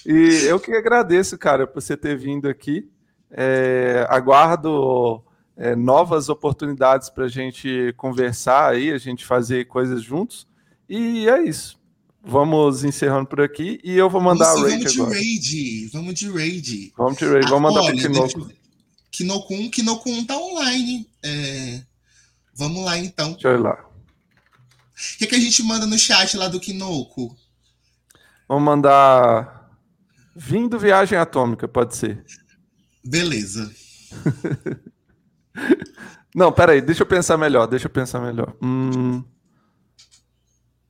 e 0.06 0.46
eu 0.48 0.60
que 0.60 0.72
agradeço, 0.72 1.38
cara, 1.38 1.68
por 1.68 1.82
você 1.82 1.96
ter 1.96 2.18
vindo 2.18 2.48
aqui. 2.48 2.90
É, 3.32 4.08
aguardo 4.10 5.24
é, 5.56 5.76
novas 5.76 6.30
oportunidades 6.30 7.10
para 7.10 7.26
a 7.26 7.30
gente 7.30 7.94
conversar 7.96 8.72
aí, 8.72 8.92
a 8.92 8.98
gente 8.98 9.26
fazer 9.26 9.66
coisas 9.66 10.02
juntos. 10.02 10.48
E 10.88 11.30
é 11.30 11.44
isso. 11.44 11.78
Vamos 12.24 12.84
encerrando 12.84 13.28
por 13.28 13.42
aqui 13.42 13.80
e 13.84 13.96
eu 13.96 14.10
vou 14.10 14.20
mandar 14.20 14.54
Nossa, 14.54 14.66
a 14.66 14.70
raid 14.70 14.84
vamos 14.84 15.00
agora. 15.00 15.12
De 15.12 15.26
raid, 15.26 15.88
vamos 15.94 16.14
de 16.16 16.32
raid. 16.32 16.94
Vamos 16.98 17.18
de 17.18 17.26
raid. 17.26 17.50
Vamos 17.50 17.74
mandar 17.74 17.86
para 17.86 17.96
Kinoko. 17.96 18.52
Kinokun, 19.12 19.70
Kinokun 19.70 20.26
tá 20.26 20.38
online. 20.38 21.08
É... 21.24 21.82
Vamos 22.56 22.84
lá 22.84 22.98
então. 22.98 23.32
Deixa 23.34 23.48
eu 23.48 23.56
ir 23.56 23.62
lá. 23.62 23.89
O 25.00 25.18
que, 25.18 25.28
que 25.28 25.36
a 25.36 25.40
gente 25.40 25.64
manda 25.64 25.86
no 25.86 25.98
chat 25.98 26.36
lá 26.36 26.48
do 26.48 26.60
Kinoko? 26.60 27.38
Vamos 28.48 28.64
mandar. 28.64 29.70
Vindo 30.36 30.78
viagem 30.78 31.18
atômica, 31.18 31.68
pode 31.68 31.96
ser. 31.96 32.24
Beleza. 33.04 33.74
Não, 36.36 36.52
peraí, 36.52 36.82
deixa 36.82 37.04
eu 37.04 37.08
pensar 37.08 37.38
melhor, 37.38 37.68
deixa 37.68 37.88
eu 37.88 37.92
pensar 37.92 38.20
melhor. 38.20 38.56
Hum... 38.62 39.24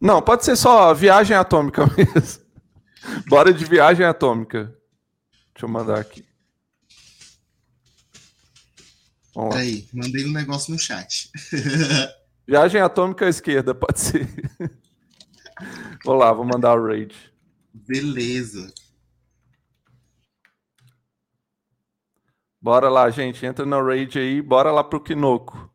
Não, 0.01 0.21
pode 0.21 0.45
ser 0.45 0.55
só 0.55 0.93
viagem 0.93 1.35
atômica 1.35 1.85
mesmo. 1.95 2.43
Bora 3.27 3.53
de 3.53 3.65
viagem 3.65 4.05
atômica. 4.05 4.75
Deixa 5.53 5.65
eu 5.65 5.69
mandar 5.69 5.99
aqui. 5.99 6.25
Vamos 9.35 9.55
Aí, 9.55 9.87
mandei 9.93 10.25
um 10.25 10.31
negócio 10.31 10.71
no 10.71 10.79
chat. 10.79 11.29
Viagem 12.49 12.81
atômica 12.81 13.27
à 13.27 13.29
esquerda, 13.29 13.75
pode 13.75 13.99
ser. 13.99 14.27
vou 16.03 16.15
lá, 16.15 16.33
vou 16.33 16.43
mandar 16.43 16.73
o 16.73 16.83
raid. 16.83 17.15
Beleza. 17.71 18.73
Bora 22.59 22.89
lá, 22.89 23.07
gente. 23.11 23.45
Entra 23.45 23.67
no 23.67 23.85
raid 23.85 24.17
aí. 24.17 24.41
Bora 24.41 24.71
lá 24.71 24.83
pro 24.83 24.99
Kinoko. 24.99 25.71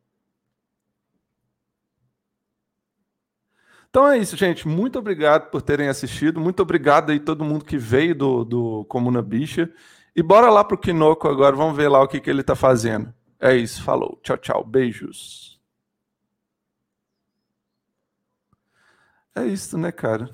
Então 3.89 4.09
é 4.09 4.19
isso, 4.19 4.37
gente. 4.37 4.67
Muito 4.67 4.99
obrigado 4.99 5.53
por 5.53 5.63
terem 5.63 5.87
assistido. 5.87 6.41
Muito 6.41 6.61
obrigado 6.61 7.11
aí 7.11 7.21
todo 7.21 7.45
mundo 7.45 7.65
que 7.65 7.79
veio 7.79 8.17
do, 8.17 8.45
do 8.45 8.85
Comuna 8.87 9.23
Bicha. 9.23 9.73
E 10.17 10.25
bora 10.25 10.51
lá 10.51 10.65
pro 10.65 10.77
Kinoko 10.77 11.29
agora. 11.29 11.55
Vamos 11.55 11.77
ver 11.77 11.87
lá 11.87 12.03
o 12.03 12.09
que, 12.09 12.19
que 12.19 12.29
ele 12.29 12.43
tá 12.43 12.57
fazendo. 12.57 13.15
É 13.39 13.55
isso. 13.55 13.81
Falou. 13.81 14.19
Tchau, 14.25 14.37
tchau. 14.39 14.65
Beijos. 14.65 15.54
É 19.37 19.47
isso, 19.47 19.77
né, 19.79 19.93
cara? 19.93 20.29